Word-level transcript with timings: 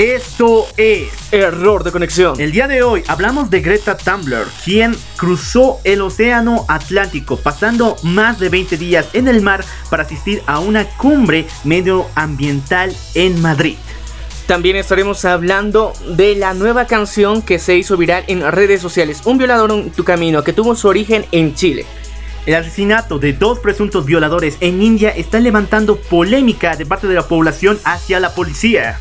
Esto 0.00 0.66
es 0.78 1.10
Error 1.30 1.84
de 1.84 1.92
conexión. 1.92 2.40
El 2.40 2.52
día 2.52 2.66
de 2.66 2.82
hoy 2.82 3.02
hablamos 3.06 3.50
de 3.50 3.60
Greta 3.60 3.98
Thunberg, 3.98 4.48
quien 4.64 4.96
cruzó 5.18 5.78
el 5.84 6.00
océano 6.00 6.64
Atlántico, 6.68 7.36
pasando 7.36 7.96
más 8.02 8.40
de 8.40 8.48
20 8.48 8.78
días 8.78 9.10
en 9.12 9.28
el 9.28 9.42
mar 9.42 9.62
para 9.90 10.04
asistir 10.04 10.42
a 10.46 10.58
una 10.58 10.86
cumbre 10.96 11.44
medioambiental 11.64 12.96
en 13.14 13.42
Madrid. 13.42 13.76
También 14.46 14.76
estaremos 14.76 15.26
hablando 15.26 15.92
de 16.16 16.34
la 16.34 16.54
nueva 16.54 16.86
canción 16.86 17.42
que 17.42 17.58
se 17.58 17.76
hizo 17.76 17.98
viral 17.98 18.24
en 18.26 18.50
redes 18.50 18.80
sociales, 18.80 19.20
Un 19.26 19.36
violador 19.36 19.70
en 19.70 19.90
tu 19.90 20.04
camino, 20.04 20.42
que 20.42 20.54
tuvo 20.54 20.76
su 20.76 20.88
origen 20.88 21.26
en 21.30 21.54
Chile. 21.54 21.84
El 22.46 22.54
asesinato 22.54 23.18
de 23.18 23.34
dos 23.34 23.58
presuntos 23.58 24.06
violadores 24.06 24.56
en 24.60 24.80
India 24.80 25.10
está 25.10 25.40
levantando 25.40 25.96
polémica 25.96 26.74
de 26.74 26.86
parte 26.86 27.06
de 27.06 27.12
la 27.12 27.28
población 27.28 27.78
hacia 27.84 28.18
la 28.18 28.34
policía. 28.34 28.98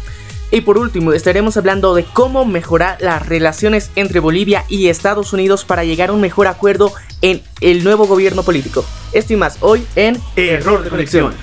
Y 0.52 0.62
por 0.62 0.80
último, 0.80 1.14
estaremos 1.14 1.58
hablando 1.58 1.94
de 1.94 2.04
cómo 2.06 2.44
mejorar 2.44 2.98
las 3.02 3.28
relaciones 3.28 3.92
entre 3.96 4.20
Bolivia 4.20 4.66
y 4.68 4.88
Estados 4.88 5.32
Unidos 5.32 5.64
para 5.64 5.84
llegar 5.84 6.10
a 6.10 6.14
un 6.14 6.22
mejor 6.22 6.48
acuerdo 6.48 6.92
en 7.22 7.44
el 7.62 7.84
nuevo 7.84 8.08
gobierno 8.08 8.42
político. 8.42 8.84
Esto 9.14 9.34
y 9.34 9.36
más 9.36 9.58
hoy 9.60 9.86
en 9.96 10.20
Error 10.36 10.84
de 10.84 10.90
Conexión. 10.90 11.36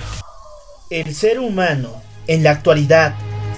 El 0.89 1.15
ser 1.15 1.39
humano, 1.39 2.01
en 2.27 2.43
la 2.43 2.51
actualidad, 2.51 3.15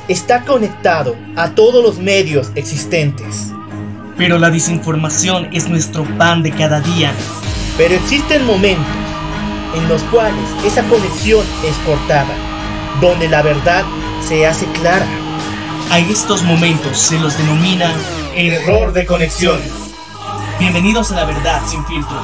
está 0.08 0.44
conectado 0.46 1.16
a 1.36 1.56
todos 1.56 1.84
los 1.84 1.98
medios 1.98 2.52
existentes. 2.54 3.48
Pero 4.18 4.38
la 4.38 4.52
desinformación 4.52 5.50
es 5.52 5.68
nuestro 5.68 6.04
pan 6.18 6.44
de 6.44 6.52
cada 6.52 6.80
día. 6.82 7.12
Pero 7.78 7.96
existen 7.96 8.46
momentos 8.46 8.86
en 9.76 9.88
los 9.88 10.04
cuales 10.04 10.44
esa 10.66 10.84
conexión 10.84 11.46
es 11.64 11.76
cortada, 11.86 12.36
donde 13.02 13.30
la 13.30 13.42
verdad 13.42 13.84
se 14.22 14.46
hace 14.46 14.66
clara. 14.74 15.08
A 15.92 15.98
estos 15.98 16.44
momentos 16.44 17.00
se 17.00 17.20
los 17.20 17.36
denomina 17.36 17.92
error 18.36 18.94
de 18.94 19.08
conexión. 19.08 19.60
Bienvenidos 20.60 21.12
a 21.12 21.16
la 21.16 21.26
verdad 21.26 21.62
sin 21.68 21.84
filtro. 21.88 22.24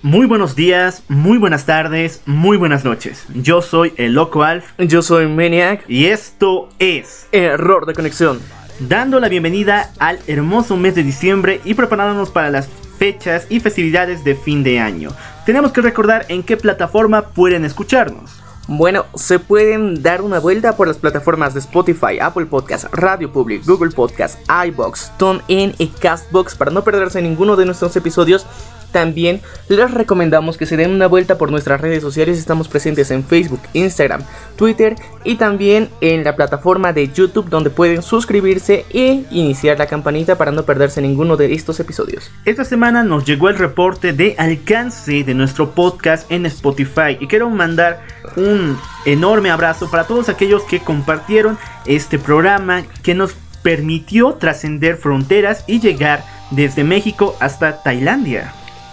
Muy 0.00 0.26
buenos 0.26 0.56
días, 0.56 1.04
muy 1.08 1.36
buenas 1.36 1.66
tardes, 1.66 2.22
muy 2.24 2.56
buenas 2.56 2.84
noches. 2.84 3.26
Yo 3.34 3.60
soy 3.60 3.92
el 3.96 4.14
Loco 4.14 4.42
Alf. 4.42 4.72
Yo 4.78 5.02
soy 5.02 5.26
Maniac. 5.26 5.84
Y 5.86 6.06
esto 6.06 6.70
es 6.78 7.28
Error 7.30 7.84
de 7.84 7.92
Conexión. 7.92 8.40
Dando 8.80 9.20
la 9.20 9.28
bienvenida 9.28 9.92
al 9.98 10.18
hermoso 10.26 10.78
mes 10.78 10.94
de 10.94 11.02
diciembre 11.02 11.60
y 11.64 11.74
preparándonos 11.74 12.30
para 12.30 12.50
las 12.50 12.68
fechas 12.98 13.46
y 13.50 13.60
festividades 13.60 14.24
de 14.24 14.34
fin 14.34 14.62
de 14.64 14.80
año. 14.80 15.10
Tenemos 15.44 15.72
que 15.72 15.82
recordar 15.82 16.24
en 16.28 16.42
qué 16.42 16.56
plataforma 16.56 17.28
pueden 17.28 17.66
escucharnos. 17.66 18.42
Bueno, 18.68 19.06
se 19.14 19.38
pueden 19.38 20.02
dar 20.02 20.22
una 20.22 20.38
vuelta 20.38 20.76
por 20.76 20.88
las 20.88 20.96
plataformas 20.96 21.52
de 21.52 21.60
Spotify, 21.60 22.18
Apple 22.20 22.46
Podcasts, 22.46 22.88
Radio 22.92 23.30
Public, 23.30 23.66
Google 23.66 23.90
Podcasts, 23.90 24.38
iBox, 24.68 25.12
TuneIn 25.18 25.74
y 25.78 25.88
Castbox 25.88 26.54
para 26.54 26.70
no 26.70 26.82
perderse 26.82 27.20
ninguno 27.20 27.56
de 27.56 27.66
nuestros 27.66 27.94
episodios 27.96 28.46
también 28.92 29.40
les 29.68 29.90
recomendamos 29.90 30.56
que 30.56 30.66
se 30.66 30.76
den 30.76 30.90
una 30.90 31.06
vuelta 31.06 31.38
por 31.38 31.50
nuestras 31.50 31.80
redes 31.80 32.02
sociales. 32.02 32.38
Estamos 32.38 32.68
presentes 32.68 33.10
en 33.10 33.24
Facebook, 33.24 33.60
Instagram, 33.72 34.22
Twitter 34.56 34.94
y 35.24 35.36
también 35.36 35.88
en 36.00 36.24
la 36.24 36.36
plataforma 36.36 36.92
de 36.92 37.08
YouTube 37.08 37.48
donde 37.48 37.70
pueden 37.70 38.02
suscribirse 38.02 38.84
e 38.90 39.24
iniciar 39.30 39.78
la 39.78 39.86
campanita 39.86 40.36
para 40.36 40.52
no 40.52 40.64
perderse 40.64 41.00
ninguno 41.00 41.36
de 41.36 41.54
estos 41.54 41.80
episodios. 41.80 42.30
Esta 42.44 42.64
semana 42.64 43.02
nos 43.02 43.24
llegó 43.24 43.48
el 43.48 43.58
reporte 43.58 44.12
de 44.12 44.34
alcance 44.38 45.24
de 45.24 45.34
nuestro 45.34 45.70
podcast 45.70 46.30
en 46.30 46.46
Spotify 46.46 47.16
y 47.18 47.26
quiero 47.26 47.50
mandar 47.50 48.00
un 48.36 48.78
enorme 49.06 49.50
abrazo 49.50 49.90
para 49.90 50.06
todos 50.06 50.28
aquellos 50.28 50.62
que 50.64 50.80
compartieron 50.80 51.58
este 51.86 52.18
programa 52.18 52.84
que 53.02 53.14
nos 53.14 53.34
permitió 53.62 54.34
trascender 54.34 54.96
fronteras 54.96 55.64
y 55.66 55.80
llegar 55.80 56.24
desde 56.50 56.84
México 56.84 57.36
hasta 57.40 57.82
Tailandia. 57.82 58.52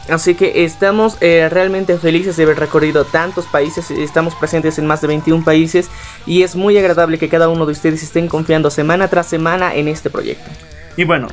Así 0.10 0.36
que 0.36 0.64
estamos 0.64 1.18
eh, 1.22 1.48
realmente 1.50 1.98
felices 1.98 2.36
de 2.36 2.44
haber 2.44 2.60
recorrido 2.60 3.06
tantos 3.06 3.46
países, 3.46 3.92
estamos 3.92 4.36
presentes 4.36 4.80
en 4.80 4.88
más 4.88 5.02
de 5.02 5.08
21 5.08 5.44
países 5.44 5.90
y 6.26 6.44
es 6.44 6.56
muy 6.56 6.78
agradable 6.78 7.20
que 7.20 7.30
cada 7.30 7.50
uno 7.50 7.66
de 7.66 7.74
ustedes 7.74 8.02
estén 8.02 8.28
confiando 8.28 8.70
semana 8.72 9.08
tras 9.08 9.28
semana 9.28 9.76
en 9.76 9.88
este 9.88 10.10
proyecto. 10.10 10.50
Y 10.98 11.04
bueno, 11.04 11.28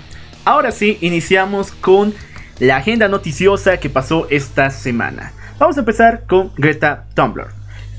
ahora 0.45 0.73
sí, 0.73 0.99
iniciamos 1.01 1.73
con 1.73 2.15
la 2.59 2.77
agenda 2.77 3.09
noticiosa 3.09 3.79
que 3.79 3.91
pasó 3.91 4.27
esta 4.31 4.71
semana. 4.71 5.33
Vamos 5.59 5.77
a 5.77 5.81
empezar 5.81 6.25
con 6.27 6.53
Greta 6.57 7.07
Thunberg. 7.15 7.49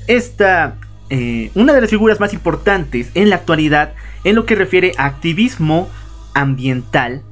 Esta, 0.06 0.76
eh, 1.10 1.50
una 1.54 1.72
de 1.72 1.80
las 1.80 1.90
figuras 1.90 2.20
más 2.20 2.32
importantes 2.32 3.10
en 3.14 3.30
la 3.30 3.36
actualidad 3.36 3.94
en 4.24 4.36
lo 4.36 4.46
que 4.46 4.54
refiere 4.54 4.92
a 4.96 5.06
activismo 5.06 5.88
ambiental 6.34 7.22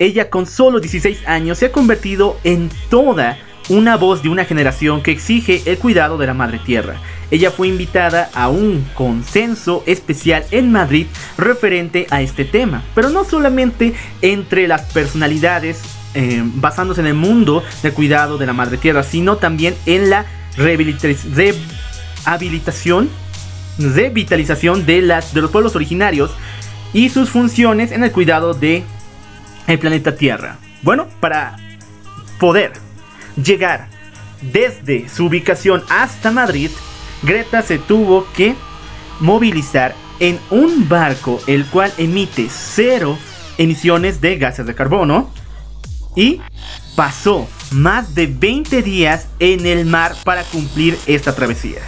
ella 0.00 0.30
con 0.30 0.46
solo 0.46 0.80
16 0.80 1.28
años 1.28 1.58
se 1.58 1.66
ha 1.66 1.72
convertido 1.72 2.38
en 2.42 2.70
toda 2.88 3.38
una 3.68 3.96
voz 3.96 4.22
de 4.22 4.30
una 4.30 4.46
generación 4.46 5.02
que 5.02 5.12
exige 5.12 5.62
el 5.66 5.78
cuidado 5.78 6.16
de 6.18 6.26
la 6.26 6.34
madre 6.34 6.58
tierra. 6.58 6.96
Ella 7.30 7.52
fue 7.52 7.68
invitada 7.68 8.30
a 8.34 8.48
un 8.48 8.84
consenso 8.94 9.84
especial 9.86 10.44
en 10.50 10.72
Madrid 10.72 11.06
referente 11.38 12.06
a 12.10 12.22
este 12.22 12.44
tema, 12.46 12.82
pero 12.94 13.10
no 13.10 13.24
solamente 13.24 13.94
entre 14.22 14.66
las 14.66 14.90
personalidades 14.92 15.82
eh, 16.14 16.42
basándose 16.44 17.02
en 17.02 17.06
el 17.06 17.14
mundo 17.14 17.62
del 17.82 17.92
cuidado 17.92 18.38
de 18.38 18.46
la 18.46 18.54
madre 18.54 18.78
tierra, 18.78 19.04
sino 19.04 19.36
también 19.36 19.76
en 19.84 20.08
la 20.10 20.24
rehabilitación, 20.56 21.54
revitalización 23.78 24.86
de, 24.86 25.02
las, 25.02 25.34
de 25.34 25.42
los 25.42 25.50
pueblos 25.50 25.76
originarios 25.76 26.32
y 26.92 27.10
sus 27.10 27.28
funciones 27.28 27.92
en 27.92 28.02
el 28.02 28.10
cuidado 28.10 28.54
de 28.54 28.82
el 29.66 29.78
planeta 29.78 30.16
Tierra. 30.16 30.58
Bueno, 30.82 31.08
para 31.20 31.56
poder 32.38 32.72
llegar 33.42 33.88
desde 34.40 35.08
su 35.08 35.26
ubicación 35.26 35.82
hasta 35.88 36.30
Madrid, 36.30 36.70
Greta 37.22 37.62
se 37.62 37.78
tuvo 37.78 38.26
que 38.32 38.54
movilizar 39.20 39.94
en 40.18 40.38
un 40.50 40.88
barco 40.88 41.40
el 41.46 41.66
cual 41.66 41.92
emite 41.98 42.48
cero 42.50 43.18
emisiones 43.58 44.20
de 44.20 44.38
gases 44.38 44.66
de 44.66 44.74
carbono 44.74 45.30
y 46.16 46.40
pasó 46.96 47.48
más 47.70 48.14
de 48.14 48.26
20 48.26 48.82
días 48.82 49.28
en 49.38 49.66
el 49.66 49.84
mar 49.86 50.14
para 50.24 50.42
cumplir 50.44 50.98
esta 51.06 51.34
travesía. 51.34 51.80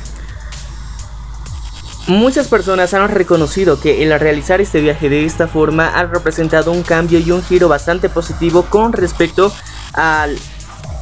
Muchas 2.08 2.48
personas 2.48 2.94
han 2.94 3.08
reconocido 3.10 3.80
que 3.80 4.02
el 4.02 4.18
realizar 4.18 4.60
este 4.60 4.80
viaje 4.80 5.08
de 5.08 5.24
esta 5.24 5.46
forma 5.46 5.88
ha 5.88 6.04
representado 6.04 6.72
un 6.72 6.82
cambio 6.82 7.20
y 7.20 7.30
un 7.30 7.44
giro 7.44 7.68
bastante 7.68 8.08
positivo 8.08 8.64
con 8.68 8.92
respecto 8.92 9.52
a 9.94 10.26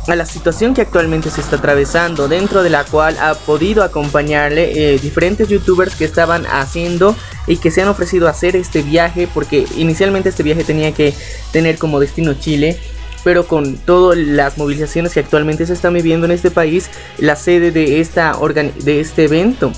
la 0.07 0.27
situación 0.27 0.75
que 0.75 0.83
actualmente 0.83 1.31
se 1.31 1.41
está 1.41 1.57
atravesando, 1.57 2.29
dentro 2.29 2.63
de 2.63 2.69
la 2.69 2.85
cual 2.85 3.17
ha 3.19 3.35
podido 3.35 3.83
acompañarle 3.83 4.95
eh, 4.95 4.99
diferentes 4.99 5.49
youtubers 5.49 5.95
que 5.95 6.05
estaban 6.05 6.45
haciendo 6.47 7.17
y 7.47 7.57
que 7.57 7.71
se 7.71 7.81
han 7.81 7.89
ofrecido 7.89 8.27
a 8.27 8.33
hacer 8.33 8.55
este 8.55 8.83
viaje, 8.83 9.27
porque 9.33 9.67
inicialmente 9.77 10.29
este 10.29 10.43
viaje 10.43 10.65
tenía 10.65 10.93
que 10.93 11.15
tener 11.51 11.79
como 11.79 11.99
destino 11.99 12.35
Chile, 12.35 12.79
pero 13.25 13.47
con 13.47 13.79
todas 13.79 14.19
las 14.19 14.59
movilizaciones 14.59 15.15
que 15.15 15.21
actualmente 15.21 15.65
se 15.65 15.73
están 15.73 15.95
viviendo 15.95 16.27
en 16.27 16.33
este 16.33 16.51
país, 16.51 16.91
la 17.17 17.37
sede 17.37 17.71
de, 17.71 18.01
esta 18.01 18.37
de 18.85 19.01
este 19.01 19.25
evento 19.25 19.73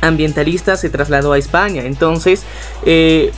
ambientalista 0.00 0.76
se 0.76 0.90
trasladó 0.90 1.32
a 1.32 1.38
España. 1.38 1.84
Entonces, 1.84 2.42
eh, 2.84 3.32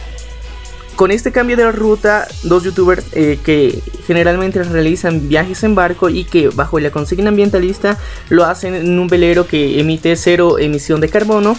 con 0.96 1.10
este 1.10 1.32
cambio 1.32 1.56
de 1.56 1.72
ruta, 1.72 2.28
dos 2.42 2.64
youtubers 2.64 3.04
eh, 3.12 3.38
que 3.44 3.82
generalmente 4.06 4.62
realizan 4.62 5.28
viajes 5.28 5.62
en 5.64 5.74
barco 5.74 6.08
y 6.08 6.24
que 6.24 6.48
bajo 6.48 6.78
la 6.80 6.90
consigna 6.90 7.30
ambientalista 7.30 7.98
lo 8.28 8.44
hacen 8.44 8.74
en 8.74 8.98
un 8.98 9.08
velero 9.08 9.46
que 9.46 9.80
emite 9.80 10.14
cero 10.16 10.58
emisión 10.58 11.00
de 11.00 11.08
carbono, 11.08 11.56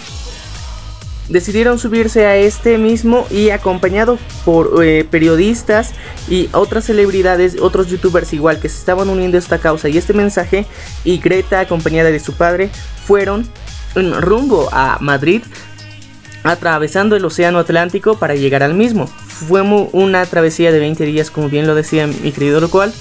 decidieron 1.29 1.79
subirse 1.79 2.25
a 2.25 2.35
este 2.35 2.77
mismo 2.77 3.25
y 3.31 3.49
acompañado 3.49 4.19
por 4.45 4.83
eh, 4.83 5.05
periodistas 5.09 5.91
y 6.29 6.49
otras 6.51 6.85
celebridades, 6.85 7.59
otros 7.59 7.87
youtubers 7.87 8.33
igual 8.33 8.59
que 8.59 8.69
se 8.69 8.77
estaban 8.77 9.09
uniendo 9.09 9.37
a 9.37 9.39
esta 9.39 9.57
causa 9.57 9.89
y 9.89 9.97
este 9.97 10.13
mensaje 10.13 10.65
y 11.03 11.17
Greta 11.17 11.59
acompañada 11.59 12.11
de 12.11 12.19
su 12.19 12.33
padre 12.33 12.69
fueron 13.05 13.47
rumbo 13.95 14.69
a 14.71 14.97
Madrid 14.99 15.43
atravesando 16.43 17.15
el 17.15 17.25
océano 17.25 17.59
Atlántico 17.59 18.17
para 18.17 18.35
llegar 18.35 18.63
al 18.63 18.73
mismo. 18.73 19.07
Fue 19.07 19.61
una 19.61 20.25
travesía 20.25 20.71
de 20.71 20.79
20 20.79 21.05
días, 21.05 21.31
como 21.31 21.49
bien 21.49 21.67
lo 21.67 21.75
decía 21.75 22.07
mi 22.07 22.31
querido 22.31 22.59
local, 22.59 22.93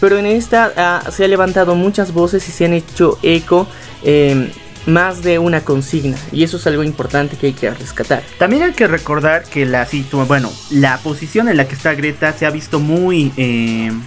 pero 0.00 0.18
en 0.18 0.26
esta 0.26 0.72
ah, 0.76 1.10
se 1.10 1.24
han 1.24 1.30
levantado 1.30 1.74
muchas 1.74 2.12
voces 2.12 2.48
y 2.48 2.52
se 2.52 2.66
han 2.66 2.74
hecho 2.74 3.18
eco 3.22 3.66
em, 4.02 4.50
más 4.86 5.22
de 5.22 5.38
una 5.38 5.64
consigna 5.64 6.16
y 6.32 6.44
eso 6.44 6.56
es 6.56 6.66
algo 6.66 6.82
importante 6.82 7.36
que 7.36 7.48
hay 7.48 7.52
que 7.52 7.70
rescatar. 7.70 8.22
También 8.38 8.62
hay 8.62 8.72
que 8.72 8.86
recordar 8.86 9.44
que 9.44 9.66
la 9.66 9.86
bueno, 10.26 10.52
la 10.70 10.98
posición 10.98 11.48
en 11.48 11.56
la 11.56 11.66
que 11.66 11.74
está 11.74 11.94
Greta 11.94 12.32
se 12.32 12.46
ha 12.46 12.50
visto 12.50 12.78
muy 12.80 13.32
em, 13.36 14.00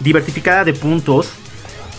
diversificada 0.00 0.64
de 0.64 0.74
puntos. 0.74 1.30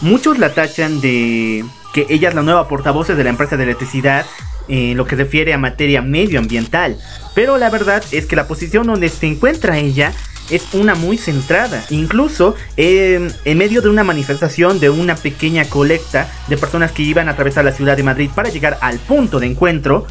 Muchos 0.02 0.38
la 0.38 0.54
tachan 0.54 1.00
de 1.00 1.64
que 1.94 2.06
ella 2.10 2.30
es 2.30 2.36
la 2.36 2.42
nueva 2.42 2.68
portavoz 2.68 3.08
de 3.08 3.24
la 3.24 3.30
empresa 3.30 3.56
de 3.58 3.64
electricidad 3.64 4.26
en 4.68 4.98
lo 4.98 5.06
que 5.06 5.16
refiere 5.16 5.54
a 5.54 5.58
materia 5.58 6.02
medioambiental. 6.02 6.98
Pero 7.36 7.58
la 7.58 7.70
verdad 7.70 8.04
es 8.12 8.26
que 8.26 8.36
la 8.36 8.48
posición 8.48 8.88
donde 8.88 9.10
se 9.10 9.28
encuentra 9.28 9.78
ella 9.78 10.14
es 10.50 10.74
una 10.74 10.96
muy 10.96 11.18
centrada. 11.18 11.84
Incluso 11.90 12.56
em, 12.78 13.30
en 13.46 13.58
medio 13.58 13.82
de 13.82 13.90
una 13.90 14.04
manifestación 14.04 14.80
de 14.80 14.90
una 14.90 15.16
pequeña 15.16 15.66
colecta 15.66 16.30
de 16.48 16.58
personas 16.58 16.92
que 16.92 17.04
iban 17.04 17.28
a 17.28 17.32
atravesar 17.32 17.66
la 17.66 17.72
ciudad 17.72 17.98
de 17.98 18.04
Madrid 18.04 18.30
para 18.34 18.50
llegar 18.50 18.78
al 18.82 19.00
punto 19.00 19.40
de 19.40 19.48
encuentro, 19.48 20.06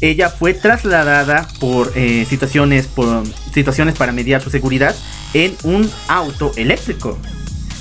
ella 0.00 0.28
fue 0.28 0.54
trasladada 0.54 1.48
por, 1.60 1.92
eh, 1.94 2.26
situaciones, 2.28 2.86
por 2.86 3.24
situaciones 3.52 3.94
para 3.94 4.12
mediar 4.12 4.42
su 4.42 4.50
seguridad 4.50 4.94
en 5.32 5.54
un 5.62 5.90
auto 6.08 6.52
eléctrico. 6.56 7.18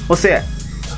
O 0.08 0.16
sea, 0.16 0.46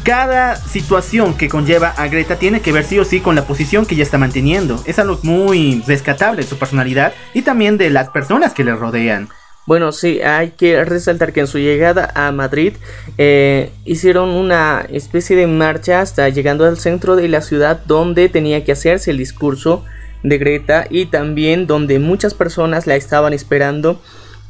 cada 0.06 0.56
situación 0.56 1.36
que 1.36 1.50
conlleva 1.50 1.88
a 1.90 2.08
Greta 2.08 2.36
tiene 2.36 2.62
que 2.62 2.72
ver 2.72 2.84
sí 2.84 3.00
o 3.00 3.06
sí 3.06 3.22
con 3.22 3.34
la 3.34 3.48
posición 3.48 3.88
que 3.88 3.96
ella 3.96 4.04
está 4.04 4.20
manteniendo. 4.20 4.80
Es 4.86 5.00
algo 5.00 5.18
muy 5.24 5.84
rescatable 5.88 6.44
de 6.44 6.48
su 6.48 6.60
personalidad 6.60 7.14
y 7.34 7.42
también 7.42 7.80
de 7.80 7.90
las 7.90 8.10
personas 8.10 8.54
que 8.54 8.64
le 8.64 8.76
rodean. 8.76 9.30
Bueno, 9.66 9.92
sí, 9.92 10.22
hay 10.22 10.52
que 10.52 10.86
resaltar 10.86 11.34
que 11.34 11.40
en 11.40 11.48
su 11.48 11.58
llegada 11.58 12.12
a 12.14 12.32
Madrid 12.32 12.74
eh, 13.18 13.72
hicieron 13.84 14.30
una 14.30 14.86
especie 14.92 15.36
de 15.36 15.48
marcha 15.48 16.02
hasta 16.02 16.30
llegando 16.30 16.66
al 16.66 16.78
centro 16.78 17.16
de 17.16 17.28
la 17.28 17.42
ciudad 17.42 17.82
donde 17.88 18.30
tenía 18.30 18.64
que 18.64 18.74
hacerse 18.74 19.10
el 19.10 19.18
discurso 19.18 19.84
de 20.22 20.38
Greta 20.38 20.86
y 20.88 21.08
también 21.08 21.66
donde 21.66 21.98
muchas 21.98 22.36
personas 22.36 22.86
la 22.86 22.96
estaban 22.96 23.34
esperando 23.34 24.00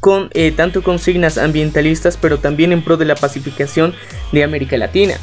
con 0.01 0.29
eh, 0.33 0.51
tanto 0.51 0.83
consignas 0.83 1.37
ambientalistas 1.37 2.17
pero 2.17 2.39
también 2.39 2.73
en 2.73 2.83
pro 2.83 2.97
de 2.97 3.05
la 3.05 3.15
pacificación 3.15 3.95
de 4.33 4.43
América 4.43 4.75
Latina 4.75 5.15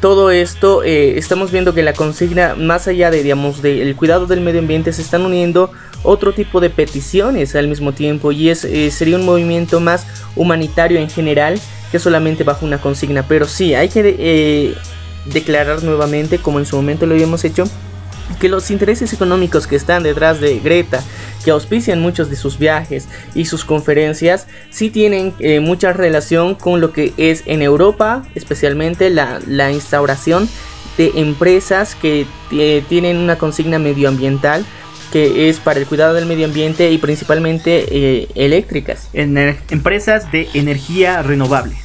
todo 0.00 0.30
esto 0.30 0.82
eh, 0.82 1.18
estamos 1.18 1.50
viendo 1.50 1.74
que 1.74 1.82
la 1.82 1.92
consigna 1.92 2.54
más 2.54 2.88
allá 2.88 3.10
de 3.10 3.22
digamos 3.22 3.62
del 3.62 3.96
cuidado 3.96 4.26
del 4.26 4.40
medio 4.40 4.60
ambiente 4.60 4.92
se 4.92 5.02
están 5.02 5.22
uniendo 5.22 5.70
otro 6.02 6.32
tipo 6.32 6.60
de 6.60 6.70
peticiones 6.70 7.54
al 7.56 7.68
mismo 7.68 7.92
tiempo 7.92 8.30
y 8.32 8.50
es 8.50 8.64
eh, 8.64 8.90
sería 8.90 9.16
un 9.16 9.24
movimiento 9.24 9.80
más 9.80 10.06
humanitario 10.36 10.98
en 10.98 11.10
general 11.10 11.60
que 11.90 11.98
solamente 11.98 12.44
bajo 12.44 12.66
una 12.66 12.80
consigna. 12.80 13.24
Pero 13.26 13.46
sí 13.46 13.74
hay 13.74 13.88
que 13.88 14.16
eh, 14.18 14.74
declarar 15.26 15.82
nuevamente 15.82 16.38
como 16.38 16.58
en 16.58 16.66
su 16.66 16.76
momento 16.76 17.06
lo 17.06 17.14
habíamos 17.14 17.44
hecho 17.44 17.64
que 18.40 18.48
los 18.48 18.70
intereses 18.70 19.12
económicos 19.12 19.66
que 19.66 19.76
están 19.76 20.02
detrás 20.02 20.40
de 20.40 20.58
Greta, 20.60 21.02
que 21.44 21.50
auspician 21.50 22.00
muchos 22.00 22.30
de 22.30 22.36
sus 22.36 22.58
viajes 22.58 23.08
y 23.34 23.46
sus 23.46 23.64
conferencias, 23.64 24.46
sí 24.70 24.90
tienen 24.90 25.34
eh, 25.38 25.60
mucha 25.60 25.92
relación 25.92 26.54
con 26.54 26.80
lo 26.80 26.92
que 26.92 27.12
es 27.16 27.42
en 27.46 27.62
Europa, 27.62 28.22
especialmente 28.34 29.10
la, 29.10 29.72
instauración 29.72 30.48
de 30.96 31.12
empresas 31.16 31.94
que 31.94 32.26
eh, 32.50 32.82
tienen 32.88 33.18
una 33.18 33.36
consigna 33.38 33.78
medioambiental 33.78 34.64
que 35.12 35.48
es 35.48 35.58
para 35.58 35.80
el 35.80 35.86
cuidado 35.86 36.14
del 36.14 36.26
medio 36.26 36.44
ambiente 36.44 36.90
y 36.90 36.98
principalmente 36.98 37.86
eh, 37.90 38.28
eléctricas. 38.34 39.08
Empresas 39.14 40.30
de 40.30 40.48
energía 40.52 41.22
renovable. 41.22 41.76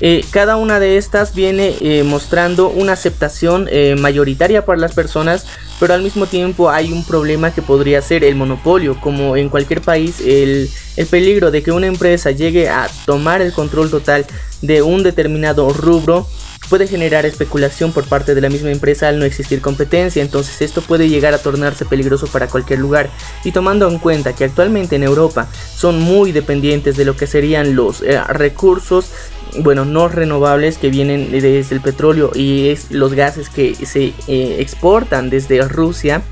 Eh, 0.00 0.24
cada 0.30 0.56
una 0.56 0.80
de 0.80 0.96
estas 0.96 1.34
viene 1.34 1.76
eh, 1.80 2.02
mostrando 2.04 2.68
una 2.68 2.92
aceptación 2.92 3.68
eh, 3.70 3.96
mayoritaria 3.98 4.64
para 4.64 4.80
las 4.80 4.94
personas, 4.94 5.46
pero 5.78 5.92
al 5.92 6.02
mismo 6.02 6.26
tiempo 6.26 6.70
hay 6.70 6.92
un 6.92 7.04
problema 7.04 7.52
que 7.52 7.60
podría 7.60 8.00
ser 8.00 8.24
el 8.24 8.34
monopolio. 8.34 8.98
Como 9.00 9.36
en 9.36 9.50
cualquier 9.50 9.82
país, 9.82 10.20
el, 10.20 10.70
el 10.96 11.06
peligro 11.06 11.50
de 11.50 11.62
que 11.62 11.72
una 11.72 11.86
empresa 11.86 12.30
llegue 12.30 12.70
a 12.70 12.88
tomar 13.04 13.42
el 13.42 13.52
control 13.52 13.90
total 13.90 14.24
de 14.62 14.82
un 14.82 15.02
determinado 15.02 15.70
rubro 15.70 16.26
puede 16.68 16.86
generar 16.86 17.26
especulación 17.26 17.92
por 17.92 18.04
parte 18.04 18.34
de 18.34 18.40
la 18.40 18.48
misma 18.48 18.70
empresa 18.70 19.08
al 19.08 19.18
no 19.18 19.24
existir 19.24 19.60
competencia, 19.60 20.22
entonces 20.22 20.62
esto 20.62 20.82
puede 20.82 21.08
llegar 21.08 21.34
a 21.34 21.38
tornarse 21.38 21.84
peligroso 21.84 22.28
para 22.28 22.46
cualquier 22.46 22.78
lugar. 22.78 23.10
Y 23.42 23.50
tomando 23.50 23.88
en 23.88 23.98
cuenta 23.98 24.34
que 24.34 24.44
actualmente 24.44 24.94
en 24.94 25.02
Europa 25.02 25.48
son 25.74 25.98
muy 25.98 26.30
dependientes 26.30 26.96
de 26.96 27.04
lo 27.04 27.16
que 27.16 27.26
serían 27.26 27.74
los 27.74 28.04
recursos 28.28 29.10
bueno, 29.58 29.84
no 29.84 30.08
renovables 30.08 30.78
que 30.78 30.90
vienen 30.90 31.30
desde 31.30 31.74
el 31.74 31.80
petróleo 31.80 32.30
y 32.34 32.68
es 32.68 32.90
los 32.90 33.14
gases 33.14 33.48
que 33.48 33.74
se 33.74 34.12
eh, 34.28 34.56
exportan 34.60 35.30
desde 35.30 35.66
Rusia 35.66 36.22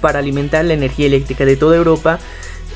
para 0.00 0.18
alimentar 0.18 0.64
la 0.64 0.74
energía 0.74 1.06
eléctrica 1.06 1.44
de 1.44 1.56
toda 1.56 1.76
Europa. 1.76 2.18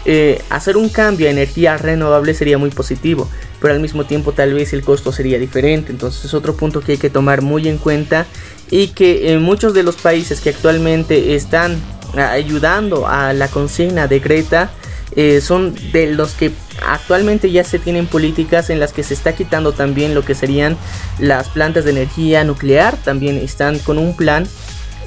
Eh, 0.07 0.41
hacer 0.49 0.77
un 0.77 0.89
cambio 0.89 1.29
a 1.29 1.31
energía 1.31 1.77
renovable 1.77 2.33
sería 2.33 2.57
muy 2.57 2.71
positivo, 2.71 3.29
pero 3.61 3.75
al 3.75 3.81
mismo 3.81 4.05
tiempo 4.05 4.33
tal 4.33 4.55
vez 4.55 4.73
el 4.73 4.83
costo 4.83 5.13
sería 5.13 5.39
diferente. 5.39 5.93
Entonces 5.93 6.25
es 6.25 6.35
otro 6.35 6.55
punto 6.55 6.81
que 6.81 6.93
hay 6.93 6.99
que 6.99 7.11
tomar 7.11 7.43
muy 7.43 7.69
en 7.69 7.79
cuenta 7.79 8.27
y 8.71 8.89
que 8.89 9.33
en 9.33 9.43
muchos 9.43 9.75
de 9.75 9.83
los 9.83 9.97
países 9.97 10.41
que 10.41 10.51
actualmente 10.51 11.35
están 11.35 11.81
ayudando 12.17 13.07
a 13.07 13.33
la 13.33 13.49
consigna 13.49 14.07
de 14.09 14.21
Greta 14.21 14.71
eh, 15.17 15.41
son 15.41 15.75
de 15.93 16.13
los 16.13 16.33
que 16.33 16.53
actualmente 16.87 17.51
ya 17.51 17.65
se 17.65 17.79
tienen 17.79 18.07
políticas 18.07 18.71
en 18.71 18.81
las 18.81 18.93
que 18.93 19.03
se 19.03 19.15
está 19.15 19.35
quitando 19.35 19.73
también 19.73 20.15
lo 20.15 20.25
que 20.25 20.35
serían 20.35 20.77
las 21.19 21.49
plantas 21.49 21.85
de 21.85 21.91
energía 21.91 22.45
nuclear, 22.45 22.97
también 22.97 23.37
están 23.37 23.79
con 23.79 23.99
un 23.99 24.17
plan 24.17 24.47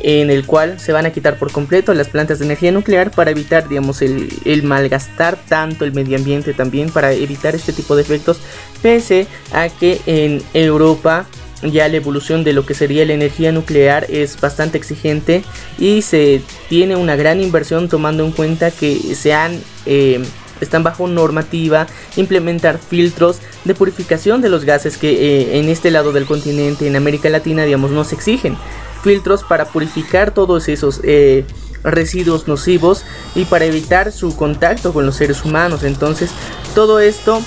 en 0.02 0.30
el 0.30 0.46
cual 0.46 0.80
se 0.80 0.92
van 0.92 1.06
a 1.06 1.12
quitar 1.12 1.40
por 1.40 1.52
completo 1.52 1.94
las 1.94 2.10
plantas 2.10 2.40
de 2.40 2.46
energía 2.46 2.72
nuclear 2.74 3.12
para 3.12 3.32
evitar 3.32 3.70
digamos 3.70 4.02
el, 4.02 4.30
el 4.44 4.64
malgastar 4.64 5.38
tanto 5.48 5.86
el 5.86 5.94
medio 5.94 6.18
ambiente 6.18 6.54
también 6.54 6.90
para 6.90 7.14
evitar 7.14 7.56
este 7.56 7.72
tipo 7.72 7.96
de 7.96 8.02
efectos 8.02 8.40
pese 8.82 9.28
a 9.54 9.70
que 9.70 10.02
en 10.06 10.44
Europa 10.54 11.26
ya 11.72 11.88
la 11.88 11.98
evolución 11.98 12.44
de 12.44 12.54
lo 12.54 12.66
que 12.66 12.74
sería 12.74 13.06
la 13.06 13.14
energía 13.14 13.52
nuclear 13.52 14.06
es 14.10 14.40
bastante 14.40 14.78
exigente 14.78 15.44
y 15.78 16.02
se 16.02 16.42
tiene 16.70 16.96
una 16.96 17.16
gran 17.16 17.42
inversión 17.42 17.90
tomando 17.90 18.26
en 18.26 18.32
cuenta 18.32 18.72
que 18.72 19.16
se 19.16 19.34
han 19.34 19.60
eh, 19.86 20.24
están 20.62 20.84
bajo 20.84 21.08
normativa 21.08 21.88
implementar 22.16 22.80
filtros 22.80 23.40
de 23.66 23.76
purificación 23.76 24.42
de 24.42 24.50
los 24.50 24.66
gases 24.66 24.98
que 24.98 25.12
eh, 25.12 25.60
en 25.60 25.70
este 25.70 25.92
lado 25.92 26.12
del 26.12 26.26
continente 26.26 26.88
en 26.88 26.96
América 26.96 27.30
Latina 27.30 27.66
digamos 27.66 27.92
no 27.92 28.04
se 28.04 28.16
exigen. 28.16 28.58
Filtros 29.04 29.44
para 29.44 29.66
purificar 29.66 30.34
todos 30.34 30.70
esos 30.70 31.02
eh, 31.04 31.46
residuos 31.84 32.48
nocivos 32.48 33.04
y 33.36 33.46
para 33.46 33.66
evitar 33.66 34.12
su 34.12 34.36
contacto 34.36 34.94
con 34.94 35.06
los 35.06 35.16
seres 35.16 35.44
humanos. 35.44 35.84
Entonces 35.84 36.32
todo 36.74 37.00
esto 37.00 37.42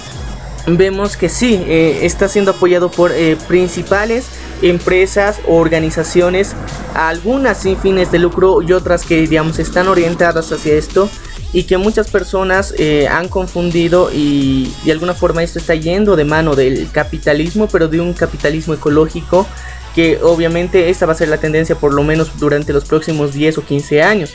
vemos 0.66 1.16
que 1.16 1.28
sí, 1.28 1.62
eh, 1.66 2.00
está 2.02 2.28
siendo 2.28 2.50
apoyado 2.52 2.90
por 2.90 3.12
eh, 3.12 3.36
principales 3.46 4.26
empresas 4.62 5.38
o 5.46 5.56
organizaciones, 5.56 6.54
algunas 6.94 7.58
sin 7.58 7.76
fines 7.76 8.10
de 8.10 8.18
lucro 8.18 8.62
y 8.62 8.72
otras 8.72 9.04
que 9.04 9.26
digamos 9.26 9.58
están 9.58 9.86
orientadas 9.88 10.50
hacia 10.50 10.74
esto 10.74 11.10
y 11.52 11.64
que 11.64 11.76
muchas 11.76 12.10
personas 12.10 12.74
eh, 12.78 13.06
han 13.08 13.28
confundido 13.28 14.10
y 14.12 14.72
de 14.84 14.92
alguna 14.92 15.14
forma 15.14 15.42
esto 15.42 15.58
está 15.58 15.74
yendo 15.74 16.16
de 16.16 16.24
mano 16.24 16.56
del 16.56 16.90
capitalismo, 16.90 17.68
pero 17.68 17.88
de 17.88 18.00
un 18.00 18.14
capitalismo 18.14 18.74
ecológico 18.74 19.46
que 19.94 20.18
obviamente 20.22 20.90
esta 20.90 21.06
va 21.06 21.12
a 21.12 21.16
ser 21.16 21.28
la 21.28 21.38
tendencia 21.38 21.76
por 21.76 21.94
lo 21.94 22.02
menos 22.02 22.38
durante 22.38 22.72
los 22.72 22.84
próximos 22.84 23.32
10 23.32 23.58
o 23.58 23.64
15 23.64 24.02
años 24.02 24.34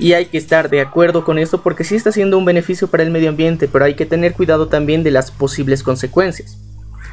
y 0.00 0.14
hay 0.14 0.26
que 0.26 0.38
estar 0.38 0.70
de 0.70 0.80
acuerdo 0.80 1.24
con 1.24 1.38
esto 1.38 1.62
porque 1.62 1.84
sí 1.84 1.94
está 1.94 2.10
siendo 2.10 2.38
un 2.38 2.46
beneficio 2.46 2.88
para 2.88 3.02
el 3.02 3.10
medio 3.10 3.28
ambiente, 3.28 3.68
pero 3.68 3.84
hay 3.84 3.94
que 3.94 4.06
tener 4.06 4.32
cuidado 4.32 4.66
también 4.68 5.02
de 5.02 5.10
las 5.10 5.30
posibles 5.30 5.82
consecuencias. 5.82 6.58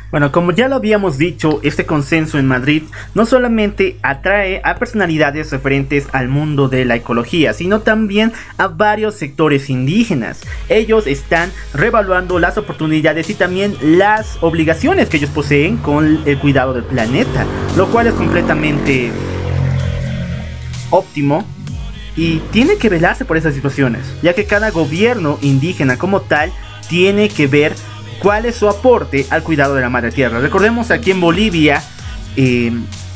Bueno, 0.10 0.32
como 0.32 0.54
ya 0.54 0.70
lo 0.70 0.78
habíamos 0.78 1.18
dicho, 1.18 1.60
este 1.64 1.86
consenso 1.86 2.40
en 2.40 2.48
Madrid 2.48 2.84
no 3.14 3.26
solamente 3.26 3.98
atrae 4.04 4.62
a 4.64 4.76
personalidades 4.78 5.52
referentes 5.52 6.08
al 6.14 6.30
mundo 6.30 6.70
de 6.70 6.86
la 6.86 6.96
ecología, 6.96 7.52
sino 7.52 7.82
también 7.82 8.32
a 8.58 8.70
varios 8.70 9.16
sectores 9.16 9.70
indígenas. 9.70 10.44
Ellos 10.70 11.08
están 11.08 11.52
revaluando 11.74 12.40
las 12.40 12.58
oportunidades 12.58 13.30
y 13.30 13.34
también 13.34 13.76
las 13.82 14.38
obligaciones 14.40 15.10
que 15.10 15.18
ellos 15.18 15.30
poseen 15.32 15.76
con 15.76 16.22
el 16.26 16.40
cuidado 16.40 16.74
del 16.74 16.86
planeta, 16.86 17.46
lo 17.76 17.88
cual 17.88 18.08
es 18.08 18.14
completamente 18.14 19.12
óptimo 20.90 21.46
y 22.18 22.40
tiene 22.52 22.78
que 22.78 22.90
velarse 22.90 23.24
por 23.24 23.38
esas 23.38 23.54
situaciones, 23.54 24.02
ya 24.22 24.34
que 24.34 24.46
cada 24.46 24.72
gobierno 24.72 25.38
indígena 25.42 25.98
como 25.98 26.22
tal 26.22 26.52
tiene 26.90 27.30
que 27.30 27.48
ver 27.48 27.74
cuál 28.20 28.46
es 28.46 28.56
su 28.56 28.68
aporte 28.68 29.28
al 29.30 29.44
cuidado 29.44 29.76
de 29.76 29.82
la 29.82 29.90
madre 29.90 30.12
tierra. 30.12 30.40
Recordemos 30.40 30.90
aquí 30.90 31.12
en 31.12 31.22
Bolivia 31.22 31.82
eh, 32.36 32.72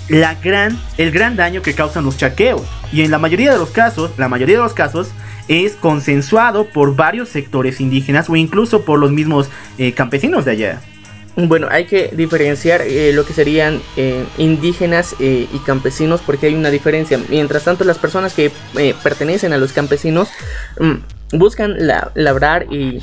la 0.08 0.36
gran, 0.36 0.80
el 0.98 1.12
gran 1.12 1.36
daño 1.36 1.64
que 1.64 1.74
causan 1.74 2.06
los 2.06 2.18
chaqueos. 2.18 2.64
Y 2.94 3.02
en 3.02 3.12
la 3.12 3.18
mayoría 3.18 3.52
de 3.52 3.58
los 3.58 3.72
casos, 3.72 4.12
la 4.18 4.28
mayoría 4.28 4.58
de 4.58 4.64
los 4.64 4.74
casos, 4.74 5.10
es 5.48 5.74
consensuado 5.74 6.70
por 6.70 6.96
varios 6.96 7.30
sectores 7.30 7.82
indígenas 7.82 8.30
o 8.30 8.36
incluso 8.36 8.86
por 8.86 9.00
los 9.00 9.12
mismos 9.12 9.50
eh, 9.80 9.94
campesinos 9.94 10.46
de 10.46 10.52
allá. 10.52 10.82
Bueno, 11.36 11.68
hay 11.72 11.86
que 11.86 12.10
diferenciar 12.10 12.82
eh, 12.82 13.14
lo 13.14 13.26
que 13.26 13.34
serían 13.34 13.82
eh, 13.96 14.26
indígenas 14.38 15.16
y 15.20 15.48
campesinos 15.66 16.22
porque 16.26 16.48
hay 16.48 16.56
una 16.56 16.70
diferencia. 16.70 17.20
Mientras 17.30 17.64
tanto, 17.64 17.84
las 17.86 17.98
personas 17.98 18.34
que 18.34 18.52
pertenecen 19.02 19.54
a 19.54 19.58
los 19.58 19.72
campesinos 19.72 20.30
mm, 20.80 21.38
buscan 21.38 21.78
labrar 22.16 22.68
y 22.72 23.02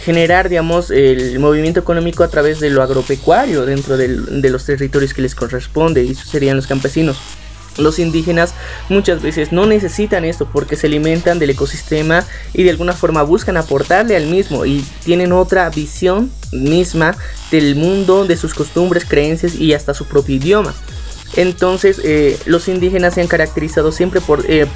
generar, 0.00 0.48
digamos, 0.48 0.90
el 0.90 1.38
movimiento 1.38 1.80
económico 1.80 2.22
a 2.22 2.28
través 2.28 2.60
de 2.60 2.70
lo 2.70 2.82
agropecuario 2.82 3.66
dentro 3.66 3.96
de 3.96 4.50
los 4.50 4.64
territorios 4.64 5.12
que 5.12 5.22
les 5.22 5.34
corresponde, 5.34 6.04
y 6.04 6.12
eso 6.12 6.24
serían 6.24 6.56
los 6.56 6.66
campesinos. 6.66 7.18
Los 7.78 7.98
indígenas 7.98 8.54
muchas 8.88 9.22
veces 9.22 9.52
no 9.52 9.66
necesitan 9.66 10.24
esto 10.24 10.48
porque 10.52 10.76
se 10.76 10.86
alimentan 10.86 11.38
del 11.38 11.50
ecosistema 11.50 12.24
y 12.52 12.62
de 12.64 12.70
alguna 12.70 12.92
forma 12.92 13.22
buscan 13.22 13.56
aportarle 13.56 14.16
al 14.16 14.26
mismo 14.26 14.66
y 14.66 14.84
tienen 15.04 15.32
otra 15.32 15.68
visión 15.70 16.30
misma 16.52 17.16
del 17.50 17.76
mundo, 17.76 18.26
de 18.26 18.36
sus 18.36 18.54
costumbres, 18.54 19.04
creencias 19.04 19.54
y 19.54 19.74
hasta 19.74 19.94
su 19.94 20.06
propio 20.06 20.36
idioma. 20.36 20.74
Entonces 21.34 22.00
eh, 22.04 22.38
los 22.44 22.68
indígenas 22.68 23.14
se 23.14 23.22
han 23.22 23.26
caracterizado 23.26 23.90
siempre 23.90 24.20
por 24.20 24.44
eh, 24.50 24.66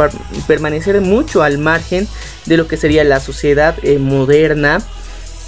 permanecer 0.47 1.01
mucho 1.03 1.43
al 1.43 1.59
margen 1.59 2.09
de 2.47 2.57
lo 2.57 2.67
que 2.67 2.79
sería 2.79 3.05
la 3.05 3.21
sociedad 3.21 3.77
eh, 3.83 3.99
moderna 3.99 4.79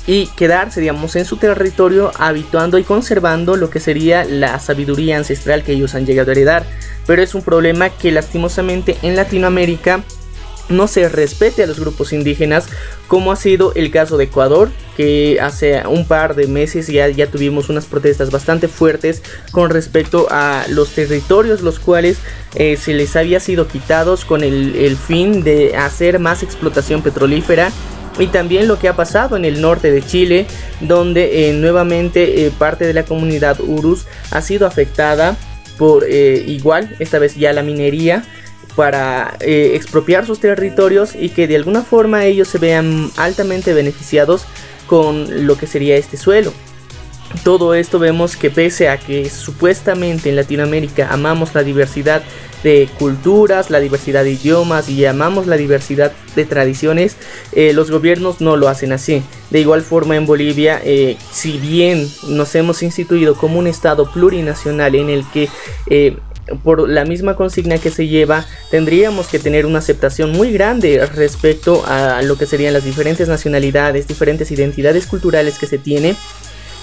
y 0.09 0.27
quedarse, 0.29 0.81
digamos, 0.81 1.15
en 1.17 1.27
su 1.27 1.37
territorio 1.37 2.11
habituando 2.19 2.79
y 2.79 2.83
conservando 2.83 3.57
lo 3.57 3.69
que 3.69 3.79
sería 3.79 4.25
la 4.25 4.59
sabiduría 4.59 5.19
ancestral 5.19 5.63
que 5.63 5.73
ellos 5.73 5.95
han 5.95 6.07
llegado 6.07 6.31
a 6.31 6.33
heredar. 6.33 6.65
Pero 7.07 7.23
es 7.23 7.35
un 7.35 7.43
problema 7.43 7.91
que 7.91 8.11
lastimosamente 8.11 8.97
en 9.03 9.17
Latinoamérica 9.17 10.03
no 10.71 10.89
se 10.89 11.11
respete 11.11 11.63
a 11.63 11.67
los 11.67 11.79
grupos 11.79 12.15
indígenas, 12.15 12.69
como 13.07 13.33
ha 13.33 13.37
sido 13.37 13.75
el 13.75 13.91
caso 13.91 14.17
de 14.17 14.25
Ecuador, 14.25 14.71
que 14.97 15.39
hace 15.43 15.87
un 15.87 16.07
par 16.07 16.35
de 16.35 16.47
meses 16.47 16.87
ya, 16.87 17.09
ya 17.09 17.31
tuvimos 17.31 17.69
unas 17.69 17.85
protestas 17.85 18.31
bastante 18.31 18.67
fuertes 18.67 19.23
con 19.51 19.69
respecto 19.69 20.27
a 20.31 20.65
los 20.69 20.91
territorios 20.91 21.61
los 21.61 21.79
cuales 21.79 22.19
eh, 22.55 22.77
se 22.77 22.95
les 22.95 23.15
había 23.15 23.41
sido 23.41 23.69
quitados 23.69 24.25
con 24.25 24.43
el, 24.43 24.75
el 24.75 24.97
fin 24.97 25.43
de 25.43 25.77
hacer 25.77 26.19
más 26.19 26.43
explotación 26.43 27.03
petrolífera 27.03 27.71
y 28.19 28.27
también 28.29 28.69
lo 28.69 28.79
que 28.79 28.89
ha 28.89 28.97
pasado 28.97 29.37
en 29.37 29.45
el 29.45 29.61
norte 29.61 29.91
de 29.91 30.03
Chile, 30.03 30.47
donde 30.81 31.49
eh, 31.49 31.53
nuevamente 31.53 32.47
eh, 32.47 32.53
parte 32.57 32.87
de 32.87 32.93
la 32.93 33.05
comunidad 33.05 33.61
Urus 33.61 34.07
ha 34.31 34.43
sido 34.43 34.67
afectada 34.67 35.37
por 35.77 36.05
eh, 36.09 36.45
igual, 36.47 36.95
esta 36.99 37.19
vez 37.19 37.37
ya 37.37 37.53
la 37.53 37.63
minería, 37.63 38.25
para 38.75 39.37
expropiar 39.41 40.25
sus 40.25 40.39
territorios 40.39 41.17
y 41.17 41.31
que 41.31 41.49
de 41.49 41.57
alguna 41.57 41.83
forma 41.83 42.25
ellos 42.27 42.47
se 42.47 42.59
vean 42.59 43.11
altamente 43.17 43.75
beneficiados 43.75 44.45
con 44.87 45.49
lo 45.49 45.59
que 45.59 45.67
sería 45.67 45.97
este 45.97 46.17
suelo. 46.17 46.53
Todo 47.45 47.75
esto 47.75 47.99
vemos 47.99 48.37
que 48.37 48.51
pese 48.51 48.89
a 48.89 48.99
que 48.99 49.29
supuestamente 49.29 50.29
en 50.29 50.37
Latinoamérica 50.37 51.09
amamos 51.11 51.55
la 51.55 51.63
diversidad 51.63 52.23
de 52.63 52.89
culturas, 52.99 53.71
la 53.71 53.81
diversidad 53.81 54.25
de 54.25 54.33
idiomas 54.33 54.89
y 54.89 55.05
amamos 55.05 55.47
la 55.47 55.57
diversidad 55.57 56.13
de 56.35 56.45
tradiciones, 56.45 57.17
eh, 57.53 57.73
los 57.73 57.91
gobiernos 57.91 58.41
no 58.41 58.57
lo 58.57 58.69
hacen 58.69 58.93
así. 58.93 59.23
De 59.51 59.61
igual 59.61 59.83
forma 59.83 60.17
en 60.17 60.27
Bolivia, 60.27 60.81
eh, 60.85 61.17
si 61.31 61.59
bien 61.59 62.09
nos 62.29 62.55
hemos 62.55 62.83
instituido 62.83 63.35
como 63.35 63.59
un 63.59 63.67
estado 63.67 64.11
plurinacional 64.11 64.95
en 64.95 65.11
el 65.11 65.25
que 65.31 65.49
eh, 65.89 66.17
por 66.65 66.89
la 66.89 67.05
misma 67.05 67.37
consigna 67.37 67.79
que 67.79 67.91
se 67.91 68.09
lleva, 68.09 68.47
tendríamos 68.71 69.29
que 69.29 69.39
tener 69.39 69.67
una 69.67 69.81
aceptación 69.81 70.33
muy 70.33 70.51
grande 70.51 71.05
respecto 71.15 71.85
a 71.87 72.23
lo 72.23 72.39
que 72.39 72.47
serían 72.47 72.73
las 72.73 72.85
diferentes 72.85 73.29
nacionalidades, 73.29 74.09
diferentes 74.09 74.51
identidades 74.51 75.07
culturales 75.07 75.59
que 75.59 75.67
se 75.67 75.77
tiene 75.77 76.17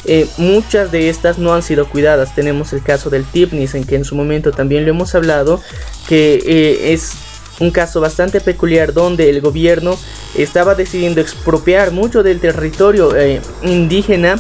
eh, 0.08 0.28
muchas 0.38 0.92
de 0.92 1.10
estas 1.10 1.38
no 1.38 1.54
han 1.54 1.64
sido 1.64 1.88
cuidadas. 1.90 2.36
Tenemos 2.36 2.74
el 2.74 2.82
caso 2.82 3.10
del 3.10 3.26
Tipnis, 3.26 3.76
en 3.76 3.84
que 3.84 3.96
en 3.96 4.06
su 4.06 4.16
momento 4.16 4.52
también 4.52 4.86
lo 4.86 4.92
hemos 4.92 5.16
hablado, 5.16 5.62
que 6.08 6.36
eh, 6.46 6.94
es 6.94 7.14
un 7.60 7.72
caso 7.72 8.02
bastante 8.02 8.42
peculiar 8.42 8.94
donde 8.94 9.30
el 9.30 9.42
gobierno 9.42 9.98
estaba 10.38 10.76
decidiendo 10.76 11.22
expropiar 11.22 11.92
mucho 11.92 12.22
del 12.22 12.40
territorio 12.40 13.16
eh, 13.16 13.42
indígena 13.64 14.36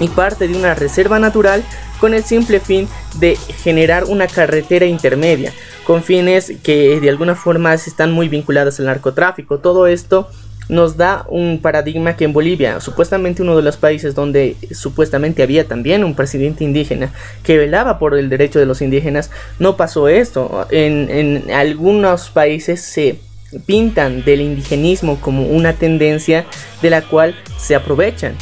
y 0.00 0.08
parte 0.08 0.48
de 0.48 0.56
una 0.56 0.74
reserva 0.74 1.18
natural 1.18 1.64
con 1.98 2.14
el 2.14 2.24
simple 2.24 2.60
fin 2.60 2.88
de 3.18 3.36
generar 3.36 4.04
una 4.04 4.26
carretera 4.26 4.86
intermedia 4.86 5.52
con 5.84 6.02
fines 6.02 6.52
que 6.62 7.00
de 7.00 7.08
alguna 7.10 7.34
forma 7.34 7.74
están 7.74 8.10
muy 8.10 8.28
vinculadas 8.28 8.80
al 8.80 8.86
narcotráfico. 8.86 9.58
Todo 9.58 9.86
esto 9.86 10.28
nos 10.68 10.96
da 10.96 11.26
un 11.28 11.60
paradigma 11.60 12.16
que 12.16 12.24
en 12.24 12.32
Bolivia, 12.32 12.80
supuestamente 12.80 13.42
uno 13.42 13.56
de 13.56 13.62
los 13.62 13.76
países 13.76 14.14
donde 14.14 14.56
supuestamente 14.72 15.42
había 15.42 15.66
también 15.66 16.04
un 16.04 16.14
presidente 16.14 16.64
indígena 16.64 17.12
que 17.42 17.58
velaba 17.58 17.98
por 17.98 18.16
el 18.16 18.28
derecho 18.28 18.58
de 18.58 18.66
los 18.66 18.82
indígenas, 18.82 19.30
no 19.58 19.76
pasó 19.76 20.08
esto. 20.08 20.66
En, 20.70 21.10
en 21.10 21.50
algunos 21.50 22.30
países 22.30 22.80
se 22.80 23.18
pintan 23.66 24.24
del 24.24 24.40
indigenismo 24.40 25.20
como 25.20 25.46
una 25.46 25.74
tendencia 25.74 26.44
de 26.82 26.90
la 26.90 27.02
cual 27.02 27.34
se 27.56 27.74
aprovechan 27.74 28.34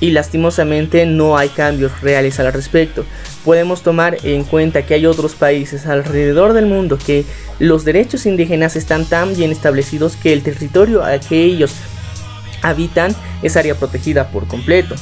y 0.00 0.10
lastimosamente 0.10 1.06
no 1.06 1.36
hay 1.36 1.48
cambios 1.48 2.00
reales 2.00 2.40
al 2.40 2.52
respecto. 2.52 3.04
Podemos 3.44 3.82
tomar 3.82 4.16
en 4.22 4.44
cuenta 4.44 4.86
que 4.86 4.94
hay 4.94 5.06
otros 5.06 5.34
países 5.34 5.86
alrededor 5.86 6.52
del 6.52 6.66
mundo 6.66 6.98
que 6.98 7.24
los 7.58 7.84
derechos 7.84 8.26
indígenas 8.26 8.76
están 8.76 9.06
tan 9.06 9.36
bien 9.36 9.50
establecidos 9.50 10.16
que 10.16 10.32
el 10.32 10.42
territorio 10.42 11.04
a 11.04 11.18
que 11.18 11.42
ellos 11.42 11.72
habitan 12.62 13.14
es 13.42 13.56
área 13.56 13.74
protegida 13.74 14.28
por 14.28 14.46
completo. 14.46 14.94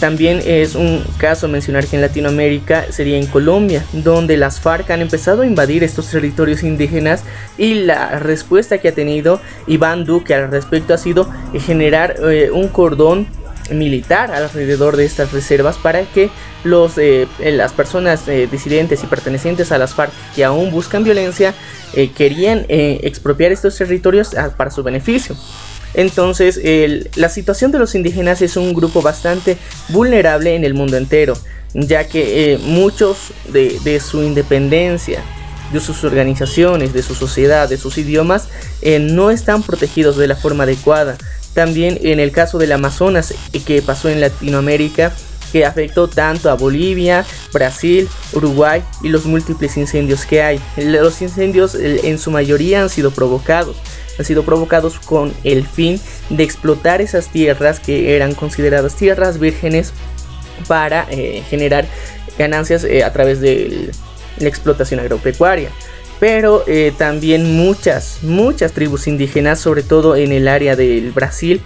También 0.00 0.40
es 0.44 0.74
un 0.74 1.04
caso 1.18 1.46
mencionar 1.46 1.86
que 1.86 1.96
en 1.96 2.02
Latinoamérica 2.02 2.90
sería 2.90 3.18
en 3.18 3.26
Colombia, 3.26 3.84
donde 3.92 4.38
las 4.38 4.58
FARC 4.58 4.90
han 4.90 5.02
empezado 5.02 5.42
a 5.42 5.46
invadir 5.46 5.84
estos 5.84 6.10
territorios 6.10 6.62
indígenas 6.62 7.22
y 7.58 7.74
la 7.74 8.18
respuesta 8.18 8.78
que 8.78 8.88
ha 8.88 8.94
tenido 8.94 9.40
Iván 9.66 10.04
Duque 10.04 10.34
al 10.34 10.50
respecto 10.50 10.94
ha 10.94 10.98
sido 10.98 11.30
generar 11.66 12.16
eh, 12.30 12.50
un 12.50 12.68
cordón 12.68 13.26
militar 13.70 14.32
alrededor 14.32 14.96
de 14.96 15.04
estas 15.04 15.32
reservas 15.32 15.76
para 15.76 16.02
que 16.02 16.30
los, 16.64 16.98
eh, 16.98 17.26
las 17.38 17.72
personas 17.72 18.26
eh, 18.28 18.48
disidentes 18.50 19.02
y 19.02 19.06
pertenecientes 19.06 19.72
a 19.72 19.78
las 19.78 19.94
FARC 19.94 20.12
que 20.34 20.44
aún 20.44 20.70
buscan 20.70 21.04
violencia 21.04 21.54
eh, 21.94 22.10
querían 22.10 22.66
expropiar 22.68 23.52
estos 23.52 23.76
territorios 23.76 24.34
ah, 24.34 24.50
para 24.56 24.70
su 24.70 24.82
beneficio. 24.82 25.36
Entonces, 25.96 26.60
la 27.14 27.28
situación 27.28 27.70
de 27.70 27.78
los 27.78 27.94
indígenas 27.94 28.42
es 28.42 28.56
un 28.56 28.74
grupo 28.74 29.00
bastante 29.00 29.56
vulnerable 29.90 30.56
en 30.56 30.64
el 30.64 30.74
mundo 30.74 30.96
entero, 30.96 31.38
ya 31.72 32.08
que 32.08 32.58
muchos 32.64 33.32
de, 33.52 34.00
su 34.00 34.24
independencia, 34.24 35.22
de 35.72 35.78
sus 35.78 36.02
organizaciones, 36.02 36.92
de 36.92 37.02
su 37.02 37.14
sociedad, 37.14 37.68
de 37.68 37.76
sus 37.76 37.96
idiomas, 37.96 38.48
no 39.02 39.30
están 39.30 39.62
protegidos 39.62 40.16
de 40.16 40.26
la 40.26 40.34
forma 40.34 40.64
adecuada. 40.64 41.16
También 41.54 41.98
en 42.02 42.20
el 42.20 42.32
caso 42.32 42.58
del 42.58 42.72
Amazonas 42.72 43.32
eh, 43.52 43.60
que 43.64 43.80
pasó 43.80 44.08
en 44.08 44.20
Latinoamérica, 44.20 45.12
que 45.52 45.64
afectó 45.64 46.08
tanto 46.08 46.50
a 46.50 46.54
Bolivia, 46.54 47.24
Brasil, 47.52 48.08
Uruguay 48.32 48.82
y 49.02 49.08
los 49.08 49.24
múltiples 49.24 49.76
incendios 49.76 50.26
que 50.26 50.42
hay. 50.42 50.60
Los 50.76 51.22
incendios 51.22 51.76
eh, 51.76 52.00
en 52.04 52.18
su 52.18 52.32
mayoría 52.32 52.82
han 52.82 52.90
sido 52.90 53.12
provocados. 53.12 53.76
Han 54.18 54.24
sido 54.24 54.42
provocados 54.42 54.98
con 54.98 55.32
el 55.44 55.66
fin 55.66 56.00
de 56.28 56.42
explotar 56.42 57.00
esas 57.00 57.28
tierras 57.28 57.78
que 57.78 58.16
eran 58.16 58.34
consideradas 58.34 58.96
tierras 58.96 59.38
vírgenes 59.38 59.92
para 60.66 61.06
eh, 61.10 61.42
generar 61.48 61.86
ganancias 62.36 62.84
a 62.84 63.12
través 63.12 63.40
de 63.40 63.90
la 64.38 64.48
explotación 64.48 64.98
agropecuaria 64.98 65.70
pero 66.20 66.64
eh, 66.66 66.92
también 66.96 67.56
muchas, 67.56 68.18
muchas 68.22 68.72
tribus 68.72 69.06
indígenas, 69.06 69.60
sobre 69.60 69.82
todo 69.82 70.16
en 70.16 70.32
el 70.32 70.48
área 70.48 70.76
del 70.76 71.12
Brasil, 71.12 71.60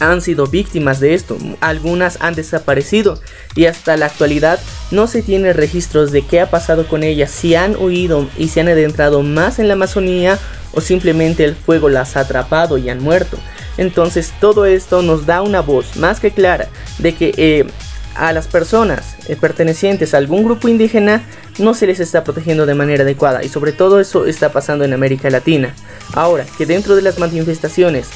han 0.00 0.20
sido 0.20 0.46
víctimas 0.46 1.00
de 1.00 1.14
esto. 1.14 1.36
Algunas 1.60 2.18
han 2.20 2.34
desaparecido 2.34 3.20
y 3.54 3.66
hasta 3.66 3.96
la 3.96 4.06
actualidad 4.06 4.58
no 4.90 5.06
se 5.06 5.22
tiene 5.22 5.52
registros 5.52 6.12
de 6.12 6.22
qué 6.22 6.40
ha 6.40 6.50
pasado 6.50 6.88
con 6.88 7.02
ellas, 7.02 7.30
si 7.30 7.54
han 7.54 7.76
huido 7.76 8.28
y 8.36 8.48
se 8.48 8.60
han 8.60 8.68
adentrado 8.68 9.22
más 9.22 9.58
en 9.58 9.68
la 9.68 9.74
Amazonía 9.74 10.38
o 10.72 10.80
simplemente 10.80 11.44
el 11.44 11.54
fuego 11.54 11.88
las 11.88 12.16
ha 12.16 12.20
atrapado 12.20 12.78
y 12.78 12.88
han 12.88 13.02
muerto. 13.02 13.38
Entonces 13.76 14.32
todo 14.40 14.66
esto 14.66 15.02
nos 15.02 15.24
da 15.24 15.42
una 15.42 15.60
voz 15.60 15.96
más 15.96 16.20
que 16.20 16.30
clara 16.30 16.68
de 16.98 17.14
que 17.14 17.32
eh, 17.36 17.66
a 18.14 18.32
las 18.32 18.48
personas 18.48 19.16
eh, 19.28 19.36
pertenecientes 19.36 20.14
a 20.14 20.18
algún 20.18 20.44
grupo 20.44 20.68
indígena 20.68 21.22
no 21.58 21.74
se 21.74 21.86
les 21.86 22.00
está 22.00 22.24
protegiendo 22.24 22.66
de 22.66 22.74
manera 22.74 23.04
adecuada 23.04 23.42
y 23.42 23.48
sobre 23.48 23.72
todo 23.72 24.00
eso 24.00 24.26
está 24.26 24.52
pasando 24.52 24.84
en 24.84 24.92
América 24.92 25.30
Latina. 25.30 25.74
Ahora, 26.14 26.44
que 26.56 26.66
dentro 26.66 26.96
de 26.96 27.02
las 27.02 27.18
manifestaciones 27.18 28.08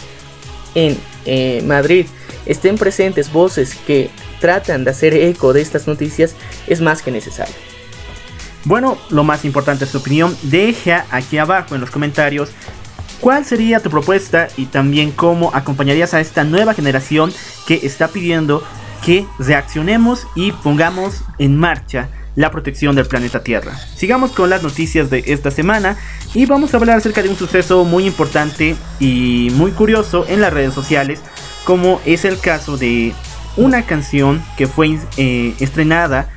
en 0.74 0.98
eh, 1.24 1.62
Madrid 1.66 2.06
estén 2.46 2.78
presentes 2.78 3.32
voces 3.32 3.74
que 3.86 4.10
tratan 4.40 4.84
de 4.84 4.90
hacer 4.90 5.14
eco 5.14 5.52
de 5.52 5.62
estas 5.62 5.86
noticias 5.86 6.34
es 6.66 6.80
más 6.80 7.02
que 7.02 7.10
necesario. 7.10 7.54
Bueno, 8.64 8.98
lo 9.10 9.22
más 9.22 9.44
importante 9.44 9.84
es 9.84 9.90
su 9.90 9.98
opinión. 9.98 10.36
Deja 10.42 11.06
aquí 11.10 11.38
abajo 11.38 11.74
en 11.74 11.80
los 11.80 11.90
comentarios 11.90 12.50
¿Cuál 13.20 13.44
sería 13.44 13.80
tu 13.80 13.90
propuesta 13.90 14.48
y 14.56 14.66
también 14.66 15.10
cómo 15.10 15.50
acompañarías 15.54 16.12
a 16.14 16.20
esta 16.20 16.44
nueva 16.44 16.74
generación 16.74 17.32
que 17.66 17.80
está 17.82 18.08
pidiendo 18.08 18.62
que 19.04 19.26
reaccionemos 19.38 20.26
y 20.34 20.52
pongamos 20.52 21.22
en 21.38 21.56
marcha 21.56 22.08
la 22.34 22.50
protección 22.50 22.96
del 22.96 23.06
planeta 23.06 23.42
Tierra? 23.42 23.76
Sigamos 23.96 24.32
con 24.32 24.50
las 24.50 24.62
noticias 24.62 25.10
de 25.10 25.24
esta 25.26 25.50
semana 25.50 25.96
y 26.34 26.46
vamos 26.46 26.74
a 26.74 26.76
hablar 26.76 26.98
acerca 26.98 27.22
de 27.22 27.28
un 27.28 27.36
suceso 27.36 27.84
muy 27.84 28.06
importante 28.06 28.76
y 29.00 29.48
muy 29.54 29.72
curioso 29.72 30.26
en 30.28 30.40
las 30.40 30.52
redes 30.52 30.74
sociales, 30.74 31.20
como 31.64 32.00
es 32.04 32.24
el 32.24 32.38
caso 32.38 32.76
de 32.76 33.12
una 33.56 33.86
canción 33.86 34.42
que 34.56 34.66
fue 34.66 34.98
eh, 35.16 35.54
estrenada 35.60 36.28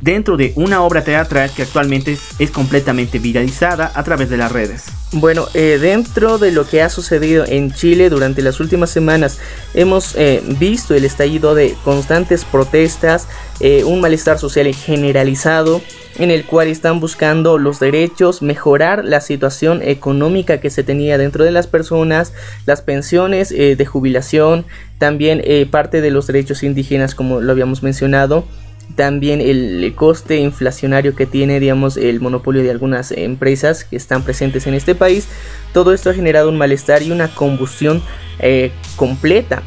dentro 0.00 0.36
de 0.36 0.52
una 0.56 0.82
obra 0.82 1.02
teatral 1.02 1.50
que 1.54 1.62
actualmente 1.62 2.16
es, 2.38 2.50
completamente 2.50 3.18
viralizada 3.18 3.92
a 3.94 4.02
través 4.02 4.30
de 4.30 4.36
las 4.36 4.52
redes. 4.52 4.84
Bueno, 5.12 5.46
eh, 5.54 5.78
dentro 5.80 6.38
de 6.38 6.52
lo 6.52 6.66
que 6.66 6.82
ha 6.82 6.88
sucedido 6.88 7.44
en 7.46 7.72
Chile 7.72 8.10
durante 8.10 8.42
las 8.42 8.60
últimas 8.60 8.90
semanas, 8.90 9.38
hemos 9.74 10.14
eh, 10.16 10.42
visto 10.58 10.94
el 10.94 11.04
estallido 11.04 11.54
de 11.54 11.74
constantes 11.84 12.44
protestas, 12.44 13.28
eh, 13.60 13.84
un 13.84 14.00
malestar 14.00 14.38
social 14.38 14.72
generalizado 14.74 15.80
en 16.18 16.30
el 16.30 16.44
cual 16.44 16.68
están 16.68 16.98
buscando 16.98 17.58
los 17.58 17.78
derechos, 17.78 18.40
mejorar 18.40 19.04
la 19.04 19.20
situación 19.20 19.82
económica 19.82 20.60
que 20.60 20.70
se 20.70 20.82
tenía 20.82 21.18
dentro 21.18 21.44
de 21.44 21.50
las 21.50 21.66
personas, 21.66 22.32
las 22.64 22.80
pensiones 22.80 23.50
de 23.50 23.86
jubilación, 23.86 24.64
también 24.98 25.42
parte 25.70 26.00
de 26.00 26.10
los 26.10 26.26
derechos 26.26 26.62
indígenas 26.62 27.14
como 27.14 27.42
lo 27.42 27.52
habíamos 27.52 27.82
mencionado 27.82 28.46
también 28.94 29.40
el 29.40 29.92
coste 29.94 30.36
inflacionario 30.36 31.14
que 31.14 31.26
tiene, 31.26 31.60
digamos, 31.60 31.96
el 31.96 32.20
monopolio 32.20 32.62
de 32.62 32.70
algunas 32.70 33.12
empresas 33.12 33.84
que 33.84 33.96
están 33.96 34.22
presentes 34.22 34.66
en 34.66 34.74
este 34.74 34.94
país, 34.94 35.28
todo 35.72 35.92
esto 35.92 36.10
ha 36.10 36.14
generado 36.14 36.48
un 36.48 36.56
malestar 36.56 37.02
y 37.02 37.10
una 37.10 37.28
combustión 37.28 38.02
eh, 38.38 38.72
completa. 38.96 39.62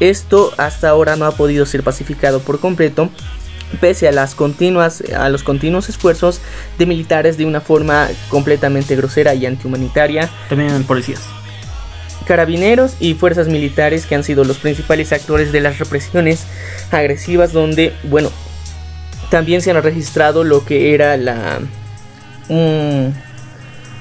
Esto 0.00 0.52
hasta 0.58 0.88
ahora 0.88 1.16
no 1.16 1.24
ha 1.26 1.32
podido 1.32 1.66
ser 1.66 1.82
pacificado 1.82 2.40
por 2.40 2.60
completo, 2.60 3.08
pese 3.80 4.06
a 4.08 4.12
las 4.12 4.34
continuas 4.34 5.02
a 5.16 5.28
los 5.28 5.42
continuos 5.42 5.88
esfuerzos 5.88 6.40
de 6.78 6.86
militares 6.86 7.38
de 7.38 7.46
una 7.46 7.60
forma 7.60 8.08
completamente 8.28 8.96
grosera 8.96 9.34
y 9.34 9.46
antihumanitaria. 9.46 10.28
También 10.48 10.84
policías 10.84 11.22
carabineros 12.22 12.96
y 13.00 13.14
fuerzas 13.14 13.48
militares 13.48 14.06
que 14.06 14.14
han 14.14 14.24
sido 14.24 14.44
los 14.44 14.58
principales 14.58 15.12
actores 15.12 15.52
de 15.52 15.60
las 15.60 15.78
represiones 15.78 16.44
agresivas 16.90 17.52
donde, 17.52 17.92
bueno, 18.04 18.30
también 19.30 19.62
se 19.62 19.70
han 19.70 19.82
registrado 19.82 20.44
lo 20.44 20.64
que 20.64 20.94
era 20.94 21.16
la 21.16 21.60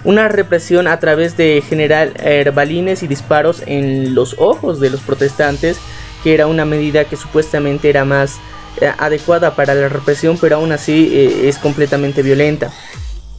una 0.03 0.27
represión 0.27 0.87
a 0.87 0.99
través 0.99 1.37
de 1.37 1.63
general 1.67 2.13
herbalines 2.17 3.03
y 3.03 3.07
disparos 3.07 3.63
en 3.65 4.15
los 4.15 4.35
ojos 4.39 4.79
de 4.79 4.89
los 4.89 4.99
protestantes, 5.01 5.77
que 6.23 6.33
era 6.33 6.47
una 6.47 6.65
medida 6.65 7.05
que 7.05 7.15
supuestamente 7.15 7.89
era 7.89 8.03
más 8.03 8.39
eh, 8.79 8.91
adecuada 8.97 9.55
para 9.55 9.75
la 9.75 9.89
represión, 9.89 10.37
pero 10.39 10.57
aún 10.57 10.71
así 10.71 11.11
eh, 11.13 11.49
es 11.49 11.57
completamente 11.57 12.23
violenta. 12.23 12.71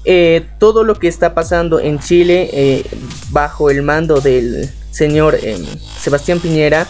Eh, 0.05 0.47
todo 0.59 0.83
lo 0.85 0.99
que 0.99 1.09
está 1.09 1.35
pasando 1.35 1.79
en 1.79 1.99
Chile 2.01 2.85
bajo 3.31 3.71
el 3.71 3.83
mando 3.83 4.21
del 4.21 4.69
señor 4.91 5.39
Sebastián 6.01 6.41
Piñera, 6.41 6.89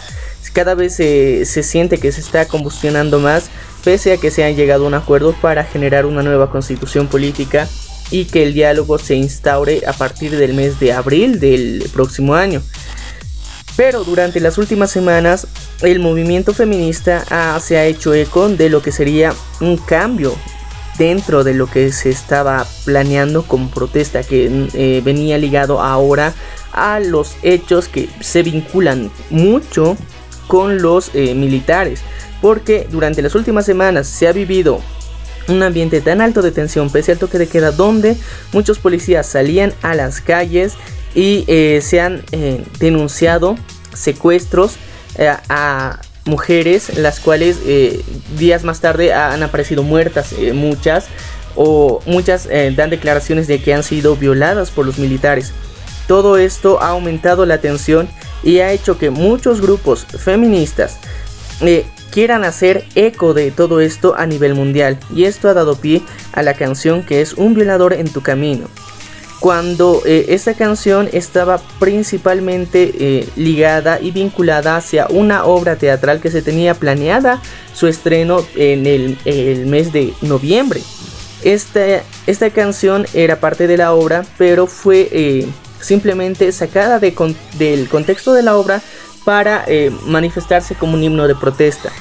cada 0.53 0.75
vez 0.75 0.95
se 0.95 1.63
siente 1.63 1.97
que 1.97 2.11
se 2.11 2.21
está 2.21 2.47
combustionando 2.47 3.19
más 3.19 3.49
pese 3.83 4.13
a 4.13 4.17
que 4.17 4.31
se 4.31 4.43
han 4.43 4.55
llegado 4.55 4.85
a 4.85 4.87
un 4.87 4.93
acuerdo 4.93 5.33
para 5.41 5.63
generar 5.63 6.05
una 6.05 6.23
nueva 6.23 6.49
constitución 6.49 7.07
política 7.07 7.67
y 8.11 8.25
que 8.25 8.43
el 8.43 8.53
diálogo 8.53 8.97
se 8.97 9.15
instaure 9.15 9.83
a 9.85 9.93
partir 9.93 10.37
del 10.37 10.53
mes 10.53 10.79
de 10.79 10.93
abril 10.93 11.39
del 11.39 11.89
próximo 11.93 12.35
año. 12.35 12.61
Pero 13.75 14.03
durante 14.03 14.39
las 14.39 14.57
últimas 14.57 14.91
semanas 14.91 15.47
el 15.81 15.99
movimiento 15.99 16.53
feminista 16.53 17.59
se 17.59 17.77
ha 17.77 17.85
hecho 17.85 18.13
eco 18.13 18.47
de 18.49 18.69
lo 18.69 18.81
que 18.81 18.91
sería 18.91 19.33
un 19.59 19.77
cambio 19.77 20.35
dentro 20.97 21.43
de 21.43 21.53
lo 21.53 21.67
que 21.67 21.91
se 21.91 22.09
estaba 22.09 22.65
planeando 22.85 23.43
como 23.43 23.69
protesta 23.69 24.23
que 24.23 24.69
eh, 24.73 25.01
venía 25.03 25.37
ligado 25.37 25.81
ahora 25.81 26.33
a 26.71 26.99
los 26.99 27.35
hechos 27.41 27.87
que 27.87 28.09
se 28.19 28.43
vinculan 28.43 29.11
mucho 29.29 29.97
con 30.47 30.81
los 30.81 31.11
eh, 31.13 31.33
militares. 31.33 32.01
Porque 32.41 32.87
durante 32.91 33.21
las 33.21 33.35
últimas 33.35 33.65
semanas 33.65 34.07
se 34.07 34.27
ha 34.27 34.33
vivido 34.33 34.81
un 35.47 35.63
ambiente 35.63 36.01
tan 36.01 36.21
alto 36.21 36.41
de 36.41 36.51
tensión 36.51 36.89
pese 36.89 37.11
al 37.11 37.17
toque 37.17 37.37
de 37.37 37.47
queda 37.47 37.71
donde 37.71 38.15
muchos 38.53 38.79
policías 38.79 39.27
salían 39.27 39.73
a 39.81 39.93
las 39.93 40.21
calles 40.21 40.73
y 41.15 41.43
eh, 41.47 41.79
se 41.81 41.99
han 41.99 42.23
denunciado 42.79 43.57
secuestros 43.93 44.77
a 45.49 45.99
mujeres 46.25 46.97
las 46.97 47.19
cuales 47.19 47.57
días 48.37 48.63
más 48.63 48.79
tarde 48.79 49.13
han 49.13 49.43
aparecido 49.43 49.83
muertas 49.83 50.33
muchas 50.53 51.07
o 51.55 52.01
muchas 52.05 52.47
dan 52.75 52.89
declaraciones 52.89 53.47
de 53.47 53.61
que 53.61 53.73
han 53.73 53.83
sido 53.83 54.15
violadas 54.15 54.71
por 54.71 54.85
los 54.85 54.97
militares. 54.97 55.51
Todo 56.07 56.37
esto 56.37 56.81
ha 56.81 56.89
aumentado 56.89 57.45
la 57.45 57.59
tensión 57.59 58.09
y 58.43 58.59
ha 58.59 58.71
hecho 58.71 58.97
que 58.97 59.09
muchos 59.09 59.61
grupos 59.61 60.05
feministas 60.05 60.97
quieran 62.11 62.43
hacer 62.43 62.85
eco 62.95 63.33
de 63.33 63.51
todo 63.51 63.79
esto 63.79 64.15
a 64.17 64.25
nivel 64.25 64.53
mundial 64.53 64.99
y 65.15 65.23
esto 65.23 65.49
ha 65.49 65.53
dado 65.53 65.75
pie 65.75 66.01
a 66.31 66.43
la 66.43 66.53
canción 66.53 67.03
que 67.03 67.21
es 67.21 67.33
Un 67.33 67.53
violador 67.53 67.93
en 67.93 68.07
tu 68.07 68.21
camino. 68.21 68.67
Cuando 69.43 70.01
eh, 70.05 70.27
esta 70.29 70.53
canción 70.53 71.09
estaba 71.11 71.59
principalmente 71.77 72.93
eh, 72.97 73.27
ligada 73.35 73.99
y 73.99 74.11
vinculada 74.11 74.77
hacia 74.77 75.05
una 75.07 75.43
obra 75.43 75.75
teatral 75.75 76.21
que 76.21 76.31
se 76.31 76.41
tenía 76.41 76.75
planeada 76.75 77.41
su 77.73 77.87
estreno 77.87 78.41
en 78.55 78.85
el, 78.85 79.65
mes 79.65 79.91
de 79.91 80.13
noviembre. 80.21 80.79
Esta, 81.43 82.03
esta, 82.25 82.51
canción 82.51 83.05
era 83.13 83.41
parte 83.41 83.67
de 83.67 83.75
la 83.75 83.91
obra, 83.91 84.23
pero 84.37 84.65
fue 84.65 85.09
eh, 85.11 85.45
simplemente 85.81 86.49
sacada 86.53 86.99
de, 86.99 87.13
del 87.57 87.89
contexto 87.89 88.31
de 88.31 88.43
la 88.43 88.55
obra 88.55 88.81
para 89.25 89.65
manifestarse 90.05 90.73
como 90.73 90.93
un 90.93 91.03
himno 91.03 91.27
de 91.27 91.35
protesta. 91.35 91.91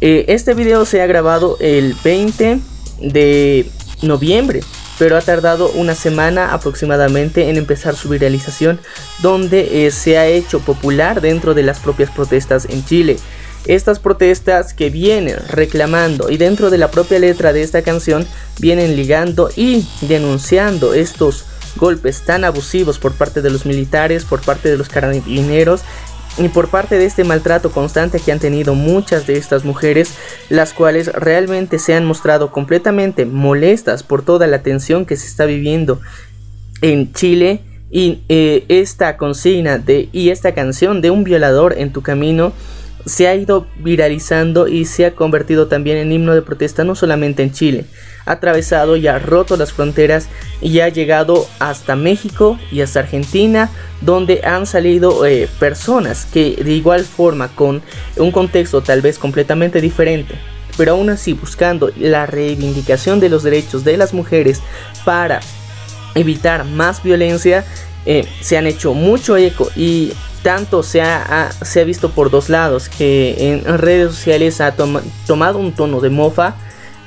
Este 0.00 0.54
video 0.54 0.84
se 0.84 1.02
ha 1.02 1.06
grabado 1.06 1.56
el 1.60 1.94
20 2.02 2.58
de 2.98 3.70
noviembre, 4.02 4.62
pero 5.00 5.16
ha 5.16 5.22
tardado 5.22 5.70
una 5.70 5.94
semana 5.94 6.52
aproximadamente 6.52 7.48
en 7.48 7.56
empezar 7.56 7.96
su 7.96 8.10
viralización, 8.10 8.78
donde 9.22 9.86
eh, 9.86 9.90
se 9.92 10.18
ha 10.18 10.26
hecho 10.26 10.60
popular 10.60 11.22
dentro 11.22 11.54
de 11.54 11.62
las 11.62 11.80
propias 11.80 12.10
protestas 12.10 12.66
en 12.68 12.84
Chile. 12.84 13.16
Estas 13.64 13.98
protestas 13.98 14.74
que 14.74 14.90
vienen 14.90 15.38
reclamando 15.48 16.28
y 16.28 16.36
dentro 16.36 16.68
de 16.68 16.76
la 16.76 16.90
propia 16.90 17.18
letra 17.18 17.54
de 17.54 17.62
esta 17.62 17.80
canción 17.80 18.26
vienen 18.58 18.94
ligando 18.94 19.48
y 19.56 19.88
denunciando 20.02 20.92
estos 20.92 21.46
golpes 21.76 22.20
tan 22.26 22.44
abusivos 22.44 22.98
por 22.98 23.12
parte 23.12 23.40
de 23.40 23.48
los 23.48 23.64
militares, 23.64 24.26
por 24.26 24.42
parte 24.42 24.68
de 24.68 24.76
los 24.76 24.90
carabineros 24.90 25.80
y 26.40 26.48
por 26.48 26.68
parte 26.68 26.96
de 26.96 27.04
este 27.04 27.22
maltrato 27.22 27.70
constante 27.70 28.18
que 28.18 28.32
han 28.32 28.38
tenido 28.38 28.74
muchas 28.74 29.26
de 29.26 29.36
estas 29.36 29.64
mujeres, 29.64 30.14
las 30.48 30.72
cuales 30.72 31.12
realmente 31.12 31.78
se 31.78 31.94
han 31.94 32.06
mostrado 32.06 32.50
completamente 32.50 33.26
molestas 33.26 34.02
por 34.02 34.22
toda 34.22 34.46
la 34.46 34.62
tensión 34.62 35.04
que 35.04 35.16
se 35.16 35.26
está 35.26 35.44
viviendo 35.44 36.00
en 36.80 37.12
Chile 37.12 37.60
y 37.90 38.22
eh, 38.28 38.64
esta 38.68 39.16
consigna 39.16 39.78
de 39.78 40.08
y 40.12 40.30
esta 40.30 40.54
canción 40.54 41.02
de 41.02 41.10
un 41.10 41.24
violador 41.24 41.74
en 41.76 41.92
tu 41.92 42.02
camino 42.02 42.52
se 43.06 43.28
ha 43.28 43.34
ido 43.34 43.66
viralizando 43.78 44.68
y 44.68 44.84
se 44.84 45.06
ha 45.06 45.14
convertido 45.14 45.66
también 45.66 45.96
en 45.98 46.12
himno 46.12 46.34
de 46.34 46.42
protesta 46.42 46.84
no 46.84 46.94
solamente 46.94 47.42
en 47.42 47.52
Chile, 47.52 47.84
ha 48.26 48.32
atravesado 48.32 48.96
y 48.96 49.08
ha 49.08 49.18
roto 49.18 49.56
las 49.56 49.72
fronteras 49.72 50.28
y 50.60 50.80
ha 50.80 50.88
llegado 50.88 51.46
hasta 51.58 51.96
México 51.96 52.58
y 52.70 52.80
hasta 52.80 53.00
Argentina, 53.00 53.70
donde 54.00 54.42
han 54.44 54.66
salido 54.66 55.26
eh, 55.26 55.48
personas 55.58 56.26
que 56.26 56.56
de 56.62 56.72
igual 56.72 57.04
forma 57.04 57.48
con 57.48 57.82
un 58.16 58.32
contexto 58.32 58.82
tal 58.82 59.00
vez 59.00 59.18
completamente 59.18 59.80
diferente, 59.80 60.34
pero 60.76 60.92
aún 60.92 61.10
así 61.10 61.32
buscando 61.32 61.90
la 61.98 62.26
reivindicación 62.26 63.20
de 63.20 63.28
los 63.28 63.42
derechos 63.42 63.84
de 63.84 63.96
las 63.96 64.14
mujeres 64.14 64.60
para 65.04 65.40
evitar 66.14 66.64
más 66.64 67.02
violencia, 67.02 67.64
eh, 68.06 68.26
se 68.40 68.56
han 68.56 68.66
hecho 68.66 68.94
mucho 68.94 69.36
eco 69.36 69.68
y 69.76 70.12
tanto 70.42 70.82
se 70.82 71.02
ha, 71.02 71.50
se 71.62 71.80
ha 71.80 71.84
visto 71.84 72.10
por 72.10 72.30
dos 72.30 72.48
lados, 72.48 72.88
que 72.88 73.52
en 73.52 73.78
redes 73.78 74.14
sociales 74.14 74.60
ha 74.60 74.74
tomado 75.26 75.58
un 75.58 75.72
tono 75.72 76.00
de 76.00 76.10
mofa, 76.10 76.54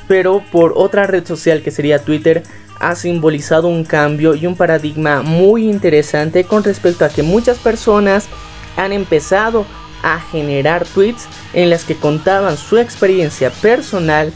pero 0.08 0.44
por 0.52 0.74
otra 0.76 1.08
red 1.08 1.26
social 1.26 1.64
que 1.64 1.72
sería 1.72 2.04
Twitter 2.04 2.44
ha 2.80 2.96
simbolizado 2.96 3.68
un 3.70 3.86
cambio 3.86 4.36
y 4.36 4.46
un 4.46 4.56
paradigma 4.56 5.22
muy 5.22 5.70
interesante 5.70 6.44
con 6.44 6.64
respecto 6.64 7.06
a 7.06 7.10
que 7.10 7.24
muchas 7.24 7.58
personas 7.58 8.28
han 8.76 8.92
empezado 8.92 9.66
a 10.04 10.20
generar 10.20 10.86
tweets 10.86 11.28
en 11.54 11.70
las 11.70 11.86
que 11.86 11.96
contaban 11.96 12.58
su 12.58 12.78
experiencia 12.78 13.52
personal 13.52 14.34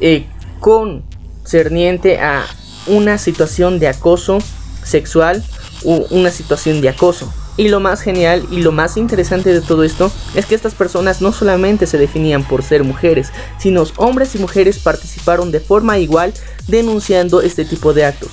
eh, 0.00 0.26
con 0.58 1.04
cerniente 1.44 2.18
a 2.18 2.44
una 2.88 3.16
situación 3.16 3.78
de 3.78 3.88
acoso 3.88 4.38
sexual 4.82 5.42
una 5.84 6.30
situación 6.30 6.80
de 6.80 6.88
acoso. 6.88 7.32
Y 7.56 7.68
lo 7.68 7.78
más 7.78 8.00
genial 8.00 8.44
y 8.50 8.62
lo 8.62 8.72
más 8.72 8.96
interesante 8.96 9.52
de 9.52 9.60
todo 9.60 9.84
esto 9.84 10.10
es 10.34 10.46
que 10.46 10.56
estas 10.56 10.74
personas 10.74 11.20
no 11.20 11.32
solamente 11.32 11.86
se 11.86 11.98
definían 11.98 12.42
por 12.42 12.64
ser 12.64 12.82
mujeres, 12.82 13.28
sino 13.58 13.84
hombres 13.96 14.34
y 14.34 14.38
mujeres 14.38 14.80
participaron 14.80 15.52
de 15.52 15.60
forma 15.60 15.98
igual 15.98 16.34
denunciando 16.66 17.42
este 17.42 17.64
tipo 17.64 17.94
de 17.94 18.06
actos. 18.06 18.30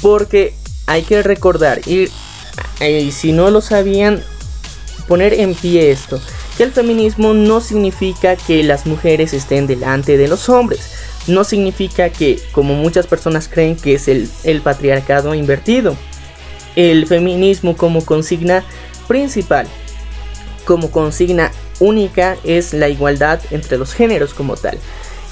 Porque 0.00 0.54
hay 0.86 1.02
que 1.02 1.22
recordar, 1.22 1.80
y, 1.86 2.08
y 2.80 3.12
si 3.12 3.32
no 3.32 3.50
lo 3.50 3.60
sabían, 3.60 4.22
poner 5.06 5.34
en 5.34 5.54
pie 5.54 5.90
esto, 5.90 6.18
que 6.56 6.62
el 6.62 6.72
feminismo 6.72 7.34
no 7.34 7.60
significa 7.60 8.36
que 8.36 8.62
las 8.62 8.86
mujeres 8.86 9.34
estén 9.34 9.66
delante 9.66 10.16
de 10.16 10.28
los 10.28 10.48
hombres, 10.48 10.80
no 11.26 11.44
significa 11.44 12.08
que, 12.08 12.40
como 12.52 12.74
muchas 12.74 13.06
personas 13.06 13.48
creen, 13.48 13.76
que 13.76 13.94
es 13.94 14.08
el 14.08 14.60
patriarcado 14.62 15.34
invertido 15.34 15.94
el 16.76 17.06
feminismo 17.06 17.76
como 17.76 18.04
consigna 18.04 18.64
principal, 19.08 19.66
como 20.64 20.90
consigna 20.90 21.50
única 21.80 22.36
es 22.44 22.72
la 22.72 22.88
igualdad 22.88 23.40
entre 23.50 23.78
los 23.78 23.94
géneros 23.94 24.34
como 24.34 24.56
tal. 24.56 24.78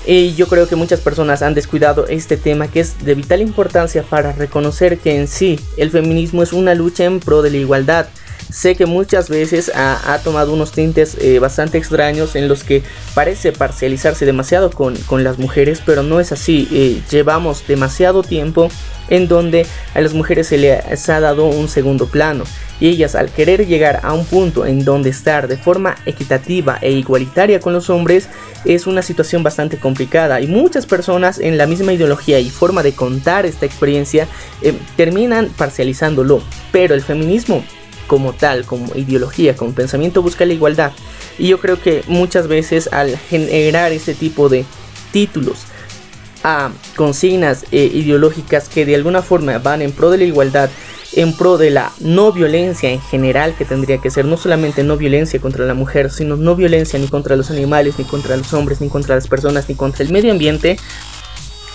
Y 0.06 0.34
yo 0.34 0.48
creo 0.48 0.68
que 0.68 0.76
muchas 0.76 1.00
personas 1.00 1.40
han 1.40 1.54
descuidado 1.54 2.06
este 2.08 2.36
tema 2.36 2.68
que 2.68 2.80
es 2.80 3.04
de 3.04 3.14
vital 3.14 3.40
importancia 3.40 4.02
para 4.02 4.32
reconocer 4.32 4.98
que 4.98 5.16
en 5.16 5.28
sí 5.28 5.58
el 5.78 5.90
feminismo 5.90 6.42
es 6.42 6.52
una 6.52 6.74
lucha 6.74 7.04
en 7.04 7.20
pro 7.20 7.40
de 7.40 7.50
la 7.50 7.56
igualdad. 7.56 8.08
Sé 8.50 8.76
que 8.76 8.86
muchas 8.86 9.28
veces 9.28 9.70
ha, 9.74 10.18
tomado 10.22 10.52
unos 10.52 10.72
tintes 10.72 11.16
eh, 11.20 11.38
bastante 11.38 11.78
extraños 11.78 12.36
en 12.36 12.48
los 12.48 12.64
que 12.64 12.82
parece 13.14 13.52
parcializarse 13.52 14.26
demasiado 14.26 14.70
con, 14.70 14.94
las 15.24 15.38
mujeres, 15.38 15.82
pero 15.84 16.02
no 16.02 16.20
es 16.20 16.32
así. 16.32 16.68
Eh, 16.72 17.02
llevamos 17.10 17.66
demasiado 17.66 18.22
tiempo 18.22 18.68
en 19.08 19.28
donde 19.28 19.66
a 19.94 20.00
las 20.00 20.14
mujeres 20.14 20.48
se 20.48 20.58
les 20.58 21.08
ha 21.08 21.20
dado 21.20 21.46
un 21.46 21.68
segundo 21.68 22.06
plano 22.06 22.44
y 22.80 22.88
ellas 22.88 23.14
al 23.14 23.30
querer 23.30 23.66
llegar 23.66 24.00
a 24.02 24.12
un 24.12 24.24
punto 24.24 24.66
en 24.66 24.84
donde 24.84 25.10
estar 25.10 25.48
de 25.48 25.56
forma 25.56 25.96
equitativa 26.06 26.78
e 26.80 26.92
igualitaria 26.92 27.60
con 27.60 27.72
los 27.72 27.90
hombres 27.90 28.28
es 28.64 28.86
una 28.86 29.02
situación 29.02 29.42
bastante 29.42 29.78
complicada 29.78 30.40
y 30.40 30.46
muchas 30.46 30.86
personas 30.86 31.38
en 31.38 31.58
la 31.58 31.66
misma 31.66 31.92
ideología 31.92 32.40
y 32.40 32.50
forma 32.50 32.82
de 32.82 32.94
contar 32.94 33.46
esta 33.46 33.66
experiencia 33.66 34.26
eh, 34.62 34.74
terminan 34.96 35.50
parcializándolo 35.56 36.42
pero 36.72 36.94
el 36.94 37.02
feminismo 37.02 37.64
como 38.06 38.32
tal, 38.32 38.64
como 38.64 38.94
ideología, 38.94 39.56
como 39.56 39.72
pensamiento 39.72 40.22
busca 40.22 40.44
la 40.44 40.52
igualdad 40.52 40.92
y 41.38 41.48
yo 41.48 41.58
creo 41.58 41.80
que 41.80 42.02
muchas 42.06 42.48
veces 42.48 42.88
al 42.92 43.16
generar 43.16 43.92
este 43.92 44.14
tipo 44.14 44.48
de 44.48 44.64
títulos 45.12 45.58
a 46.42 46.70
consignas 46.96 47.64
eh, 47.72 47.90
ideológicas 47.92 48.68
que 48.68 48.84
de 48.84 48.94
alguna 48.94 49.22
forma 49.22 49.58
van 49.58 49.82
en 49.82 49.92
pro 49.92 50.10
de 50.10 50.18
la 50.18 50.24
igualdad, 50.24 50.68
en 51.14 51.34
pro 51.34 51.56
de 51.56 51.70
la 51.70 51.92
no 52.00 52.32
violencia 52.32 52.90
en 52.90 53.00
general 53.00 53.54
que 53.56 53.64
tendría 53.64 53.98
que 53.98 54.10
ser 54.10 54.26
no 54.26 54.36
solamente 54.36 54.82
no 54.82 54.96
violencia 54.96 55.40
contra 55.40 55.64
la 55.64 55.74
mujer, 55.74 56.10
sino 56.10 56.36
no 56.36 56.54
violencia 56.54 56.98
ni 56.98 57.08
contra 57.08 57.36
los 57.36 57.50
animales, 57.50 57.94
ni 57.98 58.04
contra 58.04 58.36
los 58.36 58.52
hombres, 58.52 58.80
ni 58.80 58.88
contra 58.88 59.14
las 59.14 59.26
personas, 59.26 59.68
ni 59.68 59.74
contra 59.74 60.04
el 60.04 60.12
medio 60.12 60.32
ambiente, 60.32 60.76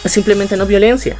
simplemente 0.05 0.55
no 0.55 0.65
violencia. 0.65 1.17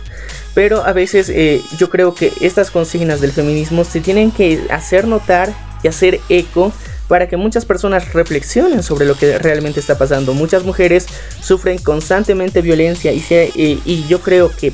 Pero 0.53 0.83
a 0.83 0.93
veces 0.93 1.29
eh, 1.29 1.62
yo 1.77 1.89
creo 1.89 2.13
que 2.15 2.33
estas 2.41 2.71
consignas 2.71 3.21
del 3.21 3.31
feminismo 3.31 3.83
se 3.83 4.01
tienen 4.01 4.31
que 4.31 4.67
hacer 4.71 5.07
notar 5.07 5.53
y 5.83 5.88
hacer 5.88 6.19
eco 6.29 6.73
para 7.09 7.27
que 7.27 7.38
muchas 7.38 7.65
personas 7.65 8.13
reflexionen 8.13 8.83
sobre 8.83 9.05
lo 9.05 9.15
que 9.15 9.38
realmente 9.39 9.79
está 9.79 9.97
pasando. 9.97 10.33
Muchas 10.33 10.63
mujeres 10.63 11.07
sufren 11.41 11.79
constantemente 11.79 12.62
violencia 12.62 13.12
y, 13.12 13.23
y, 13.83 14.05
yo 14.07 14.21
creo 14.21 14.51
que 14.55 14.71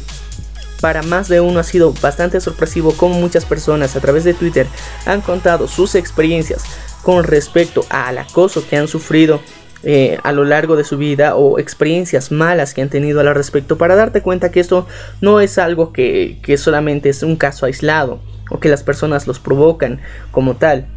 para 0.82 1.02
más 1.02 1.30
de 1.30 1.40
uno 1.40 1.60
ha 1.60 1.64
sido 1.64 1.94
bastante 2.02 2.42
sorpresivo 2.42 2.94
cómo 2.96 3.16
muchas 3.20 3.46
personas 3.46 3.96
a 3.96 4.02
través 4.02 4.26
de 4.26 4.34
Twitter 4.34 4.68
han 5.06 5.22
contado 5.22 5.70
sus 5.70 5.96
experiencias 5.96 6.64
con 7.04 7.24
respecto 7.24 7.86
al 7.90 8.18
acoso 8.18 8.68
que 8.68 8.76
han 8.76 8.90
sufrido 8.90 9.40
eh, 9.86 10.18
a 10.24 10.32
lo 10.34 10.44
largo 10.44 10.76
de 10.76 10.84
su 10.84 10.98
vida 10.98 11.36
o 11.36 11.60
experiencias 11.60 12.32
malas 12.32 12.74
que 12.74 12.82
han 12.82 12.90
tenido 12.90 13.22
al 13.22 13.34
respecto 13.34 13.78
para 13.78 13.96
darte 13.96 14.22
cuenta 14.22 14.52
que 14.52 14.60
esto 14.60 14.88
no 15.22 15.40
es 15.40 15.58
algo 15.58 15.94
que, 15.94 16.40
que 16.42 16.58
solamente 16.58 17.10
es 17.10 17.24
un 17.24 17.38
caso 17.38 17.66
aislado 17.66 18.20
o 18.50 18.60
que 18.60 18.70
las 18.70 18.84
personas 18.84 19.28
los 19.28 19.40
provocan 19.40 20.02
como 20.32 20.56
tal 20.56 20.88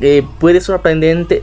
eh, 0.00 0.24
puede 0.38 0.60
sorprendente. 0.60 1.42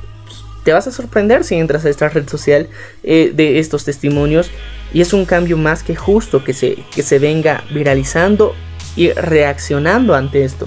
Te 0.63 0.73
vas 0.73 0.87
a 0.87 0.91
sorprender 0.91 1.43
si 1.43 1.55
entras 1.55 1.85
a 1.85 1.89
esta 1.89 2.09
red 2.09 2.27
social 2.27 2.67
eh, 3.03 3.31
de 3.33 3.59
estos 3.59 3.85
testimonios. 3.85 4.49
Y 4.93 5.01
es 5.01 5.13
un 5.13 5.25
cambio 5.25 5.57
más 5.57 5.83
que 5.83 5.95
justo 5.95 6.43
que 6.43 6.53
se, 6.53 6.77
que 6.93 7.03
se 7.03 7.19
venga 7.19 7.63
viralizando 7.71 8.55
y 8.95 9.11
reaccionando 9.11 10.15
ante 10.15 10.43
esto. 10.43 10.65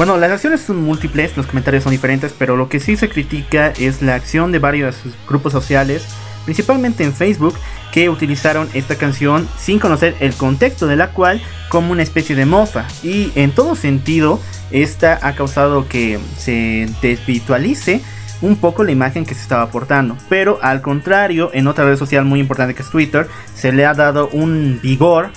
Bueno, 0.00 0.16
las 0.16 0.30
acciones 0.30 0.62
son 0.62 0.82
múltiples, 0.82 1.36
los 1.36 1.44
comentarios 1.44 1.84
son 1.84 1.90
diferentes, 1.90 2.32
pero 2.32 2.56
lo 2.56 2.70
que 2.70 2.80
sí 2.80 2.96
se 2.96 3.10
critica 3.10 3.70
es 3.78 4.00
la 4.00 4.14
acción 4.14 4.50
de 4.50 4.58
varios 4.58 4.96
grupos 5.28 5.52
sociales, 5.52 6.06
principalmente 6.46 7.04
en 7.04 7.12
Facebook, 7.12 7.52
que 7.92 8.08
utilizaron 8.08 8.70
esta 8.72 8.94
canción 8.94 9.46
sin 9.58 9.78
conocer 9.78 10.16
el 10.20 10.32
contexto 10.32 10.86
de 10.86 10.96
la 10.96 11.10
cual 11.10 11.42
como 11.68 11.92
una 11.92 12.02
especie 12.02 12.34
de 12.34 12.46
mofa. 12.46 12.86
Y 13.02 13.30
en 13.34 13.50
todo 13.50 13.74
sentido 13.74 14.40
esta 14.70 15.18
ha 15.20 15.34
causado 15.34 15.86
que 15.86 16.18
se 16.38 16.88
desvirtualice 17.02 18.00
un 18.40 18.56
poco 18.56 18.84
la 18.84 18.92
imagen 18.92 19.26
que 19.26 19.34
se 19.34 19.42
estaba 19.42 19.64
aportando. 19.64 20.16
Pero 20.30 20.58
al 20.62 20.80
contrario, 20.80 21.50
en 21.52 21.66
otra 21.66 21.84
red 21.84 21.98
social 21.98 22.24
muy 22.24 22.40
importante 22.40 22.74
que 22.74 22.80
es 22.80 22.88
Twitter, 22.88 23.28
se 23.54 23.70
le 23.70 23.84
ha 23.84 23.92
dado 23.92 24.30
un 24.32 24.80
vigor 24.82 25.30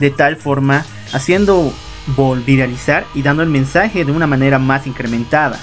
de 0.00 0.10
tal 0.10 0.36
forma 0.36 0.84
haciendo 1.14 1.72
viralizar 2.44 3.06
y 3.14 3.22
dando 3.22 3.42
el 3.42 3.48
mensaje 3.48 4.04
de 4.04 4.12
una 4.12 4.26
manera 4.26 4.58
más 4.58 4.86
incrementada. 4.86 5.58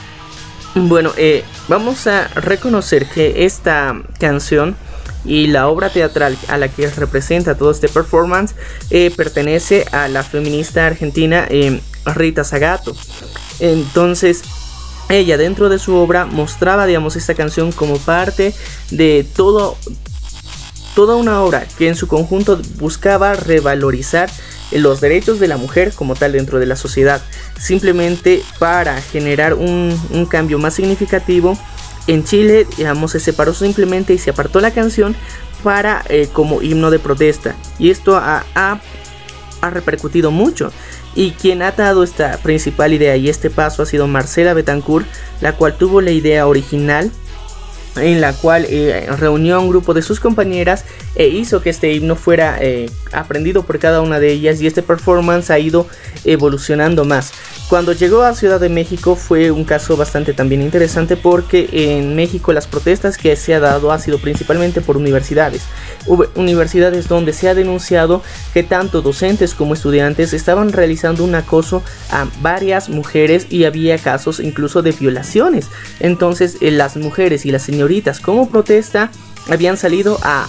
Bueno, 0.75 1.11
eh, 1.17 1.43
vamos 1.67 2.05
a 2.07 2.27
reconocer 2.27 3.07
que 3.07 3.45
esta 3.45 4.01
canción 4.19 4.75
y 5.25 5.47
la 5.47 5.67
obra 5.67 5.89
teatral 5.89 6.37
a 6.47 6.57
la 6.57 6.69
que 6.69 6.89
representa 6.89 7.55
todo 7.55 7.71
este 7.71 7.89
performance 7.89 8.55
eh, 8.89 9.11
pertenece 9.15 9.85
a 9.91 10.07
la 10.07 10.23
feminista 10.23 10.85
argentina 10.85 11.45
eh, 11.49 11.81
Rita 12.05 12.43
Zagato. 12.43 12.95
Entonces, 13.59 14.43
ella 15.09 15.37
dentro 15.37 15.69
de 15.69 15.79
su 15.79 15.95
obra 15.95 16.25
mostraba, 16.25 16.85
digamos, 16.85 17.15
esta 17.15 17.33
canción 17.33 17.71
como 17.71 17.97
parte 17.97 18.53
de 18.91 19.25
todo, 19.35 19.75
toda 20.95 21.15
una 21.15 21.41
obra 21.41 21.67
que 21.77 21.89
en 21.89 21.95
su 21.95 22.07
conjunto 22.07 22.61
buscaba 22.77 23.33
revalorizar 23.33 24.29
los 24.71 25.01
derechos 25.01 25.39
de 25.39 25.47
la 25.47 25.57
mujer 25.57 25.93
como 25.93 26.15
tal 26.15 26.33
dentro 26.33 26.59
de 26.59 26.65
la 26.65 26.75
sociedad, 26.75 27.21
simplemente 27.59 28.43
para 28.59 29.01
generar 29.01 29.53
un, 29.53 29.97
cambio 30.29 30.59
más 30.59 30.75
significativo. 30.75 31.57
En 32.07 32.23
Chile, 32.23 32.67
digamos, 32.77 33.11
se 33.11 33.19
separó 33.19 33.53
simplemente 33.53 34.13
y 34.13 34.17
se 34.17 34.31
apartó 34.31 34.59
la 34.61 34.71
canción 34.71 35.15
para 35.63 36.03
eh, 36.09 36.27
como 36.31 36.61
himno 36.61 36.91
de 36.91 36.99
protesta. 36.99 37.55
Y 37.77 37.89
esto 37.89 38.15
ha, 38.15 38.45
ha, 38.55 38.79
ha 39.61 39.69
repercutido 39.69 40.31
mucho. 40.31 40.71
Y 41.15 41.31
quien 41.31 41.61
ha 41.61 41.71
dado 41.71 42.03
esta 42.03 42.37
principal 42.37 42.93
idea 42.93 43.15
y 43.15 43.29
este 43.29 43.49
paso 43.49 43.83
ha 43.83 43.85
sido 43.85 44.07
Marcela 44.07 44.53
Betancourt, 44.53 45.07
la 45.41 45.55
cual 45.55 45.77
tuvo 45.77 46.01
la 46.01 46.11
idea 46.11 46.47
original 46.47 47.11
en 47.95 48.21
la 48.21 48.33
cual 48.33 48.65
eh, 48.69 49.07
reunió 49.17 49.55
a 49.55 49.59
un 49.59 49.69
grupo 49.69 49.93
de 49.93 50.01
sus 50.01 50.19
compañeras 50.19 50.85
e 51.19 51.27
hizo 51.27 51.61
que 51.61 51.69
este 51.69 51.91
himno 51.91 52.15
fuera 52.15 52.57
eh, 52.61 52.89
aprendido 53.11 53.63
por 53.63 53.77
cada 53.77 53.99
una 53.99 54.21
de 54.21 54.31
ellas 54.31 54.61
y 54.61 54.67
este 54.67 54.81
performance 54.81 55.49
ha 55.51 55.59
ido 55.59 55.85
evolucionando 56.23 57.03
más. 57.03 57.33
Cuando 57.67 57.91
llegó 57.91 58.23
a 58.23 58.33
Ciudad 58.33 58.57
de 58.57 58.69
México 58.69 59.17
fue 59.17 59.51
un 59.51 59.65
caso 59.65 59.97
bastante 59.97 60.33
también 60.33 60.61
interesante 60.61 61.17
porque 61.17 61.67
en 61.73 62.15
México 62.15 62.53
las 62.53 62.67
protestas 62.67 63.17
que 63.17 63.35
se 63.35 63.53
ha 63.53 63.59
dado 63.59 63.91
ha 63.91 63.99
sido 63.99 64.17
principalmente 64.19 64.79
por 64.79 64.95
universidades. 64.95 65.63
universidades 66.35 67.09
donde 67.09 67.33
se 67.33 67.49
ha 67.49 67.53
denunciado 67.53 68.23
que 68.53 68.63
tanto 68.63 69.01
docentes 69.01 69.53
como 69.53 69.73
estudiantes 69.73 70.31
estaban 70.31 70.71
realizando 70.71 71.25
un 71.25 71.35
acoso 71.35 71.83
a 72.11 72.27
varias 72.41 72.87
mujeres 72.87 73.47
y 73.49 73.65
había 73.65 73.97
casos 73.97 74.39
incluso 74.39 74.81
de 74.81 74.93
violaciones. 74.93 75.67
Entonces 75.99 76.55
eh, 76.61 76.71
las 76.71 76.95
mujeres 76.95 77.45
y 77.45 77.51
las 77.51 77.63
señoritas 77.63 78.21
como 78.21 78.49
protesta 78.49 79.11
habían 79.49 79.75
salido 79.77 80.17
a, 80.21 80.47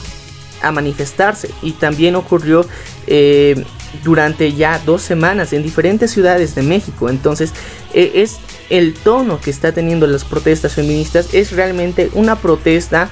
manifestarse 0.71 1.51
y 1.63 1.73
también 1.73 2.17
ocurrió 2.17 2.67
eh, 3.07 3.65
durante 4.05 4.53
ya 4.53 4.81
dos 4.85 5.03
semanas 5.03 5.53
en 5.53 5.63
diferentes 5.63 6.11
ciudades 6.11 6.55
de 6.55 6.63
México. 6.63 7.09
Entonces 7.09 7.53
eh, 7.95 8.13
es 8.17 8.39
el 8.69 8.95
tono 8.95 9.41
que 9.41 9.51
está 9.51 9.73
teniendo 9.73 10.07
las 10.07 10.25
protestas 10.25 10.75
feministas 10.75 11.35
es 11.35 11.53
realmente 11.53 12.11
una 12.15 12.37
protesta 12.37 13.11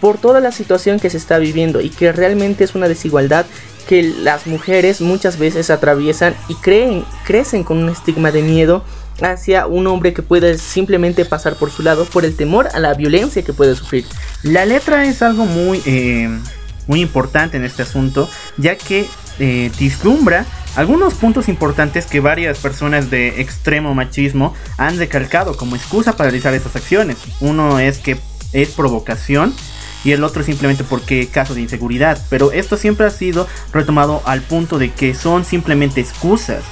por 0.00 0.18
toda 0.18 0.40
la 0.40 0.52
situación 0.52 0.98
que 0.98 1.10
se 1.10 1.18
está 1.18 1.38
viviendo 1.38 1.80
y 1.80 1.90
que 1.90 2.12
realmente 2.12 2.64
es 2.64 2.74
una 2.74 2.88
desigualdad 2.88 3.44
que 3.88 4.02
las 4.02 4.46
mujeres 4.46 5.00
muchas 5.00 5.38
veces 5.38 5.68
atraviesan 5.68 6.34
y 6.48 6.54
creen, 6.54 7.04
crecen 7.24 7.64
con 7.64 7.78
un 7.78 7.88
estigma 7.90 8.30
de 8.30 8.42
miedo 8.42 8.84
hacia 9.20 9.66
un 9.66 9.86
hombre 9.86 10.14
que 10.14 10.22
puede 10.22 10.56
simplemente 10.58 11.24
pasar 11.24 11.56
por 11.56 11.70
su 11.70 11.82
lado 11.82 12.04
por 12.04 12.24
el 12.24 12.36
temor 12.36 12.68
a 12.72 12.78
la 12.78 12.94
violencia 12.94 13.42
que 13.42 13.52
puede 13.52 13.74
sufrir. 13.74 14.06
La 14.42 14.64
letra 14.64 15.04
es 15.04 15.22
algo 15.22 15.44
muy, 15.44 15.82
eh, 15.84 16.28
muy 16.90 17.00
importante 17.02 17.56
en 17.56 17.64
este 17.64 17.82
asunto, 17.82 18.28
ya 18.56 18.76
que 18.76 19.06
eh, 19.38 19.70
Algunos 20.76 21.14
puntos 21.14 21.48
importantes 21.48 22.06
que 22.06 22.20
varias 22.20 22.58
personas 22.58 23.10
de 23.10 23.40
extremo 23.40 23.94
machismo 23.94 24.54
han 24.76 24.98
recalcado 24.98 25.56
como 25.56 25.76
excusa 25.76 26.16
para 26.16 26.30
realizar 26.30 26.52
esas 26.52 26.74
acciones. 26.74 27.16
Uno 27.40 27.78
es 27.78 27.98
que 27.98 28.18
es 28.52 28.70
provocación 28.70 29.54
y 30.04 30.12
el 30.12 30.24
otro 30.24 30.42
simplemente 30.42 30.82
porque 30.82 31.28
caso 31.28 31.54
de 31.54 31.60
inseguridad. 31.60 32.18
Pero 32.28 32.50
esto 32.50 32.76
siempre 32.76 33.06
ha 33.06 33.10
sido 33.10 33.46
retomado 33.72 34.20
al 34.24 34.42
punto 34.42 34.78
de 34.78 34.90
que 34.90 35.14
son 35.14 35.44
simplemente 35.44 36.00
excusas. 36.00 36.64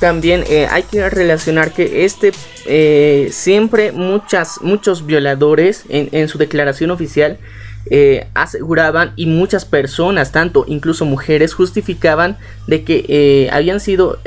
También 0.00 0.44
eh, 0.48 0.66
hay 0.70 0.84
que 0.84 1.08
relacionar 1.10 1.72
que 1.72 2.04
este 2.04 2.32
eh, 2.66 3.30
siempre 3.32 3.92
muchas, 3.92 4.60
muchos 4.60 5.06
violadores 5.06 5.84
en, 5.88 6.28
su 6.28 6.38
declaración 6.38 6.90
oficial 6.90 7.38
eh, 7.90 8.26
aseguraban 8.34 9.12
y 9.16 9.26
muchas 9.26 9.64
personas, 9.64 10.32
tanto 10.32 10.64
incluso 10.66 11.04
mujeres, 11.04 11.54
justificaban 11.54 12.38
de 12.66 12.84
que 12.84 13.48
habían 13.52 13.80
sido 13.80 14.18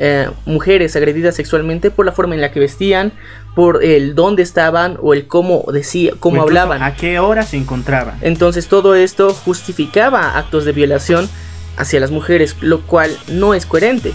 mujeres 0.45 0.95
agredidas 0.95 1.35
sexualmente 1.35 1.91
por 1.91 2.05
la 2.05 2.11
forma 2.11 2.35
en 2.35 2.41
la 2.41 2.51
que 2.51 2.59
vestían, 2.59 3.13
por 3.55 3.83
el 3.83 4.13
dónde 4.13 4.43
estaban 4.43 4.99
o 5.01 5.15
el 5.15 5.25
cómo 5.25 5.65
decía, 5.73 6.11
cómo 6.19 6.43
hablaban. 6.43 6.83
A 6.83 6.93
qué 6.93 7.17
hora 7.17 7.41
se 7.41 7.57
encontraban. 7.57 8.19
Entonces 8.21 8.67
todo 8.67 8.93
esto 8.93 9.33
justificaba 9.33 10.37
actos 10.37 10.63
de 10.63 10.73
violación 10.73 11.27
hacia 11.75 11.99
las 11.99 12.11
mujeres, 12.11 12.55
lo 12.61 12.81
cual 12.81 13.17
no 13.27 13.55
es 13.55 13.65
coherente. 13.65 14.13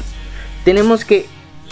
Tenemos 0.65 1.05
que 1.05 1.27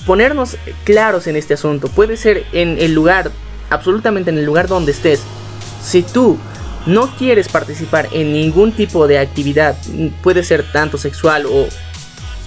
ponernos 0.04 0.56
claros 0.82 1.28
en 1.28 1.36
este 1.36 1.54
asunto. 1.54 1.86
Puede 1.86 2.16
ser 2.16 2.44
en 2.52 2.76
el 2.78 2.92
lugar, 2.92 3.30
absolutamente 3.70 4.30
en 4.30 4.38
el 4.38 4.44
lugar 4.44 4.66
donde 4.66 4.90
estés. 4.90 5.22
Si 5.80 6.02
tú 6.02 6.38
no 6.86 7.14
quieres 7.16 7.48
participar 7.48 8.08
en 8.12 8.32
ningún 8.32 8.72
tipo 8.72 9.06
de 9.06 9.18
actividad, 9.18 9.76
puede 10.22 10.42
ser 10.42 10.64
tanto 10.72 10.98
sexual 10.98 11.46
o 11.46 11.66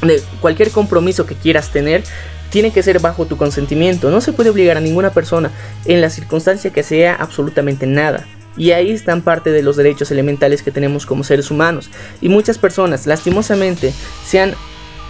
de 0.05 0.21
cualquier 0.41 0.71
compromiso 0.71 1.25
que 1.25 1.35
quieras 1.35 1.69
tener, 1.71 2.03
tiene 2.49 2.71
que 2.71 2.83
ser 2.83 2.99
bajo 2.99 3.25
tu 3.25 3.37
consentimiento. 3.37 4.11
No 4.11 4.21
se 4.21 4.33
puede 4.33 4.49
obligar 4.49 4.77
a 4.77 4.81
ninguna 4.81 5.11
persona 5.11 5.51
en 5.85 6.01
la 6.01 6.09
circunstancia 6.09 6.71
que 6.71 6.83
sea 6.83 7.15
absolutamente 7.15 7.87
nada. 7.87 8.25
Y 8.55 8.71
ahí 8.71 8.91
están 8.91 9.21
parte 9.23 9.51
de 9.51 9.63
los 9.63 9.75
derechos 9.75 10.11
elementales 10.11 10.61
que 10.61 10.71
tenemos 10.71 11.07
como 11.07 11.23
seres 11.23 11.49
humanos. 11.49 11.89
Y 12.21 12.29
muchas 12.29 12.59
personas, 12.59 13.07
lastimosamente, 13.07 13.93
se 14.25 14.39
han 14.39 14.53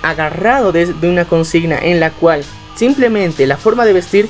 agarrado 0.02 0.72
de, 0.72 0.94
una 1.04 1.26
consigna 1.26 1.80
en 1.80 2.00
la 2.00 2.12
cual 2.12 2.44
simplemente 2.76 3.46
la 3.46 3.58
forma 3.58 3.86
de 3.86 3.94
vestir 3.94 4.30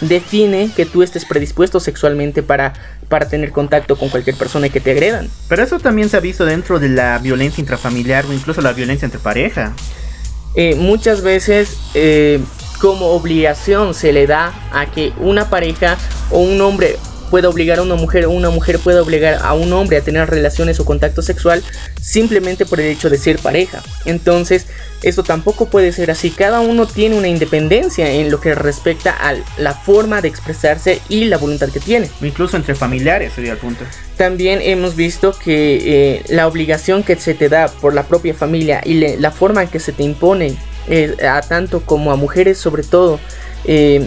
define 0.00 0.70
que 0.74 0.86
tú 0.86 1.02
estés 1.02 1.24
predispuesto 1.24 1.80
sexualmente 1.80 2.42
para, 2.42 2.72
para 3.08 3.28
tener 3.28 3.50
contacto 3.50 3.96
con 3.96 4.08
cualquier 4.08 4.36
persona 4.36 4.68
que 4.68 4.80
te 4.80 4.92
agredan. 4.92 5.28
Pero 5.48 5.62
eso 5.62 5.78
también 5.78 6.08
se 6.08 6.16
ha 6.16 6.20
visto 6.20 6.44
dentro 6.44 6.78
de 6.78 6.88
la 6.88 7.18
violencia 7.18 7.60
intrafamiliar 7.60 8.26
o 8.26 8.32
incluso 8.32 8.60
la 8.60 8.72
violencia 8.72 9.06
entre 9.06 9.20
pareja. 9.20 9.74
Eh, 10.54 10.74
muchas 10.74 11.22
veces 11.22 11.76
eh, 11.94 12.40
como 12.80 13.08
obligación 13.08 13.94
se 13.94 14.12
le 14.12 14.26
da 14.26 14.52
a 14.72 14.86
que 14.86 15.12
una 15.18 15.48
pareja 15.48 15.96
o 16.30 16.40
un 16.40 16.60
hombre 16.60 16.96
pueda 17.30 17.48
obligar 17.48 17.78
a 17.78 17.82
una 17.82 17.94
mujer 17.94 18.26
o 18.26 18.30
una 18.30 18.50
mujer 18.50 18.80
pueda 18.80 19.00
obligar 19.00 19.38
a 19.42 19.54
un 19.54 19.72
hombre 19.72 19.96
a 19.96 20.00
tener 20.00 20.28
relaciones 20.28 20.80
o 20.80 20.84
contacto 20.84 21.22
sexual 21.22 21.62
simplemente 22.00 22.66
por 22.66 22.80
el 22.80 22.86
hecho 22.86 23.08
de 23.08 23.18
ser 23.18 23.38
pareja. 23.38 23.80
Entonces, 24.04 24.66
eso 25.02 25.22
tampoco 25.22 25.66
puede 25.66 25.92
ser 25.92 26.10
así. 26.10 26.30
Cada 26.30 26.60
uno 26.60 26.86
tiene 26.86 27.16
una 27.16 27.28
independencia 27.28 28.10
en 28.10 28.30
lo 28.30 28.40
que 28.40 28.54
respecta 28.54 29.12
a 29.12 29.34
la 29.58 29.74
forma 29.74 30.20
de 30.20 30.28
expresarse 30.28 31.00
y 31.08 31.24
la 31.24 31.38
voluntad 31.38 31.70
que 31.70 31.80
tiene. 31.80 32.10
Incluso 32.20 32.56
entre 32.56 32.74
familiares 32.74 33.32
sería 33.34 33.52
el 33.52 33.58
punto. 33.58 33.84
También 34.16 34.60
hemos 34.62 34.96
visto 34.96 35.32
que 35.32 36.16
eh, 36.16 36.22
la 36.28 36.46
obligación 36.46 37.02
que 37.02 37.16
se 37.16 37.34
te 37.34 37.48
da 37.48 37.68
por 37.68 37.94
la 37.94 38.04
propia 38.04 38.34
familia 38.34 38.82
y 38.84 39.16
la 39.16 39.30
forma 39.30 39.62
en 39.62 39.68
que 39.68 39.80
se 39.80 39.92
te 39.92 40.02
impone 40.02 40.56
eh, 40.88 41.16
a 41.26 41.40
tanto 41.40 41.80
como 41.80 42.12
a 42.12 42.16
mujeres 42.16 42.58
sobre 42.58 42.82
todo. 42.82 43.20
Eh, 43.64 44.06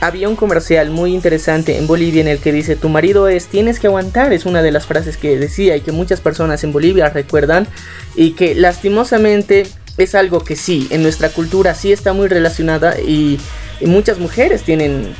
había 0.00 0.28
un 0.28 0.34
comercial 0.34 0.90
muy 0.90 1.14
interesante 1.14 1.78
en 1.78 1.86
Bolivia 1.86 2.22
en 2.22 2.28
el 2.28 2.38
que 2.38 2.50
dice 2.52 2.74
tu 2.74 2.88
marido 2.88 3.28
es 3.28 3.46
tienes 3.46 3.78
que 3.78 3.86
aguantar 3.86 4.32
es 4.32 4.46
una 4.46 4.60
de 4.60 4.72
las 4.72 4.84
frases 4.84 5.16
que 5.16 5.38
decía 5.38 5.76
y 5.76 5.80
que 5.80 5.92
muchas 5.92 6.20
personas 6.20 6.64
en 6.64 6.72
Bolivia 6.72 7.08
recuerdan 7.08 7.68
y 8.16 8.32
que 8.32 8.56
lastimosamente 8.56 9.64
es 9.98 10.14
algo 10.14 10.44
que 10.44 10.56
sí 10.56 10.88
en 10.90 11.02
nuestra 11.02 11.28
cultura 11.28 11.74
sí 11.74 11.92
está 11.92 12.12
muy 12.12 12.28
relacionada 12.28 13.00
y, 13.00 13.38
muchas 13.84 14.20
mujeres 14.20 14.62
tienen 14.62 15.12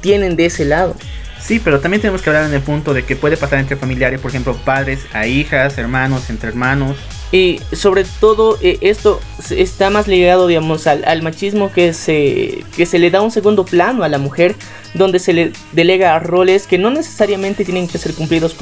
tienen 0.00 0.36
de 0.36 0.46
ese 0.46 0.64
lado 0.64 0.96
Sí, 1.38 1.60
pero 1.62 1.80
también 1.80 2.00
tenemos 2.00 2.22
que 2.22 2.30
hablar 2.30 2.46
en 2.46 2.54
el 2.54 2.62
punto 2.62 2.94
de 2.94 3.04
que 3.04 3.14
puede 3.14 3.36
pasar 3.36 3.60
entre 3.60 3.76
familiares, 3.76 4.18
por 4.18 4.30
ejemplo, 4.30 4.56
padres 4.64 5.06
a 5.12 5.26
hijas, 5.26 5.78
hermanos 5.78 6.28
entre 6.28 6.48
hermanos. 6.48 6.96
Y 7.32 7.60
sobre 7.72 8.04
todo 8.20 8.56
eh, 8.62 8.78
esto 8.82 9.20
está 9.50 9.90
más 9.90 10.06
ligado, 10.06 10.46
digamos, 10.46 10.86
al, 10.86 11.22
machismo 11.22 11.72
que 11.72 11.92
se, 11.92 12.64
que 12.76 12.86
se 12.86 12.98
le 12.98 13.10
da 13.10 13.20
un 13.20 13.32
segundo 13.32 13.64
plano 13.64 14.04
a 14.04 14.08
la 14.08 14.18
mujer, 14.18 14.54
donde 14.94 15.18
se 15.18 15.32
le 15.32 15.52
delega 15.72 16.18
roles 16.20 16.66
que 16.66 16.78
no 16.78 16.90
necesariamente 16.90 17.64
tienen 17.64 17.88
que 17.88 17.98
ser 17.98 18.14
cumplidos 18.14 18.54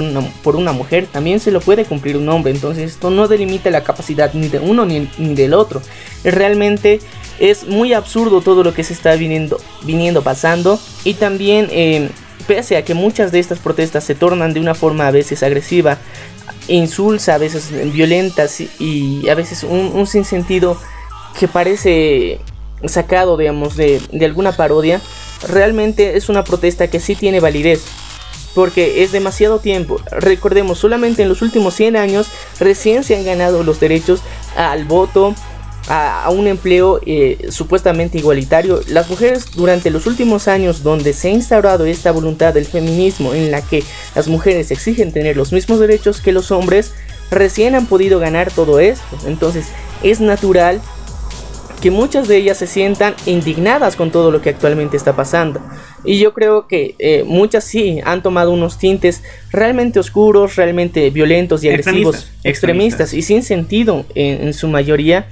por 0.42 0.57
una, 0.57 0.72
mujer, 0.72 1.07
también 1.07 1.40
se 1.40 1.50
lo 1.50 1.61
puede 1.61 1.85
cumplir 1.85 2.16
un 2.16 2.29
hombre, 2.29 2.53
entonces 2.53 2.92
esto 2.92 3.11
no 3.11 3.29
delimita 3.29 3.70
la 3.70 3.85
capacidad 3.85 4.33
ni 4.33 4.48
de 4.48 4.59
uno 4.59 4.87
ni, 4.87 5.09
del 5.18 5.53
otro. 5.53 5.83
Realmente 6.24 7.00
es 7.38 7.68
muy 7.68 7.92
absurdo 7.92 8.40
todo 8.40 8.64
lo 8.64 8.72
que 8.72 8.83
se 8.83 8.94
está 8.94 9.14
viniendo, 9.14 9.61
viniendo 9.83 10.22
pasando 10.22 10.81
y 11.05 11.14
también... 11.14 11.68
Eh, 11.70 12.09
pese 12.46 12.77
a 12.77 12.85
que 12.85 12.92
muchas 12.92 13.33
de 13.33 13.38
estas 13.38 13.59
protestas 13.59 14.05
se 14.05 14.14
tornan 14.14 14.53
de 14.53 14.61
una 14.61 14.74
forma 14.74 15.07
a 15.07 15.11
veces 15.11 15.42
agresiva, 15.42 15.98
insulsa, 16.68 17.35
a 17.35 17.38
veces 17.38 17.70
violentas 17.92 18.61
y 18.61 19.28
a 19.28 19.35
veces 19.35 19.64
un, 19.64 20.07
sinsentido 20.07 20.78
que 21.38 21.48
parece 21.48 22.40
sacado, 22.87 23.37
digamos, 23.37 23.76
de, 23.76 24.00
de 24.12 24.24
alguna 24.24 24.52
parodia, 24.52 25.00
realmente 25.48 26.16
es 26.16 26.28
una 26.28 26.44
protesta 26.44 26.88
que 26.88 27.00
sí 27.00 27.14
tiene 27.14 27.40
validez 27.40 27.85
porque 28.54 29.02
es 29.02 29.12
demasiado 29.12 29.59
tiempo. 29.59 30.00
Recordemos, 30.11 30.78
solamente 30.78 31.22
en 31.22 31.28
los 31.28 31.42
últimos 31.42 31.74
100 31.74 31.96
años 31.96 32.28
recién 32.61 33.04
se 33.04 33.16
han 33.16 33.24
ganado 33.24 33.64
los 33.64 33.80
derechos 33.80 34.20
al 34.57 34.85
voto, 34.85 35.35
a, 35.88 36.31
un 36.31 36.47
empleo 36.47 37.01
eh, 37.05 37.47
supuestamente 37.51 38.18
igualitario. 38.18 38.81
Las 38.88 39.09
mujeres 39.11 39.47
durante 39.55 39.90
los 39.90 40.07
últimos 40.07 40.49
años 40.49 40.83
donde 40.83 41.12
se 41.12 41.29
ha 41.29 41.33
instaurado 41.33 41.85
esta 41.85 42.12
voluntad 42.12 42.55
del 42.55 42.64
feminismo 42.64 43.35
en 43.35 43.51
la 43.51 43.61
que 43.61 43.83
las 44.14 44.29
mujeres 44.29 44.70
exigen 44.70 45.12
tener 45.12 45.37
los 45.37 45.53
mismos 45.53 45.81
derechos 45.81 46.20
que 46.20 46.33
los 46.33 46.51
hombres, 46.51 46.92
recién 47.31 47.75
han 47.75 47.87
podido 47.87 48.18
ganar 48.18 48.51
todo 48.51 48.81
esto. 48.81 49.16
Entonces 49.27 49.66
es 50.03 50.20
natural 50.20 50.81
que 51.83 51.90
muchas 51.90 52.29
de 52.29 52.38
ellas 52.38 52.57
se 52.57 52.66
sientan 52.66 53.14
indignadas 53.27 53.94
con 53.94 54.11
todo 54.11 54.31
lo 54.31 54.40
que 54.40 54.49
actualmente 54.49 54.97
está 54.97 55.14
pasando. 55.14 55.61
Y 56.03 56.18
yo 56.18 56.33
creo 56.33 56.66
que 56.66 56.94
eh, 56.99 57.25
muchas 57.27 57.64
sí 57.64 58.01
han 58.05 58.23
tomado 58.23 58.53
unos 58.53 58.79
tintes 58.79 59.23
realmente 59.51 59.99
oscuros, 59.99 60.57
realmente 60.57 61.11
violentos 61.11 61.62
y 61.62 61.68
agresivos, 61.68 62.31
extremistas, 62.42 63.12
y 63.12 63.20
sin 63.20 63.42
sentido 63.42 64.07
en 64.14 64.55
su 64.55 64.68
mayoría 64.68 65.29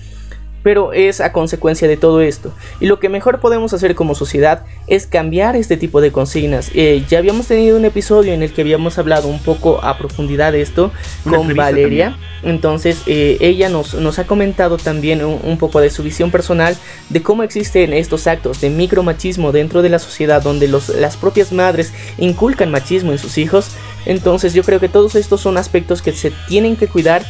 pero 0.63 0.93
es 0.93 1.21
a 1.21 1.33
consecuencia 1.33 1.89
de 1.89 1.97
todo 1.97 2.21
esto. 2.21 2.53
Y 2.81 2.87
lo 2.87 2.99
que 2.99 3.09
mejor 3.09 3.41
podemos 3.41 3.73
hacer 3.73 3.95
como 3.95 4.15
sociedad 4.15 4.65
es 4.87 5.07
cambiar 5.07 5.57
este 5.57 5.77
tipo 5.77 6.01
de 6.01 6.13
consignas. 6.13 6.71
Eh, 6.75 7.05
ya 7.09 7.19
habíamos 7.19 7.47
tenido 7.47 7.77
un 7.77 7.85
episodio 7.85 8.33
en 8.33 8.43
el 8.43 8.53
que 8.53 8.63
habíamos 8.63 8.99
hablado 8.99 9.29
un 9.29 9.41
poco 9.41 9.83
a 9.83 9.99
profundidad 9.99 10.53
de 10.53 10.63
esto 10.63 10.93
con 11.29 11.55
Valeria. 11.55 12.17
Entonces 12.43 13.03
eh, 13.07 13.39
ella 13.41 13.69
nos, 13.69 13.95
nos, 13.95 14.19
ha 14.19 14.27
comentado 14.27 14.77
también 14.77 15.25
un, 15.25 15.59
poco 15.59 15.81
de 15.81 15.91
su 15.91 16.03
visión 16.03 16.31
personal 16.31 16.77
de 17.09 17.23
cómo 17.23 17.45
existen 17.45 17.93
estos 17.93 18.27
actos 18.27 18.61
de 18.61 18.71
micromachismo 18.71 19.53
dentro 19.53 19.83
de 19.83 19.89
la 19.89 20.01
sociedad 20.01 20.43
donde 20.43 20.67
los, 20.67 20.89
las 20.89 21.17
propias 21.17 21.53
madres 21.53 21.93
inculcan 22.19 22.71
machismo 22.71 23.13
en 23.13 23.19
sus 23.19 23.39
hijos. 23.39 23.71
Entonces 24.07 24.55
yo 24.55 24.65
creo 24.65 24.81
que 24.81 24.89
todos 24.89 25.15
estos 25.15 25.41
son 25.41 25.57
aspectos 25.57 26.03
que 26.03 26.13
se 26.13 26.33
tienen 26.49 26.77
que 26.77 26.89
cuidar 26.89 27.25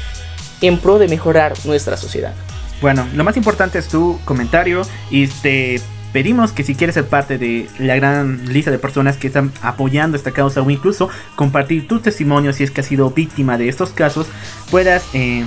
en 0.62 0.78
pro 0.78 0.98
de 0.98 1.08
mejorar 1.08 1.52
nuestra 1.64 1.96
sociedad. 1.96 2.34
Bueno, 2.82 3.06
lo 3.14 3.22
más 3.22 3.36
importante 3.36 3.78
es 3.78 3.86
tu 3.86 4.18
comentario 4.24 4.82
y 5.08 5.28
te 5.28 5.80
pedimos 6.12 6.50
que 6.50 6.64
si 6.64 6.74
quieres 6.74 6.94
ser 6.94 7.06
parte 7.06 7.38
de 7.38 7.68
la 7.78 7.94
gran 7.94 8.44
lista 8.52 8.72
de 8.72 8.78
personas 8.78 9.16
que 9.16 9.28
están 9.28 9.52
apoyando 9.62 10.16
esta 10.16 10.32
causa 10.32 10.60
o 10.62 10.68
incluso 10.68 11.08
compartir 11.36 11.86
tu 11.86 12.00
testimonio 12.00 12.52
si 12.52 12.64
es 12.64 12.72
que 12.72 12.80
has 12.80 12.88
sido 12.88 13.08
víctima 13.10 13.56
de 13.56 13.68
estos 13.68 13.90
casos, 13.90 14.26
puedas 14.68 15.06
eh, 15.14 15.44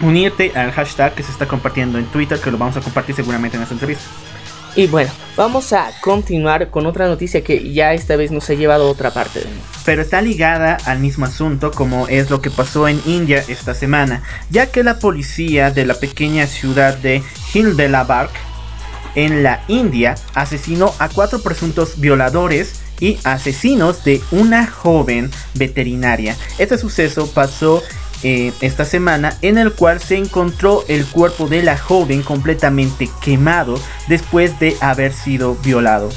unirte 0.00 0.50
al 0.56 0.72
hashtag 0.72 1.14
que 1.14 1.22
se 1.22 1.30
está 1.30 1.46
compartiendo 1.46 1.96
en 1.96 2.06
Twitter, 2.06 2.40
que 2.40 2.50
lo 2.50 2.58
vamos 2.58 2.76
a 2.76 2.80
compartir 2.80 3.14
seguramente 3.14 3.56
en 3.56 3.62
esta 3.62 3.74
entrevista. 3.74 4.04
Y 4.76 4.88
bueno, 4.88 5.12
vamos 5.36 5.72
a 5.72 5.92
continuar 6.00 6.70
con 6.70 6.86
otra 6.86 7.06
noticia 7.06 7.44
que 7.44 7.72
ya 7.72 7.92
esta 7.94 8.16
vez 8.16 8.32
nos 8.32 8.50
ha 8.50 8.54
llevado 8.54 8.88
a 8.88 8.90
otra 8.90 9.12
parte 9.12 9.38
del 9.38 9.48
mundo. 9.48 9.64
Pero 9.84 10.02
está 10.02 10.20
ligada 10.20 10.78
al 10.84 10.98
mismo 10.98 11.26
asunto 11.26 11.70
como 11.70 12.08
es 12.08 12.28
lo 12.28 12.40
que 12.40 12.50
pasó 12.50 12.88
en 12.88 13.00
India 13.06 13.44
esta 13.46 13.74
semana, 13.74 14.24
ya 14.50 14.66
que 14.72 14.82
la 14.82 14.98
policía 14.98 15.70
de 15.70 15.86
la 15.86 15.94
pequeña 15.94 16.46
ciudad 16.48 16.96
de 16.96 17.22
Hildelarg 17.52 18.30
en 19.14 19.44
la 19.44 19.62
India 19.68 20.16
asesinó 20.34 20.92
a 20.98 21.08
cuatro 21.08 21.40
presuntos 21.40 22.00
violadores 22.00 22.80
y 22.98 23.18
asesinos 23.22 24.02
de 24.04 24.20
una 24.32 24.66
joven 24.66 25.30
veterinaria. 25.54 26.36
Este 26.58 26.78
suceso 26.78 27.28
pasó 27.32 27.80
eh, 28.24 28.52
esta 28.62 28.84
semana 28.84 29.36
en 29.42 29.58
el 29.58 29.72
cual 29.72 30.00
se 30.00 30.16
encontró 30.16 30.82
el 30.88 31.04
cuerpo 31.04 31.46
de 31.46 31.62
la 31.62 31.76
joven 31.76 32.22
completamente 32.22 33.10
quemado 33.22 33.78
después 34.08 34.58
de 34.58 34.76
haber 34.80 35.12
sido 35.12 35.56
violado. 35.56 36.10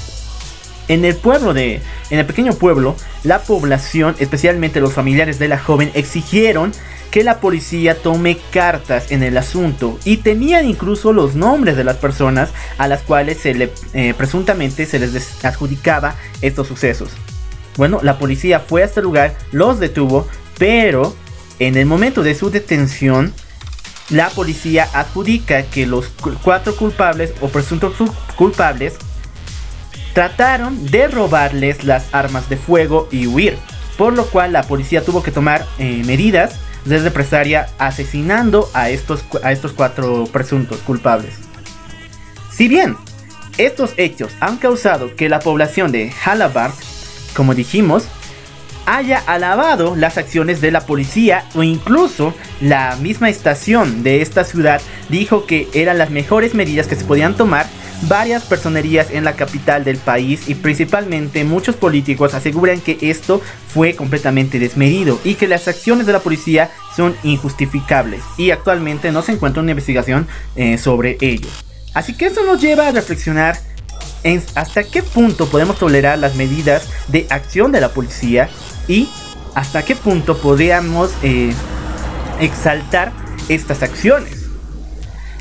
En 0.87 1.03
el 1.03 1.17
pueblo 1.17 1.53
de, 1.53 1.81
en 2.09 2.19
el 2.19 2.25
pequeño 2.25 2.53
pueblo, 2.53 2.95
la 3.23 3.39
población, 3.39 4.15
especialmente 4.19 4.79
los 4.79 4.93
familiares 4.93 5.37
de 5.37 5.49
la 5.49 5.59
joven, 5.59 5.91
exigieron 5.95 6.71
que 7.11 7.25
la 7.25 7.41
policía 7.41 8.01
tome 8.01 8.37
cartas 8.51 9.11
en 9.11 9.21
el 9.21 9.37
asunto 9.37 9.99
y 10.05 10.17
tenían 10.17 10.65
incluso 10.65 11.11
los 11.11 11.35
nombres 11.35 11.75
de 11.75 11.83
las 11.83 11.97
personas 11.97 12.51
a 12.77 12.87
las 12.87 13.01
cuales 13.01 13.37
se 13.39 13.53
le 13.53 13.71
eh, 13.93 14.13
presuntamente 14.17 14.85
se 14.85 14.99
les 14.99 15.43
adjudicaba 15.43 16.15
estos 16.41 16.67
sucesos. 16.67 17.09
Bueno, 17.75 17.99
la 18.01 18.17
policía 18.17 18.61
fue 18.61 18.81
a 18.81 18.85
este 18.85 19.01
lugar, 19.01 19.35
los 19.51 19.79
detuvo, 19.79 20.27
pero 20.57 21.15
en 21.59 21.75
el 21.75 21.85
momento 21.85 22.23
de 22.23 22.35
su 22.35 22.49
detención, 22.49 23.33
la 24.09 24.29
policía 24.29 24.87
adjudica 24.93 25.63
que 25.63 25.85
los 25.85 26.09
cuatro 26.43 26.75
culpables 26.75 27.33
o 27.41 27.49
presuntos 27.49 27.93
culpables 28.35 28.95
trataron 30.13 30.85
de 30.85 31.07
robarles 31.07 31.83
las 31.83 32.13
armas 32.13 32.49
de 32.49 32.57
fuego 32.57 33.07
y 33.11 33.27
huir, 33.27 33.57
por 33.97 34.13
lo 34.13 34.25
cual 34.25 34.53
la 34.53 34.63
policía 34.63 35.03
tuvo 35.03 35.21
que 35.21 35.31
tomar 35.31 35.65
eh, 35.77 36.03
medidas 36.05 36.55
de 36.85 36.99
represalia 36.99 37.67
asesinando 37.77 38.69
a 38.73 38.89
estos, 38.89 39.25
a 39.43 39.51
estos 39.51 39.73
cuatro 39.73 40.25
presuntos 40.31 40.79
culpables. 40.79 41.35
Si 42.51 42.67
bien 42.67 42.95
estos 43.57 43.93
hechos 43.97 44.31
han 44.39 44.57
causado 44.57 45.15
que 45.15 45.29
la 45.29 45.39
población 45.39 45.91
de 45.91 46.13
Halabart, 46.23 46.75
como 47.35 47.53
dijimos, 47.53 48.07
haya 48.87 49.19
alabado 49.27 49.95
las 49.95 50.17
acciones 50.17 50.61
de 50.61 50.71
la 50.71 50.81
policía 50.81 51.43
o 51.53 51.61
incluso 51.61 52.33
la 52.61 52.95
misma 52.95 53.29
estación 53.29 54.01
de 54.01 54.21
esta 54.21 54.45
ciudad 54.45 54.81
dijo 55.09 55.45
que 55.45 55.67
eran 55.73 55.97
las 55.97 56.09
mejores 56.09 56.55
medidas 56.55 56.87
que 56.87 56.95
se 56.95 57.03
podían 57.03 57.35
tomar 57.35 57.67
varias 58.03 58.43
personerías 58.43 59.11
en 59.11 59.25
la 59.25 59.33
capital 59.33 59.83
del 59.83 59.97
país 59.97 60.47
y 60.47 60.55
principalmente 60.55 61.43
muchos 61.43 61.75
políticos 61.75 62.33
aseguran 62.33 62.79
que 62.79 62.97
esto 63.01 63.41
fue 63.67 63.93
completamente 63.95 64.57
desmedido 64.57 65.19
y 65.23 65.35
que 65.35 65.47
las 65.47 65.67
acciones 65.67 66.07
de 66.07 66.13
la 66.13 66.19
policía 66.19 66.71
son 66.95 67.15
injustificables 67.23 68.23
y 68.37 68.51
actualmente 68.51 69.11
no 69.11 69.21
se 69.21 69.33
encuentra 69.33 69.61
una 69.61 69.71
investigación 69.71 70.27
eh, 70.55 70.77
sobre 70.77 71.17
ello. 71.19 71.49
Así 71.93 72.15
que 72.15 72.27
eso 72.27 72.43
nos 72.45 72.61
lleva 72.61 72.87
a 72.87 72.91
reflexionar 72.91 73.57
hasta 74.55 74.83
qué 74.83 75.03
punto 75.03 75.47
podemos 75.47 75.77
tolerar 75.77 76.19
las 76.19 76.35
medidas 76.35 76.87
de 77.07 77.27
acción 77.29 77.71
de 77.71 77.81
la 77.81 77.89
policía 77.89 78.49
y 78.87 79.09
hasta 79.55 79.83
qué 79.83 79.95
punto 79.95 80.37
podríamos 80.37 81.11
eh, 81.23 81.53
exaltar 82.39 83.11
estas 83.49 83.83
acciones. 83.83 84.45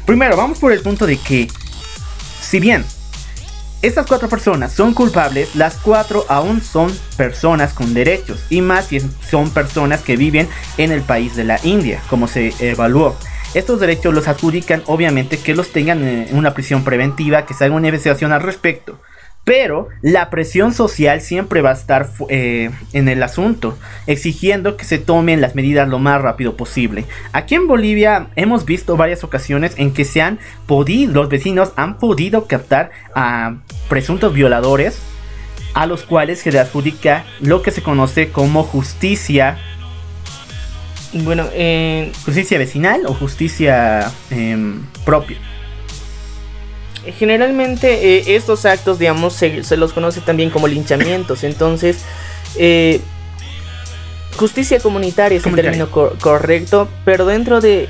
Primero, 0.04 0.36
vamos 0.36 0.58
por 0.58 0.72
el 0.72 0.80
punto 0.80 1.06
de 1.06 1.16
que 1.16 1.48
si 2.40 2.60
bien 2.60 2.84
estas 3.82 4.06
cuatro 4.06 4.28
personas 4.28 4.72
son 4.72 4.94
culpables, 4.94 5.54
las 5.54 5.74
cuatro 5.76 6.24
aún 6.28 6.62
son 6.62 6.96
personas 7.16 7.72
con 7.72 7.92
derechos 7.92 8.40
y 8.48 8.60
más 8.60 8.86
si 8.86 9.00
son 9.28 9.50
personas 9.50 10.00
que 10.00 10.16
viven 10.16 10.48
en 10.78 10.92
el 10.92 11.02
país 11.02 11.36
de 11.36 11.44
la 11.44 11.60
India, 11.62 12.00
como 12.08 12.26
se 12.26 12.54
evaluó. 12.58 13.16
Estos 13.54 13.80
derechos 13.80 14.14
los 14.14 14.28
adjudican 14.28 14.82
obviamente 14.86 15.38
que 15.38 15.54
los 15.54 15.70
tengan 15.70 16.06
en 16.06 16.36
una 16.36 16.54
prisión 16.54 16.84
preventiva, 16.84 17.46
que 17.46 17.54
se 17.54 17.64
haga 17.64 17.74
una 17.74 17.88
investigación 17.88 18.32
al 18.32 18.42
respecto. 18.42 19.00
Pero 19.46 19.88
la 20.02 20.28
presión 20.28 20.74
social 20.74 21.20
siempre 21.20 21.62
va 21.62 21.70
a 21.70 21.74
estar 21.74 22.10
eh, 22.28 22.70
en 22.92 23.08
el 23.08 23.22
asunto, 23.22 23.78
exigiendo 24.08 24.76
que 24.76 24.84
se 24.84 24.98
tomen 24.98 25.40
las 25.40 25.54
medidas 25.54 25.88
lo 25.88 26.00
más 26.00 26.20
rápido 26.20 26.56
posible. 26.56 27.04
Aquí 27.32 27.54
en 27.54 27.68
Bolivia 27.68 28.26
hemos 28.34 28.64
visto 28.64 28.96
varias 28.96 29.22
ocasiones 29.22 29.74
en 29.76 29.92
que 29.92 30.04
se 30.04 30.20
han 30.20 30.40
podido, 30.66 31.12
los 31.12 31.28
vecinos 31.28 31.72
han 31.76 31.98
podido 31.98 32.48
captar 32.48 32.90
a 33.14 33.58
presuntos 33.88 34.34
violadores, 34.34 34.98
a 35.74 35.86
los 35.86 36.02
cuales 36.02 36.40
se 36.40 36.50
le 36.50 36.58
adjudica 36.58 37.24
lo 37.38 37.62
que 37.62 37.70
se 37.70 37.82
conoce 37.82 38.30
como 38.30 38.64
justicia. 38.64 39.58
Bueno, 41.24 41.46
eh, 41.52 42.12
justicia 42.24 42.58
vecinal 42.58 43.06
o 43.06 43.14
justicia 43.14 44.10
em, 44.30 44.82
propia. 45.04 45.38
Generalmente 47.18 48.16
eh, 48.16 48.36
estos 48.36 48.64
actos, 48.64 48.98
digamos, 48.98 49.32
se, 49.34 49.76
los 49.76 49.92
conoce 49.92 50.20
también 50.20 50.50
como 50.50 50.66
linchamientos. 50.66 51.44
Entonces, 51.44 51.98
eh, 52.56 53.00
justicia 54.36 54.80
comunitaria 54.80 55.38
es 55.38 55.46
el 55.46 55.54
término 55.54 55.88
correcto, 55.90 56.88
pero 57.04 57.26
dentro 57.26 57.60
de 57.60 57.88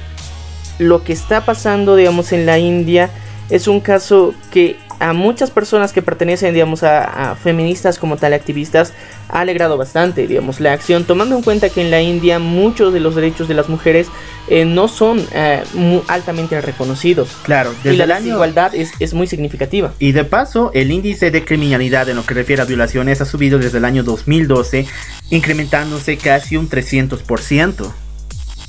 lo 0.78 1.02
que 1.02 1.12
está 1.12 1.44
pasando, 1.44 1.96
digamos, 1.96 2.32
en 2.32 2.46
la 2.46 2.58
India, 2.58 3.10
es 3.48 3.68
un 3.68 3.80
caso 3.80 4.34
que 4.50 4.76
a 4.98 5.12
muchas 5.12 5.50
personas 5.50 5.92
que 5.92 6.02
pertenecen, 6.02 6.54
digamos, 6.54 6.82
a, 6.82 7.36
feministas 7.42 7.98
como 7.98 8.16
tal, 8.16 8.32
activistas, 8.32 8.92
ha 9.28 9.40
alegrado 9.40 9.76
bastante, 9.76 10.26
digamos, 10.26 10.60
la 10.60 10.72
acción, 10.72 11.04
tomando 11.04 11.36
en 11.36 11.42
cuenta 11.42 11.68
que 11.68 11.80
en 11.80 11.90
la 11.90 12.00
India 12.00 12.38
muchos 12.38 12.92
de 12.92 13.00
los 13.00 13.14
derechos 13.14 13.48
de 13.48 13.54
las 13.54 13.68
mujeres 13.68 14.08
eh, 14.48 14.64
no 14.64 14.88
son 14.88 15.24
eh, 15.32 15.62
altamente 16.08 16.60
reconocidos. 16.60 17.36
Claro, 17.42 17.74
desde 17.82 18.04
y 18.04 18.06
la 18.06 18.20
desigualdad 18.20 18.74
es, 18.74 18.92
es, 19.00 19.14
muy 19.14 19.26
significativa. 19.26 19.92
Y 19.98 20.12
de 20.12 20.24
paso, 20.24 20.70
el 20.74 20.90
índice 20.90 21.30
de 21.30 21.44
criminalidad 21.44 22.08
en 22.08 22.16
lo 22.16 22.24
que 22.24 22.34
refiere 22.34 22.62
a 22.62 22.64
violaciones 22.64 23.20
ha 23.20 23.24
subido 23.24 23.58
desde 23.58 23.78
el 23.78 23.84
año 23.84 24.02
2012, 24.02 24.86
incrementándose 25.30 26.16
casi 26.16 26.56
un 26.56 26.68
300%. 26.68 27.92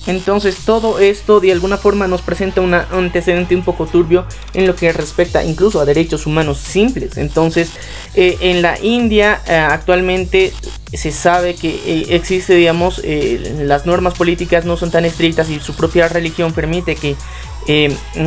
Entonces 0.08 0.60
todo 0.66 1.00
esto 1.00 1.42
de 1.42 1.52
alguna 1.52 1.78
forma 1.78 2.08
nos 2.08 2.22
presenta 2.22 2.62
un 2.62 2.74
antecedente 2.74 3.56
un 3.56 3.64
poco 3.64 3.86
turbio 3.86 4.26
en 4.54 4.66
lo 4.66 4.76
que 4.76 4.92
respecta 4.94 5.44
incluso 5.44 5.82
a 5.82 5.86
derechos 5.86 6.26
humanos 6.26 6.58
simples. 6.60 7.18
Entonces 7.18 7.72
eh, 8.16 8.38
en 8.40 8.62
la 8.62 8.80
India 8.80 9.42
eh, 9.48 9.56
actualmente 9.56 10.54
se 10.94 11.12
sabe 11.12 11.56
que 11.56 11.70
eh, 11.70 12.06
existe, 12.12 12.56
digamos, 12.56 13.02
las 13.04 13.86
normas 13.86 14.14
políticas 14.14 14.64
no 14.64 14.78
son 14.78 14.92
tan 14.92 15.04
estrictas 15.04 15.50
y 15.50 15.60
su 15.60 15.76
propia 15.76 16.08
religión 16.08 16.54
permite 16.54 16.96
que 16.96 17.16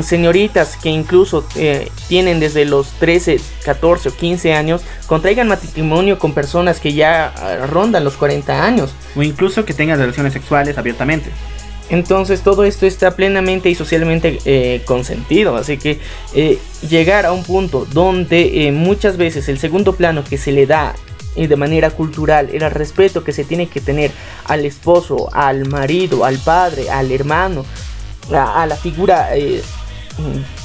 señoritas 0.02 0.76
que 0.76 0.90
incluso 0.90 1.46
tienen 2.08 2.40
desde 2.40 2.66
los 2.66 2.88
13, 2.98 3.40
14 3.64 4.10
o 4.10 4.14
15 4.14 4.52
años 4.52 4.82
contraigan 5.06 5.48
matrimonio 5.48 6.18
con 6.18 6.34
personas 6.34 6.78
que 6.78 6.92
ya 6.92 7.32
rondan 7.70 8.04
los 8.04 8.18
40 8.18 8.62
años. 8.62 8.90
O 9.16 9.22
incluso 9.22 9.64
que 9.64 9.72
tengan 9.72 9.98
relaciones 9.98 10.34
sexuales 10.34 10.76
abiertamente. 10.76 11.30
Entonces 11.90 12.42
todo 12.42 12.64
esto 12.64 12.86
está 12.86 13.16
plenamente 13.16 13.68
y 13.68 13.74
socialmente 13.74 14.38
eh, 14.44 14.82
consentido. 14.84 15.56
Así 15.56 15.76
que 15.76 15.98
eh, 16.34 16.58
llegar 16.88 17.26
a 17.26 17.32
un 17.32 17.42
punto 17.42 17.86
donde 17.92 18.66
eh, 18.66 18.72
muchas 18.72 19.16
veces 19.16 19.48
el 19.48 19.58
segundo 19.58 19.94
plano 19.94 20.24
que 20.24 20.38
se 20.38 20.52
le 20.52 20.66
da 20.66 20.94
de 21.36 21.56
manera 21.56 21.90
cultural, 21.90 22.50
el 22.52 22.68
respeto 22.70 23.24
que 23.24 23.32
se 23.32 23.44
tiene 23.44 23.68
que 23.68 23.80
tener 23.80 24.10
al 24.44 24.66
esposo, 24.66 25.30
al 25.32 25.66
marido, 25.66 26.24
al 26.24 26.38
padre, 26.38 26.90
al 26.90 27.10
hermano, 27.12 27.64
a, 28.32 28.66
la 28.66 28.76
figura 28.76 29.30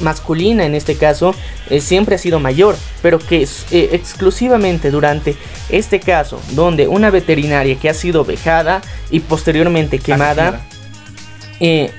masculina 0.02 0.66
en 0.66 0.74
este 0.76 0.96
caso, 0.96 1.34
siempre 1.80 2.16
ha 2.16 2.18
sido 2.18 2.40
mayor. 2.40 2.76
Pero 3.02 3.20
que 3.20 3.48
exclusivamente 3.72 4.90
durante 4.90 5.38
este 5.70 6.00
caso, 6.00 6.42
donde 6.52 6.88
una 6.88 7.10
veterinaria 7.10 7.78
que 7.78 7.88
ha 7.88 7.94
sido 7.94 8.26
vejada 8.26 8.82
y 9.12 9.22
posteriormente 9.22 10.00
quemada 10.00 10.66
eh, 11.60 11.92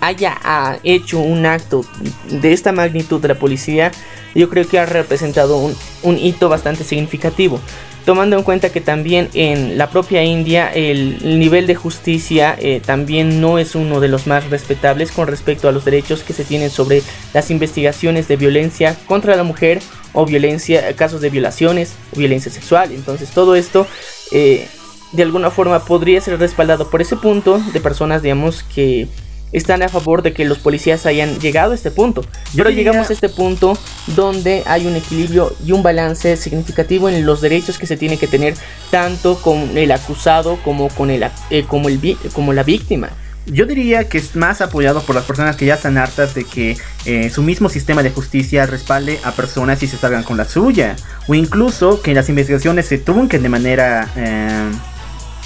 haya 0.00 0.38
ah, 0.42 0.76
hecho 0.84 1.18
un 1.18 1.46
acto 1.46 1.84
de 2.30 2.52
esta 2.52 2.72
magnitud 2.72 3.20
de 3.20 3.28
la 3.28 3.34
policía, 3.34 3.90
yo 4.34 4.48
creo 4.48 4.66
que 4.68 4.78
ha 4.78 4.86
representado 4.86 5.72
un, 6.02 6.18
hito 6.18 6.48
bastante 6.48 6.84
significativo. 6.84 7.60
Tomando 8.04 8.38
en 8.38 8.42
cuenta 8.42 8.70
que 8.70 8.80
también 8.80 9.28
en 9.34 9.76
la 9.76 9.90
propia 9.90 10.24
India 10.24 10.72
el 10.72 11.38
nivel 11.38 11.66
de 11.66 11.74
justicia 11.74 12.56
eh, 12.58 12.80
también 12.84 13.42
no 13.42 13.58
es 13.58 13.74
uno 13.74 14.00
de 14.00 14.08
los 14.08 14.26
más 14.26 14.48
respetables 14.48 15.12
con 15.12 15.26
respecto 15.26 15.68
a 15.68 15.72
los 15.72 15.84
derechos 15.84 16.22
que 16.22 16.32
se 16.32 16.44
tienen 16.44 16.70
sobre 16.70 17.02
las 17.34 17.50
investigaciones 17.50 18.26
de 18.26 18.36
violencia 18.36 18.96
contra 19.06 19.36
la 19.36 19.42
mujer 19.42 19.80
o 20.14 20.24
violencia, 20.24 20.96
casos 20.96 21.20
de 21.20 21.28
violaciones 21.28 21.96
o 22.16 22.18
violencia 22.18 22.50
sexual. 22.50 22.92
Entonces 22.92 23.30
todo 23.30 23.56
esto 23.56 23.86
eh, 24.32 24.66
de 25.12 25.22
alguna 25.22 25.50
forma 25.50 25.84
podría 25.84 26.20
ser 26.20 26.38
respaldado 26.38 26.90
por 26.90 27.00
ese 27.00 27.16
punto 27.16 27.58
de 27.72 27.80
personas, 27.80 28.22
digamos, 28.22 28.62
que 28.62 29.08
están 29.52 29.82
a 29.82 29.88
favor 29.88 30.22
de 30.22 30.32
que 30.32 30.44
los 30.44 30.58
policías 30.58 31.06
hayan 31.06 31.38
llegado 31.38 31.72
a 31.72 31.74
este 31.74 31.90
punto. 31.90 32.24
Pero 32.54 32.70
llegamos 32.70 33.08
a 33.10 33.12
este 33.12 33.28
punto 33.28 33.78
donde 34.08 34.62
hay 34.66 34.86
un 34.86 34.96
equilibrio 34.96 35.54
y 35.64 35.72
un 35.72 35.82
balance 35.82 36.36
significativo 36.36 37.08
en 37.08 37.24
los 37.24 37.40
derechos 37.40 37.78
que 37.78 37.86
se 37.86 37.96
tiene 37.96 38.18
que 38.18 38.26
tener 38.26 38.54
tanto 38.90 39.40
con 39.40 39.76
el 39.76 39.90
acusado 39.92 40.58
como 40.62 40.88
con 40.88 41.10
el, 41.10 41.24
eh, 41.50 41.64
como, 41.66 41.88
el 41.88 42.16
como 42.32 42.52
la 42.52 42.62
víctima. 42.62 43.10
Yo 43.46 43.64
diría 43.64 44.10
que 44.10 44.18
es 44.18 44.36
más 44.36 44.60
apoyado 44.60 45.00
por 45.00 45.14
las 45.14 45.24
personas 45.24 45.56
que 45.56 45.64
ya 45.64 45.74
están 45.74 45.96
hartas 45.96 46.34
de 46.34 46.44
que 46.44 46.76
eh, 47.06 47.30
su 47.30 47.42
mismo 47.42 47.70
sistema 47.70 48.02
de 48.02 48.10
justicia 48.10 48.66
respalde 48.66 49.18
a 49.24 49.32
personas 49.32 49.82
y 49.82 49.86
se 49.86 49.96
salgan 49.96 50.22
con 50.22 50.36
la 50.36 50.44
suya. 50.44 50.96
O 51.28 51.34
incluso 51.34 52.02
que 52.02 52.12
las 52.12 52.28
investigaciones 52.28 52.86
se 52.86 52.98
trunquen 52.98 53.42
de 53.42 53.48
manera... 53.48 54.10
Eh, 54.16 54.70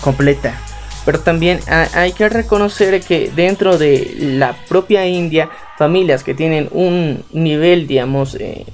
completa. 0.03 0.61
Pero 1.05 1.19
también 1.19 1.59
hay 1.67 2.13
que 2.13 2.29
reconocer 2.29 3.01
que 3.01 3.33
dentro 3.35 3.77
de 3.79 4.15
la 4.19 4.55
propia 4.69 5.07
India, 5.07 5.51
familias 5.77 6.23
que 6.23 6.35
tienen 6.35 6.69
un 6.71 7.25
nivel, 7.33 7.89
digamos, 7.89 8.37
eh, 8.37 8.67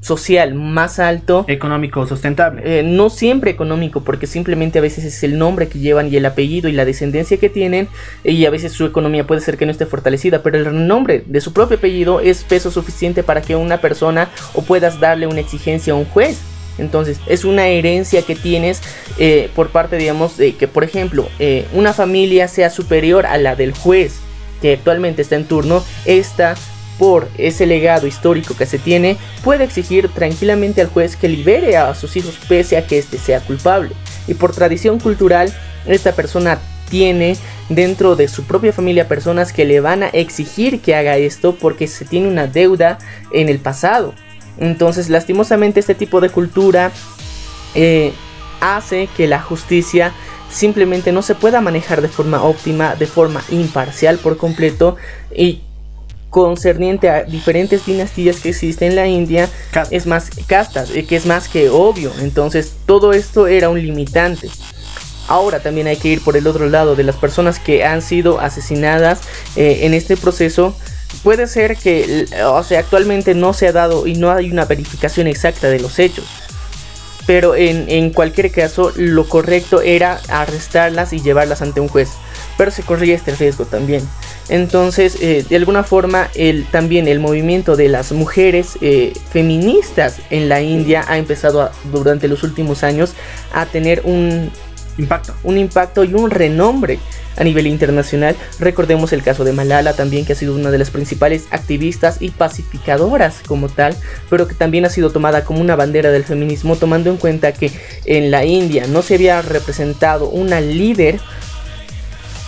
social 0.00 0.54
más 0.54 0.98
alto. 0.98 1.44
Económico 1.48 2.06
sustentable. 2.06 2.62
Eh, 2.64 2.82
no 2.82 3.10
siempre 3.10 3.50
económico, 3.50 4.02
porque 4.02 4.26
simplemente 4.26 4.78
a 4.78 4.82
veces 4.82 5.04
es 5.04 5.22
el 5.22 5.38
nombre 5.38 5.68
que 5.68 5.80
llevan 5.80 6.10
y 6.10 6.16
el 6.16 6.24
apellido 6.24 6.68
y 6.68 6.72
la 6.72 6.86
descendencia 6.86 7.36
que 7.36 7.50
tienen, 7.50 7.88
y 8.24 8.46
a 8.46 8.50
veces 8.50 8.72
su 8.72 8.86
economía 8.86 9.26
puede 9.26 9.42
ser 9.42 9.58
que 9.58 9.66
no 9.66 9.72
esté 9.72 9.84
fortalecida, 9.84 10.42
pero 10.42 10.56
el 10.56 10.86
nombre 10.86 11.24
de 11.26 11.40
su 11.42 11.52
propio 11.52 11.76
apellido 11.76 12.20
es 12.20 12.42
peso 12.44 12.70
suficiente 12.70 13.22
para 13.22 13.42
que 13.42 13.54
una 13.54 13.82
persona 13.82 14.30
o 14.54 14.62
puedas 14.62 14.98
darle 14.98 15.26
una 15.26 15.40
exigencia 15.40 15.92
a 15.92 15.96
un 15.96 16.06
juez. 16.06 16.40
Entonces, 16.78 17.18
es 17.26 17.44
una 17.44 17.68
herencia 17.68 18.22
que 18.22 18.36
tienes 18.36 18.80
eh, 19.18 19.50
por 19.54 19.70
parte, 19.70 19.96
digamos, 19.96 20.36
de 20.36 20.54
que, 20.56 20.68
por 20.68 20.84
ejemplo, 20.84 21.28
eh, 21.38 21.66
una 21.72 21.92
familia 21.92 22.48
sea 22.48 22.70
superior 22.70 23.26
a 23.26 23.36
la 23.38 23.56
del 23.56 23.72
juez 23.72 24.14
que 24.62 24.74
actualmente 24.74 25.22
está 25.22 25.36
en 25.36 25.44
turno, 25.44 25.84
esta 26.04 26.54
por 26.98 27.28
ese 27.38 27.64
legado 27.64 28.06
histórico 28.08 28.56
que 28.56 28.66
se 28.66 28.78
tiene, 28.78 29.16
puede 29.44 29.64
exigir 29.64 30.08
tranquilamente 30.08 30.80
al 30.80 30.88
juez 30.88 31.14
que 31.14 31.28
libere 31.28 31.76
a 31.76 31.94
sus 31.94 32.16
hijos 32.16 32.38
pese 32.48 32.76
a 32.76 32.86
que 32.86 32.98
éste 32.98 33.18
sea 33.18 33.40
culpable. 33.40 33.94
Y 34.26 34.34
por 34.34 34.52
tradición 34.52 34.98
cultural, 34.98 35.54
esta 35.86 36.12
persona 36.12 36.58
tiene 36.90 37.36
dentro 37.68 38.16
de 38.16 38.28
su 38.28 38.44
propia 38.44 38.72
familia 38.72 39.08
personas 39.08 39.52
que 39.52 39.64
le 39.64 39.80
van 39.80 40.02
a 40.02 40.08
exigir 40.08 40.80
que 40.80 40.94
haga 40.94 41.16
esto 41.16 41.54
porque 41.54 41.86
se 41.86 42.04
tiene 42.04 42.28
una 42.28 42.46
deuda 42.46 42.98
en 43.32 43.48
el 43.48 43.58
pasado. 43.58 44.14
Entonces, 44.58 45.08
lastimosamente, 45.08 45.80
este 45.80 45.94
tipo 45.94 46.20
de 46.20 46.30
cultura 46.30 46.92
eh, 47.74 48.12
hace 48.60 49.08
que 49.16 49.26
la 49.26 49.40
justicia 49.40 50.12
simplemente 50.50 51.12
no 51.12 51.22
se 51.22 51.34
pueda 51.34 51.60
manejar 51.60 52.00
de 52.02 52.08
forma 52.08 52.42
óptima, 52.42 52.96
de 52.96 53.06
forma 53.06 53.42
imparcial 53.50 54.18
por 54.18 54.36
completo 54.36 54.96
y 55.34 55.62
concerniente 56.30 57.08
a 57.08 57.24
diferentes 57.24 57.86
dinastías 57.86 58.40
que 58.40 58.50
existen 58.50 58.90
en 58.90 58.96
la 58.96 59.06
India 59.06 59.48
es 59.90 60.06
más 60.06 60.30
castas, 60.46 60.90
que 60.90 61.16
es 61.16 61.26
más 61.26 61.48
que 61.48 61.70
obvio. 61.70 62.12
Entonces 62.20 62.74
todo 62.86 63.12
esto 63.12 63.46
era 63.46 63.68
un 63.68 63.80
limitante. 63.80 64.48
Ahora 65.26 65.60
también 65.60 65.86
hay 65.86 65.96
que 65.96 66.08
ir 66.08 66.22
por 66.22 66.36
el 66.36 66.46
otro 66.46 66.68
lado 66.68 66.96
de 66.96 67.04
las 67.04 67.16
personas 67.16 67.58
que 67.58 67.84
han 67.84 68.00
sido 68.00 68.40
asesinadas 68.40 69.20
eh, 69.56 69.80
en 69.82 69.94
este 69.94 70.16
proceso. 70.16 70.74
Puede 71.22 71.46
ser 71.46 71.76
que, 71.76 72.26
o 72.44 72.62
sea, 72.62 72.80
actualmente 72.80 73.34
no 73.34 73.52
se 73.52 73.68
ha 73.68 73.72
dado 73.72 74.06
y 74.06 74.14
no 74.14 74.30
hay 74.30 74.50
una 74.50 74.64
verificación 74.64 75.26
exacta 75.26 75.68
de 75.68 75.80
los 75.80 75.98
hechos. 75.98 76.26
Pero 77.26 77.54
en, 77.54 77.90
en 77.90 78.10
cualquier 78.10 78.50
caso, 78.50 78.92
lo 78.96 79.28
correcto 79.28 79.82
era 79.82 80.20
arrestarlas 80.28 81.12
y 81.12 81.20
llevarlas 81.20 81.60
ante 81.60 81.80
un 81.80 81.88
juez. 81.88 82.08
Pero 82.56 82.70
se 82.70 82.82
corría 82.82 83.14
este 83.14 83.34
riesgo 83.34 83.66
también. 83.66 84.02
Entonces, 84.48 85.18
eh, 85.20 85.44
de 85.46 85.56
alguna 85.56 85.84
forma, 85.84 86.30
el, 86.34 86.64
también 86.66 87.06
el 87.06 87.20
movimiento 87.20 87.76
de 87.76 87.88
las 87.88 88.12
mujeres 88.12 88.78
eh, 88.80 89.12
feministas 89.30 90.16
en 90.30 90.48
la 90.48 90.62
India 90.62 91.04
ha 91.06 91.18
empezado 91.18 91.70
durante 91.92 92.28
los 92.28 92.42
últimos 92.42 92.82
años 92.82 93.12
a 93.52 93.66
tener 93.66 94.02
un 94.04 94.50
impacto. 94.98 95.34
un 95.44 95.56
impacto 95.58 96.04
y 96.04 96.14
un 96.14 96.30
renombre 96.30 96.98
a 97.36 97.44
nivel 97.44 97.66
internacional. 97.66 98.36
Recordemos 98.58 99.12
el 99.12 99.22
caso 99.22 99.44
de 99.44 99.52
Malala 99.52 99.94
también, 99.94 100.26
que 100.26 100.32
ha 100.32 100.36
sido 100.36 100.54
una 100.54 100.70
de 100.70 100.78
las 100.78 100.90
principales 100.90 101.46
activistas 101.50 102.18
y 102.20 102.30
pacificadoras 102.30 103.36
como 103.46 103.68
tal, 103.68 103.96
pero 104.28 104.48
que 104.48 104.54
también 104.54 104.84
ha 104.84 104.90
sido 104.90 105.10
tomada 105.10 105.44
como 105.44 105.60
una 105.60 105.76
bandera 105.76 106.10
del 106.10 106.24
feminismo, 106.24 106.76
tomando 106.76 107.10
en 107.10 107.16
cuenta 107.16 107.52
que 107.52 107.70
en 108.04 108.30
la 108.30 108.44
India 108.44 108.86
no 108.88 109.02
se 109.02 109.14
había 109.14 109.40
representado 109.40 110.28
una 110.28 110.60
líder 110.60 111.20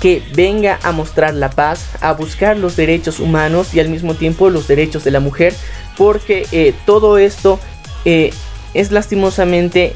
que 0.01 0.23
venga 0.35 0.79
a 0.83 0.93
mostrar 0.93 1.35
la 1.35 1.51
paz, 1.51 1.87
a 2.01 2.13
buscar 2.13 2.57
los 2.57 2.75
derechos 2.75 3.21
humanos 3.21 3.75
y 3.75 3.81
al 3.81 3.91
mismo 3.91 4.15
tiempo 4.15 4.49
los 4.49 4.67
derechos 4.67 5.05
de 5.05 5.11
la 5.11 5.21
mujer, 5.21 5.55
porque 5.97 6.47
eh, 6.53 6.75
todo 6.87 7.19
esto 7.19 7.61
eh, 8.07 8.33
es 8.73 8.91
lastimosamente 8.93 9.95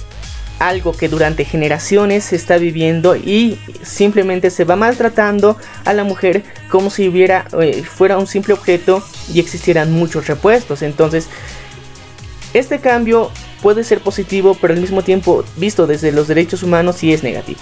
algo 0.58 0.92
que 0.92 1.08
durante 1.08 1.44
generaciones 1.44 2.24
se 2.24 2.36
está 2.36 2.56
viviendo 2.58 3.16
y 3.16 3.58
simplemente 3.82 4.50
se 4.50 4.64
va 4.64 4.76
maltratando 4.76 5.56
a 5.84 5.92
la 5.92 6.04
mujer 6.04 6.44
como 6.68 6.90
si 6.90 7.10
eh, 7.14 7.82
fuera 7.84 8.18
un 8.18 8.26
simple 8.26 8.54
objeto 8.54 9.02
y 9.32 9.40
existieran 9.40 9.92
muchos 9.92 10.26
repuestos. 10.26 10.82
Entonces, 10.82 11.28
este 12.52 12.78
cambio 12.80 13.30
puede 13.62 13.84
ser 13.84 14.00
positivo, 14.00 14.56
pero 14.60 14.74
al 14.74 14.80
mismo 14.80 15.02
tiempo 15.02 15.44
visto 15.56 15.86
desde 15.86 16.12
los 16.12 16.28
derechos 16.28 16.62
humanos 16.62 16.96
sí 16.96 17.12
es 17.12 17.22
negativo. 17.22 17.60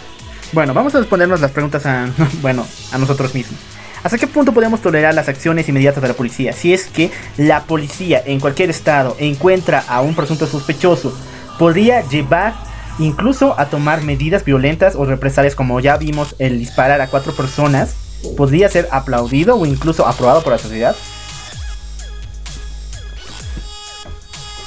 Bueno, 0.52 0.74
vamos 0.74 0.94
a 0.94 0.98
respondernos 0.98 1.40
las 1.40 1.50
preguntas 1.50 1.86
a, 1.86 2.10
bueno, 2.42 2.66
a 2.92 2.98
nosotros 2.98 3.34
mismos. 3.34 3.58
¿Hasta 4.02 4.18
qué 4.18 4.26
punto 4.26 4.52
podemos 4.52 4.82
tolerar 4.82 5.14
las 5.14 5.28
acciones 5.28 5.68
inmediatas 5.68 6.02
de 6.02 6.08
la 6.08 6.14
policía? 6.14 6.52
Si 6.52 6.74
es 6.74 6.86
que 6.86 7.10
la 7.36 7.64
policía 7.64 8.20
en 8.26 8.40
cualquier 8.40 8.68
estado 8.68 9.16
encuentra 9.20 9.84
a 9.86 10.00
un 10.00 10.14
presunto 10.16 10.46
sospechoso, 10.46 11.16
podría 11.56 12.06
llevar 12.08 12.71
incluso 12.98 13.58
a 13.58 13.66
tomar 13.66 14.02
medidas 14.02 14.44
violentas 14.44 14.94
o 14.94 15.04
represalias 15.04 15.54
como 15.54 15.80
ya 15.80 15.96
vimos 15.96 16.34
el 16.38 16.58
disparar 16.58 17.00
a 17.00 17.08
cuatro 17.08 17.32
personas, 17.32 17.94
podría 18.36 18.68
ser 18.68 18.88
aplaudido 18.90 19.56
o 19.56 19.66
incluso 19.66 20.06
aprobado 20.06 20.42
por 20.42 20.52
la 20.52 20.58
sociedad. 20.58 20.96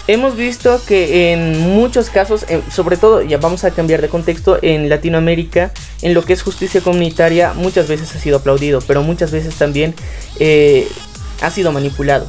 Hemos 0.08 0.36
visto 0.36 0.80
que 0.86 1.34
en 1.34 1.60
muchos 1.62 2.12
casos, 2.12 2.46
eh, 2.48 2.62
sobre 2.72 2.96
todo, 2.96 3.24
ya 3.24 3.40
vamos 3.40 3.64
a 3.64 3.72
cambiar 3.72 4.02
de 4.02 4.08
contexto, 4.08 4.60
en 4.62 4.88
Latinoamérica, 4.88 5.72
en 6.04 6.14
lo 6.14 6.24
que 6.24 6.34
es 6.34 6.44
justicia 6.44 6.82
comunitaria, 6.82 7.54
muchas 7.54 7.88
veces 7.88 8.16
ha 8.16 8.20
sido 8.20 8.38
aplaudido, 8.38 8.82
pero 8.86 9.02
muchas 9.02 9.32
veces 9.32 9.56
también 9.56 9.96
eh, 10.40 10.88
ha 11.42 11.50
sido 11.50 11.72
manipulado. 11.72 12.28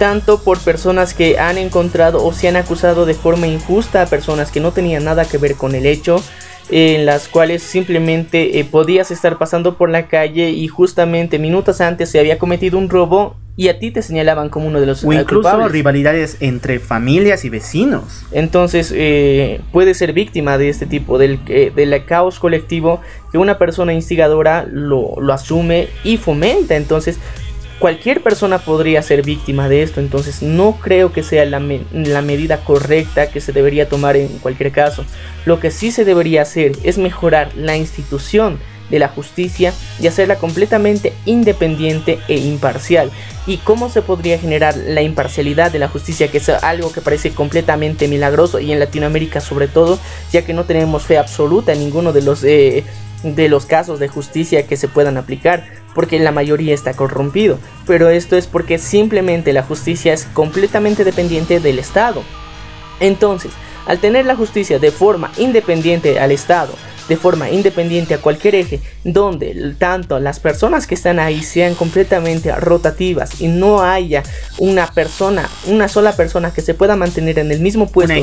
Tanto 0.00 0.42
por 0.42 0.58
personas 0.58 1.12
que 1.12 1.38
han 1.38 1.58
encontrado 1.58 2.24
o 2.24 2.32
se 2.32 2.48
han 2.48 2.56
acusado 2.56 3.04
de 3.04 3.12
forma 3.12 3.46
injusta 3.46 4.00
a 4.00 4.06
personas 4.06 4.50
que 4.50 4.58
no 4.58 4.72
tenían 4.72 5.04
nada 5.04 5.26
que 5.26 5.36
ver 5.36 5.56
con 5.56 5.74
el 5.74 5.84
hecho, 5.84 6.24
en 6.70 7.04
las 7.04 7.28
cuales 7.28 7.62
simplemente 7.62 8.58
eh, 8.58 8.64
podías 8.64 9.10
estar 9.10 9.36
pasando 9.36 9.76
por 9.76 9.90
la 9.90 10.08
calle 10.08 10.52
y 10.52 10.68
justamente 10.68 11.38
minutos 11.38 11.82
antes 11.82 12.08
se 12.08 12.18
había 12.18 12.38
cometido 12.38 12.78
un 12.78 12.88
robo 12.88 13.36
y 13.56 13.68
a 13.68 13.78
ti 13.78 13.90
te 13.90 14.00
señalaban 14.00 14.48
como 14.48 14.68
uno 14.68 14.80
de 14.80 14.86
los 14.86 15.04
o 15.04 15.12
incluso 15.12 15.68
rivalidades 15.68 16.38
entre 16.40 16.78
familias 16.78 17.44
y 17.44 17.50
vecinos. 17.50 18.24
Entonces 18.32 18.94
eh, 18.96 19.60
puede 19.70 19.92
ser 19.92 20.14
víctima 20.14 20.56
de 20.56 20.70
este 20.70 20.86
tipo 20.86 21.18
del, 21.18 21.44
del 21.44 22.04
caos 22.06 22.38
colectivo 22.38 23.02
que 23.32 23.36
una 23.36 23.58
persona 23.58 23.92
instigadora 23.92 24.66
lo, 24.66 25.20
lo 25.20 25.34
asume 25.34 25.88
y 26.04 26.16
fomenta. 26.16 26.76
Entonces 26.76 27.18
cualquier 27.80 28.22
persona 28.22 28.58
podría 28.58 29.02
ser 29.02 29.22
víctima 29.22 29.68
de 29.68 29.82
esto, 29.82 30.00
entonces 30.00 30.42
no 30.42 30.78
creo 30.80 31.12
que 31.12 31.24
sea 31.24 31.44
la, 31.46 31.58
medida 31.58 32.58
correcta 32.58 33.30
que 33.30 33.40
se 33.40 33.52
debería 33.52 33.88
tomar 33.88 34.16
en 34.16 34.28
cualquier 34.38 34.70
caso. 34.70 35.04
Lo 35.46 35.58
que 35.58 35.72
sí 35.72 35.90
se 35.90 36.04
debería 36.04 36.42
hacer 36.42 36.72
es 36.84 36.98
mejorar 36.98 37.50
la 37.56 37.76
institución 37.76 38.60
de 38.90 38.98
la 38.98 39.08
justicia 39.08 39.72
y 40.00 40.08
hacerla 40.08 40.36
completamente 40.36 41.14
independiente 41.24 42.18
e 42.28 42.36
imparcial. 42.36 43.10
¿Y 43.46 43.56
cómo 43.58 43.88
se 43.88 44.02
podría 44.02 44.38
generar 44.38 44.76
la 44.76 45.00
imparcialidad 45.00 45.72
de 45.72 45.78
la 45.78 45.88
justicia? 45.88 46.28
Que 46.28 46.38
es 46.38 46.48
algo 46.48 46.92
que 46.92 47.00
parece 47.00 47.30
completamente 47.30 48.08
milagroso 48.08 48.60
y 48.60 48.72
en 48.72 48.78
Latinoamérica 48.78 49.40
sobre 49.40 49.68
todo, 49.68 49.98
ya 50.32 50.44
que 50.44 50.52
no 50.52 50.64
tenemos 50.64 51.04
fe 51.04 51.18
absoluta 51.18 51.72
en 51.72 51.80
ninguno 51.80 52.12
de 52.12 52.22
los... 52.22 52.44
Eh, 52.44 52.84
de 53.22 53.50
los 53.50 53.66
casos 53.66 54.00
de 54.00 54.08
justicia 54.08 54.66
que 54.66 54.78
se 54.78 54.88
puedan 54.88 55.18
aplicar 55.18 55.79
porque 55.94 56.18
la 56.18 56.32
mayoría 56.32 56.74
está 56.74 56.94
corrompido, 56.94 57.58
pero 57.86 58.08
esto 58.08 58.36
es 58.36 58.46
porque 58.46 58.78
simplemente 58.78 59.52
la 59.52 59.62
justicia 59.62 60.12
es 60.12 60.24
completamente 60.32 61.04
dependiente 61.04 61.60
del 61.60 61.78
Estado. 61.78 62.22
Entonces, 63.00 63.52
al 63.86 63.98
tener 63.98 64.26
la 64.26 64.36
justicia 64.36 64.78
de 64.78 64.90
forma 64.90 65.32
independiente 65.38 66.20
al 66.20 66.30
Estado, 66.30 66.74
de 67.10 67.16
forma 67.16 67.50
independiente 67.50 68.14
a 68.14 68.18
cualquier 68.18 68.54
eje, 68.54 68.80
donde 69.02 69.74
tanto 69.78 70.20
las 70.20 70.38
personas 70.38 70.86
que 70.86 70.94
están 70.94 71.18
ahí 71.18 71.42
sean 71.42 71.74
completamente 71.74 72.54
rotativas 72.54 73.40
y 73.40 73.48
no 73.48 73.82
haya 73.82 74.22
una 74.58 74.86
persona, 74.86 75.48
una 75.66 75.88
sola 75.88 76.12
persona 76.12 76.52
que 76.52 76.60
se 76.60 76.72
pueda 76.72 76.94
mantener 76.94 77.40
en 77.40 77.50
el 77.50 77.58
mismo 77.58 77.88
puesto. 77.88 78.14
Una 78.14 78.22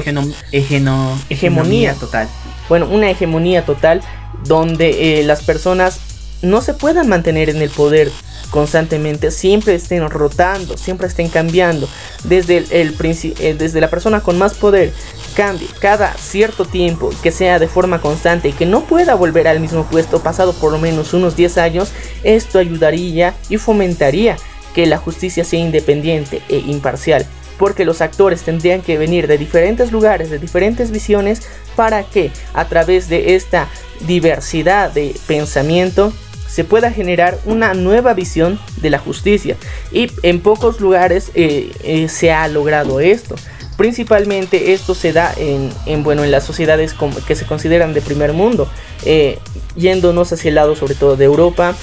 hegemonía 1.29 1.95
total. 1.95 2.29
Bueno, 2.69 2.87
una 2.89 3.09
hegemonía 3.09 3.65
total 3.65 4.01
donde 4.45 5.19
eh, 5.19 5.23
las 5.23 5.43
personas 5.43 5.99
no 6.41 6.61
se 6.61 6.73
puedan 6.73 7.07
mantener 7.07 7.49
en 7.49 7.61
el 7.61 7.69
poder 7.69 8.11
constantemente, 8.49 9.31
siempre 9.31 9.75
estén 9.75 10.09
rotando, 10.09 10.77
siempre 10.77 11.07
estén 11.07 11.29
cambiando, 11.29 11.87
desde, 12.23 12.57
el, 12.57 12.95
eh, 13.01 13.55
desde 13.57 13.81
la 13.81 13.89
persona 13.89 14.21
con 14.21 14.37
más 14.37 14.53
poder 14.53 14.93
cambie 15.35 15.67
cada 15.79 16.13
cierto 16.13 16.65
tiempo, 16.65 17.09
que 17.21 17.31
sea 17.31 17.59
de 17.59 17.67
forma 17.67 18.01
constante 18.01 18.49
y 18.49 18.53
que 18.53 18.65
no 18.65 18.85
pueda 18.85 19.15
volver 19.15 19.47
al 19.47 19.59
mismo 19.59 19.83
puesto 19.85 20.21
pasado 20.21 20.53
por 20.53 20.71
lo 20.71 20.79
menos 20.79 21.13
unos 21.13 21.35
10 21.35 21.57
años, 21.57 21.91
esto 22.23 22.59
ayudaría 22.59 23.35
y 23.49 23.57
fomentaría 23.57 24.37
que 24.73 24.85
la 24.85 24.97
justicia 24.97 25.43
sea 25.43 25.59
independiente 25.59 26.41
e 26.49 26.57
imparcial. 26.59 27.25
porque 27.57 27.85
los 27.85 28.01
actores 28.01 28.43
tendrían 28.43 28.83
que 28.83 28.99
venir 28.99 29.25
de 29.25 29.39
diferentes 29.39 29.91
lugares, 29.91 30.29
de 30.29 30.37
diferentes 30.37 30.91
visiones, 30.91 31.41
para 31.75 32.03
que 32.03 32.29
a 32.53 32.65
través 32.65 33.09
de 33.09 33.33
esta 33.33 33.67
diversidad 34.01 34.91
de 34.91 35.15
pensamiento 35.25 36.13
se 36.47 36.63
pueda 36.63 36.91
generar 36.91 37.37
una 37.45 37.73
nueva 37.73 38.13
visión 38.13 38.59
de 38.81 38.89
la 38.89 38.99
justicia. 38.99 39.57
Y 39.91 40.11
en 40.23 40.39
pocos 40.39 40.79
lugares 40.79 41.31
eh, 41.35 41.71
eh, 41.83 42.07
se 42.09 42.31
ha 42.31 42.47
logrado 42.47 42.99
esto. 42.99 43.35
Principalmente 43.77 44.73
esto 44.73 44.95
se 44.95 45.13
da 45.13 45.31
en, 45.37 46.03
bueno, 46.03 46.23
en 46.23 46.31
las 46.31 46.43
sociedades 46.43 46.95
que 47.27 47.35
se 47.35 47.45
consideran 47.45 47.93
de 47.93 48.01
primer 48.01 48.33
mundo, 48.33 48.67
eh, 49.05 49.37
yéndonos 49.75 50.33
hacia 50.33 50.49
el 50.49 50.55
lado 50.55 50.75
sobre 50.75 50.95
todo 50.95 51.15
de 51.15 51.25
Europa, 51.25 51.75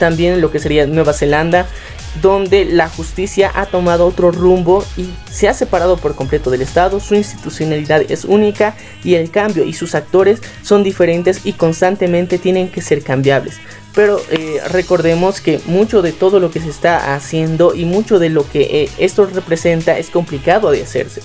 también 0.00 0.40
lo 0.40 0.50
que 0.50 0.58
sería 0.58 0.86
Nueva 0.86 1.12
Zelanda, 1.12 1.66
donde 2.22 2.64
la 2.64 2.88
justicia 2.88 3.50
ha 3.54 3.66
tomado 3.66 4.06
otro 4.06 4.30
rumbo 4.30 4.84
y 4.96 5.08
se 5.30 5.48
ha 5.48 5.54
separado 5.54 5.96
por 5.96 6.14
completo 6.14 6.50
del 6.50 6.62
Estado, 6.62 7.00
su 7.00 7.14
institucionalidad 7.14 8.02
es 8.08 8.24
única 8.24 8.74
y 9.02 9.14
el 9.14 9.30
cambio 9.30 9.64
y 9.64 9.72
sus 9.72 9.94
actores 9.94 10.40
son 10.62 10.82
diferentes 10.82 11.40
y 11.44 11.54
constantemente 11.54 12.38
tienen 12.38 12.68
que 12.68 12.82
ser 12.82 13.02
cambiables. 13.02 13.58
Pero 13.94 14.20
eh, 14.30 14.60
recordemos 14.70 15.40
que 15.40 15.60
mucho 15.66 16.02
de 16.02 16.12
todo 16.12 16.40
lo 16.40 16.50
que 16.50 16.60
se 16.60 16.68
está 16.68 17.14
haciendo 17.14 17.74
y 17.74 17.84
mucho 17.84 18.18
de 18.18 18.28
lo 18.28 18.48
que 18.48 18.82
eh, 18.82 18.90
esto 18.98 19.26
representa 19.26 19.98
es 19.98 20.10
complicado 20.10 20.70
de 20.70 20.82
hacerse. 20.82 21.20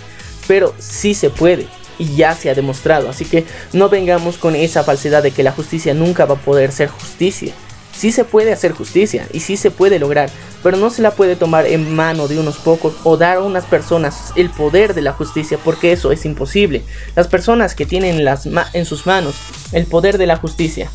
Pero 0.47 0.73
sí 0.77 1.13
se 1.13 1.29
puede 1.29 1.67
y 1.97 2.15
ya 2.15 2.35
se 2.35 2.49
ha 2.49 2.55
demostrado. 2.55 3.09
Así 3.09 3.25
que 3.25 3.45
no 3.73 3.89
vengamos 3.89 4.37
con 4.37 4.55
esa 4.55 4.83
falsedad 4.83 5.23
de 5.23 5.31
que 5.31 5.43
la 5.43 5.51
justicia 5.51 5.93
nunca 5.93 6.25
va 6.25 6.35
a 6.35 6.39
poder 6.39 6.71
ser 6.71 6.89
justicia. 6.89 7.53
Sí 7.99 8.13
se 8.13 8.23
puede 8.23 8.53
hacer 8.53 8.71
justicia 8.71 9.27
y 9.33 9.41
sí 9.41 9.57
se 9.57 9.71
puede 9.71 9.99
lograr, 9.99 10.29
pero 10.63 10.77
no 10.77 10.89
se 10.89 11.01
la 11.01 11.11
puede 11.11 11.35
tomar 11.35 11.65
en 11.65 11.93
mano 11.93 12.29
de 12.29 12.39
unos 12.39 12.55
pocos 12.55 12.93
o 13.03 13.17
dar 13.17 13.35
a 13.35 13.41
unas 13.41 13.65
personas 13.65 14.31
el 14.37 14.49
poder 14.49 14.93
de 14.93 15.01
la 15.01 15.11
justicia 15.11 15.57
porque 15.61 15.91
eso 15.91 16.13
es 16.13 16.23
imposible. 16.23 16.81
Las 17.17 17.27
personas 17.27 17.75
que 17.75 17.85
tienen 17.85 18.23
las 18.23 18.47
en 18.71 18.85
sus 18.85 19.05
manos 19.05 19.35
el 19.73 19.85
poder 19.85 20.17
de 20.17 20.27
la 20.27 20.37
justicia 20.37 20.89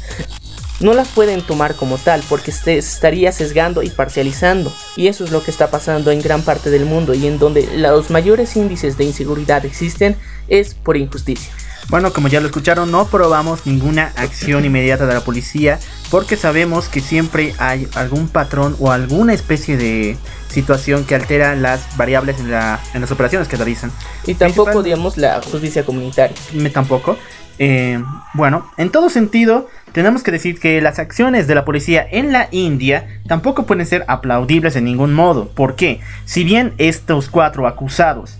no 0.80 0.94
las 0.94 1.08
pueden 1.08 1.42
tomar 1.42 1.74
como 1.74 1.98
tal 1.98 2.22
porque 2.26 2.52
se 2.52 2.78
estaría 2.78 3.32
sesgando 3.32 3.82
y 3.82 3.90
parcializando. 3.90 4.72
Y 4.96 5.08
eso 5.08 5.24
es 5.24 5.30
lo 5.30 5.44
que 5.44 5.50
está 5.50 5.70
pasando 5.70 6.10
en 6.10 6.22
gran 6.22 6.40
parte 6.40 6.70
del 6.70 6.86
mundo 6.86 7.12
y 7.12 7.26
en 7.26 7.38
donde 7.38 7.68
los 7.76 8.08
mayores 8.08 8.56
índices 8.56 8.96
de 8.96 9.04
inseguridad 9.04 9.66
existen 9.66 10.16
es 10.48 10.72
por 10.72 10.96
injusticia. 10.96 11.52
Bueno, 11.88 12.12
como 12.12 12.28
ya 12.28 12.40
lo 12.40 12.46
escucharon, 12.46 12.90
no 12.90 13.06
probamos 13.06 13.66
ninguna 13.66 14.12
acción 14.16 14.64
inmediata 14.64 15.06
de 15.06 15.14
la 15.14 15.20
policía 15.20 15.78
porque 16.10 16.36
sabemos 16.36 16.88
que 16.88 17.00
siempre 17.00 17.54
hay 17.58 17.88
algún 17.94 18.28
patrón 18.28 18.76
o 18.80 18.90
alguna 18.90 19.34
especie 19.34 19.76
de 19.76 20.16
situación 20.48 21.04
que 21.04 21.14
altera 21.14 21.54
las 21.56 21.96
variables 21.96 22.38
en, 22.40 22.50
las 22.50 23.10
operaciones 23.10 23.48
que 23.48 23.56
realizan. 23.56 23.90
Y 24.26 24.34
tampoco, 24.34 24.82
digamos, 24.82 25.16
la 25.16 25.42
justicia 25.42 25.84
comunitaria. 25.84 26.36
Me, 26.52 26.70
tampoco. 26.70 27.18
Eh, 27.58 28.02
bueno, 28.34 28.68
en 28.76 28.90
todo 28.90 29.10
sentido, 29.10 29.68
tenemos 29.92 30.22
que 30.22 30.32
decir 30.32 30.58
que 30.58 30.80
las 30.80 30.98
acciones 30.98 31.46
de 31.46 31.54
la 31.54 31.64
policía 31.64 32.06
en 32.10 32.32
la 32.32 32.48
India 32.50 33.20
tampoco 33.28 33.66
pueden 33.66 33.86
ser 33.86 34.04
aplaudibles 34.08 34.76
en 34.76 34.84
ningún 34.84 35.12
modo. 35.14 35.48
¿Por 35.48 35.76
qué? 35.76 36.00
Si 36.24 36.44
bien 36.44 36.74
estos 36.78 37.28
cuatro 37.28 37.66
acusados 37.66 38.38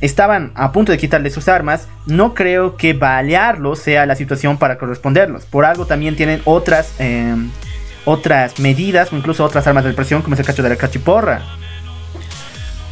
estaban 0.00 0.52
a 0.54 0.72
punto 0.72 0.92
de 0.92 0.98
quitarle 0.98 1.30
sus 1.30 1.48
armas, 1.48 1.88
no 2.06 2.34
creo 2.34 2.76
que 2.76 2.92
balearlos 2.92 3.78
sea 3.78 4.06
la 4.06 4.16
situación 4.16 4.58
para 4.58 4.78
corresponderlos. 4.78 5.44
Por 5.46 5.64
algo 5.64 5.86
también 5.86 6.16
tienen 6.16 6.42
otras, 6.44 6.92
em, 6.98 7.50
otras 8.04 8.58
medidas 8.58 9.12
o 9.12 9.16
incluso 9.16 9.44
otras 9.44 9.66
armas 9.66 9.84
de 9.84 9.92
presión 9.92 10.22
como 10.22 10.34
es 10.34 10.40
el 10.40 10.46
cacho 10.46 10.62
de 10.62 10.68
la 10.68 10.76
cachiporra. 10.76 11.42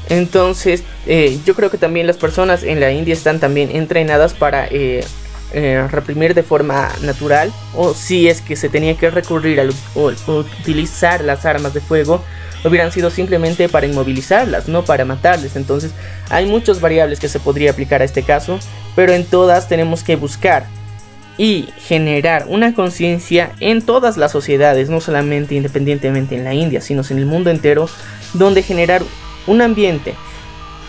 Entonces, 0.08 0.84
eh, 1.06 1.38
yo 1.46 1.54
creo 1.54 1.70
que 1.70 1.78
también 1.78 2.06
las 2.06 2.16
personas 2.16 2.62
en 2.64 2.80
la 2.80 2.92
India 2.92 3.14
están 3.14 3.40
también 3.40 3.70
entrenadas 3.74 4.34
para 4.34 4.66
eh, 4.66 5.04
eh, 5.54 5.86
reprimir 5.90 6.34
de 6.34 6.42
forma 6.42 6.90
natural 7.02 7.52
o 7.74 7.94
si 7.94 8.28
es 8.28 8.40
que 8.40 8.56
se 8.56 8.68
tenía 8.68 8.96
que 8.96 9.10
recurrir 9.10 9.60
a 9.60 9.68
utilizar 9.96 11.22
las 11.22 11.44
armas 11.44 11.74
de 11.74 11.80
fuego 11.80 12.22
hubieran 12.64 12.92
sido 12.92 13.10
simplemente 13.10 13.68
para 13.68 13.86
inmovilizarlas, 13.86 14.68
no 14.68 14.84
para 14.84 15.04
matarles. 15.04 15.56
Entonces 15.56 15.92
hay 16.30 16.46
muchas 16.46 16.80
variables 16.80 17.20
que 17.20 17.28
se 17.28 17.40
podría 17.40 17.70
aplicar 17.70 18.02
a 18.02 18.04
este 18.04 18.22
caso, 18.22 18.58
pero 18.94 19.12
en 19.12 19.24
todas 19.24 19.68
tenemos 19.68 20.02
que 20.02 20.16
buscar 20.16 20.66
y 21.38 21.68
generar 21.78 22.46
una 22.48 22.74
conciencia 22.74 23.52
en 23.60 23.82
todas 23.82 24.16
las 24.16 24.32
sociedades, 24.32 24.90
no 24.90 25.00
solamente 25.00 25.54
independientemente 25.54 26.36
en 26.36 26.44
la 26.44 26.54
India, 26.54 26.80
sino 26.80 27.02
en 27.08 27.18
el 27.18 27.26
mundo 27.26 27.50
entero, 27.50 27.88
donde 28.34 28.62
generar 28.62 29.02
un 29.46 29.62
ambiente 29.62 30.14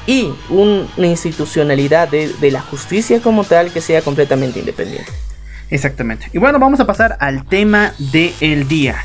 y 0.05 0.33
una 0.49 1.07
institucionalidad 1.07 2.09
de, 2.09 2.51
la 2.51 2.61
justicia 2.61 3.21
como 3.21 3.45
tal 3.45 3.71
que 3.71 3.81
sea 3.81 4.01
completamente 4.01 4.59
independiente. 4.59 5.11
Exactamente. 5.69 6.29
Y 6.33 6.37
bueno, 6.37 6.59
vamos 6.59 6.79
a 6.79 6.85
pasar 6.85 7.17
al 7.19 7.45
tema 7.45 7.93
del 7.97 8.67
día. 8.67 8.97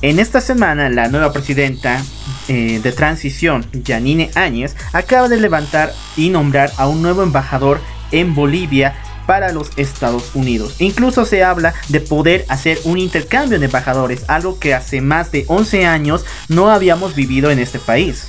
En 0.00 0.20
esta 0.20 0.40
semana, 0.40 0.88
la 0.90 1.08
nueva 1.08 1.32
presidenta 1.32 2.00
eh, 2.46 2.78
de 2.80 2.92
transición, 2.92 3.66
Janine 3.84 4.30
Áñez, 4.36 4.76
acaba 4.92 5.28
de 5.28 5.38
levantar 5.38 5.92
y 6.16 6.30
nombrar 6.30 6.70
a 6.76 6.86
un 6.86 7.02
nuevo 7.02 7.24
embajador 7.24 7.80
en 8.12 8.32
Bolivia 8.32 8.94
para 9.26 9.50
los 9.50 9.70
Estados 9.76 10.36
Unidos. 10.36 10.76
Incluso 10.78 11.24
se 11.24 11.42
habla 11.42 11.74
de 11.88 12.00
poder 12.00 12.44
hacer 12.48 12.78
un 12.84 12.98
intercambio 12.98 13.58
de 13.58 13.64
embajadores, 13.64 14.24
algo 14.28 14.60
que 14.60 14.72
hace 14.72 15.00
más 15.00 15.32
de 15.32 15.44
11 15.48 15.84
años 15.84 16.24
no 16.48 16.70
habíamos 16.70 17.16
vivido 17.16 17.50
en 17.50 17.58
este 17.58 17.80
país. 17.80 18.28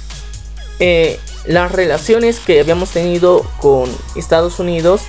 Eh, 0.80 1.20
las 1.46 1.72
relaciones 1.72 2.40
que 2.40 2.60
habíamos 2.60 2.90
tenido 2.90 3.44
con 3.60 3.90
Estados 4.16 4.60
Unidos 4.60 5.04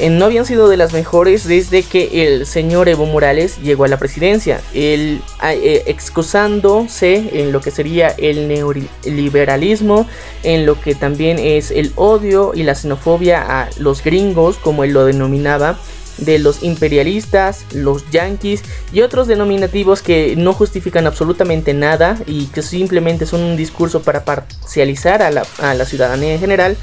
eh, 0.00 0.10
no 0.10 0.24
habían 0.24 0.46
sido 0.46 0.68
de 0.68 0.76
las 0.76 0.92
mejores 0.92 1.46
desde 1.46 1.82
que 1.82 2.26
el 2.26 2.46
señor 2.46 2.88
Evo 2.88 3.06
Morales 3.06 3.58
llegó 3.62 3.84
a 3.84 3.88
la 3.88 3.98
presidencia. 3.98 4.60
Él, 4.74 5.20
eh, 5.42 5.84
excusándose 5.86 7.40
en 7.40 7.52
lo 7.52 7.60
que 7.60 7.70
sería 7.70 8.08
el 8.08 8.48
neoliberalismo, 8.48 10.06
en 10.42 10.66
lo 10.66 10.80
que 10.80 10.94
también 10.94 11.38
es 11.38 11.70
el 11.70 11.92
odio 11.96 12.52
y 12.54 12.62
la 12.62 12.74
xenofobia 12.74 13.42
a 13.62 13.68
los 13.78 14.02
gringos, 14.02 14.56
como 14.56 14.84
él 14.84 14.92
lo 14.92 15.04
denominaba, 15.04 15.78
de 16.18 16.38
los 16.38 16.62
imperialistas, 16.62 17.64
los 17.72 18.08
yanquis 18.10 18.62
y 18.92 19.00
otros 19.00 19.26
denominativos 19.26 20.02
que 20.02 20.34
no 20.36 20.52
justifican 20.52 21.06
absolutamente 21.06 21.74
nada 21.74 22.18
y 22.26 22.46
que 22.46 22.62
simplemente 22.62 23.26
son 23.26 23.42
un 23.42 23.56
discurso 23.56 24.02
para 24.02 24.24
parcializar 24.24 25.22
a 25.22 25.30
la, 25.30 25.46
a 25.58 25.74
la 25.74 25.84
ciudadanía 25.84 26.34
en 26.34 26.40
general 26.40 26.76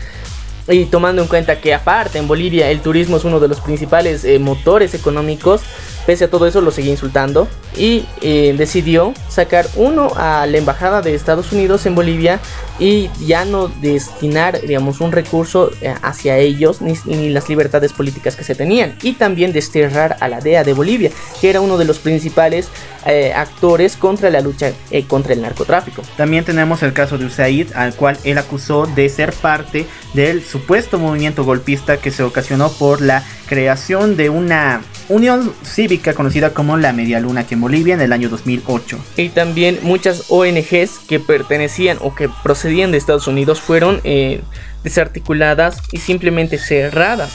y 0.70 0.86
tomando 0.86 1.22
en 1.22 1.28
cuenta 1.28 1.60
que 1.60 1.74
aparte 1.74 2.20
en 2.20 2.28
Bolivia 2.28 2.70
el 2.70 2.82
turismo 2.82 3.18
es 3.18 3.26
uno 3.26 3.40
de 3.40 3.48
los 3.48 3.60
principales 3.60 4.24
eh, 4.24 4.38
motores 4.40 4.94
económicos, 4.94 5.62
pese 6.06 6.26
a 6.26 6.30
todo 6.30 6.46
eso 6.46 6.62
lo 6.62 6.72
seguía 6.72 6.92
insultando. 6.92 7.48
Y 7.76 8.06
eh, 8.22 8.54
decidió 8.58 9.14
sacar 9.28 9.68
uno 9.76 10.12
a 10.16 10.46
la 10.46 10.58
embajada 10.58 11.02
de 11.02 11.16
Estados 11.16 11.52
Unidos 11.52 11.86
en 11.86 11.96
Bolivia 11.96 12.40
y 12.80 13.10
ya 13.26 13.46
no 13.46 13.68
destinar, 13.68 14.62
digamos, 14.62 15.02
un 15.02 15.12
recurso 15.12 15.72
eh, 15.82 15.94
hacia 16.02 16.38
ellos 16.38 16.82
ni, 16.82 16.94
ni, 17.06 17.30
las 17.30 17.50
libertades 17.50 17.94
políticas 17.94 18.36
que 18.36 18.44
se 18.44 18.56
tenían 18.56 18.96
y 19.02 19.14
también 19.14 19.52
desterrar 19.52 20.18
a 20.20 20.28
la 20.28 20.40
DEA 20.40 20.64
de 20.64 20.74
Bolivia, 20.74 21.12
que 21.42 21.50
era 21.50 21.62
uno 21.62 21.78
de 21.78 21.86
los 21.86 22.00
principales 22.00 22.70
eh, 23.06 23.34
actores 23.34 23.96
contra 23.96 24.30
la 24.30 24.42
lucha 24.42 24.72
eh, 24.92 25.06
contra 25.06 25.34
el 25.34 25.42
narcotráfico. 25.42 26.02
También 26.18 26.44
tenemos 26.44 26.84
el 26.84 26.94
caso 26.94 27.18
de 27.18 27.26
Usaid, 27.26 27.74
al 27.74 27.96
cual 27.96 28.18
él 28.24 28.38
acusó 28.38 28.88
de 28.88 29.08
ser 29.10 29.34
parte 29.34 29.86
del 30.14 30.44
supuesto 30.44 31.00
movimiento 31.00 31.44
golpista 31.44 31.98
que 31.98 32.12
se 32.12 32.24
ocasionó 32.24 32.70
por 32.70 33.02
la 33.02 33.24
creación 33.48 34.16
de 34.16 34.30
una 34.30 34.82
unión 35.08 35.54
cívica 35.64 36.14
conocida 36.14 36.54
como 36.54 36.78
la 36.78 36.94
Media 36.94 37.20
Luna 37.20 37.42
aquí 37.42 37.56
en 37.56 37.62
Bolivia 37.62 37.94
en 37.94 38.02
el 38.02 38.14
año 38.14 38.30
2008. 38.30 39.00
Y 39.18 39.30
también 39.30 39.80
muchas 39.82 40.26
ONGs 40.30 41.00
que 41.08 41.20
pertenecían 41.20 41.98
o 42.02 42.14
que 42.14 42.30
procedían 42.44 42.69
de 42.70 42.98
Estados 42.98 43.28
Unidos 43.28 43.60
fueron 43.60 44.00
eh, 44.04 44.42
desarticuladas 44.84 45.82
y 45.92 45.98
simplemente 45.98 46.58
cerradas 46.58 47.32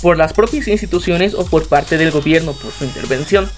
por 0.00 0.16
las 0.16 0.32
propias 0.32 0.68
instituciones 0.68 1.34
o 1.34 1.44
por 1.44 1.68
parte 1.68 1.98
del 1.98 2.10
gobierno 2.10 2.52
por 2.52 2.72
su 2.72 2.84
intervención. 2.84 3.48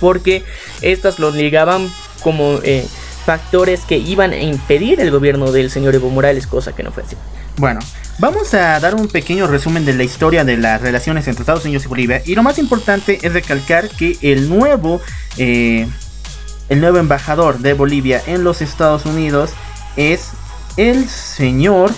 Porque 0.00 0.42
estas 0.82 1.18
los 1.18 1.34
ligaban 1.34 1.88
como 2.22 2.58
eh, 2.62 2.86
factores 3.24 3.80
que 3.80 3.96
iban 3.96 4.32
a 4.32 4.38
impedir 4.38 5.00
el 5.00 5.10
gobierno 5.10 5.52
del 5.52 5.70
señor 5.70 5.94
Evo 5.94 6.10
Morales, 6.10 6.46
cosa 6.46 6.74
que 6.74 6.82
no 6.82 6.90
fue 6.90 7.04
así. 7.04 7.16
Bueno, 7.56 7.80
vamos 8.18 8.52
a 8.54 8.80
dar 8.80 8.94
un 8.94 9.08
pequeño 9.08 9.46
resumen 9.46 9.84
de 9.84 9.94
la 9.94 10.02
historia 10.02 10.44
de 10.44 10.56
las 10.56 10.80
relaciones 10.80 11.28
entre 11.28 11.42
Estados 11.42 11.64
Unidos 11.64 11.84
y 11.84 11.88
Bolivia. 11.88 12.22
Y 12.26 12.34
lo 12.34 12.42
más 12.42 12.58
importante 12.58 13.20
es 13.22 13.32
recalcar 13.32 13.88
que 13.88 14.18
el 14.20 14.48
nuevo, 14.48 15.00
eh, 15.36 15.86
el 16.68 16.80
nuevo 16.80 16.98
embajador 16.98 17.58
de 17.58 17.74
Bolivia 17.74 18.20
en 18.26 18.42
los 18.42 18.60
Estados 18.60 19.06
Unidos 19.06 19.50
es 19.96 20.32
el 20.76 21.08
señor 21.08 21.90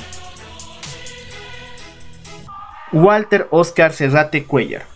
Walter 2.93 3.49
Oscar 3.51 3.93
Serrate 3.93 4.45
Cuellar 4.45 4.87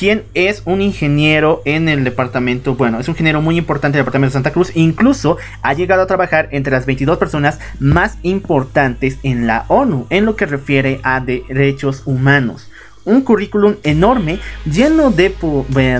quien 0.00 0.24
es 0.32 0.62
un 0.64 0.80
ingeniero 0.80 1.60
en 1.66 1.88
el 1.90 2.04
departamento, 2.04 2.74
bueno, 2.74 3.00
es 3.00 3.08
un 3.08 3.12
ingeniero 3.12 3.42
muy 3.42 3.58
importante 3.58 3.98
del 3.98 4.04
departamento 4.06 4.30
de 4.30 4.34
Santa 4.34 4.52
Cruz, 4.52 4.72
incluso 4.74 5.36
ha 5.60 5.74
llegado 5.74 6.00
a 6.00 6.06
trabajar 6.06 6.48
entre 6.52 6.72
las 6.72 6.86
22 6.86 7.18
personas 7.18 7.58
más 7.80 8.16
importantes 8.22 9.18
en 9.22 9.46
la 9.46 9.66
ONU 9.68 10.06
en 10.08 10.24
lo 10.24 10.36
que 10.36 10.46
refiere 10.46 11.00
a 11.02 11.20
derechos 11.20 12.02
humanos 12.06 12.70
un 13.04 13.22
currículum 13.22 13.76
enorme 13.82 14.38
lleno 14.64 15.10
de, 15.10 15.34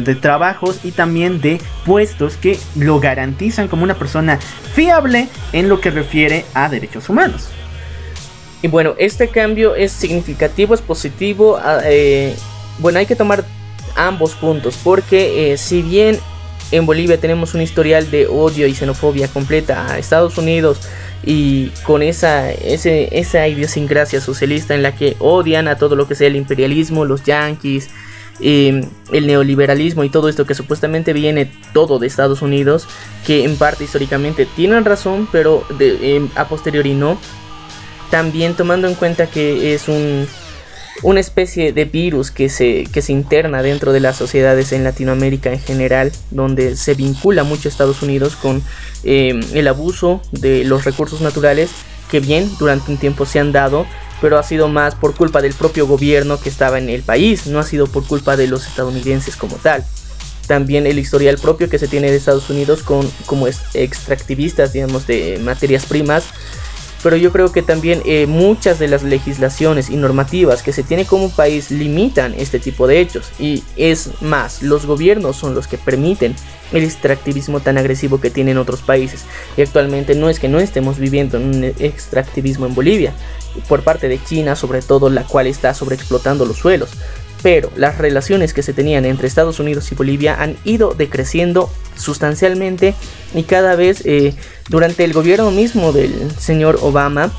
de, 0.01 0.15
trabajos 0.15 0.81
y 0.85 0.91
también 0.91 1.41
de 1.41 1.61
puestos 1.85 2.37
que 2.37 2.59
lo 2.77 3.01
garantizan 3.01 3.69
como 3.69 3.85
una 3.85 3.99
persona 3.99 4.39
fiable 4.75 5.29
en 5.53 5.69
lo 5.69 5.81
que 5.81 5.91
refiere 5.91 6.45
a 6.55 6.69
derechos 6.69 7.09
humanos. 7.09 7.49
Y 8.63 8.69
bueno, 8.69 8.95
este 8.99 9.29
cambio 9.29 9.75
es 9.75 9.91
significativo, 9.93 10.75
es 10.75 10.83
positivo. 10.83 11.59
Ah, 11.63 11.81
eh, 11.85 12.37
bueno, 12.79 12.99
hay 12.99 13.07
que 13.07 13.17
tomar 13.17 13.45
ambos 13.97 14.35
puntos 14.35 14.79
porque 14.83 15.53
eh, 15.53 15.59
si 15.59 15.83
bien 15.83 16.19
en 16.71 16.87
Bolivia 16.87 17.19
tenemos 17.19 17.55
un 17.55 17.63
historial 17.63 18.11
de 18.11 18.27
odio 18.27 18.67
y 18.67 18.75
xenofobia 18.75 19.29
completa 19.29 19.91
a 19.91 19.99
Estados 19.99 20.39
Unidos 20.39 20.81
y 21.25 21.69
con 21.85 22.03
esa, 22.03 22.51
esa 22.51 23.49
idiosincrasia 23.49 24.21
socialista 24.21 24.75
en 24.75 24.83
la 24.83 24.95
que 24.95 25.17
odian 25.19 25.69
a 25.69 25.77
todo 25.77 25.97
lo 25.97 26.09
que 26.09 26.15
sea 26.15 26.29
el 26.29 26.37
imperialismo, 26.37 27.05
los 27.05 27.25
yanquis, 27.25 27.91
em, 28.41 28.83
el 29.13 29.27
neoliberalismo 29.27 30.03
y 30.05 30.09
todo 30.09 30.29
esto 30.29 30.47
que 30.47 30.55
supuestamente 30.55 31.13
viene 31.13 31.51
todo 31.75 31.99
de 31.99 32.07
Estados 32.07 32.41
Unidos, 32.41 32.87
que 33.27 33.45
en 33.45 33.57
parte 33.57 33.85
históricamente 33.85 34.47
tienen 34.47 34.85
razón, 34.85 35.29
pero 35.31 35.65
em, 35.79 36.29
a 36.37 36.49
posteriori 36.49 36.95
no. 36.95 37.19
También 38.11 38.55
tomando 38.55 38.89
en 38.89 38.95
cuenta 38.95 39.27
que 39.29 39.75
es 39.75 39.89
un, 39.89 40.27
una 41.03 41.21
especie 41.21 41.73
de 41.73 41.85
virus 41.85 42.31
que 42.31 42.49
se, 42.49 42.85
que 42.93 43.03
se 43.03 43.13
interna 43.13 43.63
dentro 43.63 43.93
de 43.93 44.01
las 44.01 44.17
sociedades 44.17 44.73
en 44.73 44.85
Latinoamérica 44.85 45.53
en 45.53 45.61
general, 45.61 46.13
donde 46.31 46.77
se 46.77 46.95
vincula 46.95 47.43
mucho 47.43 47.69
Estados 47.69 48.03
Unidos 48.03 48.37
con 48.37 48.63
eh, 49.05 49.41
el 49.55 49.69
abuso 49.69 50.21
de 50.33 50.65
los 50.65 50.85
recursos 50.85 51.21
naturales, 51.21 51.71
que 52.11 52.21
bien 52.21 52.51
durante 52.59 52.91
un 52.91 52.99
tiempo 52.99 53.25
se 53.25 53.39
han 53.39 53.53
dado, 53.53 53.87
pero 54.21 54.39
ha 54.39 54.43
sido 54.43 54.69
más 54.69 54.95
por 54.95 55.15
culpa 55.15 55.41
del 55.41 55.55
propio 55.55 55.87
gobierno 55.87 56.39
que 56.39 56.49
estaba 56.49 56.79
en 56.79 56.91
el 56.91 57.03
país, 57.03 57.47
no 57.47 57.59
ha 57.59 57.65
sido 57.65 57.87
por 57.87 58.07
culpa 58.07 58.37
de 58.37 58.47
los 58.47 58.67
estadounidenses 58.67 59.37
como 59.37 59.57
tal. 59.57 59.85
También 60.47 60.87
el 60.87 60.99
historial 60.99 61.39
propio 61.39 61.71
que 61.71 61.79
se 61.79 61.87
tiene 61.87 62.11
de 62.11 62.17
Estados 62.17 62.51
Unidos 62.51 62.83
con 62.83 63.09
como 63.25 63.47
extractivistas, 63.47 64.73
digamos, 64.73 65.07
de 65.07 65.39
materias 65.43 65.87
primas, 65.87 66.25
pero 67.03 67.17
yo 67.17 67.33
creo 67.33 67.51
que 67.53 67.63
también 67.63 68.03
eh, 68.05 68.27
muchas 68.27 68.79
de 68.79 68.89
las 68.89 69.03
legislaciones 69.03 69.91
y 69.91 69.97
normativas 69.97 70.63
que 70.63 70.73
se 70.73 70.83
tiene 70.83 71.07
como 71.07 71.31
país 71.31 71.71
limitan 71.71 72.35
este 72.35 72.59
tipo 72.59 72.87
de 72.87 73.01
hechos. 73.01 73.31
Y 73.39 73.63
es 73.77 74.11
más, 74.21 74.63
los 74.63 74.87
gobiernos 74.87 75.37
son 75.37 75.55
los 75.55 75.67
que 75.67 75.79
permiten 75.79 76.35
el 76.73 76.85
extractivismo 76.85 77.61
tan 77.61 77.79
agresivo 77.79 78.21
que 78.21 78.31
tienen 78.31 78.59
otros 78.59 78.83
países. 78.83 79.25
Y 79.57 79.63
actualmente 79.63 80.15
no 80.15 80.29
es 80.29 80.39
que 80.39 80.49
no 80.49 80.61
estemos 80.61 80.99
viviendo 80.99 81.39
un 81.39 81.65
extractivismo 81.65 82.67
en 82.67 82.75
Bolivia 82.75 83.13
por 83.69 83.83
parte 83.83 84.09
de 84.09 84.23
China 84.23 84.55
sobre 84.55 84.81
todo 84.81 85.11
la 85.11 85.25
cual 85.25 85.47
está 85.47 85.75
sobreexplotando 85.75 86.47
los 86.47 86.59
suelos 86.59 86.91
pero 87.43 87.71
las 87.77 87.99
relaciones 87.99 88.53
que 88.53 88.63
se 88.63 88.73
tenían 88.73 89.05
entre 89.05 89.27
Estados 89.27 89.61
Unidos 89.61 89.91
y 89.93 89.95
Bolivia 89.95 90.37
han 90.41 90.57
ido 90.65 90.95
decreciendo 90.95 91.71
sustancialmente 91.97 92.95
y 93.35 93.45
cada 93.45 93.77
vez 93.77 94.03
eh, 94.05 94.35
durante 94.69 95.05
el 95.05 95.13
gobierno 95.13 95.51
mismo 95.51 95.93
del 95.93 96.31
señor 96.39 96.79
Obama 96.83 97.31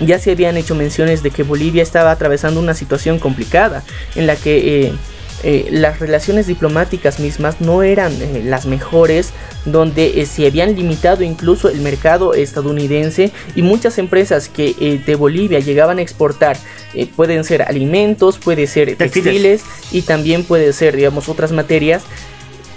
ya 0.00 0.18
se 0.18 0.32
habían 0.32 0.56
hecho 0.56 0.74
menciones 0.74 1.22
de 1.22 1.30
que 1.30 1.42
Bolivia 1.42 1.82
estaba 1.82 2.10
atravesando 2.10 2.60
una 2.60 2.74
situación 2.74 3.18
complicada 3.18 3.82
en 4.14 4.26
la 4.26 4.36
que 4.36 4.86
eh, 4.86 4.92
eh, 5.48 5.68
las 5.70 6.00
relaciones 6.00 6.48
diplomáticas 6.48 7.20
mismas 7.20 7.60
no 7.60 7.84
eran 7.84 8.12
eh, 8.20 8.42
las 8.44 8.66
mejores, 8.66 9.30
donde 9.64 10.20
eh, 10.20 10.26
se 10.26 10.44
habían 10.44 10.74
limitado 10.74 11.22
incluso 11.22 11.68
el 11.68 11.82
mercado 11.82 12.34
estadounidense 12.34 13.30
y 13.54 13.62
muchas 13.62 13.98
empresas 13.98 14.48
que 14.48 15.00
de 15.06 15.14
Bolivia 15.14 15.60
llegaban 15.60 15.98
a 15.98 16.02
exportar 16.02 16.56
pueden 17.14 17.44
ser 17.44 17.62
alimentos, 17.62 18.38
puede 18.38 18.66
ser 18.66 18.96
textiles 18.96 19.62
y 19.92 20.02
también 20.02 20.42
puede 20.42 20.72
ser, 20.72 20.96
digamos, 20.96 21.28
otras 21.28 21.52
materias 21.52 22.02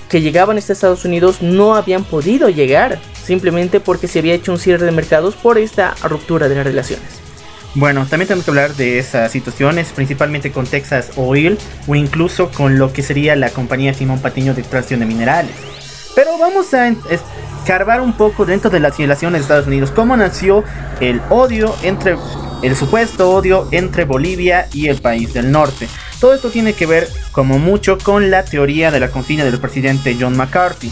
que 0.07 0.22
llegaban 0.22 0.57
a 0.57 0.59
Estados 0.59 1.05
Unidos 1.05 1.41
no 1.41 1.74
habían 1.74 2.03
podido 2.03 2.49
llegar 2.49 2.99
simplemente 3.24 3.80
porque 3.80 4.07
se 4.07 4.20
había 4.20 4.36
hecho 4.36 4.51
un 4.51 4.59
cierre 4.59 4.86
de 4.86 4.91
mercados 4.91 5.36
por 5.36 5.57
esta 5.57 5.95
ruptura 6.03 6.47
de 6.47 6.53
las 6.53 6.65
relaciones. 6.65 7.28
Bueno, 7.76 8.05
también 8.07 8.28
tenemos 8.28 8.45
que 8.45 8.51
hablar 8.51 8.74
de 8.76 8.97
esas 8.97 9.32
situaciones, 9.32 9.93
principalmente 9.93 10.51
con 10.51 10.65
Texas 10.65 11.11
Oil 11.15 11.57
o 11.88 11.95
incluso 11.95 12.49
con 12.49 12.80
lo 12.80 12.91
que 12.91 13.03
sería 13.03 13.36
la 13.36 13.51
compañía 13.51 13.93
Simón 13.93 14.20
Patiño 14.20 14.53
de 14.53 14.61
extracción 14.61 15.01
de 15.01 15.05
minerales. 15.05 15.51
Pero 16.15 16.38
vamos 16.39 16.74
a 16.74 16.88
escarbar 16.88 18.01
un 18.01 18.13
poco 18.13 18.45
dentro 18.45 18.72
de 18.72 18.80
las 18.80 18.97
relaciones 18.97 19.41
de 19.41 19.43
Estados 19.43 19.67
Unidos, 19.67 19.91
cómo 19.91 20.17
nació 20.17 20.63
el 20.99 21.22
odio 21.30 21.76
entre 21.84 22.17
el 22.63 22.76
supuesto 22.76 23.30
odio 23.32 23.67
entre 23.72 24.03
Bolivia 24.03 24.67
y 24.74 24.88
el 24.88 24.99
país 24.99 25.34
del 25.34 25.51
norte. 25.51 25.88
Todo 26.20 26.34
esto 26.34 26.49
tiene 26.49 26.74
que 26.74 26.86
ver 26.86 27.07
como 27.32 27.59
mucho 27.59 27.97
con 27.97 28.32
la 28.32 28.43
teoría 28.43 28.91
de 28.91 28.99
la 28.99 29.09
consigna 29.09 29.45
del 29.45 29.59
presidente 29.59 30.17
John 30.20 30.36
McCarthy. 30.36 30.91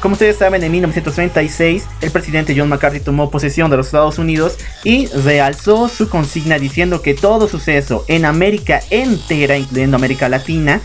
Como 0.00 0.12
ustedes 0.12 0.36
saben, 0.36 0.62
en 0.62 0.70
1936 0.70 1.84
el 2.00 2.10
presidente 2.12 2.54
John 2.56 2.68
McCarthy 2.68 3.00
tomó 3.00 3.30
posesión 3.30 3.68
de 3.68 3.76
los 3.76 3.86
Estados 3.86 4.18
Unidos 4.20 4.56
y 4.84 5.08
realzó 5.08 5.88
su 5.88 6.08
consigna 6.08 6.58
diciendo 6.58 7.02
que 7.02 7.14
todo 7.14 7.48
suceso 7.48 8.04
en 8.06 8.24
América 8.24 8.80
entera, 8.90 9.58
incluyendo 9.58 9.96
América 9.96 10.28
Latina, 10.28 10.80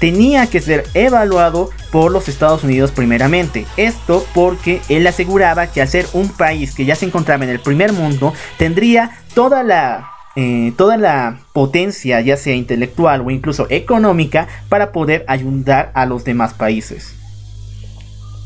tenía 0.00 0.48
que 0.48 0.60
ser 0.60 0.84
evaluado 0.94 1.70
por 1.92 2.10
los 2.10 2.28
Estados 2.28 2.64
Unidos 2.64 2.90
primeramente. 2.90 3.66
Esto 3.76 4.26
porque 4.34 4.80
él 4.88 5.06
aseguraba 5.06 5.68
que 5.68 5.80
al 5.80 5.88
ser 5.88 6.06
un 6.12 6.28
país 6.28 6.74
que 6.74 6.84
ya 6.84 6.96
se 6.96 7.06
encontraba 7.06 7.44
en 7.44 7.50
el 7.50 7.60
primer 7.60 7.92
mundo, 7.92 8.34
tendría 8.58 9.22
toda 9.34 9.62
la 9.62 10.10
eh, 10.36 10.72
toda 10.76 10.96
la 10.96 11.40
potencia, 11.52 12.20
ya 12.20 12.36
sea 12.36 12.54
intelectual 12.54 13.20
o 13.20 13.30
incluso 13.30 13.66
económica, 13.68 14.48
para 14.68 14.90
poder 14.90 15.24
ayudar 15.28 15.90
a 15.94 16.06
los 16.06 16.24
demás 16.24 16.54
países. 16.54 17.19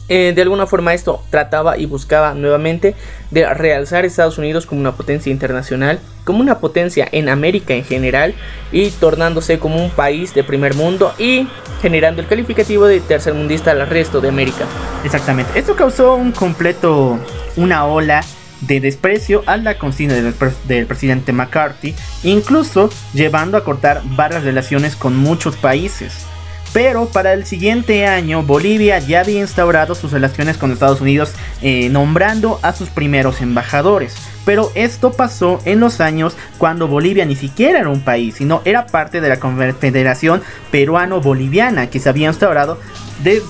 Eh, 0.08 0.32
de 0.34 0.42
alguna 0.42 0.66
forma 0.66 0.92
esto 0.92 1.22
trataba 1.30 1.78
y 1.78 1.86
buscaba 1.86 2.34
nuevamente 2.34 2.94
de 3.30 3.52
realzar 3.54 4.04
Estados 4.04 4.36
Unidos 4.36 4.66
como 4.66 4.82
una 4.82 4.92
potencia 4.92 5.32
internacional, 5.32 5.98
como 6.24 6.40
una 6.40 6.58
potencia 6.58 7.08
en 7.10 7.30
América 7.30 7.72
en 7.72 7.84
general 7.84 8.34
y 8.70 8.90
tornándose 8.90 9.58
como 9.58 9.82
un 9.82 9.90
país 9.90 10.34
de 10.34 10.44
primer 10.44 10.74
mundo 10.74 11.14
y 11.18 11.48
generando 11.80 12.20
el 12.20 12.28
calificativo 12.28 12.86
de 12.86 13.00
tercermundista 13.00 13.70
al 13.70 13.86
resto 13.88 14.20
de 14.20 14.28
América. 14.28 14.66
Exactamente, 15.04 15.58
esto 15.58 15.74
causó 15.74 16.16
un 16.16 16.32
completo, 16.32 17.18
una 17.56 17.86
ola 17.86 18.22
de 18.60 18.80
desprecio 18.80 19.42
a 19.46 19.56
la 19.56 19.78
consigna 19.78 20.14
del, 20.14 20.34
del, 20.68 20.86
presidente 20.86 21.32
McCarthy, 21.32 21.94
incluso 22.22 22.90
llevando 23.12 23.56
a 23.56 23.64
cortar 23.64 24.02
varias 24.04 24.44
relaciones 24.44 24.96
con 24.96 25.16
muchos 25.16 25.56
países. 25.56 26.26
Pero 26.74 27.06
para 27.06 27.32
el 27.32 27.46
siguiente 27.46 28.04
año 28.04 28.42
Bolivia 28.42 28.98
ya 28.98 29.20
había 29.20 29.40
instaurado 29.40 29.94
sus 29.94 30.10
relaciones 30.10 30.58
con 30.58 30.72
Estados 30.72 31.00
Unidos 31.00 31.32
eh, 31.62 31.88
nombrando 31.88 32.58
a 32.62 32.74
sus 32.74 32.88
primeros 32.88 33.40
embajadores. 33.40 34.16
Pero 34.44 34.72
esto 34.74 35.12
pasó 35.12 35.60
en 35.64 35.78
los 35.78 36.00
años 36.00 36.36
cuando 36.58 36.88
Bolivia 36.88 37.24
ni 37.26 37.36
siquiera 37.36 37.78
era 37.78 37.88
un 37.88 38.00
país, 38.00 38.34
sino 38.34 38.60
era 38.64 38.86
parte 38.86 39.20
de 39.20 39.28
la 39.28 39.38
Confederación 39.38 40.42
Peruano-Boliviana 40.72 41.90
que 41.90 42.00
se 42.00 42.08
había 42.08 42.28
instaurado 42.28 42.80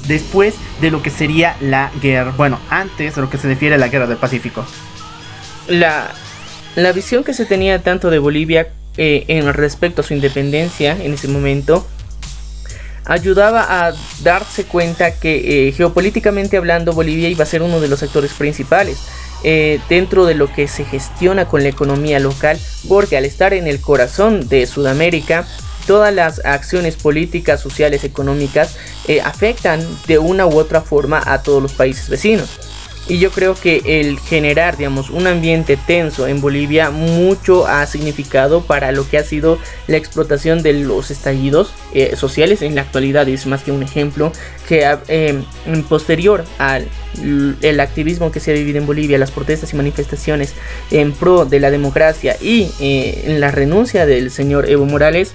después 0.06 0.54
de 0.82 0.90
lo 0.90 1.00
que 1.00 1.08
sería 1.08 1.56
la 1.62 1.90
guerra, 2.02 2.34
bueno, 2.36 2.60
antes 2.68 3.14
de 3.14 3.22
lo 3.22 3.30
que 3.30 3.38
se 3.38 3.48
refiere 3.48 3.76
a 3.76 3.78
la 3.78 3.88
guerra 3.88 4.06
del 4.06 4.18
Pacífico. 4.18 4.66
La, 5.66 6.10
la 6.76 6.92
visión 6.92 7.24
que 7.24 7.32
se 7.32 7.46
tenía 7.46 7.82
tanto 7.82 8.10
de 8.10 8.18
Bolivia 8.18 8.68
eh, 8.98 9.24
en 9.28 9.50
respecto 9.54 10.02
a 10.02 10.04
su 10.04 10.12
independencia 10.12 10.92
en 11.02 11.14
ese 11.14 11.26
momento 11.26 11.86
ayudaba 13.04 13.86
a 13.86 13.92
darse 14.22 14.64
cuenta 14.64 15.12
que 15.12 15.68
eh, 15.68 15.72
geopolíticamente 15.72 16.56
hablando 16.56 16.92
Bolivia 16.92 17.28
iba 17.28 17.44
a 17.44 17.46
ser 17.46 17.62
uno 17.62 17.80
de 17.80 17.88
los 17.88 18.02
actores 18.02 18.32
principales 18.32 18.98
eh, 19.42 19.80
dentro 19.88 20.24
de 20.24 20.34
lo 20.34 20.50
que 20.52 20.68
se 20.68 20.84
gestiona 20.84 21.46
con 21.46 21.62
la 21.62 21.68
economía 21.68 22.18
local 22.18 22.58
porque 22.88 23.16
al 23.16 23.24
estar 23.24 23.52
en 23.52 23.66
el 23.66 23.80
corazón 23.80 24.48
de 24.48 24.66
Sudamérica 24.66 25.46
todas 25.86 26.14
las 26.14 26.44
acciones 26.44 26.96
políticas, 26.96 27.60
sociales, 27.60 28.04
económicas 28.04 28.76
eh, 29.06 29.20
afectan 29.20 29.86
de 30.06 30.18
una 30.18 30.46
u 30.46 30.56
otra 30.56 30.80
forma 30.80 31.22
a 31.24 31.42
todos 31.42 31.62
los 31.62 31.74
países 31.74 32.08
vecinos. 32.08 32.58
Y 33.06 33.18
yo 33.18 33.30
creo 33.30 33.54
que 33.54 33.82
el 33.84 34.18
generar, 34.18 34.76
digamos, 34.76 35.10
un 35.10 35.26
ambiente 35.26 35.76
tenso 35.76 36.26
en 36.26 36.40
Bolivia 36.40 36.90
mucho 36.90 37.66
ha 37.66 37.86
significado 37.86 38.62
para 38.62 38.92
lo 38.92 39.08
que 39.08 39.18
ha 39.18 39.24
sido 39.24 39.58
la 39.86 39.98
explotación 39.98 40.62
de 40.62 40.72
los 40.72 41.10
estallidos 41.10 41.74
eh, 41.92 42.16
sociales 42.16 42.62
en 42.62 42.74
la 42.74 42.82
actualidad. 42.82 43.28
Es 43.28 43.46
más 43.46 43.62
que 43.62 43.72
un 43.72 43.82
ejemplo 43.82 44.32
que 44.66 44.96
eh, 45.08 45.42
posterior 45.88 46.44
al 46.58 46.88
el 47.62 47.80
activismo 47.80 48.32
que 48.32 48.40
se 48.40 48.50
ha 48.50 48.54
vivido 48.54 48.78
en 48.78 48.86
Bolivia, 48.86 49.18
las 49.18 49.30
protestas 49.30 49.72
y 49.72 49.76
manifestaciones 49.76 50.54
en 50.90 51.12
pro 51.12 51.44
de 51.44 51.60
la 51.60 51.70
democracia 51.70 52.36
y 52.40 52.70
eh, 52.80 53.24
en 53.26 53.40
la 53.40 53.50
renuncia 53.50 54.06
del 54.06 54.30
señor 54.30 54.68
Evo 54.68 54.84
Morales, 54.84 55.32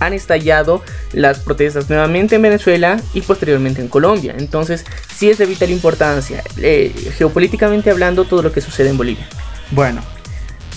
han 0.00 0.12
estallado 0.12 0.82
las 1.12 1.40
protestas 1.40 1.88
nuevamente 1.88 2.36
en 2.36 2.42
Venezuela 2.42 3.00
y 3.14 3.22
posteriormente 3.22 3.80
en 3.80 3.88
Colombia. 3.88 4.34
Entonces, 4.38 4.84
sí 5.14 5.28
es 5.28 5.38
de 5.38 5.46
vital 5.46 5.70
importancia, 5.70 6.42
eh, 6.58 6.92
geopolíticamente 7.16 7.90
hablando, 7.90 8.24
todo 8.24 8.42
lo 8.42 8.52
que 8.52 8.60
sucede 8.60 8.90
en 8.90 8.96
Bolivia. 8.96 9.26
Bueno, 9.70 10.02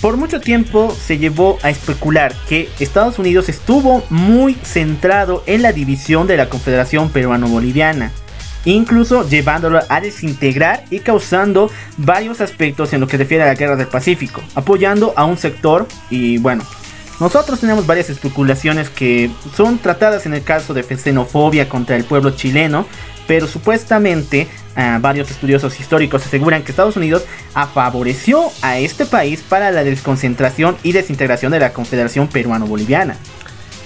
por 0.02 0.16
mucho 0.16 0.40
tiempo 0.40 0.92
se 1.00 1.18
llevó 1.18 1.58
a 1.62 1.70
especular 1.70 2.34
que 2.48 2.68
Estados 2.80 3.20
Unidos 3.20 3.48
estuvo 3.48 4.02
muy 4.10 4.54
centrado 4.54 5.44
en 5.46 5.62
la 5.62 5.72
división 5.72 6.26
de 6.26 6.36
la 6.36 6.48
Confederación 6.48 7.10
Peruano-Boliviana, 7.10 8.10
incluso 8.64 9.28
llevándolo 9.28 9.80
a 9.88 10.00
desintegrar 10.00 10.84
y 10.90 10.98
causando 10.98 11.70
varios 11.98 12.40
aspectos 12.40 12.92
en 12.92 13.00
lo 13.00 13.06
que 13.06 13.16
refiere 13.16 13.44
a 13.44 13.46
la 13.46 13.54
Guerra 13.54 13.76
del 13.76 13.86
Pacífico, 13.86 14.42
apoyando 14.56 15.14
a 15.16 15.24
un 15.24 15.38
sector 15.38 15.86
y 16.10 16.38
bueno, 16.38 16.64
nosotros 17.20 17.60
tenemos 17.60 17.86
varias 17.86 18.10
especulaciones 18.10 18.90
que 18.90 19.30
son 19.56 19.78
tratadas 19.78 20.26
en 20.26 20.34
el 20.34 20.42
caso 20.42 20.74
de 20.74 20.82
xenofobia 20.82 21.68
contra 21.68 21.96
el 21.96 22.04
pueblo 22.04 22.30
chileno, 22.30 22.86
pero 23.26 23.46
supuestamente 23.46 24.48
ah, 24.74 24.98
varios 25.00 25.30
estudiosos 25.30 25.78
históricos 25.78 26.26
aseguran 26.26 26.62
que 26.62 26.72
Estados 26.72 26.96
Unidos 26.96 27.24
favoreció 27.74 28.50
a 28.62 28.78
este 28.78 29.06
país 29.06 29.42
para 29.48 29.70
la 29.70 29.84
desconcentración 29.84 30.76
y 30.82 30.92
desintegración 30.92 31.52
de 31.52 31.60
la 31.60 31.72
Confederación 31.72 32.28
Peruano-Boliviana. 32.28 33.16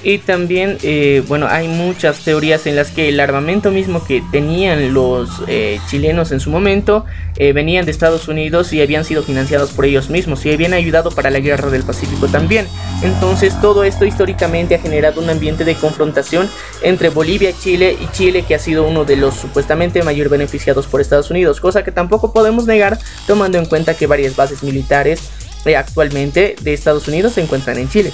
Y 0.03 0.19
también, 0.19 0.79
eh, 0.83 1.23
bueno, 1.27 1.49
hay 1.49 1.69
muchas 1.69 2.21
teorías 2.21 2.67
en 2.67 2.77
las 2.77 2.91
que 2.91 3.09
el 3.09 3.19
armamento 3.19 3.71
mismo 3.71 4.05
que 4.05 4.23
tenían 4.31 4.95
los 4.95 5.43
eh, 5.49 5.81
chilenos 5.89 6.31
en 6.33 6.41
su 6.41 6.51
momento 6.51 7.05
eh, 7.39 7.53
venían 7.53 7.87
de 7.87 7.91
Estados 7.91 8.29
Unidos 8.29 8.73
y 8.73 8.83
habían 8.83 9.05
sido 9.05 9.23
financiados 9.23 9.73
por 9.73 9.85
ellos 9.85 10.09
mismos 10.09 10.47
y 10.47 10.53
habían 10.53 10.75
ayudado 10.75 11.11
para 11.11 11.31
la 11.31 11.41
guerra 11.41 11.71
del 11.71 11.83
Pacífico 11.83 12.29
también. 12.29 12.69
Entonces 13.03 13.61
todo 13.61 13.85
esto 13.85 14.05
históricamente 14.05 14.77
ha 14.77 14.79
generado 14.79 15.21
un 15.21 15.29
ambiente 15.29 15.65
de 15.65 15.75
confrontación 15.75 16.49
entre 16.83 17.09
Bolivia, 17.09 17.53
Chile 17.59 17.97
y 18.01 18.07
Chile 18.13 18.45
que 18.47 18.55
ha 18.55 18.59
sido 18.61 18.87
uno 18.87 19.05
de 19.05 19.17
los 19.17 19.35
supuestamente 19.35 20.03
mayor 20.03 20.29
beneficiados 20.29 20.87
por 20.87 21.01
Estados 21.01 21.31
Unidos, 21.31 21.61
cosa 21.61 21.83
que 21.83 21.91
tampoco 21.91 22.33
podemos 22.33 22.67
negar 22.67 22.99
tomando 23.27 23.59
en 23.59 23.67
cuenta 23.67 23.95
que 23.95 24.07
varias 24.07 24.37
bases 24.37 24.63
militares 24.63 25.31
actualmente 25.75 26.55
de 26.61 26.75
Estados 26.75 27.09
Unidos 27.09 27.33
se 27.33 27.43
encuentran 27.43 27.79
en 27.79 27.89
Chile. 27.89 28.13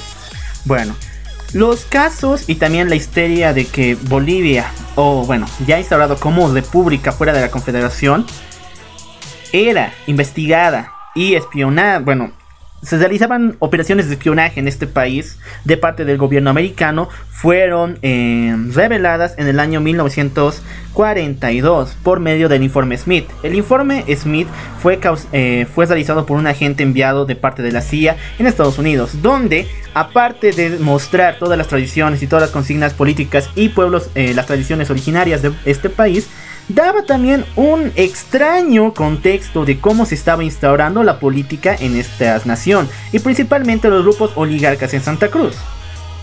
Bueno, 0.64 0.96
los 1.52 1.84
casos 1.84 2.48
y 2.48 2.56
también 2.56 2.88
la 2.88 2.94
histeria 2.94 3.52
de 3.52 3.66
que 3.66 3.94
Bolivia, 3.94 4.66
o 4.94 5.24
bueno, 5.26 5.46
ya 5.66 5.78
instaurado 5.78 6.16
como 6.16 6.52
república 6.52 7.12
fuera 7.12 7.32
de 7.32 7.40
la 7.40 7.50
Confederación, 7.50 8.26
era 9.52 9.92
investigada 10.06 10.92
y 11.14 11.34
espionada, 11.34 11.98
bueno, 11.98 12.32
se 12.82 12.98
realizaban 12.98 13.56
operaciones 13.60 14.08
de 14.08 14.14
espionaje 14.14 14.58
en 14.58 14.66
este 14.68 14.88
país 14.88 15.38
de 15.64 15.76
parte 15.76 16.04
del 16.04 16.18
gobierno 16.18 16.50
americano 16.50 17.08
fueron 17.30 18.00
eh, 18.02 18.56
reveladas 18.74 19.34
en 19.38 19.46
el 19.46 19.60
año 19.60 19.80
1942 19.80 21.96
por 22.02 22.18
medio 22.18 22.48
del 22.48 22.64
informe 22.64 22.98
Smith. 22.98 23.28
El 23.44 23.54
informe 23.54 24.04
Smith 24.16 24.48
fue, 24.78 24.98
eh, 25.32 25.68
fue 25.72 25.86
realizado 25.86 26.26
por 26.26 26.36
un 26.36 26.48
agente 26.48 26.82
enviado 26.82 27.24
de 27.24 27.36
parte 27.36 27.62
de 27.62 27.70
la 27.70 27.82
CIA 27.82 28.16
en 28.38 28.46
Estados 28.46 28.78
Unidos, 28.78 29.22
donde 29.22 29.68
aparte 29.94 30.50
de 30.50 30.70
mostrar 30.78 31.38
todas 31.38 31.56
las 31.56 31.68
tradiciones 31.68 32.20
y 32.22 32.26
todas 32.26 32.42
las 32.42 32.50
consignas 32.50 32.94
políticas 32.94 33.48
y 33.54 33.68
pueblos, 33.68 34.10
eh, 34.16 34.34
las 34.34 34.46
tradiciones 34.46 34.90
originarias 34.90 35.40
de 35.42 35.52
este 35.64 35.88
país, 35.88 36.28
daba 36.74 37.02
también 37.02 37.44
un 37.56 37.92
extraño 37.96 38.94
contexto 38.94 39.64
de 39.64 39.78
cómo 39.78 40.06
se 40.06 40.14
estaba 40.14 40.44
instaurando 40.44 41.02
la 41.02 41.18
política 41.18 41.76
en 41.78 41.96
esta 41.96 42.40
nación 42.44 42.88
y 43.12 43.18
principalmente 43.18 43.88
los 43.88 44.02
grupos 44.02 44.32
oligarcas 44.34 44.94
en 44.94 45.02
Santa 45.02 45.28
Cruz. 45.28 45.56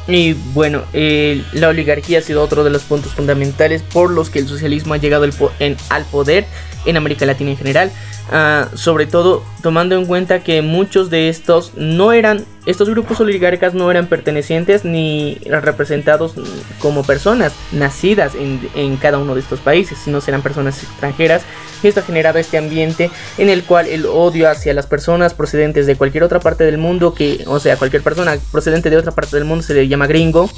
Y 0.08 0.34
bueno, 0.54 0.82
eh, 0.94 1.44
la 1.54 1.68
oligarquía 1.70 2.20
ha 2.20 2.22
sido 2.22 2.42
otro 2.42 2.64
de 2.64 2.72
los 2.72 2.82
puntos 2.82 3.14
fundamentales 3.14 3.84
por 3.84 4.10
los 4.10 4.32
que 4.32 4.40
el 4.40 4.48
socialismo 4.48 4.96
ha 4.96 4.98
llegado 4.98 5.24
al 5.24 6.06
poder 6.06 6.48
en 6.86 6.98
América 6.98 7.26
Latina 7.26 7.52
en 7.52 7.58
general. 7.58 7.92
Ah, 8.32 8.70
sobre 8.76 9.08
todo 9.08 9.44
tomando 9.64 9.96
en 9.96 10.06
cuenta 10.06 10.44
que 10.44 10.62
muchos 10.62 11.10
de 11.10 11.30
estos 11.30 11.74
no 11.76 12.12
eran, 12.12 12.46
estos 12.68 12.88
grupos 12.88 13.20
oligarcas 13.20 13.74
no 13.74 13.90
eran 13.90 14.06
pertenecientes 14.06 14.86
ni 14.86 15.40
representados 15.46 16.36
como 16.78 17.04
personas 17.04 17.54
nacidas 17.72 18.34
en, 18.36 18.98
cada 18.98 19.18
uno 19.18 19.34
de 19.34 19.42
estos 19.42 19.60
países, 19.62 19.98
sino 20.04 20.22
serán 20.22 20.44
personas 20.44 20.84
extranjeras. 20.84 21.42
Y 21.82 21.88
esto 21.88 22.02
ha 22.02 22.04
generado 22.04 22.38
este 22.38 22.60
ambiente 22.60 23.10
en 23.40 23.50
el 23.50 23.64
cual 23.64 23.88
el 23.88 24.06
odio 24.06 24.48
hacia 24.48 24.76
las 24.76 24.86
personas 24.86 25.34
procedentes 25.34 25.88
de 25.88 25.96
cualquier 25.96 26.24
otra 26.24 26.40
parte 26.40 26.66
del 26.66 26.78
mundo, 26.78 27.16
que, 27.16 27.44
o 27.48 27.60
sea, 27.60 27.78
cualquier 27.78 28.04
persona 28.04 28.38
procedente 28.52 28.92
de 28.92 28.98
otra 28.98 29.12
parte 29.12 29.36
del 29.38 29.46
mundo 29.46 29.64
se 29.64 29.74
le 29.74 29.88
llama 29.88 30.06
gringo, 30.06 30.52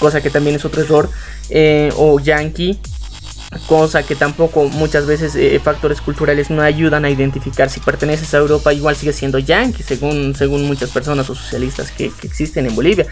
cosa 0.00 0.20
que 0.20 0.30
también 0.30 0.56
es 0.56 0.64
otro 0.64 0.82
error, 0.82 1.08
eh, 1.50 1.92
o 1.96 2.18
yankee 2.18 2.80
cosa 3.66 4.02
que 4.02 4.14
tampoco 4.14 4.68
muchas 4.68 5.06
veces 5.06 5.34
eh, 5.36 5.60
factores 5.62 6.00
culturales 6.00 6.50
no 6.50 6.62
ayudan 6.62 7.04
a 7.04 7.10
identificar 7.10 7.68
si 7.68 7.80
perteneces 7.80 8.32
a 8.34 8.38
Europa 8.38 8.72
igual 8.72 8.96
sigue 8.96 9.12
siendo 9.12 9.38
yankee 9.38 9.82
según, 9.82 10.34
según 10.34 10.66
muchas 10.66 10.90
personas 10.90 11.28
o 11.30 11.34
socialistas 11.34 11.90
que, 11.90 12.12
existen 12.22 12.66
en 12.66 12.74
Bolivia. 12.74 13.06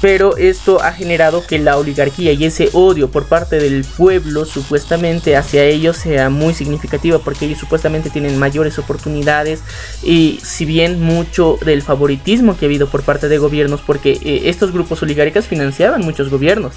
Pero 0.00 0.36
esto 0.36 0.82
ha 0.82 0.92
generado 0.92 1.46
que 1.46 1.58
la 1.58 1.78
oligarquía 1.78 2.32
y 2.32 2.44
ese 2.44 2.68
odio 2.72 3.10
por 3.10 3.24
parte 3.26 3.58
del 3.58 3.84
pueblo 3.84 4.44
supuestamente 4.44 5.36
hacia 5.36 5.64
ellos 5.64 5.96
sea 5.96 6.28
muy 6.28 6.52
significativa 6.52 7.18
porque 7.18 7.46
ellos 7.46 7.58
supuestamente 7.58 8.10
tienen 8.10 8.38
mayores 8.38 8.78
oportunidades 8.78 9.60
y 10.02 10.40
si 10.42 10.66
bien 10.66 11.00
mucho 11.00 11.58
del 11.64 11.80
favoritismo 11.80 12.56
que 12.56 12.66
ha 12.66 12.68
habido 12.68 12.88
por 12.88 13.02
parte 13.02 13.28
de 13.28 13.38
gobiernos 13.38 13.80
porque 13.80 14.18
eh, 14.22 14.42
estos 14.44 14.72
grupos 14.72 15.02
oligáricos 15.02 15.46
financiaban 15.46 16.02
muchos 16.02 16.28
gobiernos 16.28 16.74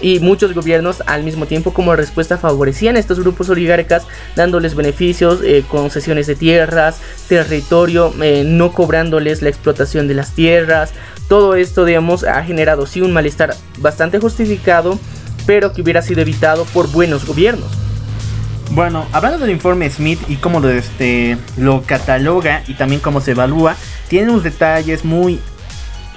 y 0.00 0.20
muchos 0.20 0.54
gobiernos 0.54 1.02
al 1.06 1.22
mismo 1.22 1.46
tiempo 1.46 1.72
como 1.72 1.96
respuesta 1.96 2.38
favorecían 2.38 2.96
a 2.96 2.98
estos 2.98 3.20
grupos 3.20 3.48
oligarcas 3.48 4.06
dándoles 4.34 4.74
beneficios, 4.74 5.40
eh, 5.42 5.64
concesiones 5.68 6.26
de 6.26 6.36
tierras, 6.36 7.00
territorio, 7.28 8.12
eh, 8.22 8.44
no 8.44 8.72
cobrándoles 8.72 9.42
la 9.42 9.48
explotación 9.48 10.08
de 10.08 10.14
las 10.14 10.32
tierras. 10.32 10.92
Todo 11.28 11.54
esto, 11.56 11.84
digamos, 11.84 12.24
ha 12.24 12.42
generado 12.44 12.86
sí 12.86 13.00
un 13.00 13.12
malestar 13.12 13.54
bastante 13.78 14.18
justificado, 14.18 14.98
pero 15.46 15.72
que 15.72 15.82
hubiera 15.82 16.02
sido 16.02 16.20
evitado 16.20 16.64
por 16.66 16.90
buenos 16.90 17.24
gobiernos. 17.26 17.70
Bueno, 18.72 19.06
hablando 19.12 19.38
del 19.38 19.50
informe 19.50 19.88
Smith 19.88 20.20
y 20.28 20.36
cómo 20.36 20.60
lo, 20.60 20.68
este, 20.68 21.38
lo 21.56 21.82
cataloga 21.82 22.64
y 22.66 22.74
también 22.74 23.00
cómo 23.00 23.20
se 23.20 23.30
evalúa, 23.30 23.76
tiene 24.08 24.30
unos 24.30 24.42
detalles 24.42 25.04
muy 25.04 25.40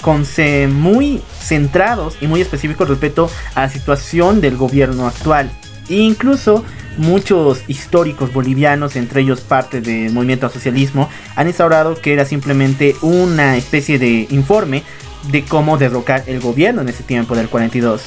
con 0.01 0.25
muy 0.69 1.21
centrados 1.39 2.17
y 2.21 2.27
muy 2.27 2.41
específicos 2.41 2.89
respecto 2.89 3.29
a 3.55 3.61
la 3.61 3.69
situación 3.69 4.41
del 4.41 4.57
gobierno 4.57 5.07
actual. 5.07 5.49
E 5.89 5.95
incluso 5.95 6.63
muchos 6.97 7.63
históricos 7.67 8.33
bolivianos, 8.33 8.95
entre 8.95 9.21
ellos 9.21 9.41
parte 9.41 9.81
del 9.81 10.13
movimiento 10.13 10.45
al 10.45 10.51
socialismo, 10.51 11.09
han 11.35 11.47
instaurado 11.47 11.95
que 11.95 12.13
era 12.13 12.25
simplemente 12.25 12.95
una 13.01 13.57
especie 13.57 13.97
de 13.97 14.27
informe 14.29 14.83
de 15.31 15.43
cómo 15.43 15.77
derrocar 15.77 16.23
el 16.27 16.39
gobierno 16.39 16.81
en 16.81 16.89
ese 16.89 17.03
tiempo 17.03 17.35
del 17.35 17.49
42. 17.49 18.03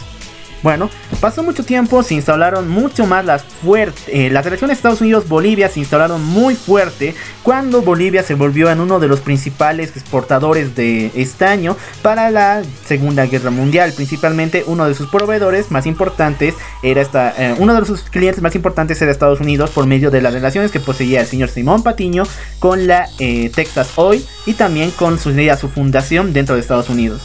Bueno, 0.63 0.91
pasó 1.21 1.43
mucho 1.43 1.65
tiempo, 1.65 2.03
se 2.05 2.15
instalaron 2.15 2.69
mucho 2.69 3.05
más 3.05 3.25
las 3.25 3.43
fuertes. 3.43 4.05
Eh, 4.07 4.31
las 4.31 4.45
relaciones 4.45 4.79
Estados 4.79 5.01
Unidos-Bolivia 5.01 5.69
se 5.69 5.81
instalaron 5.81 6.25
muy 6.25 6.55
fuerte 6.55 7.17
cuando 7.43 7.83
Bolivia 7.83 8.23
se 8.23 8.35
volvió 8.35 8.71
en 8.71 8.81
uno 8.81 9.01
de 9.01 9.09
los 9.09 9.21
principales 9.21 9.91
exportadores 9.97 10.77
de 10.77 11.11
estaño 11.17 11.77
para 12.03 12.31
la 12.31 12.63
Segunda 12.85 13.27
Guerra 13.27 13.51
Mundial. 13.51 13.93
Principalmente 13.93 14.63
uno 14.67 14.87
de 14.87 14.95
sus 14.95 15.09
proveedores 15.09 15.73
más 15.73 15.87
importantes 15.87 16.55
era 16.85 17.01
esta, 17.01 17.35
eh, 17.37 17.57
uno 17.59 17.79
de 17.79 17.85
sus 17.85 18.03
clientes 18.03 18.41
más 18.41 18.55
importantes 18.55 19.03
era 19.03 19.11
Estados 19.11 19.41
Unidos 19.41 19.71
por 19.71 19.87
medio 19.87 20.13
de 20.13 20.23
las 20.23 20.33
relaciones 20.33 20.71
que 20.71 20.79
poseía 20.79 21.21
el 21.21 21.27
señor 21.27 21.49
Simón 21.49 21.83
Patiño 21.83 22.23
con 22.61 22.87
la 22.87 23.09
eh, 23.19 23.51
Texas 23.53 23.91
Oil 23.97 24.25
y 24.47 24.55
también 24.55 24.93
con 24.93 25.19
su, 25.19 25.33
su 25.61 25.69
fundación 25.69 26.33
dentro 26.33 26.55
de 26.55 26.61
Estados 26.61 26.89
Unidos. 26.89 27.21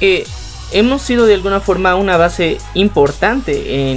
Eh, 0.00 0.24
hemos 0.72 1.02
sido 1.02 1.26
de 1.26 1.34
alguna 1.34 1.60
forma 1.60 1.94
una 1.94 2.16
base 2.16 2.58
importante 2.74 3.90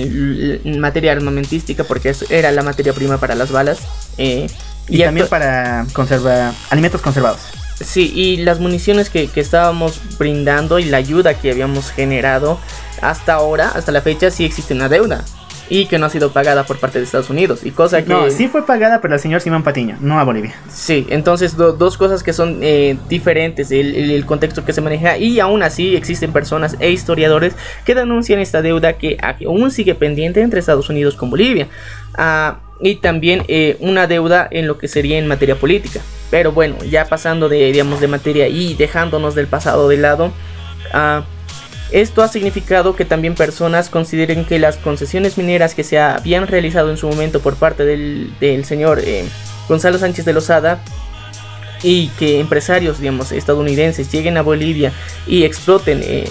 en, 0.64 0.80
materia 0.80 1.12
armamentística 1.12 1.84
porque 1.84 2.14
era 2.30 2.52
la 2.52 2.64
materia 2.64 2.94
prima 2.94 3.18
para 3.18 3.36
las 3.36 3.52
balas. 3.52 3.80
Eh, 4.18 4.48
y, 4.88 5.04
también 5.04 5.28
para 5.28 5.86
conservar 5.94 6.54
alimentos 6.70 7.02
conservados. 7.02 7.42
Sí, 7.80 8.12
y 8.14 8.38
las 8.38 8.60
municiones 8.60 9.10
que, 9.10 9.28
que, 9.28 9.40
estábamos 9.40 10.02
brindando 10.18 10.80
y 10.80 10.86
la 10.86 10.98
ayuda 10.98 11.36
que 11.36 11.52
habíamos 11.52 11.92
generado 11.92 12.60
hasta 13.02 13.34
ahora, 13.34 13.70
hasta 13.70 13.92
la 13.92 14.02
fecha, 14.02 14.32
sí 14.32 14.44
existe 14.44 14.74
una 14.74 14.90
deuda 14.90 15.24
y 15.70 15.86
que 15.86 16.00
no 16.00 16.08
ha 16.08 16.10
sido 16.10 16.32
pagada 16.32 16.64
por 16.66 16.78
parte 16.80 16.98
de 16.98 17.06
Estados 17.06 17.30
Unidos. 17.30 17.62
Y 17.64 17.72
cosa 17.72 18.04
que... 18.04 18.10
No, 18.10 18.30
sí 18.30 18.48
fue 18.48 18.66
pagada 18.66 19.02
por 19.02 19.14
el 19.14 19.20
señor 19.20 19.42
Simón 19.42 19.64
Patiño, 19.64 19.98
no 20.02 20.20
a 20.20 20.24
Bolivia. 20.24 20.56
Sí, 20.70 21.06
entonces 21.10 21.56
dos 21.56 21.98
cosas 21.98 22.24
que 22.24 22.34
son 22.34 22.60
eh, 22.62 22.98
diferentes, 23.08 23.72
el, 23.72 24.26
contexto 24.26 24.66
que 24.66 24.74
se 24.74 24.82
maneja 24.82 25.18
y 25.18 25.40
aún 25.40 25.64
así 25.64 25.96
existen 25.96 26.34
personas 26.34 26.76
e 26.80 26.92
historiadores 26.92 27.56
que 27.86 27.96
denuncian 27.96 28.40
esta 28.40 28.62
deuda 28.62 28.94
que 28.94 29.18
aún 29.46 29.72
sigue 29.72 29.96
pendiente 29.96 30.42
entre 30.42 30.60
Estados 30.60 30.90
Unidos 30.90 31.16
con 31.16 31.30
Bolivia. 31.30 31.68
Ah, 32.16 32.60
y 32.82 32.96
también 32.96 33.44
eh, 33.48 33.78
una 33.80 34.08
deuda 34.08 34.48
en 34.50 34.68
lo 34.68 34.78
que 34.78 34.88
sería 34.88 35.18
en 35.18 35.28
materia 35.28 35.56
política. 35.56 36.02
Pero 36.32 36.52
bueno, 36.52 36.78
ya 36.90 37.06
pasando 37.06 37.50
de, 37.50 37.72
digamos, 37.72 38.00
de 38.00 38.08
materia 38.08 38.48
y 38.48 38.74
dejándonos 38.76 39.36
del 39.36 39.48
pasado 39.48 39.90
de 39.90 39.98
lado. 39.98 40.32
Uh, 40.94 41.24
Esto 41.92 42.22
ha 42.22 42.28
significado 42.28 42.96
que 42.96 43.06
también 43.06 43.34
personas 43.34 43.90
consideren 43.90 44.46
que 44.46 44.60
las 44.60 44.78
concesiones 44.78 45.38
mineras 45.38 45.74
que 45.74 45.84
se 45.84 46.00
habían 46.00 46.46
realizado 46.48 46.92
en 46.92 46.98
su 46.98 47.08
momento 47.08 47.40
por 47.40 47.56
parte 47.56 47.84
del, 47.84 48.66
señor 48.66 49.00
eh, 49.04 49.26
Gonzalo 49.68 49.98
Sánchez 49.98 50.26
de 50.26 50.34
Lozada 50.34 50.80
y 51.82 52.10
que 52.20 52.40
empresarios, 52.40 53.00
digamos, 53.00 53.32
estadounidenses 53.32 54.12
lleguen 54.12 54.38
a 54.38 54.42
Bolivia 54.42 54.92
y 55.26 55.44
exploten 55.44 56.02
eh, 56.04 56.30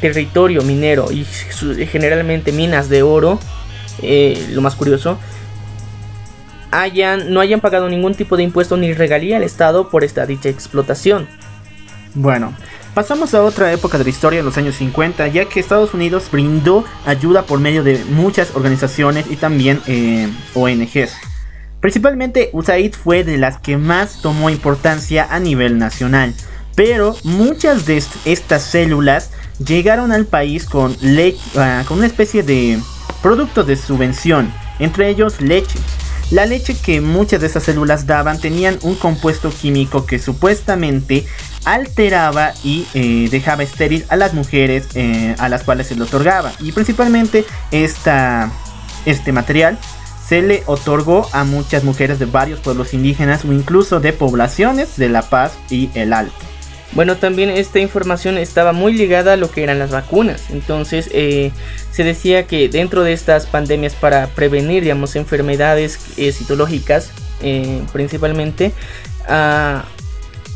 territorio 0.00 0.62
minero 0.62 1.12
y 1.12 1.24
generalmente 1.86 2.50
minas 2.50 2.88
de 2.88 3.02
oro, 3.02 3.38
eh, 4.02 4.44
lo 4.50 4.60
más 4.60 4.74
curioso, 4.74 5.18
hayan, 6.70 7.32
no 7.32 7.40
hayan 7.40 7.60
pagado 7.60 7.88
ningún 7.88 8.14
tipo 8.14 8.36
de 8.36 8.42
impuesto 8.42 8.76
ni 8.76 8.92
regalía 8.92 9.36
al 9.36 9.42
Estado 9.42 9.88
por 9.88 10.04
esta 10.04 10.26
dicha 10.26 10.48
explotación. 10.48 11.28
Bueno, 12.14 12.54
pasamos 12.96 13.34
a 13.34 13.42
otra 13.42 13.70
época 13.74 13.98
de 13.98 14.04
la 14.04 14.10
historia 14.10 14.38
en 14.38 14.46
los 14.46 14.56
años 14.56 14.76
50, 14.76 15.28
ya 15.28 15.44
que 15.44 15.60
Estados 15.60 15.92
Unidos 15.92 16.30
brindó 16.32 16.82
ayuda 17.04 17.42
por 17.42 17.60
medio 17.60 17.84
de 17.84 18.02
muchas 18.06 18.56
organizaciones 18.56 19.26
y 19.28 19.36
también 19.36 19.82
eh, 19.86 20.32
ONGs. 20.54 21.12
Principalmente 21.82 22.48
USAID 22.54 22.94
fue 22.94 23.22
de 23.22 23.36
las 23.36 23.58
que 23.58 23.76
más 23.76 24.22
tomó 24.22 24.48
importancia 24.48 25.28
a 25.30 25.38
nivel 25.40 25.76
nacional, 25.76 26.32
pero 26.74 27.14
muchas 27.22 27.84
de 27.84 28.02
estas 28.24 28.62
células 28.62 29.28
llegaron 29.58 30.10
al 30.10 30.24
país 30.24 30.64
con, 30.64 30.96
ah, 31.58 31.84
con 31.86 31.98
una 31.98 32.06
especie 32.06 32.44
de 32.44 32.78
productos 33.20 33.66
de 33.66 33.76
subvención, 33.76 34.50
entre 34.78 35.10
ellos 35.10 35.42
leche. 35.42 35.78
La 36.30 36.46
leche 36.46 36.74
que 36.74 37.02
muchas 37.02 37.42
de 37.42 37.46
esas 37.46 37.62
células 37.62 38.06
daban 38.06 38.40
tenían 38.40 38.78
un 38.82 38.94
compuesto 38.96 39.50
químico 39.50 40.06
que 40.06 40.18
supuestamente 40.18 41.26
alteraba 41.66 42.54
y 42.62 42.86
eh, 42.94 43.28
dejaba 43.30 43.64
estéril 43.64 44.06
a 44.08 44.16
las 44.16 44.32
mujeres 44.32 44.86
eh, 44.94 45.34
a 45.38 45.48
las 45.48 45.64
cuales 45.64 45.88
se 45.88 45.96
le 45.96 46.04
otorgaba. 46.04 46.52
Y 46.60 46.72
principalmente 46.72 47.44
esta, 47.72 48.50
este 49.04 49.32
material 49.32 49.76
se 50.26 50.42
le 50.42 50.62
otorgó 50.66 51.28
a 51.32 51.44
muchas 51.44 51.82
mujeres 51.82 52.18
de 52.20 52.24
varios 52.24 52.60
pueblos 52.60 52.94
indígenas 52.94 53.44
o 53.44 53.52
incluso 53.52 54.00
de 54.00 54.12
poblaciones 54.12 54.96
de 54.96 55.08
La 55.08 55.22
Paz 55.22 55.58
y 55.68 55.90
el 55.94 56.12
Alto. 56.12 56.34
Bueno, 56.92 57.16
también 57.16 57.50
esta 57.50 57.80
información 57.80 58.38
estaba 58.38 58.72
muy 58.72 58.92
ligada 58.94 59.32
a 59.32 59.36
lo 59.36 59.50
que 59.50 59.64
eran 59.64 59.80
las 59.80 59.90
vacunas. 59.90 60.44
Entonces 60.50 61.10
eh, 61.12 61.50
se 61.90 62.04
decía 62.04 62.46
que 62.46 62.68
dentro 62.68 63.02
de 63.02 63.12
estas 63.12 63.46
pandemias 63.46 63.94
para 63.94 64.28
prevenir, 64.28 64.84
digamos, 64.84 65.16
enfermedades 65.16 65.98
citológicas 66.16 67.10
principalmente, 67.92 68.72
ah, 69.28 69.84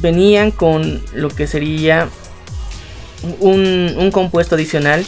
venían 0.00 0.50
con 0.50 1.02
lo 1.14 1.28
que 1.28 1.46
sería 1.46 2.08
un, 3.40 3.94
un 3.96 4.10
compuesto 4.10 4.54
adicional 4.54 5.04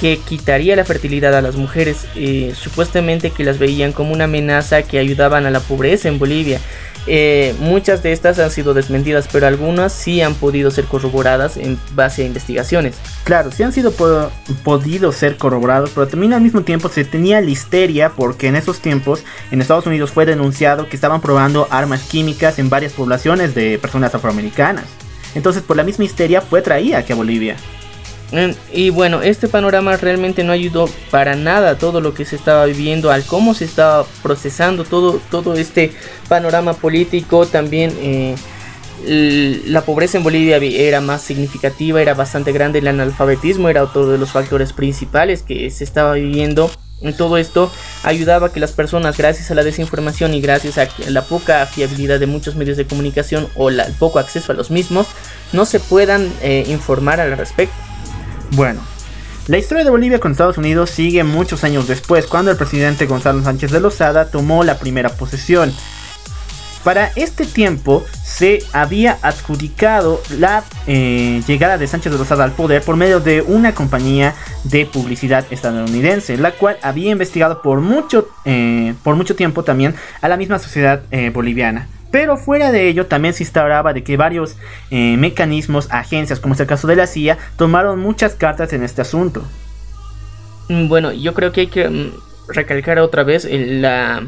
que 0.00 0.18
quitaría 0.18 0.76
la 0.76 0.84
fertilidad 0.86 1.34
a 1.34 1.42
las 1.42 1.56
mujeres, 1.56 2.06
eh, 2.16 2.54
supuestamente 2.56 3.30
que 3.30 3.44
las 3.44 3.58
veían 3.58 3.92
como 3.92 4.14
una 4.14 4.24
amenaza 4.24 4.82
que 4.82 4.98
ayudaban 4.98 5.44
a 5.44 5.50
la 5.50 5.60
pobreza 5.60 6.08
en 6.08 6.18
Bolivia. 6.18 6.58
Eh, 7.06 7.54
muchas 7.60 8.02
de 8.02 8.12
estas 8.12 8.38
han 8.38 8.50
sido 8.50 8.74
desmentidas, 8.74 9.28
pero 9.30 9.46
algunas 9.46 9.92
sí 9.92 10.20
han 10.20 10.34
podido 10.34 10.70
ser 10.70 10.84
corroboradas 10.84 11.56
en 11.56 11.78
base 11.94 12.22
a 12.22 12.26
investigaciones. 12.26 12.96
Claro, 13.24 13.50
sí 13.50 13.62
han 13.62 13.72
sido 13.72 13.92
podido 14.62 15.12
ser 15.12 15.36
corroborados, 15.36 15.90
pero 15.94 16.08
también 16.08 16.32
al 16.32 16.42
mismo 16.42 16.62
tiempo 16.62 16.88
se 16.88 17.04
tenía 17.04 17.40
listeria 17.40 18.10
porque 18.10 18.48
en 18.48 18.56
esos 18.56 18.80
tiempos 18.80 19.24
en 19.50 19.60
Estados 19.60 19.86
Unidos 19.86 20.10
fue 20.10 20.26
denunciado 20.26 20.88
que 20.88 20.96
estaban 20.96 21.20
probando 21.20 21.66
armas 21.70 22.02
químicas 22.02 22.58
en 22.58 22.68
varias 22.68 22.92
poblaciones 22.92 23.54
de 23.54 23.78
personas 23.78 24.14
afroamericanas. 24.14 24.84
Entonces 25.34 25.62
por 25.62 25.76
la 25.76 25.84
misma 25.84 26.04
histeria 26.04 26.40
fue 26.40 26.60
traída 26.62 26.98
aquí 26.98 27.12
a 27.12 27.16
Bolivia. 27.16 27.56
Y 28.72 28.90
bueno, 28.90 29.22
este 29.22 29.48
panorama 29.48 29.96
realmente 29.96 30.44
no 30.44 30.52
ayudó 30.52 30.88
para 31.10 31.34
nada 31.34 31.70
a 31.70 31.78
todo 31.78 32.00
lo 32.00 32.14
que 32.14 32.24
se 32.24 32.36
estaba 32.36 32.64
viviendo, 32.66 33.10
al 33.10 33.24
cómo 33.24 33.54
se 33.54 33.64
estaba 33.64 34.04
procesando 34.22 34.84
todo, 34.84 35.20
todo 35.30 35.54
este 35.54 35.92
panorama 36.28 36.74
político. 36.74 37.46
También 37.46 37.92
eh, 38.00 38.36
la 39.04 39.82
pobreza 39.82 40.18
en 40.18 40.24
Bolivia 40.24 40.58
era 40.58 41.00
más 41.00 41.22
significativa, 41.22 42.00
era 42.00 42.14
bastante 42.14 42.52
grande, 42.52 42.78
el 42.78 42.88
analfabetismo 42.88 43.68
era 43.68 43.82
otro 43.82 44.08
de 44.08 44.18
los 44.18 44.30
factores 44.30 44.72
principales 44.72 45.42
que 45.42 45.70
se 45.70 45.84
estaba 45.84 46.14
viviendo. 46.14 46.70
En 47.02 47.16
todo 47.16 47.38
esto 47.38 47.72
ayudaba 48.02 48.48
a 48.48 48.52
que 48.52 48.60
las 48.60 48.72
personas, 48.72 49.16
gracias 49.16 49.50
a 49.50 49.54
la 49.54 49.64
desinformación 49.64 50.34
y 50.34 50.42
gracias 50.42 50.76
a 50.76 50.86
la 51.08 51.22
poca 51.22 51.64
fiabilidad 51.64 52.20
de 52.20 52.26
muchos 52.26 52.56
medios 52.56 52.76
de 52.76 52.86
comunicación 52.86 53.48
o 53.56 53.70
el 53.70 53.80
poco 53.98 54.18
acceso 54.18 54.52
a 54.52 54.54
los 54.54 54.70
mismos, 54.70 55.06
no 55.52 55.64
se 55.64 55.80
puedan 55.80 56.30
eh, 56.42 56.64
informar 56.68 57.18
al 57.18 57.36
respecto. 57.38 57.89
Bueno, 58.52 58.80
la 59.46 59.58
historia 59.58 59.84
de 59.84 59.90
Bolivia 59.90 60.20
con 60.20 60.32
Estados 60.32 60.58
Unidos 60.58 60.90
sigue 60.90 61.24
muchos 61.24 61.64
años 61.64 61.86
después, 61.88 62.26
cuando 62.26 62.50
el 62.50 62.56
presidente 62.56 63.06
Gonzalo 63.06 63.42
Sánchez 63.42 63.70
de 63.70 63.80
Lozada 63.80 64.30
tomó 64.30 64.64
la 64.64 64.78
primera 64.78 65.08
posesión. 65.10 65.72
Para 66.84 67.12
este 67.14 67.44
tiempo 67.44 68.04
se 68.24 68.62
había 68.72 69.18
adjudicado 69.22 70.20
la 70.38 70.64
eh, 70.86 71.42
llegada 71.46 71.76
de 71.76 71.86
Sánchez 71.86 72.10
de 72.12 72.18
Lozada 72.18 72.44
al 72.44 72.52
poder 72.52 72.82
por 72.82 72.96
medio 72.96 73.20
de 73.20 73.42
una 73.42 73.74
compañía 73.74 74.34
de 74.64 74.86
publicidad 74.86 75.44
estadounidense, 75.50 76.38
la 76.38 76.52
cual 76.52 76.78
había 76.82 77.10
investigado 77.10 77.60
por 77.60 77.80
mucho, 77.80 78.30
eh, 78.46 78.94
por 79.02 79.14
mucho 79.14 79.36
tiempo 79.36 79.62
también 79.62 79.94
a 80.22 80.28
la 80.28 80.38
misma 80.38 80.58
sociedad 80.58 81.02
eh, 81.10 81.30
boliviana. 81.30 81.86
Pero 82.10 82.36
fuera 82.36 82.72
de 82.72 82.88
ello 82.88 83.06
también 83.06 83.34
se 83.34 83.44
instauraba 83.44 83.92
de 83.92 84.02
que 84.02 84.16
varios 84.16 84.56
eh, 84.90 85.16
mecanismos, 85.16 85.88
agencias, 85.90 86.40
como 86.40 86.54
es 86.54 86.60
el 86.60 86.66
caso 86.66 86.88
de 86.88 86.96
la 86.96 87.06
CIA, 87.06 87.38
tomaron 87.56 88.00
muchas 88.00 88.34
cartas 88.34 88.72
en 88.72 88.82
este 88.82 89.02
asunto. 89.02 89.44
Mm, 90.68 90.88
bueno, 90.88 91.12
yo 91.12 91.34
creo 91.34 91.52
que 91.52 91.62
hay 91.62 91.66
que 91.68 91.88
mm, 91.88 92.12
recalcar 92.48 92.98
otra 92.98 93.22
vez 93.22 93.46
la 93.50 94.24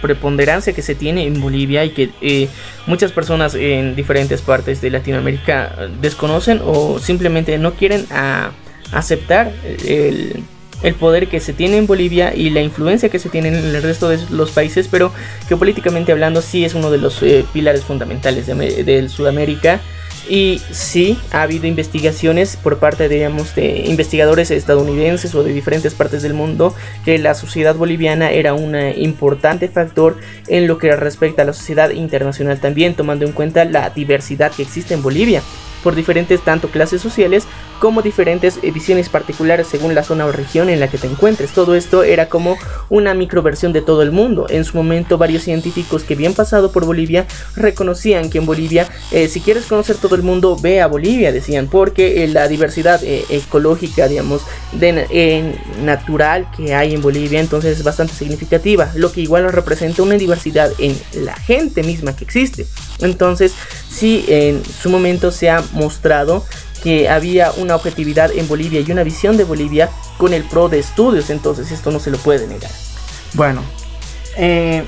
preponderancia 0.00 0.72
que 0.72 0.82
se 0.82 0.96
tiene 0.96 1.26
en 1.26 1.40
Bolivia 1.40 1.84
y 1.84 1.90
que 1.90 2.10
eh, 2.20 2.48
muchas 2.86 3.12
personas 3.12 3.54
en 3.54 3.94
diferentes 3.94 4.42
partes 4.42 4.80
de 4.80 4.90
Latinoamérica 4.90 5.88
desconocen 6.00 6.60
o 6.64 6.98
simplemente 6.98 7.56
no 7.58 7.74
quieren 7.74 8.04
aceptar 8.92 9.52
el 9.86 10.42
el 10.82 10.94
poder 10.94 11.28
que 11.28 11.40
se 11.40 11.52
tiene 11.52 11.76
en 11.76 11.86
Bolivia 11.86 12.34
y 12.34 12.50
la 12.50 12.60
influencia 12.60 13.08
que 13.08 13.18
se 13.18 13.28
tiene 13.28 13.48
en 13.48 13.54
el 13.54 13.82
resto 13.82 14.08
de 14.08 14.18
los 14.30 14.50
países, 14.50 14.88
pero 14.88 15.12
geopolíticamente 15.48 16.12
hablando 16.12 16.42
sí 16.42 16.64
es 16.64 16.74
uno 16.74 16.90
de 16.90 16.98
los 16.98 17.22
eh, 17.22 17.44
pilares 17.52 17.84
fundamentales 17.84 18.46
de, 18.46 19.08
Sudamérica. 19.08 19.80
Y 20.28 20.60
sí, 20.70 21.18
ha 21.32 21.42
habido 21.42 21.66
investigaciones 21.66 22.56
por 22.56 22.78
parte, 22.78 23.08
digamos, 23.08 23.56
de 23.56 23.84
investigadores 23.86 24.52
estadounidenses 24.52 25.34
o 25.34 25.42
de 25.42 25.52
diferentes 25.52 25.94
partes 25.94 26.22
del 26.22 26.32
mundo 26.32 26.76
que 27.04 27.18
la 27.18 27.34
sociedad 27.34 27.74
boliviana 27.74 28.30
era 28.30 28.54
un 28.54 28.76
importante 28.76 29.66
factor 29.68 30.16
en 30.46 30.68
lo 30.68 30.78
que 30.78 30.94
respecta 30.94 31.42
a 31.42 31.44
la 31.44 31.52
sociedad 31.52 31.90
internacional 31.90 32.60
también, 32.60 32.94
tomando 32.94 33.26
en 33.26 33.32
cuenta 33.32 33.64
la 33.64 33.90
diversidad 33.90 34.52
que 34.52 34.62
existe 34.62 34.94
en 34.94 35.02
Bolivia 35.02 35.42
por 35.82 35.94
diferentes 35.94 36.40
tanto 36.42 36.68
clases 36.68 37.02
sociales 37.02 37.46
como 37.82 38.00
diferentes 38.00 38.60
visiones 38.60 39.08
particulares 39.08 39.66
según 39.66 39.96
la 39.96 40.04
zona 40.04 40.24
o 40.24 40.30
región 40.30 40.68
en 40.68 40.78
la 40.78 40.86
que 40.86 40.98
te 40.98 41.08
encuentres. 41.08 41.50
Todo 41.50 41.74
esto 41.74 42.04
era 42.04 42.28
como 42.28 42.56
una 42.90 43.12
microversión 43.12 43.72
de 43.72 43.82
todo 43.82 44.02
el 44.02 44.12
mundo. 44.12 44.46
En 44.48 44.64
su 44.64 44.76
momento 44.76 45.18
varios 45.18 45.42
científicos 45.42 46.04
que 46.04 46.14
habían 46.14 46.32
pasado 46.32 46.70
por 46.70 46.86
Bolivia 46.86 47.26
reconocían 47.56 48.30
que 48.30 48.38
en 48.38 48.46
Bolivia, 48.46 48.86
eh, 49.10 49.26
si 49.26 49.40
quieres 49.40 49.64
conocer 49.64 49.96
todo 49.96 50.14
el 50.14 50.22
mundo, 50.22 50.56
ve 50.62 50.80
a 50.80 50.86
Bolivia, 50.86 51.32
decían, 51.32 51.66
porque 51.66 52.22
eh, 52.22 52.28
la 52.28 52.46
diversidad 52.46 53.02
eh, 53.02 53.24
ecológica, 53.30 54.06
digamos, 54.06 54.42
de, 54.70 55.52
natural 55.82 56.46
que 56.56 56.76
hay 56.76 56.94
en 56.94 57.02
Bolivia, 57.02 57.40
entonces 57.40 57.78
es 57.78 57.82
bastante 57.82 58.14
significativa, 58.14 58.92
lo 58.94 59.10
que 59.10 59.22
igual 59.22 59.52
representa 59.52 60.04
una 60.04 60.14
diversidad 60.14 60.70
en 60.78 60.96
la 61.14 61.34
gente 61.34 61.82
misma 61.82 62.14
que 62.14 62.22
existe. 62.22 62.64
Entonces, 63.00 63.54
sí, 63.90 64.24
en 64.28 64.62
su 64.64 64.88
momento 64.88 65.32
se 65.32 65.50
ha 65.50 65.64
mostrado 65.72 66.44
que 66.82 67.08
había 67.08 67.52
una 67.52 67.76
objetividad 67.76 68.30
en 68.32 68.48
Bolivia 68.48 68.80
y 68.80 68.90
una 68.90 69.02
visión 69.02 69.36
de 69.36 69.44
Bolivia 69.44 69.90
con 70.18 70.34
el 70.34 70.44
pro 70.44 70.68
de 70.68 70.78
estudios, 70.78 71.30
entonces 71.30 71.70
esto 71.70 71.90
no 71.90 72.00
se 72.00 72.10
lo 72.10 72.18
puede 72.18 72.46
negar. 72.46 72.70
Bueno, 73.34 73.62
eh, 74.36 74.84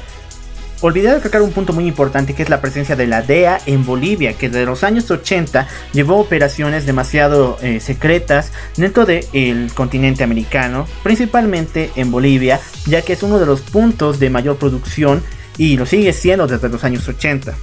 olvidé 0.81 1.15
recalcar 1.15 1.43
un 1.43 1.53
punto 1.53 1.73
muy 1.73 1.87
importante 1.87 2.35
que 2.35 2.43
es 2.43 2.51
la 2.51 2.61
presencia 2.61 2.97
de 2.97 3.07
la 3.07 3.23
DEA 3.23 3.61
en 3.67 3.87
Bolivia, 3.87 4.35
que 4.35 4.49
desde 4.49 4.67
los 4.67 4.85
años 4.85 5.11
80 5.11 5.67
llevó 5.93 6.19
operaciones 6.19 6.85
demasiado 6.85 7.59
eh, 7.63 7.81
secretas 7.81 8.53
dentro 8.77 9.07
del 9.07 9.73
continente 9.75 10.25
americano, 10.25 10.87
principalmente 11.03 11.91
en 11.97 12.11
Bolivia, 12.11 12.61
ya 12.87 13.03
que 13.03 13.15
es 13.15 13.23
uno 13.23 13.39
de 13.39 13.47
los 13.47 13.61
puntos 13.61 14.19
de 14.19 14.31
mayor 14.31 14.57
producción 14.57 15.23
y 15.57 15.77
lo 15.77 15.87
sigue 15.87 16.13
siendo 16.13 16.47
desde 16.47 16.69
los 16.69 16.85
años 16.85 17.09
80. 17.09 17.55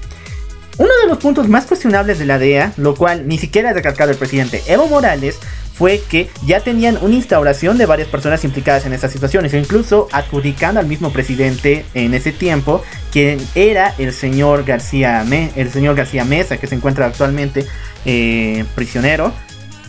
Uno 0.82 0.89
de 1.03 1.07
los 1.07 1.19
puntos 1.19 1.47
más 1.47 1.67
cuestionables 1.67 2.17
de 2.17 2.25
la 2.25 2.39
DEA, 2.39 2.73
lo 2.77 2.95
cual 2.95 3.27
ni 3.27 3.38
siquiera 3.38 3.69
ha 3.69 3.73
recalcado 3.73 4.09
el 4.09 4.17
presidente 4.17 4.63
Evo 4.65 4.88
Morales, 4.88 5.38
fue 5.75 6.01
que 6.09 6.27
ya 6.43 6.61
tenían 6.61 6.97
una 7.03 7.13
instauración 7.13 7.77
de 7.77 7.86
varias 7.86 8.07
personas 8.07 8.43
implicadas 8.45 8.88
en 8.88 8.93
estas 8.93 9.11
situaciones, 9.11 9.53
incluso 9.53 10.07
adjudicando 10.11 10.79
al 10.79 10.88
mismo 10.88 11.13
presidente 11.13 11.86
en 11.93 12.15
ese 12.15 12.32
tiempo, 12.32 12.82
quien 13.11 13.39
era 13.53 13.93
el 13.99 14.11
señor 14.11 14.63
García, 14.63 15.23
el 15.55 15.71
señor 15.71 15.95
García 15.95 16.25
Mesa, 16.25 16.57
que 16.57 16.65
se 16.65 16.73
encuentra 16.73 17.05
actualmente 17.05 17.67
eh, 18.05 18.65
prisionero. 18.73 19.32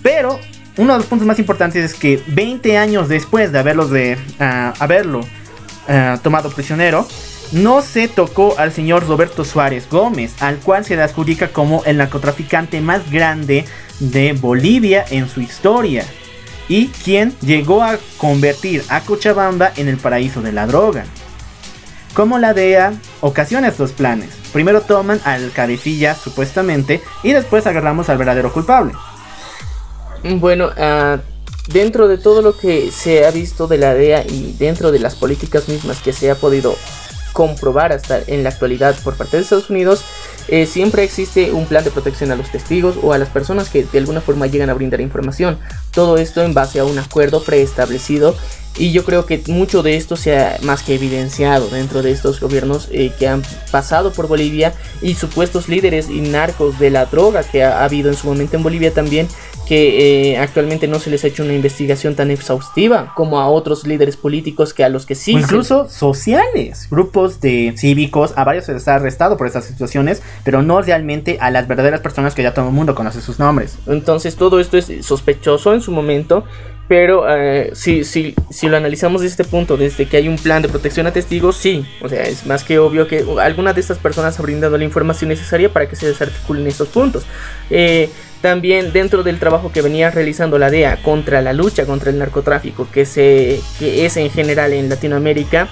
Pero 0.02 0.38
uno 0.76 0.92
de 0.92 0.98
los 0.98 1.06
puntos 1.06 1.26
más 1.26 1.38
importantes 1.38 1.82
es 1.82 1.94
que 1.98 2.22
20 2.26 2.76
años 2.76 3.08
después 3.08 3.50
de 3.50 3.58
haberlos 3.58 3.90
de, 3.90 4.18
ah, 4.38 4.74
haberlo 4.78 5.26
ah, 5.88 6.18
tomado 6.22 6.50
prisionero, 6.50 7.08
no 7.52 7.82
se 7.82 8.08
tocó 8.08 8.54
al 8.58 8.72
señor 8.72 9.06
Roberto 9.06 9.44
Suárez 9.44 9.88
Gómez, 9.90 10.34
al 10.40 10.56
cual 10.58 10.84
se 10.84 10.96
le 10.96 11.02
adjudica 11.02 11.48
como 11.48 11.84
el 11.84 11.98
narcotraficante 11.98 12.80
más 12.80 13.10
grande 13.10 13.64
de 14.00 14.32
Bolivia 14.32 15.04
en 15.10 15.28
su 15.28 15.40
historia, 15.40 16.04
y 16.68 16.88
quien 16.88 17.34
llegó 17.40 17.82
a 17.82 17.98
convertir 18.16 18.82
a 18.88 19.02
Cochabamba 19.02 19.72
en 19.76 19.88
el 19.88 19.98
paraíso 19.98 20.40
de 20.40 20.52
la 20.52 20.66
droga. 20.66 21.04
Como 22.14 22.38
la 22.38 22.54
DEA 22.54 22.92
ocasiona 23.20 23.68
estos 23.68 23.92
planes. 23.92 24.30
Primero 24.52 24.82
toman 24.82 25.20
al 25.24 25.50
cabecilla 25.50 26.14
supuestamente 26.14 27.00
y 27.22 27.32
después 27.32 27.66
agarramos 27.66 28.10
al 28.10 28.18
verdadero 28.18 28.52
culpable. 28.52 28.92
Bueno, 30.22 30.70
ah, 30.76 31.18
dentro 31.68 32.08
de 32.08 32.18
todo 32.18 32.42
lo 32.42 32.56
que 32.56 32.90
se 32.90 33.26
ha 33.26 33.30
visto 33.30 33.66
de 33.66 33.78
la 33.78 33.94
DEA 33.94 34.24
y 34.28 34.54
dentro 34.58 34.92
de 34.92 34.98
las 34.98 35.14
políticas 35.14 35.68
mismas 35.68 36.00
que 36.00 36.12
se 36.12 36.30
ha 36.30 36.34
podido 36.34 36.76
comprobar 37.32 37.92
hasta 37.92 38.20
en 38.26 38.42
la 38.42 38.50
actualidad 38.50 38.94
por 39.02 39.16
parte 39.16 39.36
de 39.36 39.42
Estados 39.42 39.70
Unidos, 39.70 40.04
eh, 40.48 40.66
siempre 40.66 41.04
existe 41.04 41.52
un 41.52 41.66
plan 41.66 41.84
de 41.84 41.90
protección 41.90 42.30
a 42.32 42.36
los 42.36 42.50
testigos 42.50 42.96
o 43.02 43.12
a 43.12 43.18
las 43.18 43.28
personas 43.28 43.68
que 43.68 43.84
de 43.84 43.98
alguna 43.98 44.20
forma 44.20 44.46
llegan 44.46 44.70
a 44.70 44.74
brindar 44.74 45.00
información. 45.00 45.58
Todo 45.92 46.18
esto 46.18 46.42
en 46.42 46.54
base 46.54 46.80
a 46.80 46.84
un 46.84 46.98
acuerdo 46.98 47.42
preestablecido 47.42 48.34
y 48.76 48.92
yo 48.92 49.04
creo 49.04 49.26
que 49.26 49.42
mucho 49.48 49.82
de 49.82 49.96
esto 49.96 50.16
se 50.16 50.38
ha 50.38 50.58
más 50.62 50.82
que 50.82 50.94
evidenciado 50.94 51.68
dentro 51.68 52.02
de 52.02 52.10
estos 52.10 52.40
gobiernos 52.40 52.88
eh, 52.90 53.12
que 53.18 53.28
han 53.28 53.42
pasado 53.70 54.12
por 54.12 54.28
Bolivia 54.28 54.72
y 55.02 55.14
supuestos 55.14 55.68
líderes 55.68 56.08
y 56.08 56.22
narcos 56.22 56.78
de 56.78 56.90
la 56.90 57.04
droga 57.06 57.42
que 57.42 57.62
ha 57.64 57.84
habido 57.84 58.08
en 58.08 58.16
su 58.16 58.26
momento 58.26 58.56
en 58.56 58.62
Bolivia 58.62 58.94
también 58.94 59.28
que 59.66 60.32
eh, 60.32 60.38
actualmente 60.38 60.88
no 60.88 60.98
se 60.98 61.10
les 61.10 61.24
ha 61.24 61.28
hecho 61.28 61.42
una 61.42 61.54
investigación 61.54 62.14
tan 62.14 62.30
exhaustiva 62.30 63.12
como 63.14 63.40
a 63.40 63.48
otros 63.48 63.86
líderes 63.86 64.16
políticos 64.16 64.74
que 64.74 64.84
a 64.84 64.88
los 64.88 65.06
que 65.06 65.14
sí. 65.14 65.32
incluso 65.32 65.88
sociales, 65.88 66.88
grupos 66.90 67.40
de 67.40 67.74
cívicos, 67.76 68.32
a 68.36 68.44
varios 68.44 68.66
se 68.66 68.74
les 68.74 68.88
ha 68.88 68.96
arrestado 68.96 69.36
por 69.36 69.46
estas 69.46 69.64
situaciones, 69.64 70.22
pero 70.44 70.62
no 70.62 70.82
realmente 70.82 71.38
a 71.40 71.50
las 71.50 71.68
verdaderas 71.68 72.00
personas 72.00 72.34
que 72.34 72.42
ya 72.42 72.54
todo 72.54 72.68
el 72.68 72.72
mundo 72.72 72.94
conoce 72.94 73.20
sus 73.20 73.38
nombres. 73.38 73.78
Entonces 73.86 74.36
todo 74.36 74.60
esto 74.60 74.76
es 74.76 74.90
sospechoso 75.02 75.74
en 75.74 75.80
su 75.80 75.92
momento. 75.92 76.44
Pero 76.88 77.24
eh, 77.26 77.70
si, 77.74 78.04
si, 78.04 78.34
si 78.50 78.68
lo 78.68 78.76
analizamos 78.76 79.22
desde 79.22 79.42
este 79.42 79.44
punto, 79.44 79.78
desde 79.78 80.06
que 80.06 80.18
hay 80.18 80.28
un 80.28 80.36
plan 80.36 80.60
de 80.60 80.68
protección 80.68 81.06
a 81.06 81.12
testigos, 81.12 81.56
sí. 81.56 81.86
O 82.02 82.08
sea, 82.08 82.22
es 82.24 82.44
más 82.44 82.64
que 82.64 82.78
obvio 82.78 83.06
que 83.06 83.24
alguna 83.40 83.72
de 83.72 83.80
estas 83.80 83.96
personas 83.96 84.38
ha 84.38 84.42
brindado 84.42 84.76
la 84.76 84.84
información 84.84 85.30
necesaria 85.30 85.72
para 85.72 85.88
que 85.88 85.96
se 85.96 86.06
desarticulen 86.06 86.66
estos 86.66 86.88
puntos. 86.88 87.24
Eh, 87.70 88.10
también 88.42 88.92
dentro 88.92 89.22
del 89.22 89.38
trabajo 89.38 89.72
que 89.72 89.80
venía 89.80 90.10
realizando 90.10 90.58
la 90.58 90.70
DEA 90.70 91.00
contra 91.02 91.40
la 91.40 91.52
lucha 91.54 91.86
contra 91.86 92.10
el 92.10 92.18
narcotráfico, 92.18 92.86
que, 92.92 93.06
se, 93.06 93.60
que 93.78 94.04
es 94.04 94.16
en 94.18 94.30
general 94.30 94.72
en 94.72 94.88
Latinoamérica, 94.88 95.68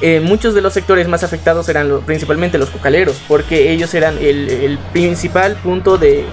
eh, 0.00 0.20
muchos 0.20 0.54
de 0.54 0.60
los 0.60 0.72
sectores 0.72 1.08
más 1.08 1.22
afectados 1.22 1.68
eran 1.68 2.00
principalmente 2.04 2.58
los 2.58 2.70
cocaleros, 2.70 3.20
porque 3.28 3.70
ellos 3.70 3.94
eran 3.94 4.18
el, 4.18 4.78
principal 4.92 5.54
punto 5.56 5.98
de, 5.98 6.24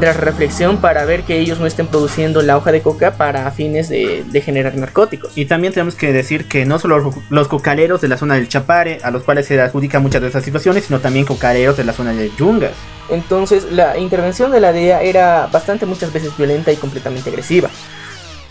de, 0.00 0.12
reflexión 0.12 0.78
para 0.78 1.04
ver 1.04 1.22
que 1.22 1.38
ellos 1.38 1.58
no 1.58 1.66
estén 1.66 1.86
produciendo 1.86 2.42
la 2.42 2.56
hoja 2.56 2.72
de 2.72 2.82
coca 2.82 3.12
para 3.16 3.50
fines 3.50 3.88
de, 3.88 4.42
generar 4.44 4.76
narcóticos. 4.76 5.36
Y 5.36 5.46
también 5.46 5.72
tenemos 5.72 5.94
que 5.94 6.12
decir 6.12 6.46
que 6.46 6.66
no 6.66 6.78
solo 6.78 7.12
los 7.30 7.48
cocaleros 7.48 8.00
de 8.00 8.08
la 8.08 8.18
zona 8.18 8.34
del 8.34 8.48
Chapare, 8.48 9.00
a 9.02 9.10
los 9.10 9.22
cuales 9.22 9.46
se 9.46 9.60
adjudica 9.60 9.98
muchas 9.98 10.20
de 10.20 10.28
esas 10.28 10.44
situaciones, 10.44 10.84
sino 10.84 11.00
también 11.00 11.24
cocaleros 11.24 11.76
de 11.76 11.84
la 11.84 11.92
zona 11.92 12.12
de 12.12 12.30
Yungas. 12.38 12.74
Entonces 13.08 13.72
la 13.72 13.98
intervención 13.98 14.50
de 14.50 14.60
la 14.60 14.72
DEA 14.72 15.02
era 15.02 15.46
bastante 15.46 15.86
muchas 15.86 16.12
veces 16.12 16.36
violenta 16.36 16.70
y 16.70 16.76
completamente 16.76 17.30
agresiva. 17.30 17.70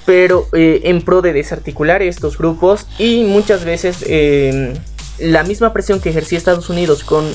Pero 0.05 0.47
eh, 0.53 0.81
en 0.85 1.01
pro 1.01 1.21
de 1.21 1.33
desarticular 1.33 2.01
estos 2.01 2.37
grupos 2.37 2.85
y 2.99 3.23
muchas 3.23 3.65
veces 3.65 4.03
em, 4.07 4.73
la 5.19 5.43
misma 5.43 5.73
presión 5.73 5.99
que 5.99 6.09
ejercía 6.09 6.37
Estados 6.37 6.69
Unidos 6.69 7.03
con 7.03 7.25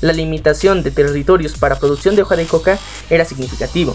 la 0.00 0.12
limitación 0.12 0.82
de 0.82 0.90
territorios 0.90 1.54
para 1.58 1.78
producción 1.78 2.16
de 2.16 2.22
hoja 2.22 2.36
de 2.36 2.46
coca 2.46 2.78
era 3.10 3.24
significativo. 3.24 3.94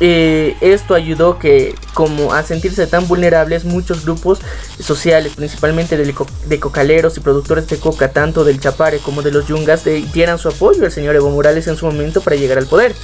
Eh, 0.00 0.56
esto 0.60 0.94
ayudó 0.94 1.38
que, 1.38 1.74
como 1.92 2.32
a 2.32 2.42
sentirse 2.44 2.86
tan 2.86 3.08
vulnerables, 3.08 3.64
muchos 3.64 4.04
grupos 4.04 4.38
sociales, 4.78 5.34
principalmente 5.34 5.96
de, 5.96 6.60
cocaleros 6.60 7.16
y 7.16 7.20
productores 7.20 7.66
de 7.68 7.78
coca, 7.78 8.12
tanto 8.12 8.44
del 8.44 8.60
Chapare 8.60 8.98
como 8.98 9.22
de 9.22 9.32
los 9.32 9.48
Yungas, 9.48 9.84
dieran 10.12 10.38
su 10.38 10.48
apoyo 10.48 10.84
al 10.84 10.92
señor 10.92 11.16
Evo 11.16 11.30
Morales 11.30 11.66
en 11.66 11.76
su 11.76 11.86
momento 11.86 12.20
para 12.20 12.36
llegar 12.36 12.58
al 12.58 12.66
poder. 12.66 12.94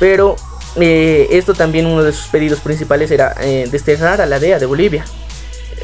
Pero 0.00 0.34
eh, 0.76 1.28
esto 1.30 1.54
también 1.54 1.86
uno 1.86 2.02
de 2.02 2.12
sus 2.12 2.26
pedidos 2.26 2.60
principales 2.60 3.10
era 3.10 3.34
eh, 3.40 3.68
desterrar 3.70 4.20
a 4.20 4.26
la 4.26 4.38
DEA 4.38 4.58
de 4.58 4.66
Bolivia. 4.66 5.04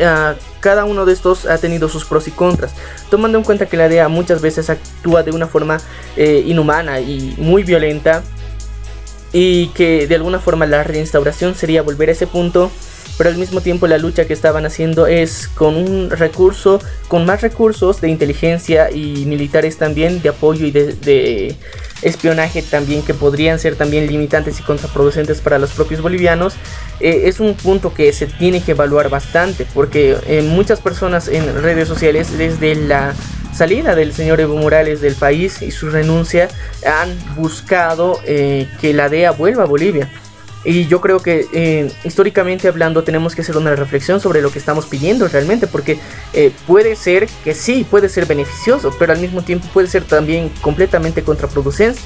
Ah, 0.03 0.34
cada 0.61 0.84
uno 0.84 1.05
de 1.05 1.12
estos 1.12 1.47
ha 1.47 1.59
tenido 1.59 1.88
sus 1.88 2.05
pros 2.05 2.28
y 2.28 2.30
contras, 2.30 2.74
tomando 3.11 3.38
en 3.38 3.45
cuenta 3.45 3.66
que 3.66 3.76
la 3.76 3.88
DEA 3.88 4.09
muchas 4.09 4.41
veces 4.41 4.70
actúa 4.70 5.22
de 5.22 5.30
una 5.30 5.47
forma 5.47 5.78
inhumana 6.16 7.01
y 7.01 7.34
muy 7.38 7.62
violenta 7.62 8.22
y 9.32 9.68
que 9.68 10.07
de 10.07 10.14
alguna 10.16 10.38
forma 10.38 10.66
la 10.66 10.82
reinstauración 10.82 11.55
sería 11.55 11.82
volver 11.82 12.09
a 12.09 12.12
ese 12.12 12.26
punto 12.26 12.70
pero 13.21 13.29
al 13.29 13.37
mismo 13.37 13.61
tiempo 13.61 13.87
la 13.87 13.99
lucha 13.99 14.27
que 14.27 14.33
estaban 14.33 14.64
haciendo 14.64 15.07
es 15.07 15.47
con 15.49 15.77
un 15.77 16.09
recurso, 16.09 16.81
con 17.07 17.27
más 17.27 17.43
recursos 17.43 18.01
de 18.01 18.09
inteligencia 18.09 18.91
y 18.91 19.27
militares 19.27 19.77
también, 19.77 20.23
de 20.23 20.31
apoyo 20.31 20.64
y 20.64 20.71
de, 20.71 21.55
espionaje 22.01 22.62
también 22.62 23.03
que 23.03 23.12
podrían 23.12 23.59
ser 23.59 23.77
también 23.77 24.07
limitantes 24.07 24.59
y 24.59 24.62
contraproducentes 24.62 25.43
para 25.43 25.59
los 25.59 25.73
propios 25.73 26.01
bolivianos, 26.01 26.55
eh, 26.99 27.25
es 27.27 27.41
un 27.41 27.53
punto 27.57 27.93
que 27.93 28.11
se 28.14 28.27
tiene 28.27 28.62
que 28.62 28.71
evaluar 28.71 29.11
bastante 29.11 29.66
porque 29.75 30.16
eh, 30.27 30.41
muchas 30.41 30.81
personas 30.81 31.29
en 31.29 31.62
redes 31.62 31.89
sociales 31.89 32.39
desde 32.39 32.75
la 32.75 33.12
salida 33.53 33.95
del 33.97 34.14
señor 34.14 34.41
Evo 34.41 34.57
Morales 34.57 35.03
del 35.03 35.14
país 35.14 35.61
y 35.61 35.73
su 35.73 35.91
renuncia 35.91 36.49
han 36.87 37.14
buscado 37.37 38.18
eh, 38.25 38.66
que 38.81 38.95
la 38.95 39.11
DEA 39.11 39.33
vuelva 39.33 39.64
a 39.64 39.66
Bolivia. 39.66 40.11
Y 40.65 40.87
yo 40.87 41.01
creo 41.01 41.21
que 41.21 41.47
eh, 41.53 41.91
históricamente 42.05 42.69
hablando 42.69 43.03
tenemos 43.03 43.35
que 43.35 43.41
hacer 43.41 43.57
una 43.57 43.75
reflexión 43.75 44.21
sobre 44.21 44.43
lo 44.43 44.51
que 44.51 44.59
estamos 44.59 44.87
pidiendo 44.87 45.27
realmente, 45.29 45.67
porque 45.67 45.99
eh, 46.33 46.53
puede 46.67 46.97
ser 46.97 47.29
que 47.45 47.55
sí, 47.55 47.87
puede 47.89 48.09
ser 48.09 48.27
beneficioso, 48.27 48.95
pero 48.99 49.13
al 49.13 49.21
mismo 49.21 49.43
tiempo 49.43 49.67
puede 49.73 49.89
ser 49.89 50.05
también 50.05 50.51
completamente 50.61 51.23
contraproducente, 51.23 52.01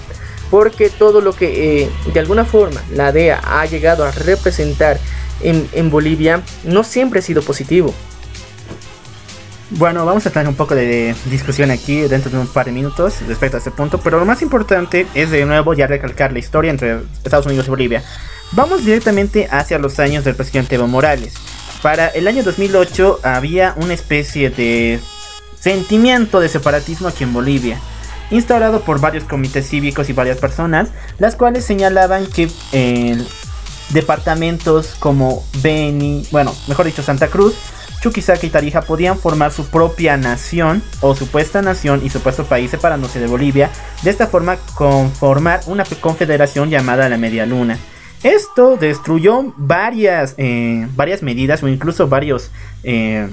porque 0.51 0.89
todo 0.89 1.21
lo 1.21 1.33
que 1.33 1.91
de 2.13 2.21
alguna 2.21 2.45
forma 2.45 2.81
la 2.93 3.11
DEA 3.11 3.41
ha 3.45 3.67
llegado 3.67 4.05
a 4.05 4.13
representar 4.13 5.01
en, 5.41 5.69
en 5.73 5.91
Bolivia 5.91 6.43
no 6.63 6.85
siempre 6.85 7.19
ha 7.19 7.23
sido 7.23 7.43
positivo. 7.43 7.93
Bueno, 9.77 10.07
vamos 10.07 10.25
a 10.25 10.31
tener 10.31 10.47
un 10.47 10.55
poco 10.55 10.77
de 10.77 11.17
discusión 11.27 11.73
aquí 11.73 12.03
dentro 12.03 12.31
de 12.31 12.39
un 12.39 12.47
par 12.47 12.67
de 12.67 12.71
minutos 12.71 13.17
respecto 13.27 13.57
a 13.57 13.59
este 13.59 13.73
punto, 13.73 13.99
pero 13.99 14.21
lo 14.21 14.25
más 14.25 14.41
importante 14.41 15.05
es 15.15 15.33
de 15.33 15.45
nuevo 15.47 15.75
ya 15.75 15.89
recalcar 15.89 16.33
la 16.33 16.39
historia 16.39 16.71
entre 16.71 17.01
Estados 17.25 17.47
Unidos 17.47 17.67
y 17.67 17.71
Bolivia. 17.71 18.05
Vamos 18.53 18.85
directamente 18.85 19.49
hacia 19.51 19.81
los 19.81 19.99
años 19.99 20.23
del 20.23 20.37
presidente 20.37 20.77
Evo 20.77 20.87
Morales. 20.87 21.35
Para 21.83 22.07
el 22.07 22.29
año 22.29 22.45
2008 22.45 23.19
había 23.25 23.75
una 23.77 23.95
especie 23.95 24.49
de 24.51 25.01
sentimiento 25.59 26.39
de 26.39 26.49
separatismo 26.49 27.09
aquí 27.09 27.25
en 27.25 27.33
Bolivia, 27.33 27.81
instaurado 28.31 28.83
por 28.83 29.01
varios 29.01 29.25
comités 29.25 29.69
cívicos 29.69 30.09
y 30.09 30.13
varias 30.13 30.39
personas, 30.39 30.91
las 31.19 31.35
cuales 31.35 31.65
señalaban 31.65 32.29
que 32.29 32.49
eh, 32.71 33.21
departamentos 33.91 34.95
como 35.01 35.45
Beni, 35.63 36.29
bueno, 36.31 36.55
mejor 36.69 36.87
dicho 36.87 37.03
Santa 37.03 37.27
Cruz, 37.27 37.55
Chuquisaca 38.05 38.45
y 38.45 38.51
Tarija 38.51 38.83
podían 38.83 39.19
formar 39.19 39.51
su 39.51 39.65
propia 39.65 40.19
nación 40.19 40.83
o 41.01 41.15
supuesta 41.15 41.63
nación 41.63 42.03
y 42.05 42.11
supuesto 42.11 42.45
país 42.45 42.71
separándose 42.71 43.19
de 43.19 43.27
Bolivia, 43.27 43.71
de 44.03 44.11
esta 44.11 44.27
forma 44.27 44.59
conformar 44.75 45.61
una 45.69 45.85
confederación 46.03 46.69
llamada 46.69 47.09
la 47.09 47.17
Media 47.17 47.47
Luna. 47.47 47.79
Esto 48.23 48.77
destruyó 48.77 49.55
varias, 49.57 50.35
eh, 50.37 50.87
varias 50.95 51.23
medidas 51.23 51.63
o 51.63 51.69
incluso 51.69 52.07
varios, 52.07 52.51
eh, 52.83 53.27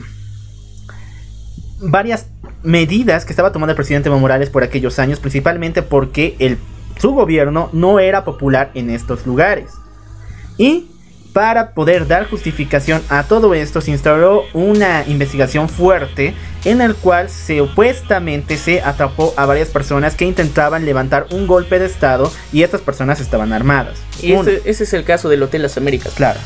varias 1.81 2.27
medidas 2.63 3.25
que 3.25 3.33
estaba 3.33 3.51
tomando 3.51 3.71
el 3.71 3.75
presidente 3.75 4.07
Evo 4.07 4.19
Morales 4.19 4.49
por 4.49 4.63
aquellos 4.63 4.99
años, 4.99 5.19
principalmente 5.19 5.81
porque 5.81 6.37
el, 6.39 6.57
su 6.97 7.11
gobierno 7.11 7.69
no 7.73 7.99
era 7.99 8.23
popular 8.23 8.71
en 8.73 8.89
estos 8.89 9.25
lugares. 9.25 9.73
Y 10.57 10.87
para 11.33 11.73
poder 11.73 12.07
dar 12.07 12.29
justificación 12.29 13.01
a 13.09 13.23
todo 13.23 13.53
esto 13.53 13.81
se 13.81 13.91
instauró 13.91 14.43
una 14.53 15.05
investigación 15.07 15.69
fuerte 15.69 16.33
en 16.65 16.81
el 16.81 16.95
cual 16.95 17.29
supuestamente 17.29 18.57
se 18.57 18.81
atrapó 18.81 19.33
a 19.37 19.45
varias 19.45 19.69
personas 19.69 20.15
que 20.15 20.25
intentaban 20.25 20.85
levantar 20.85 21.27
un 21.31 21.47
golpe 21.47 21.79
de 21.79 21.85
estado 21.85 22.31
y 22.51 22.63
estas 22.63 22.81
personas 22.81 23.19
estaban 23.19 23.53
armadas. 23.53 23.99
Y 24.21 24.33
ese, 24.33 24.61
es 24.65 24.93
el 24.93 25.03
caso 25.03 25.29
del 25.29 25.41
Hotel 25.43 25.63
Las 25.63 25.77
Américas. 25.77 26.13
Claro. 26.13 26.39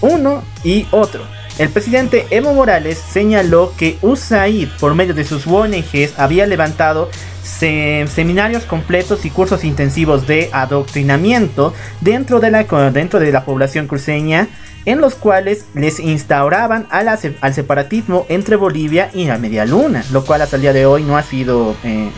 Uno 0.00 0.42
y 0.64 0.86
otro. 0.90 1.22
El 1.60 1.68
presidente 1.68 2.26
Evo 2.30 2.54
Morales 2.54 2.96
señaló 2.96 3.74
que 3.76 3.98
USAID, 4.00 4.70
por 4.80 4.94
medio 4.94 5.12
de 5.12 5.26
sus 5.26 5.46
ONGs, 5.46 6.18
había 6.18 6.46
levantado 6.46 7.10
seminarios 7.42 8.64
completos 8.64 9.26
y 9.26 9.30
cursos 9.30 9.62
intensivos 9.62 10.26
de 10.26 10.48
adoctrinamiento 10.54 11.74
dentro 12.00 12.40
de 12.40 12.50
la, 12.50 12.64
dentro 12.92 13.20
de 13.20 13.30
la 13.30 13.44
población 13.44 13.88
cruceña 13.88 14.48
en 14.86 15.02
los 15.02 15.14
cuales 15.16 15.66
les 15.74 16.00
instauraban 16.00 16.86
al 16.88 17.52
separatismo 17.52 18.24
entre 18.30 18.56
Bolivia 18.56 19.10
y 19.12 19.26
la 19.26 19.36
Media 19.36 19.66
Luna, 19.66 20.02
lo 20.12 20.24
cual 20.24 20.40
hasta 20.40 20.56
el 20.56 20.62
día 20.62 20.72
de 20.72 20.86
hoy 20.86 21.02
no 21.02 21.18
ha 21.18 21.22
sido 21.22 21.76
eh, 21.84 22.10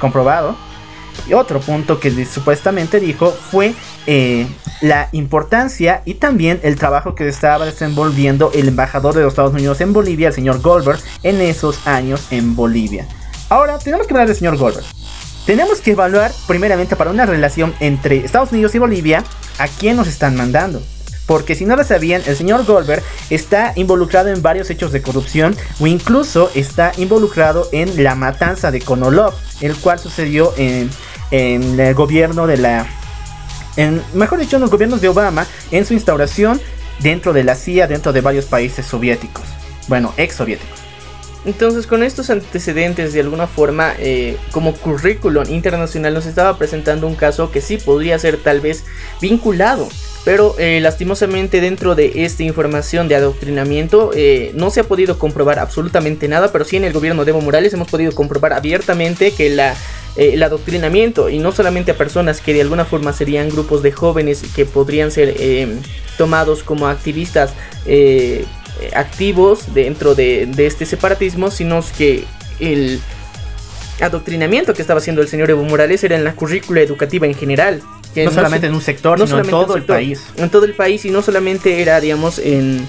comprobado. 0.00 0.56
Y 1.26 1.32
otro 1.34 1.60
punto 1.60 2.00
que 2.00 2.24
supuestamente 2.26 3.00
dijo 3.00 3.30
fue 3.30 3.74
eh, 4.06 4.46
la 4.80 5.08
importancia 5.12 6.02
y 6.04 6.14
también 6.14 6.60
el 6.62 6.76
trabajo 6.76 7.14
que 7.14 7.28
estaba 7.28 7.64
desenvolviendo 7.64 8.50
el 8.54 8.68
embajador 8.68 9.14
de 9.14 9.22
los 9.22 9.32
Estados 9.32 9.54
Unidos 9.54 9.80
en 9.80 9.92
Bolivia, 9.92 10.28
el 10.28 10.34
señor 10.34 10.60
Goldberg, 10.60 11.00
en 11.22 11.40
esos 11.40 11.86
años 11.86 12.26
en 12.30 12.54
Bolivia. 12.54 13.06
Ahora, 13.48 13.78
tenemos 13.78 14.06
que 14.06 14.14
hablar 14.14 14.26
del 14.26 14.36
señor 14.36 14.56
Goldberg. 14.56 14.86
Tenemos 15.46 15.80
que 15.80 15.92
evaluar 15.92 16.32
primeramente 16.46 16.96
para 16.96 17.10
una 17.10 17.26
relación 17.26 17.74
entre 17.80 18.24
Estados 18.24 18.52
Unidos 18.52 18.74
y 18.74 18.78
Bolivia 18.78 19.24
a 19.58 19.68
quién 19.68 19.96
nos 19.96 20.08
están 20.08 20.36
mandando. 20.36 20.82
Porque 21.26 21.54
si 21.54 21.64
no 21.64 21.76
lo 21.76 21.84
sabían, 21.84 22.22
el 22.26 22.36
señor 22.36 22.64
Goldberg 22.66 23.02
está 23.30 23.72
involucrado 23.76 24.28
en 24.28 24.42
varios 24.42 24.68
hechos 24.68 24.92
de 24.92 25.00
corrupción 25.00 25.56
o 25.80 25.86
incluso 25.86 26.50
está 26.54 26.92
involucrado 26.98 27.68
en 27.72 28.04
la 28.04 28.14
matanza 28.14 28.70
de 28.70 28.80
Konolov, 28.80 29.34
el 29.60 29.74
cual 29.76 29.98
sucedió 29.98 30.52
en, 30.56 30.90
el 31.34 31.94
gobierno 31.94 32.46
de 32.46 32.56
la... 32.58 32.86
En, 33.76 34.02
mejor 34.14 34.38
dicho, 34.38 34.56
en 34.56 34.62
los 34.62 34.70
gobiernos 34.70 35.00
de 35.00 35.08
Obama, 35.08 35.46
en 35.70 35.84
su 35.84 35.94
instauración 35.94 36.60
dentro 37.00 37.32
de 37.32 37.44
la 37.44 37.54
CIA, 37.54 37.86
dentro 37.86 38.12
de 38.12 38.20
varios 38.20 38.44
países 38.44 38.86
soviéticos. 38.86 39.44
Bueno, 39.88 40.14
ex 40.16 40.36
soviéticos. 40.36 40.78
Entonces, 41.44 41.86
con 41.86 42.02
estos 42.02 42.30
antecedentes, 42.30 43.12
de 43.12 43.20
alguna 43.20 43.46
forma, 43.46 43.94
eh, 43.98 44.38
como 44.50 44.74
currículum 44.74 45.44
internacional, 45.50 46.14
nos 46.14 46.26
estaba 46.26 46.56
presentando 46.56 47.06
un 47.06 47.16
caso 47.16 47.50
que 47.50 47.60
sí 47.60 47.76
podría 47.76 48.18
ser 48.18 48.38
tal 48.38 48.60
vez 48.60 48.84
vinculado 49.20 49.88
pero 50.24 50.54
eh, 50.58 50.80
lastimosamente 50.80 51.60
dentro 51.60 51.94
de 51.94 52.24
esta 52.24 52.42
información 52.42 53.08
de 53.08 53.14
adoctrinamiento 53.14 54.10
eh, 54.14 54.52
no 54.54 54.70
se 54.70 54.80
ha 54.80 54.84
podido 54.84 55.18
comprobar 55.18 55.58
absolutamente 55.58 56.28
nada, 56.28 56.50
pero 56.50 56.64
sí 56.64 56.76
en 56.76 56.84
el 56.84 56.92
gobierno 56.92 57.24
de 57.24 57.30
Evo 57.30 57.42
Morales 57.42 57.74
hemos 57.74 57.88
podido 57.88 58.12
comprobar 58.12 58.54
abiertamente 58.54 59.32
que 59.32 59.50
la, 59.50 59.74
eh, 60.16 60.30
el 60.34 60.42
adoctrinamiento, 60.42 61.28
y 61.28 61.38
no 61.38 61.52
solamente 61.52 61.92
a 61.92 61.96
personas 61.96 62.40
que 62.40 62.54
de 62.54 62.62
alguna 62.62 62.84
forma 62.84 63.12
serían 63.12 63.48
grupos 63.48 63.82
de 63.82 63.92
jóvenes 63.92 64.42
que 64.54 64.64
podrían 64.64 65.10
ser 65.10 65.34
tomados 66.16 66.62
como 66.62 66.86
activistas 66.88 67.52
activos 68.94 69.72
dentro 69.74 70.14
de, 70.14 70.46
de 70.46 70.66
este 70.66 70.86
separatismo, 70.86 71.50
sino 71.50 71.82
que 71.96 72.24
el 72.60 73.00
adoctrinamiento 74.00 74.74
que 74.74 74.82
estaba 74.82 74.98
haciendo 74.98 75.22
el 75.22 75.28
señor 75.28 75.50
Evo 75.50 75.62
Morales 75.62 76.02
era 76.04 76.16
en 76.16 76.24
la 76.24 76.34
currícula 76.34 76.80
educativa 76.80 77.26
en 77.26 77.34
general 77.34 77.82
no, 78.22 78.30
solamente 78.30 78.66
en 78.66 78.74
un 78.74 78.80
sector, 78.80 79.18
sino 79.26 79.40
en 79.40 79.48
todo 79.48 79.76
el 79.76 79.84
país. 79.84 80.22
En 80.36 80.50
todo 80.50 80.64
el 80.64 80.74
país 80.74 81.04
y 81.04 81.10
no 81.10 81.22
solamente 81.22 81.82
era, 81.82 82.00
digamos, 82.00 82.38
en, 82.38 82.86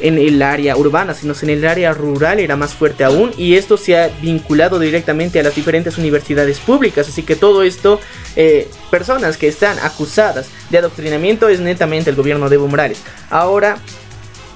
el 0.00 0.42
área 0.42 0.76
urbana, 0.76 1.14
sino 1.14 1.34
en 1.40 1.50
el 1.50 1.66
área 1.66 1.92
rural 1.92 2.40
era 2.40 2.56
más 2.56 2.74
fuerte 2.74 3.04
aún 3.04 3.32
y 3.36 3.54
esto 3.54 3.76
se 3.76 3.96
ha 3.96 4.08
vinculado 4.20 4.78
directamente 4.78 5.40
a 5.40 5.42
las 5.42 5.54
diferentes 5.54 5.98
universidades 5.98 6.58
públicas, 6.58 7.08
así 7.08 7.22
que 7.22 7.36
todo 7.36 7.62
esto, 7.62 8.00
eh, 8.36 8.68
personas 8.90 9.36
que 9.36 9.48
están 9.48 9.78
acusadas 9.80 10.48
de 10.70 10.78
adoctrinamiento 10.78 11.48
es 11.48 11.60
netamente 11.60 12.10
el 12.10 12.16
gobierno 12.16 12.48
de 12.48 12.56
Evo 12.56 12.68
Morales. 12.68 13.02
Ahora, 13.30 13.78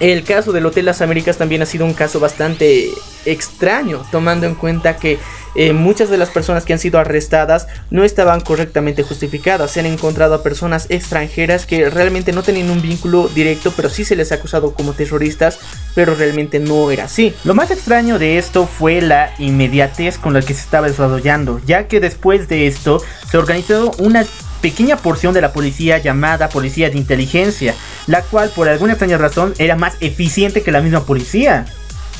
el 0.01 0.25
caso 0.25 0.53
del 0.53 0.67
Hotel 0.67 0.87
Las 0.87 1.03
Américas 1.03 1.37
también 1.37 1.63
ha 1.63 1.67
sido 1.67 1.85
un 1.85 1.95
caso 1.95 2.21
bastante 2.21 2.91
extraño, 3.27 4.03
tomando 4.11 4.47
en 4.47 4.55
cuenta 4.55 4.97
que 4.97 5.19
eh, 5.55 5.73
muchas 5.73 6.11
de 6.11 6.17
las 6.17 6.31
personas 6.31 6.65
que 6.65 6.73
han 6.73 6.79
sido 6.79 6.99
arrestadas 6.99 7.67
no 7.91 8.05
estaban 8.05 8.41
correctamente 8.41 9.03
justificadas. 9.03 9.71
Se 9.71 9.81
han 9.81 9.87
encontrado 9.87 10.35
a 10.35 10.43
personas 10.43 10.87
extranjeras 10.89 11.67
que 11.67 11.91
realmente 11.91 12.33
no 12.33 12.43
tenían 12.43 12.71
un 12.71 12.81
vínculo 12.81 13.29
directo, 13.29 13.73
pero 13.77 13.91
sí 13.91 14.05
se 14.05 14.17
les 14.17 14.33
ha 14.33 14.37
acusado 14.37 14.73
como 14.73 14.93
terroristas, 14.93 15.59
pero 15.95 16.15
realmente 16.15 16.61
no 16.61 16.91
era 16.91 17.05
así. 17.05 17.35
Lo 17.45 17.55
más 17.55 17.71
extraño 17.71 18.19
de 18.19 18.39
esto 18.39 18.67
fue 18.67 19.01
la 19.03 19.35
inmediatez 19.39 20.19
con 20.19 20.33
la 20.33 20.41
que 20.41 20.55
se 20.55 20.63
estaba 20.63 20.89
desarrollando, 20.89 21.61
ya 21.67 21.89
que 21.89 22.01
después 22.01 22.49
de 22.49 22.67
esto 22.67 23.03
se 23.31 23.37
organizó 23.37 23.93
una 23.99 24.25
pequeña 24.61 24.97
porción 24.97 25.35
de 25.35 25.41
la 25.41 25.53
policía 25.53 25.99
llamada 25.99 26.49
policía 26.49 26.91
de 26.91 26.99
inteligencia, 26.99 27.75
la 28.07 28.23
cual 28.23 28.51
por 28.51 28.69
alguna 28.69 28.93
extraña 28.93 29.19
razón 29.19 29.55
era 29.59 29.77
más 29.77 29.95
eficiente 30.01 30.63
que 30.63 30.73
la 30.73 30.81
misma 30.81 31.05
policía. 31.05 31.67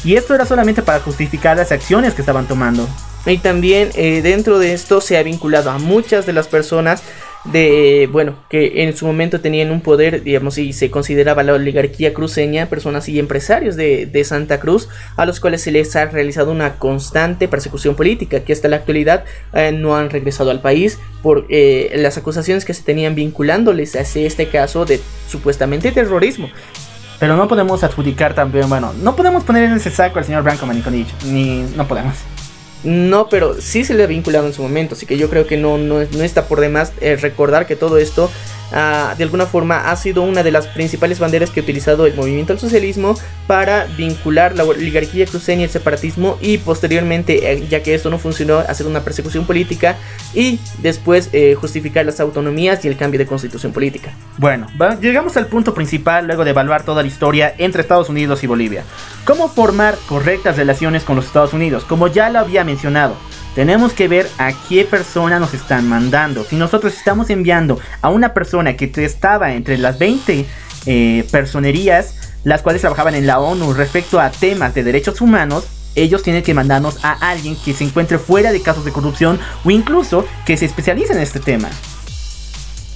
Y 0.05 0.17
esto 0.17 0.35
era 0.35 0.47
solamente 0.47 0.83
para 0.83 1.01
justificar 1.01 1.57
las 1.57 1.73
acciones 1.73 2.15
que 2.15 2.23
estaban 2.23 2.49
tomando. 2.49 2.89
Y 3.27 3.39
también 3.39 3.91
eh, 3.95 4.23
dentro 4.23 4.59
de 4.59 4.73
esto 4.73 5.01
se 5.01 5.19
ha 5.19 5.23
vinculado 5.23 5.71
a 5.71 5.79
muchas 5.79 6.25
de 6.25 6.33
las 6.33 6.49
personas 6.49 7.03
de, 7.45 8.09
bueno, 8.13 8.37
que 8.49 8.83
en 8.85 8.97
su 8.97 9.07
momento 9.07 9.41
tenían 9.41 9.71
un 9.71 9.81
poder, 9.81 10.23
digamos, 10.23 10.59
y 10.59 10.73
se 10.73 10.91
consideraba 10.91 11.43
la 11.43 11.55
oligarquía 11.55 12.13
cruceña, 12.13 12.67
personas 12.67 13.09
y 13.09 13.19
empresarios 13.19 13.77
de, 13.77 14.21
Santa 14.25 14.61
Cruz, 14.61 14.89
a 15.17 15.25
los 15.25 15.41
cuales 15.41 15.63
se 15.63 15.73
les 15.73 15.97
ha 15.97 16.05
realizado 16.05 16.53
una 16.53 16.75
constante 16.75 17.49
persecución 17.49 17.95
política, 17.95 18.41
que 18.41 18.53
hasta 18.53 18.69
la 18.69 18.77
actualidad 18.77 19.25
eh, 19.55 19.73
no 19.73 19.97
han 19.97 20.11
regresado 20.11 20.51
al 20.51 20.61
país 20.61 20.99
por 21.23 21.47
eh, 21.49 21.91
las 21.97 22.19
acusaciones 22.19 22.65
que 22.65 22.75
se 22.75 22.83
tenían 22.83 23.15
vinculándoles 23.15 23.97
a 23.97 24.01
este 24.01 24.49
caso 24.49 24.85
de 24.85 25.01
supuestamente 25.27 25.91
terrorismo. 25.91 26.51
Pero 27.19 27.37
no 27.37 27.49
podemos 27.49 27.83
adjudicar 27.83 28.35
también, 28.35 28.69
bueno, 28.69 28.93
no 29.03 29.17
podemos 29.17 29.45
poner 29.45 29.65
en 29.65 29.73
ese 29.73 29.91
saco 29.91 30.19
al 30.19 30.25
señor 30.25 30.43
Branco 30.43 30.67
Maniconich, 30.67 31.09
ni 31.25 31.63
no 31.77 31.87
podemos. 31.87 32.17
No, 32.83 33.29
pero 33.29 33.61
sí 33.61 33.85
se 33.85 33.95
le 33.95 34.05
ha 34.05 34.07
vinculado 34.07 34.47
en 34.47 34.55
su 34.55 34.63
momento, 34.63 34.95
así 34.95 35.05
que 35.05 35.19
yo 35.19 35.29
creo 35.29 35.47
que 35.47 35.57
no, 35.59 35.77
no, 35.77 36.01
está 36.01 36.47
por 36.47 36.61
demás 36.61 36.93
eh, 37.01 37.17
recordar 37.17 37.67
que 37.67 37.77
todo 37.77 37.99
esto 37.99 38.31
Ah, 38.73 39.15
de 39.17 39.25
alguna 39.25 39.47
forma 39.47 39.91
ha 39.91 39.97
sido 39.97 40.23
una 40.23 40.43
de 40.43 40.51
las 40.51 40.69
principales 40.69 41.19
banderas 41.19 41.51
que 41.51 41.61
ha 41.61 41.63
utilizado 41.63 42.07
el 42.07 42.15
movimiento 42.15 42.53
al 42.53 42.59
socialismo 42.59 43.17
para 43.47 43.85
vincular 43.85 44.57
la 44.57 44.65
oligarquía 44.65 45.27
cruceña 45.27 45.63
y 45.63 45.65
el 45.65 45.71
separatismo 45.71 46.39
y 46.41 46.59
posteriormente, 46.59 47.53
eh, 47.53 47.67
ya 47.69 47.83
que 47.83 47.95
esto 47.95 48.11
no 48.11 48.19
funcionó, 48.19 48.59
hacer 48.59 48.87
una 48.87 49.01
persecución 49.01 49.45
política 49.45 49.97
y 50.35 50.61
después 50.79 51.31
eh, 51.33 51.55
justificar 51.55 52.07
las 52.07 52.21
autonomías 52.21 52.85
y 52.85 52.89
el 52.89 52.97
cambio 52.97 53.19
de 53.19 53.27
constitución 53.27 53.73
política. 53.73 54.13
Bueno, 54.39 54.69
llegamos 55.01 55.37
al 55.37 55.47
punto 55.47 55.75
principal 55.75 56.27
luego 56.27 56.45
de 56.45 56.51
evaluar 56.51 56.85
toda 56.85 57.03
la 57.03 57.09
historia 57.09 57.55
entre 57.59 57.83
Estados 57.83 58.09
Unidos 58.09 58.43
y 58.45 58.47
Bolivia. 58.47 58.85
¿Cómo 59.25 59.49
formar 59.49 59.97
correctas 60.09 60.57
relaciones 60.57 61.05
con 61.05 61.17
los 61.17 61.27
Estados 61.27 61.53
Unidos? 61.53 61.85
Como 61.85 62.07
ya 62.07 62.31
lo 62.31 62.39
había 62.39 62.65
mencionado, 62.65 63.17
tenemos 63.55 63.93
que 63.93 64.09
ver 64.09 64.29
a 64.39 64.53
qué 64.69 64.85
persona 64.85 65.39
nos 65.39 65.55
están 65.55 65.89
mandando. 65.89 66.45
Si 66.45 66.57
nosotros 66.57 66.95
estamos 66.95 67.31
enviando 67.31 67.79
a 68.01 68.11
una 68.11 68.33
persona 68.35 68.77
que 68.77 68.91
estaba 68.97 69.53
entre 69.55 69.79
las 69.79 69.99
20 69.99 70.47
eh, 70.87 71.27
personerías, 71.31 72.15
las 72.45 72.63
cuales 72.63 72.81
trabajaban 72.81 73.15
en 73.15 73.27
la 73.27 73.39
ONU 73.39 73.73
respecto 73.75 74.21
a 74.21 74.31
temas 74.31 74.75
de 74.75 74.83
derechos 74.83 75.21
humanos, 75.21 75.67
ellos 75.95 76.23
tienen 76.23 76.43
que 76.43 76.55
mandarnos 76.55 77.05
a 77.05 77.13
alguien 77.13 77.57
que 77.57 77.75
se 77.75 77.85
encuentre 77.85 78.19
fuera 78.19 78.53
de 78.53 78.63
casos 78.63 78.85
de 78.85 78.93
corrupción 78.93 79.41
o 79.65 79.71
incluso 79.71 80.25
que 80.47 80.57
se 80.57 80.67
especialice 80.67 81.13
en 81.13 81.21
este 81.21 81.41
tema. 81.41 81.69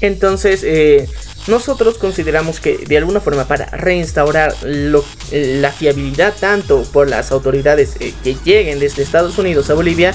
Entonces, 0.00 0.62
eh, 0.64 1.08
nosotros 1.46 1.98
consideramos 1.98 2.60
que 2.60 2.78
de 2.78 2.96
alguna 2.96 3.20
forma 3.20 3.44
para 3.44 3.66
reinstaurar 3.66 4.54
la 4.62 5.70
fiabilidad 5.72 6.34
tanto 6.38 6.82
por 6.84 7.08
las 7.08 7.32
autoridades 7.32 7.96
eh, 8.00 8.14
que 8.22 8.36
lleguen 8.44 8.78
desde 8.78 9.02
Estados 9.02 9.36
Unidos 9.38 9.68
a 9.68 9.74
Bolivia, 9.74 10.14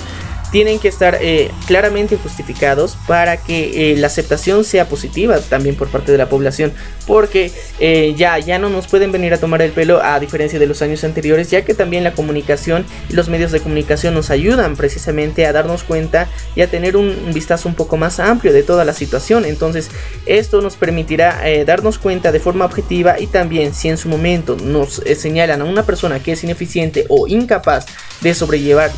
tienen 0.52 0.80
que 0.80 0.88
estar 0.88 1.18
eh, 1.22 1.52
claramente 1.68 2.18
justificados 2.18 2.98
para 3.08 3.38
que 3.38 3.92
eh, 3.92 3.98
la 3.98 4.08
aceptación 4.08 4.64
sea 4.64 4.88
positiva 4.88 5.40
también 5.40 5.76
por 5.76 5.90
parte 5.90 6.12
de 6.12 6.18
la 6.18 6.28
población 6.28 6.74
porque 7.06 7.52
eh, 7.80 8.14
ya, 8.18 8.38
ya 8.40 8.60
no 8.60 8.70
nos 8.70 8.88
pueden 8.88 9.12
venir 9.12 9.34
a 9.34 9.38
tomar 9.38 9.62
el 9.62 9.72
pelo 9.72 10.04
a 10.04 10.20
diferencia 10.20 10.60
de 10.60 10.66
los 10.68 10.82
años 10.82 11.04
anteriores 11.04 11.52
ya 11.52 11.64
que 11.64 11.74
también 11.74 12.04
la 12.04 12.14
comunicación 12.14 12.86
y 13.10 13.14
los 13.14 13.30
medios 13.30 13.52
de 13.52 13.60
comunicación 13.60 14.14
nos 14.14 14.30
ayudan 14.32 14.76
precisamente 14.76 15.46
a 15.46 15.54
darnos 15.54 15.84
cuenta 15.84 16.28
y 16.56 16.62
a 16.62 16.68
tener 16.68 16.98
un, 16.98 17.16
vistazo 17.34 17.70
un 17.70 17.76
poco 17.76 17.98
más 17.98 18.20
amplio 18.20 18.52
de 18.54 18.64
toda 18.64 18.86
la 18.86 18.94
situación. 18.94 19.46
Entonces 19.46 19.90
esto 20.26 20.62
nos 20.62 20.76
permitirá 20.76 21.42
darnos 21.66 22.00
cuenta 22.00 22.32
de 22.32 22.40
forma 22.40 22.66
objetiva 22.66 23.20
y 23.20 23.28
también 23.28 23.74
si 23.74 23.90
en 23.90 23.98
su 23.98 24.10
momento 24.10 24.56
nos 24.56 25.02
señalan 25.16 25.62
a 25.62 25.66
una 25.66 25.84
persona 25.84 26.20
que 26.20 26.34
es 26.34 26.44
ineficiente 26.44 27.06
o 27.10 27.28
incapaz 27.28 27.86
de 28.22 28.34
sobrellevar 28.34 28.92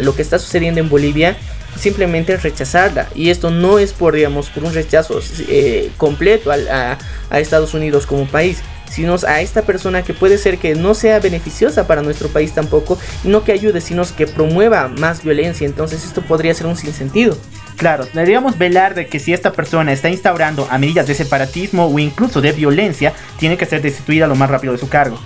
lo 0.00 0.14
que 0.14 0.22
está 0.22 0.38
sucediendo 0.38 0.80
en 0.80 0.88
Bolivia, 0.88 1.36
simplemente 1.78 2.36
rechazarla. 2.36 3.08
Y 3.14 3.30
esto 3.30 3.50
no 3.50 3.78
es 3.78 3.92
por, 3.92 4.14
digamos, 4.14 4.50
por 4.50 4.64
un 4.64 4.74
rechazo 4.74 5.20
eh, 5.48 5.90
completo 5.96 6.50
a, 6.50 6.98
Estados 7.38 7.74
Unidos 7.74 8.06
como 8.06 8.26
país, 8.26 8.62
sino 8.90 9.16
a 9.26 9.40
esta 9.42 9.62
persona 9.62 10.02
que 10.02 10.14
puede 10.14 10.38
ser 10.38 10.58
que 10.58 10.74
no 10.74 10.94
sea 10.94 11.20
beneficiosa 11.20 11.86
para 11.86 12.02
nuestro 12.02 12.28
país 12.28 12.52
tampoco, 12.52 12.98
no 13.22 13.44
que 13.44 13.52
ayude, 13.52 13.80
sino 13.80 14.02
que 14.16 14.26
promueva 14.26 14.88
más 14.88 15.22
violencia. 15.22 15.66
Entonces 15.66 16.04
esto 16.04 16.22
podría 16.22 16.54
ser 16.54 16.66
un 16.66 16.76
sinsentido. 16.76 17.36
Claro, 17.76 18.08
deberíamos 18.12 18.58
velar 18.58 18.94
de 18.94 19.06
que 19.06 19.20
si 19.20 19.32
esta 19.32 19.52
persona 19.52 19.92
está 19.92 20.08
instaurando 20.08 20.66
a 20.70 20.78
medidas 20.78 21.06
de 21.06 21.14
separatismo 21.14 21.86
o 21.86 21.98
incluso 21.98 22.40
de 22.40 22.52
violencia, 22.52 23.12
tiene 23.38 23.56
que 23.56 23.66
ser 23.66 23.82
destituida 23.82 24.26
lo 24.26 24.34
más 24.34 24.50
rápido 24.50 24.72
de 24.72 24.80
su 24.80 24.88
cargo. 24.88 25.20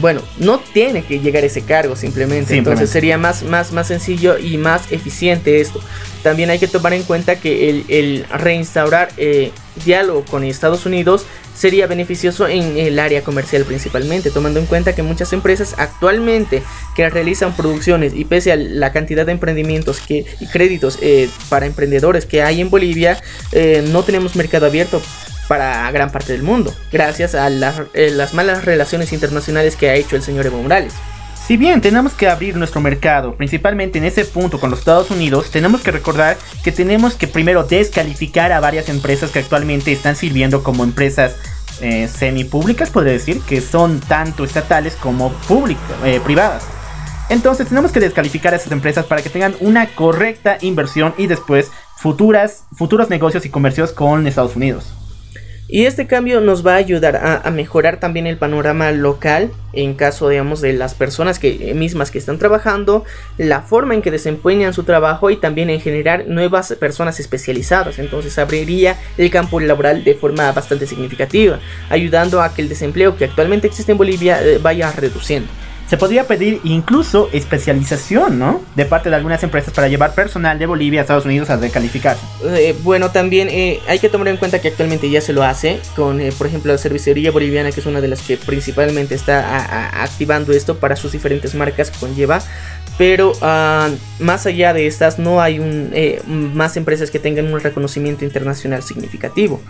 Bueno, 0.00 0.22
no 0.38 0.58
tiene 0.58 1.02
que 1.02 1.20
llegar 1.20 1.44
ese 1.44 1.62
cargo 1.62 1.96
simplemente. 1.96 2.56
Entonces 2.56 2.90
sería 2.90 3.18
más, 3.18 3.42
más, 3.42 3.72
más 3.72 3.88
sencillo 3.88 4.38
y 4.38 4.56
más 4.56 4.90
eficiente 4.92 5.60
esto. 5.60 5.80
También 6.22 6.50
hay 6.50 6.58
que 6.58 6.68
tomar 6.68 6.92
en 6.92 7.02
cuenta 7.04 7.36
que 7.36 7.70
el, 7.70 8.24
reinstaurar 8.30 9.10
eh, 9.16 9.52
diálogo 9.84 10.24
con 10.24 10.44
Estados 10.44 10.86
Unidos 10.86 11.26
sería 11.54 11.86
beneficioso 11.86 12.46
en 12.46 12.78
el 12.78 12.98
área 12.98 13.22
comercial 13.22 13.64
principalmente, 13.64 14.30
tomando 14.30 14.60
en 14.60 14.66
cuenta 14.66 14.94
que 14.94 15.02
muchas 15.02 15.32
empresas 15.32 15.74
actualmente 15.78 16.62
que 16.94 17.08
realizan 17.10 17.54
producciones 17.56 18.14
y 18.14 18.24
pese 18.24 18.52
a 18.52 18.56
la 18.56 18.92
cantidad 18.92 19.26
de 19.26 19.32
emprendimientos 19.32 20.00
que, 20.00 20.24
y 20.38 20.46
créditos 20.46 20.98
eh, 21.02 21.28
para 21.48 21.66
emprendedores 21.66 22.26
que 22.26 22.42
hay 22.42 22.60
en 22.60 22.70
Bolivia, 22.70 23.20
eh, 23.52 23.84
no 23.90 24.04
tenemos 24.04 24.36
mercado 24.36 24.66
abierto 24.66 25.02
para 25.48 25.90
gran 25.90 26.12
parte 26.12 26.32
del 26.32 26.42
mundo, 26.42 26.72
gracias 26.92 27.34
a 27.34 27.48
eh, 27.48 28.10
las, 28.10 28.34
malas 28.34 28.64
relaciones 28.64 29.12
internacionales 29.12 29.74
que 29.74 29.88
ha 29.88 29.94
hecho 29.94 30.14
el 30.14 30.22
señor 30.22 30.46
Evo 30.46 30.62
Morales. 30.62 30.92
Si 31.46 31.56
bien 31.56 31.80
tenemos 31.80 32.12
que 32.12 32.28
abrir 32.28 32.56
nuestro 32.56 32.82
mercado, 32.82 33.34
principalmente 33.34 33.96
en 33.96 34.04
ese 34.04 34.26
punto 34.26 34.60
con 34.60 34.68
los 34.68 34.80
Estados 34.80 35.10
Unidos, 35.10 35.50
tenemos 35.50 35.80
que 35.80 35.90
recordar 35.90 36.36
que 36.62 36.72
tenemos 36.72 37.14
que 37.14 37.26
primero 37.26 37.64
descalificar 37.64 38.52
a 38.52 38.60
varias 38.60 38.90
empresas 38.90 39.30
que 39.30 39.38
actualmente 39.38 39.90
están 39.90 40.14
sirviendo 40.14 40.62
como 40.62 40.84
empresas 40.84 41.36
eh, 41.80 42.06
semipúblicas, 42.06 42.90
podría 42.90 43.14
decir, 43.14 43.40
que 43.40 43.62
son 43.62 44.00
tanto 44.00 44.44
estatales 44.44 44.94
como 44.96 45.32
eh, 46.04 46.20
privadas. 46.22 46.64
Entonces 47.30 47.68
tenemos 47.68 47.92
que 47.92 48.00
descalificar 48.00 48.52
a 48.52 48.56
esas 48.56 48.72
empresas 48.72 49.06
para 49.06 49.22
que 49.22 49.30
tengan 49.30 49.54
una 49.60 49.86
correcta 49.94 50.58
inversión 50.60 51.14
y 51.16 51.28
después 51.28 51.70
futuras, 51.96 52.64
futuros 52.74 53.08
negocios 53.08 53.46
y 53.46 53.50
comercios 53.50 53.92
con 53.92 54.26
Estados 54.26 54.54
Unidos. 54.54 54.92
Y 55.70 55.84
este 55.84 56.06
cambio 56.06 56.40
nos 56.40 56.66
va 56.66 56.72
a 56.72 56.76
ayudar 56.76 57.16
a, 57.44 57.50
mejorar 57.50 58.00
también 58.00 58.26
el 58.26 58.38
panorama 58.38 58.90
local 58.90 59.50
en 59.74 59.92
caso, 59.92 60.30
digamos, 60.30 60.62
de 60.62 60.72
las 60.72 60.94
personas 60.94 61.38
que, 61.38 61.74
mismas 61.74 62.10
que 62.10 62.16
están 62.16 62.38
trabajando, 62.38 63.04
la 63.36 63.60
forma 63.60 63.92
en 63.92 64.00
que 64.00 64.10
desempeñan 64.10 64.72
su 64.72 64.84
trabajo 64.84 65.28
y 65.28 65.36
también 65.36 65.68
en 65.68 65.78
generar 65.78 66.26
nuevas 66.26 66.72
personas 66.80 67.20
especializadas. 67.20 67.98
Entonces 67.98 68.38
abriría 68.38 68.96
el 69.18 69.30
campo 69.30 69.60
laboral 69.60 70.04
de 70.04 70.14
forma 70.14 70.50
bastante 70.52 70.86
significativa, 70.86 71.60
ayudando 71.90 72.40
a 72.40 72.54
que 72.54 72.62
el 72.62 72.70
desempleo 72.70 73.18
que 73.18 73.26
actualmente 73.26 73.66
existe 73.66 73.92
en 73.92 73.98
Bolivia 73.98 74.42
eh, 74.42 74.58
vaya 74.62 74.90
reduciendo. 74.92 75.50
Se 75.88 75.96
podría 75.96 76.26
pedir 76.26 76.60
incluso 76.64 77.30
especialización, 77.32 78.38
¿no? 78.38 78.60
De 78.76 78.84
parte 78.84 79.08
de 79.08 79.16
algunas 79.16 79.42
empresas 79.42 79.72
para 79.72 79.88
llevar 79.88 80.14
personal 80.14 80.58
de 80.58 80.66
Bolivia 80.66 81.00
a 81.00 81.02
Estados 81.02 81.24
Unidos 81.24 81.48
a 81.48 81.56
recalificarse. 81.56 82.20
Eh, 82.44 82.76
bueno, 82.82 83.10
también 83.10 83.48
eh, 83.48 83.80
hay 83.88 83.98
que 83.98 84.10
tomar 84.10 84.28
en 84.28 84.36
cuenta 84.36 84.60
que 84.60 84.68
actualmente 84.68 85.08
ya 85.08 85.22
se 85.22 85.32
lo 85.32 85.42
hace 85.42 85.80
con, 85.96 86.20
eh, 86.20 86.30
por 86.36 86.46
ejemplo, 86.46 86.72
la 86.72 86.78
cervecería 86.78 87.30
boliviana, 87.30 87.72
que 87.72 87.80
es 87.80 87.86
una 87.86 88.02
de 88.02 88.08
las 88.08 88.20
que 88.20 88.36
principalmente 88.36 89.14
está 89.14 90.02
activando 90.02 90.52
esto 90.52 90.76
para 90.76 90.94
sus 90.94 91.12
diferentes 91.12 91.54
marcas 91.54 91.90
que 91.90 91.98
conlleva. 91.98 92.42
Pero 92.98 93.32
ah, 93.40 93.88
más 94.18 94.44
allá 94.44 94.74
de 94.74 94.88
estas, 94.88 95.18
no 95.18 95.40
hay 95.40 95.58
un, 95.58 95.94
más 96.54 96.76
empresas 96.76 97.10
que 97.10 97.18
tengan 97.18 97.50
un 97.50 97.60
reconocimiento 97.60 98.26
internacional 98.26 98.82
significativo. 98.82 99.62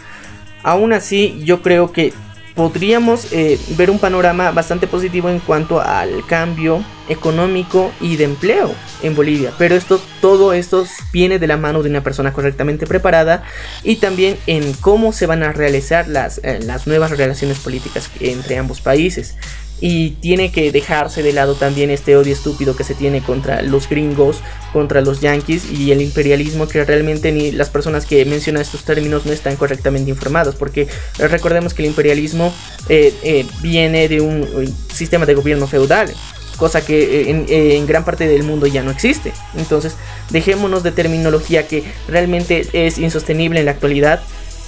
Aún 0.64 0.92
así, 0.92 1.40
yo 1.44 1.62
creo 1.62 1.92
que 1.92 2.12
podríamos 2.58 3.32
eh, 3.32 3.56
ver 3.76 3.88
un 3.88 4.00
panorama 4.00 4.50
bastante 4.50 4.88
positivo 4.88 5.30
en 5.30 5.38
cuanto 5.38 5.80
al 5.80 6.26
cambio 6.26 6.82
económico 7.08 7.92
y 8.00 8.16
de 8.16 8.24
empleo 8.24 8.74
en 9.04 9.14
Bolivia. 9.14 9.52
Pero 9.56 9.76
esto, 9.76 10.00
todo 10.20 10.52
esto 10.52 10.84
viene 11.12 11.38
de 11.38 11.46
la 11.46 11.56
mano 11.56 11.84
de 11.84 11.90
una 11.90 12.02
persona 12.02 12.32
correctamente 12.32 12.84
preparada 12.84 13.44
y 13.84 13.96
también 13.96 14.36
en 14.48 14.72
cómo 14.72 15.12
se 15.12 15.26
van 15.26 15.44
a 15.44 15.52
realizar 15.52 16.08
las, 16.08 16.40
eh, 16.42 16.58
las 16.60 16.88
nuevas 16.88 17.12
relaciones 17.12 17.60
políticas 17.60 18.10
entre 18.18 18.58
ambos 18.58 18.80
países 18.80 19.36
y 19.80 20.10
tiene 20.10 20.50
que 20.50 20.72
dejarse 20.72 21.22
de 21.22 21.32
lado 21.32 21.54
también 21.54 21.90
este 21.90 22.16
odio 22.16 22.32
estúpido 22.32 22.74
que 22.74 22.84
se 22.84 22.94
tiene 22.94 23.22
contra 23.22 23.62
los 23.62 23.88
gringos, 23.88 24.40
contra 24.72 25.00
los 25.00 25.20
yankees 25.20 25.70
y 25.70 25.92
el 25.92 26.02
imperialismo 26.02 26.66
que 26.66 26.84
realmente 26.84 27.32
ni 27.32 27.52
las 27.52 27.70
personas 27.70 28.04
que 28.04 28.24
mencionan 28.24 28.62
estos 28.62 28.84
términos 28.84 29.26
no 29.26 29.32
están 29.32 29.56
correctamente 29.56 30.10
informados 30.10 30.54
porque 30.54 30.88
recordemos 31.18 31.74
que 31.74 31.82
el 31.82 31.88
imperialismo 31.88 32.52
eh, 32.88 33.14
eh, 33.22 33.46
viene 33.62 34.08
de 34.08 34.20
un, 34.20 34.48
sistema 34.92 35.26
de 35.26 35.34
gobierno 35.34 35.66
feudal 35.66 36.12
cosa 36.56 36.84
que 36.84 37.30
eh, 37.30 37.76
en, 37.76 37.86
gran 37.86 38.04
parte 38.04 38.26
del 38.26 38.42
mundo 38.42 38.66
ya 38.66 38.82
no 38.82 38.90
existe. 38.90 39.32
Entonces, 39.56 39.94
dejémonos 40.30 40.82
de 40.82 40.90
terminología 40.90 41.68
que 41.68 41.84
realmente 42.08 42.66
es 42.72 42.98
insostenible 42.98 43.60
en 43.60 43.66
la 43.66 43.70
actualidad 43.70 44.20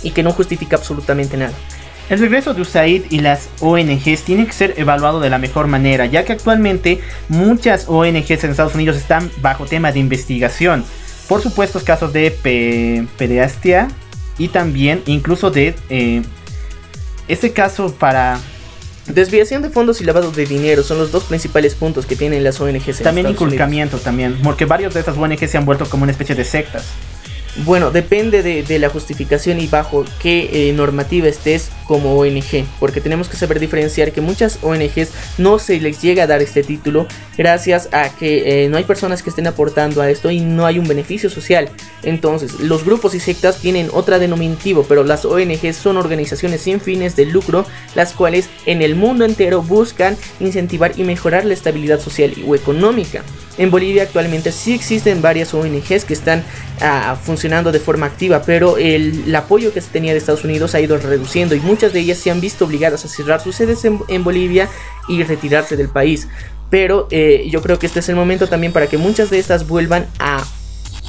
y 0.05 0.13
que 0.13 0.23
no 0.23 0.33
justifica 0.33 0.77
absolutamente 0.77 1.37
nada. 1.37 1.53
El 2.11 2.19
regreso 2.19 2.55
de 2.55 2.63
USAID 2.63 3.05
y 3.11 3.21
las 3.21 3.49
ONGs 3.61 4.23
tiene 4.25 4.45
que 4.45 4.53
ser 4.53 4.75
evaluado 4.77 5.21
de 5.21 5.31
la 5.31 5.39
mejor 5.39 5.69
manera, 5.69 6.07
ya 6.07 6.25
que 6.25 6.33
actualmente 6.33 7.01
muchas 7.29 7.87
ONGs 7.89 8.45
en 8.45 8.51
Estados 8.51 8.75
Unidos 8.75 8.97
están 8.97 9.31
bajo 9.41 9.65
tema 9.65 9.93
de 9.93 10.01
investigación 10.01 10.85
por 11.29 11.41
supuestos 11.41 11.85
casos 11.85 12.13
de 12.13 13.07
pederastia 13.17 13.87
y 14.39 14.49
también 14.49 15.03
incluso 15.07 15.53
de 15.53 15.77
eh, 15.89 16.23
este 17.29 17.53
caso 17.53 17.95
para 17.95 18.41
Desviación 19.07 19.63
de 19.63 19.71
fondos 19.71 20.01
y 20.01 20.05
lavado 20.05 20.31
de 20.31 20.47
dinero 20.47 20.83
son 20.83 20.99
los 20.99 21.11
dos 21.11 21.25
principales 21.25 21.75
puntos 21.75 22.07
que 22.07 22.17
tienen 22.17 22.45
las 22.45 22.61
ONGs. 22.61 22.99
también 23.03 23.29
inculcamiento 23.29 23.99
también, 23.99 24.39
porque 24.43 24.65
varios 24.65 24.95
de 24.95 25.01
esas 25.01 25.17
ONGs 25.17 25.51
se 25.51 25.59
han 25.59 25.65
vuelto 25.65 25.89
como 25.89 26.03
una 26.03 26.13
especie 26.13 26.35
de 26.35 26.45
sectas. 26.45 26.85
Bueno, 27.65 27.91
depende 27.91 28.43
de, 28.43 28.79
la 28.79 28.89
justificación 28.89 29.59
y 29.59 29.67
bajo 29.67 30.05
qué 30.21 30.69
eh, 30.69 30.73
normativa 30.73 31.27
estés 31.27 31.71
como 31.91 32.17
ONG, 32.21 32.69
porque 32.79 33.01
tenemos 33.01 33.29
que 33.29 33.37
saber 33.37 33.59
diferenciar 33.59 34.13
que 34.13 34.21
muchas 34.21 34.61
ONGs 34.63 35.11
no 35.39 35.59
se 35.59 35.81
les 35.81 36.01
llega 36.01 36.23
a 36.23 36.27
dar 36.29 36.41
este 36.41 36.63
título 36.63 37.09
gracias 37.37 37.89
a 37.91 38.11
que 38.11 38.65
eh, 38.65 38.69
no 38.69 38.77
hay 38.77 38.85
personas 38.85 39.25
que 39.25 39.31
estén 39.31 39.49
aportando 39.49 40.01
a 40.01 40.09
esto 40.09 40.31
y 40.31 40.39
no 40.39 40.67
hay 40.67 40.79
un 40.79 40.87
beneficio 40.87 41.29
social. 41.29 41.69
Entonces, 42.05 42.61
los 42.61 42.85
grupos 42.85 43.17
y 43.17 43.19
sectas 43.19 43.59
tienen 43.59 43.89
otra 43.93 44.21
denominativo, 44.21 44.85
pero 44.89 45.03
las 45.03 45.25
ONGs 45.25 45.75
son 45.75 45.97
organizaciones 45.97 46.61
sin 46.61 46.81
fines 46.81 47.17
de 47.17 47.27
lucro, 47.27 47.67
las 47.97 48.13
cuales 48.13 48.49
en 48.67 48.83
el 48.83 48.95
mundo 48.95 49.25
entero 49.25 49.61
buscan 49.61 50.17
incentivar 50.39 50.93
y 50.97 51.03
mejorar 51.03 51.45
la 51.45 51.55
estabilidad 51.55 51.99
social 51.99 52.33
o 52.47 52.55
económica. 52.55 53.25
En 53.61 53.71
Bolivia 53.71 54.05
actualmente 54.05 54.53
sí 54.53 54.73
existen 54.73 55.21
varias 55.21 55.53
ONGs 55.53 56.07
que 56.07 56.15
están 56.15 56.43
ah, 56.81 57.15
funcionando 57.23 57.73
de 57.73 57.79
forma 57.79 58.07
activa, 58.07 58.43
pero 58.43 58.79
el, 58.79 59.35
apoyo 59.35 59.75
que 59.75 59.83
se 59.83 59.91
tenía 59.91 60.13
de 60.13 60.19
Estados 60.19 60.45
Unidos 60.45 60.75
ha 60.75 60.81
ido 60.81 60.97
reduciendo 60.97 61.55
y 61.55 61.61
muchas 61.81 61.95
de 61.95 62.01
ellas 62.01 62.19
se 62.19 62.31
han 62.31 62.43
visto 62.43 62.67
obligadas 62.67 63.07
a 63.07 63.09
cerrar 63.09 63.41
sus 63.41 63.57
sedes 63.57 63.87
en, 63.87 64.23
Bolivia 64.23 64.69
y 65.09 65.23
retirarse 65.23 65.79
del 65.79 65.89
país. 65.89 66.29
Pero 66.69 67.09
eh, 67.11 67.49
yo 67.51 67.63
creo 67.63 67.79
que 67.79 67.87
este 67.87 68.01
es 68.01 68.09
el 68.11 68.17
momento 68.17 68.49
también 68.49 68.75
para 68.75 68.87
que 68.87 68.99
muchas 68.99 69.31
de 69.31 69.39
estas 69.39 69.67
vuelvan 69.67 70.07
a 70.19 70.45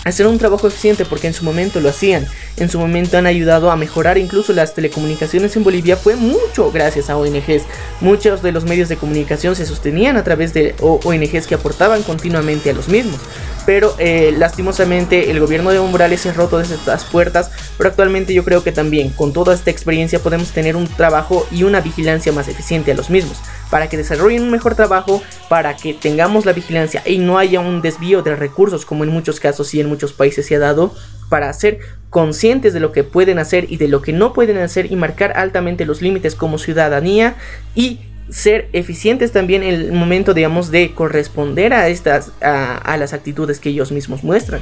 hacer 0.05 0.27
un 0.27 0.37
trabajo 0.37 0.67
eficiente 0.67 1.03
porque 1.03 1.27
en 1.27 1.33
su 1.33 1.43
momento 1.43 1.81
lo 1.81 1.89
hacían. 1.89 2.25
En 2.55 2.69
su 2.69 2.79
momento 2.79 3.17
han 3.17 3.25
ayudado 3.25 3.69
a 3.69 3.75
mejorar 3.75 4.17
incluso 4.17 4.53
las 4.53 4.73
telecomunicaciones 4.73 5.57
en 5.57 5.65
Bolivia. 5.65 5.97
Fue 5.97 6.15
mucho 6.15 6.71
gracias 6.71 7.09
a 7.09 7.17
ONGs. 7.17 7.63
Muchos 7.99 8.41
de 8.41 8.53
los 8.53 8.63
medios 8.63 8.87
de 8.87 8.95
comunicación 8.95 9.57
se 9.57 9.65
sostenían 9.65 10.15
a 10.15 10.23
través 10.23 10.53
de 10.53 10.73
ONGs 10.79 11.47
que 11.47 11.55
aportaban 11.55 12.01
continuamente 12.03 12.69
a 12.69 12.73
los 12.73 12.87
mismos. 12.87 13.19
Pero 13.65 13.95
eh, 13.99 14.33
lastimosamente 14.37 15.31
el 15.31 15.39
gobierno 15.39 15.69
de 15.69 15.77
Evo 15.77 15.87
Morales 15.87 16.21
cerró 16.21 16.47
todas 16.47 16.71
estas 16.71 17.05
puertas. 17.05 17.51
Pero 17.77 17.89
actualmente 17.89 18.33
yo 18.33 18.43
creo 18.43 18.63
que 18.63 18.71
también 18.71 19.09
con 19.09 19.33
toda 19.33 19.53
esta 19.53 19.71
experiencia 19.71 20.19
podemos 20.19 20.51
tener 20.51 20.75
un 20.75 20.87
trabajo 20.87 21.47
y 21.51 21.63
una 21.63 21.81
vigilancia 21.81 22.31
más 22.31 22.47
eficiente 22.47 22.91
a 22.91 22.95
los 22.95 23.09
mismos 23.09 23.41
para 23.71 23.87
que 23.87 23.97
desarrollen 23.97 24.43
un 24.43 24.51
mejor 24.51 24.75
trabajo, 24.75 25.23
para 25.49 25.75
que 25.75 25.93
tengamos 25.93 26.45
la 26.45 26.53
vigilancia 26.53 27.01
y 27.05 27.17
no 27.17 27.39
haya 27.39 27.61
un 27.61 27.81
desvío 27.81 28.21
de 28.21 28.35
recursos 28.35 28.85
como 28.85 29.05
en 29.05 29.09
muchos 29.09 29.39
casos 29.39 29.73
y 29.73 29.79
en 29.79 29.87
muchos 29.87 30.13
países 30.13 30.45
se 30.45 30.55
ha 30.55 30.59
dado, 30.59 30.93
para 31.29 31.51
ser 31.53 31.79
conscientes 32.09 32.73
de 32.73 32.81
lo 32.81 32.91
que 32.91 33.05
pueden 33.05 33.39
hacer 33.39 33.71
y 33.71 33.77
de 33.77 33.87
lo 33.87 34.01
que 34.01 34.11
no 34.11 34.33
pueden 34.33 34.57
hacer 34.57 34.91
y 34.91 34.97
marcar 34.97 35.31
altamente 35.37 35.85
los 35.85 36.01
límites 36.01 36.35
como 36.35 36.57
ciudadanía 36.57 37.35
y 37.73 38.01
ser 38.29 38.69
eficientes 38.73 39.31
también 39.31 39.63
en 39.63 39.73
el 39.73 39.91
momento, 39.91 40.33
digamos, 40.33 40.71
de 40.71 40.93
corresponder 40.93 41.73
a 41.73 41.87
estas, 41.87 42.31
a, 42.41 42.77
a 42.77 42.97
las 42.97 43.13
actitudes 43.13 43.59
que 43.59 43.69
ellos 43.69 43.91
mismos 43.91 44.23
muestran. 44.23 44.61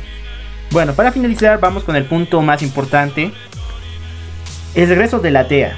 Bueno, 0.71 0.93
para 0.93 1.11
finalizar 1.11 1.59
vamos 1.59 1.83
con 1.83 1.95
el 1.95 2.05
punto 2.05 2.41
más 2.41 2.61
importante, 2.61 3.31
el 4.75 4.87
regreso 4.87 5.19
de 5.19 5.31
la 5.31 5.43
DEA 5.43 5.77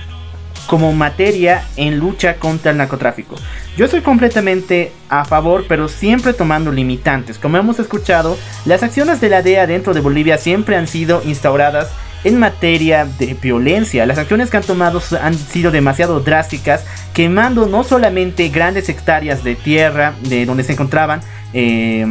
como 0.68 0.94
materia 0.94 1.66
en 1.76 2.00
lucha 2.00 2.36
contra 2.36 2.72
el 2.72 2.78
narcotráfico. 2.78 3.36
Yo 3.78 3.88
soy 3.88 4.02
completamente 4.02 4.92
a 5.10 5.26
favor, 5.26 5.66
pero 5.68 5.88
siempre 5.88 6.34
tomando 6.34 6.72
limitantes. 6.72 7.38
Como 7.38 7.58
hemos 7.58 7.80
escuchado, 7.80 8.38
las 8.66 8.84
acciones 8.84 9.22
de 9.22 9.30
la 9.30 9.42
DEA 9.42 9.68
dentro 9.68 9.94
de 9.94 10.02
Bolivia 10.02 10.38
siempre 10.38 10.76
han 10.76 10.88
sido 10.88 11.22
instauradas 11.26 11.90
en 12.24 12.40
materia 12.40 13.06
de 13.06 13.34
violencia. 13.34 14.06
Las 14.06 14.18
acciones 14.18 14.50
que 14.50 14.58
han 14.58 14.64
tomado 14.64 15.02
han 15.22 15.34
sido 15.34 15.72
demasiado 15.72 16.20
drásticas, 16.20 16.86
quemando 17.14 17.66
no 17.66 17.84
solamente 17.84 18.50
grandes 18.50 18.90
hectáreas 18.90 19.44
de 19.44 19.56
tierra 19.56 20.14
de 20.24 20.46
donde 20.46 20.64
se 20.64 20.74
encontraban 20.74 21.22
eh, 21.54 22.06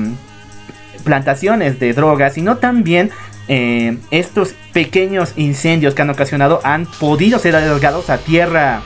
plantaciones 1.05 1.79
de 1.81 1.93
drogas, 1.93 2.35
sino 2.35 2.57
también 2.57 3.11
eh, 3.49 3.99
estos 4.11 4.55
pequeños 4.73 5.33
incendios 5.37 5.95
que 5.95 6.03
han 6.03 6.11
ocasionado 6.11 6.61
han 6.65 6.87
podido 6.87 7.39
ser 7.39 7.57
alargados 7.57 8.11
a 8.11 8.19
tierra, 8.19 8.83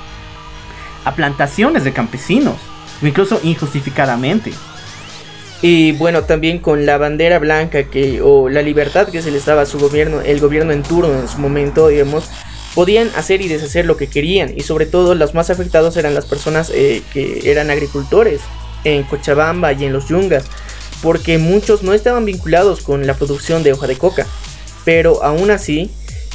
a 1.04 1.14
plantaciones 1.14 1.84
de 1.84 1.92
campesinos. 1.92 2.56
incluso 3.02 3.40
injustificadamente. 3.42 4.52
Y 5.66 5.92
bueno, 5.92 6.24
también 6.24 6.58
con 6.58 6.84
la 6.84 6.98
bandera 6.98 7.38
blanca 7.38 7.84
que 7.84 8.20
o 8.20 8.50
la 8.50 8.60
libertad 8.60 9.08
que 9.08 9.22
se 9.22 9.30
les 9.30 9.46
daba 9.46 9.62
a 9.62 9.66
su 9.66 9.78
gobierno, 9.78 10.20
el 10.20 10.38
gobierno 10.38 10.74
en 10.74 10.82
turno 10.82 11.18
en 11.18 11.26
su 11.26 11.38
momento, 11.38 11.88
digamos, 11.88 12.24
podían 12.74 13.10
hacer 13.16 13.40
y 13.40 13.48
deshacer 13.48 13.86
lo 13.86 13.96
que 13.96 14.08
querían 14.08 14.52
y 14.54 14.60
sobre 14.60 14.84
todo 14.84 15.14
los 15.14 15.32
más 15.32 15.48
afectados 15.48 15.96
eran 15.96 16.12
las 16.12 16.26
personas 16.26 16.70
eh, 16.74 17.02
que 17.14 17.50
eran 17.50 17.70
agricultores 17.70 18.42
en 18.84 19.04
Cochabamba 19.04 19.72
y 19.72 19.86
en 19.86 19.94
los 19.94 20.06
Yungas, 20.06 20.44
porque 21.02 21.38
muchos 21.38 21.82
no 21.82 21.94
estaban 21.94 22.26
vinculados 22.26 22.82
con 22.82 23.06
la 23.06 23.14
producción 23.14 23.62
de 23.62 23.72
hoja 23.72 23.86
de 23.86 23.96
coca, 23.96 24.26
pero 24.84 25.24
aún 25.24 25.50
así 25.50 25.90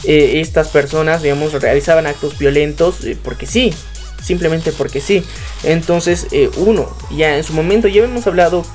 eh, 0.05 0.39
estas 0.39 0.69
personas, 0.69 1.21
digamos, 1.21 1.53
realizaban 1.53 2.07
actos 2.07 2.39
violentos 2.39 3.05
eh, 3.05 3.15
porque 3.23 3.45
sí, 3.45 3.75
simplemente 4.23 4.71
porque 4.71 5.01
sí. 5.01 5.23
Entonces, 5.63 6.25
uno, 6.57 6.89
ya 7.15 7.37
en 7.37 7.43
su 7.43 7.53
momento 7.53 7.87
ya 7.87 8.03
hemos 8.03 8.25
hablado 8.25 8.65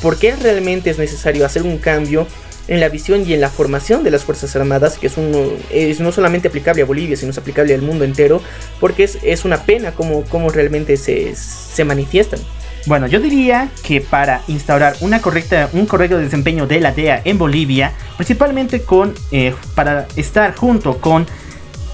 por 0.00 0.18
qué 0.18 0.34
realmente 0.36 0.90
es 0.90 0.98
necesario 0.98 1.46
hacer 1.46 1.62
un 1.62 1.78
cambio 1.78 2.26
en 2.68 2.80
la 2.80 2.88
visión 2.88 3.24
y 3.26 3.34
en 3.34 3.40
la 3.40 3.50
formación 3.50 4.04
de 4.04 4.10
las 4.10 4.24
Fuerzas 4.24 4.54
Armadas, 4.56 4.98
que 4.98 5.08
es, 5.08 5.16
un, 5.16 5.56
es 5.70 6.00
no 6.00 6.12
solamente 6.12 6.48
aplicable 6.48 6.82
a 6.82 6.84
Bolivia, 6.84 7.16
sino 7.16 7.30
es 7.30 7.38
aplicable 7.38 7.74
al 7.74 7.82
mundo 7.82 8.04
entero, 8.04 8.40
porque 8.80 9.04
es, 9.04 9.18
es 9.22 9.44
una 9.44 9.64
pena 9.64 9.92
cómo, 9.92 10.22
cómo 10.24 10.50
realmente 10.50 10.96
se, 10.96 11.34
se 11.34 11.84
manifiestan. 11.84 12.40
Bueno, 12.86 13.06
yo 13.06 13.20
diría 13.20 13.68
que 13.84 14.00
para 14.00 14.42
instaurar 14.48 14.96
una 15.00 15.20
correcta, 15.20 15.68
un 15.72 15.86
correcto 15.86 16.18
desempeño 16.18 16.66
de 16.66 16.80
la 16.80 16.92
DEA 16.92 17.22
en 17.24 17.38
Bolivia, 17.38 17.92
principalmente 18.16 18.82
con, 18.82 19.14
eh, 19.30 19.54
para 19.74 20.06
estar 20.16 20.54
junto 20.56 20.98
con 20.98 21.26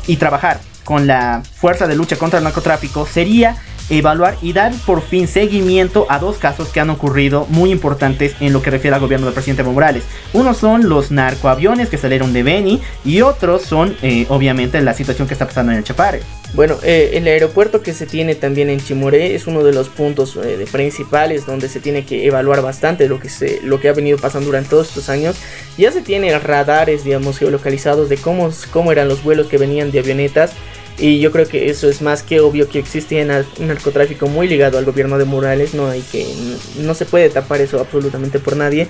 y 0.06 0.16
trabajar 0.16 0.60
con 0.84 1.06
la 1.06 1.42
Fuerza 1.56 1.86
de 1.86 1.94
Lucha 1.94 2.16
contra 2.16 2.38
el 2.38 2.44
Narcotráfico, 2.44 3.06
sería 3.06 3.56
evaluar 3.90 4.36
y 4.42 4.52
dar 4.52 4.72
por 4.86 5.02
fin 5.02 5.28
seguimiento 5.28 6.06
a 6.08 6.18
dos 6.18 6.38
casos 6.38 6.68
que 6.68 6.80
han 6.80 6.90
ocurrido 6.90 7.46
muy 7.48 7.70
importantes 7.70 8.34
en 8.40 8.52
lo 8.52 8.62
que 8.62 8.70
refiere 8.70 8.94
al 8.94 9.00
gobierno 9.00 9.26
del 9.26 9.34
presidente 9.34 9.62
Evo 9.62 9.72
Morales. 9.72 10.04
Uno 10.32 10.54
son 10.54 10.88
los 10.88 11.10
narcoaviones 11.10 11.88
que 11.88 11.98
salieron 11.98 12.32
de 12.32 12.42
Beni 12.42 12.80
y 13.04 13.22
otros 13.22 13.62
son 13.62 13.96
eh, 14.02 14.26
obviamente 14.28 14.80
la 14.80 14.94
situación 14.94 15.28
que 15.28 15.34
está 15.34 15.46
pasando 15.46 15.72
en 15.72 15.78
el 15.78 15.84
Chapare. 15.84 16.20
Bueno, 16.54 16.76
eh, 16.82 17.10
el 17.14 17.26
aeropuerto 17.26 17.82
que 17.82 17.92
se 17.92 18.06
tiene 18.06 18.34
también 18.34 18.70
en 18.70 18.80
Chimoré 18.80 19.34
es 19.34 19.46
uno 19.46 19.62
de 19.62 19.74
los 19.74 19.90
puntos 19.90 20.38
eh, 20.42 20.66
principales 20.72 21.44
donde 21.44 21.68
se 21.68 21.78
tiene 21.78 22.06
que 22.06 22.26
evaluar 22.26 22.62
bastante 22.62 23.06
lo 23.06 23.20
que, 23.20 23.28
se, 23.28 23.60
lo 23.62 23.80
que 23.80 23.90
ha 23.90 23.92
venido 23.92 24.16
pasando 24.18 24.46
durante 24.46 24.70
todos 24.70 24.88
estos 24.88 25.10
años. 25.10 25.36
Ya 25.76 25.92
se 25.92 26.00
tiene 26.00 26.36
radares, 26.38 27.04
digamos, 27.04 27.38
geolocalizados 27.38 28.08
de 28.08 28.16
cómo, 28.16 28.50
cómo 28.72 28.92
eran 28.92 29.08
los 29.08 29.22
vuelos 29.22 29.48
que 29.48 29.58
venían 29.58 29.90
de 29.90 29.98
avionetas. 29.98 30.52
Y 30.98 31.20
yo 31.20 31.30
creo 31.30 31.46
que 31.46 31.70
eso 31.70 31.88
es 31.88 32.02
más 32.02 32.22
que 32.22 32.40
obvio 32.40 32.68
que 32.68 32.80
existía 32.80 33.22
un 33.58 33.66
narcotráfico 33.68 34.26
muy 34.26 34.48
ligado 34.48 34.78
al 34.78 34.84
gobierno 34.84 35.16
de 35.16 35.24
Morales, 35.24 35.74
no 35.74 35.88
hay 35.88 36.02
que 36.02 36.26
no 36.80 36.94
se 36.94 37.06
puede 37.06 37.28
tapar 37.30 37.60
eso 37.60 37.78
absolutamente 37.78 38.40
por 38.40 38.56
nadie. 38.56 38.88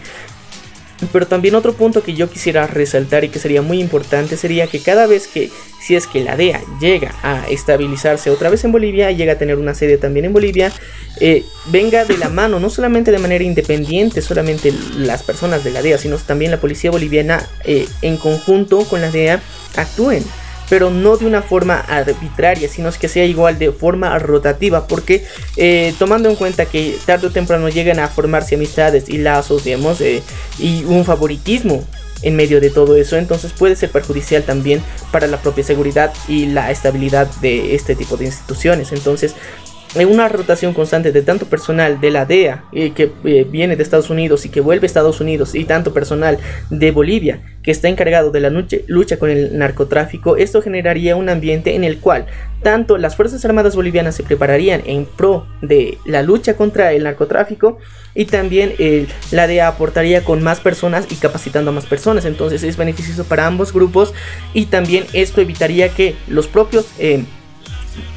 Pero 1.13 1.27
también 1.27 1.55
otro 1.55 1.75
punto 1.75 2.03
que 2.03 2.15
yo 2.15 2.29
quisiera 2.29 2.67
resaltar 2.67 3.23
y 3.23 3.29
que 3.29 3.39
sería 3.39 3.63
muy 3.63 3.81
importante 3.81 4.37
sería 4.37 4.67
que 4.67 4.81
cada 4.81 5.07
vez 5.07 5.29
que, 5.29 5.49
si 5.81 5.95
es 5.95 6.09
que 6.09 6.25
la 6.25 6.37
DEA 6.37 6.61
llega 6.81 7.15
a 7.23 7.47
estabilizarse 7.49 8.31
otra 8.31 8.51
vez 8.51 8.65
en 8.65 8.73
Bolivia, 8.73 9.13
llega 9.13 9.35
a 9.35 9.39
tener 9.39 9.59
una 9.59 9.75
sede 9.75 9.97
también 9.97 10.25
en 10.25 10.33
Bolivia, 10.33 10.73
eh, 11.21 11.45
venga 11.67 12.05
de 12.05 12.19
la 12.19 12.29
mano, 12.31 12.59
no 12.59 12.69
solamente 12.69 13.13
de 13.13 13.19
manera 13.19 13.45
independiente, 13.45 14.23
solamente 14.23 14.73
las 14.97 15.23
personas 15.23 15.63
de 15.63 15.71
la 15.71 15.83
DEA, 15.83 15.99
sino 15.99 16.17
también 16.17 16.51
la 16.51 16.61
policía 16.61 16.91
boliviana 16.91 17.49
eh, 17.65 17.87
en 18.03 18.17
conjunto 18.17 18.81
con 18.85 19.01
la 19.01 19.11
DEA 19.11 19.41
actúen 19.77 20.25
pero 20.69 20.90
no 20.90 21.16
de 21.16 21.27
una 21.27 21.43
forma 21.43 21.78
arbitraria, 21.81 22.69
sino 22.69 22.90
que 22.93 23.09
sea 23.09 23.24
igual 23.24 23.59
de 23.59 23.73
forma 23.73 24.19
rotativa, 24.19 24.86
porque 24.86 25.24
eh, 25.57 25.95
tomando 25.99 26.28
en 26.28 26.36
cuenta 26.36 26.66
que 26.66 26.99
tarde 27.07 27.28
o 27.28 27.31
temprano 27.31 27.69
llegan 27.69 27.99
a 27.99 28.09
formarse 28.09 28.55
amistades 28.55 29.09
y 29.09 29.19
lazos, 29.19 29.65
digamos, 29.65 30.01
eh, 30.01 30.23
y 30.59 30.85
un 30.85 31.05
favoritismo 31.05 31.85
en 32.23 32.36
medio 32.36 32.61
de 32.61 32.70
todo 32.70 32.97
eso, 32.97 33.16
entonces 33.16 33.53
puede 33.53 33.77
ser 33.77 33.90
perjudicial 33.90 34.43
también 34.43 34.82
para 35.12 35.27
la 35.27 35.40
propia 35.40 35.62
seguridad 35.62 36.12
y 36.27 36.47
la 36.47 36.70
estabilidad 36.70 37.28
de 37.40 37.74
este 37.74 37.95
tipo 37.95 38.16
de 38.16 38.27
instituciones. 38.27 38.90
Entonces, 38.93 39.35
en 39.68 39.68
una 39.94 40.28
rotación 40.28 40.74
constante 40.74 41.12
de 41.12 41.23
tanto 41.23 41.47
personal 41.47 42.01
de 42.01 42.10
la 42.10 42.27
DEA 42.27 42.65
eh, 42.73 42.93
que 42.93 43.10
eh, 43.24 43.47
viene 43.48 43.77
de 43.77 43.82
Estados 43.82 44.10
Unidos 44.10 44.44
y 44.47 44.48
que 44.48 44.60
vuelve 44.60 44.85
a 44.85 44.86
Estados 44.86 45.20
Unidos 45.20 45.55
y 45.55 45.65
tanto 45.65 45.93
personal 45.93 46.39
de 46.70 46.90
Bolivia 46.90 47.40
que 47.62 47.73
está 47.73 47.89
encargado 47.89 48.31
de 48.31 48.40
la 48.40 48.51
lucha, 48.51 49.19
con 49.19 49.31
el 49.31 49.59
narcotráfico, 49.59 50.36
esto 50.36 50.62
generaría 50.62 51.16
un 51.16 51.28
ambiente 51.28 51.74
en 51.74 51.85
el 51.85 51.98
cual 51.98 52.27
tanto 52.62 52.97
las 52.97 53.15
Fuerzas 53.15 53.44
Armadas 53.44 53.77
bolivianas 53.77 54.15
se 54.15 54.23
prepararían 54.23 54.82
en 54.86 55.05
pro 55.05 55.47
de 55.60 55.98
la 56.06 56.23
lucha 56.23 56.56
contra 56.56 56.93
el 56.93 57.05
narcotráfico 57.05 57.78
y 58.15 58.24
también 58.24 58.73
eh, 58.78 59.06
la 59.32 59.47
DEA 59.47 59.69
aportaría 59.69 60.24
con 60.24 60.43
más 60.43 60.60
personas 60.60 61.06
y 61.10 61.16
capacitando 61.16 61.70
a 61.70 61.74
más 61.74 61.86
personas. 61.86 62.24
Entonces 62.24 62.62
es 62.62 62.77
beneficioso 62.77 63.24
para 63.24 63.47
ambos 63.47 63.73
grupos 63.73 64.15
y 64.55 64.66
también 64.66 65.05
esto 65.12 65.40
evitaría 65.40 65.90
que 65.90 66.16
los 66.27 66.47
propios 66.48 66.86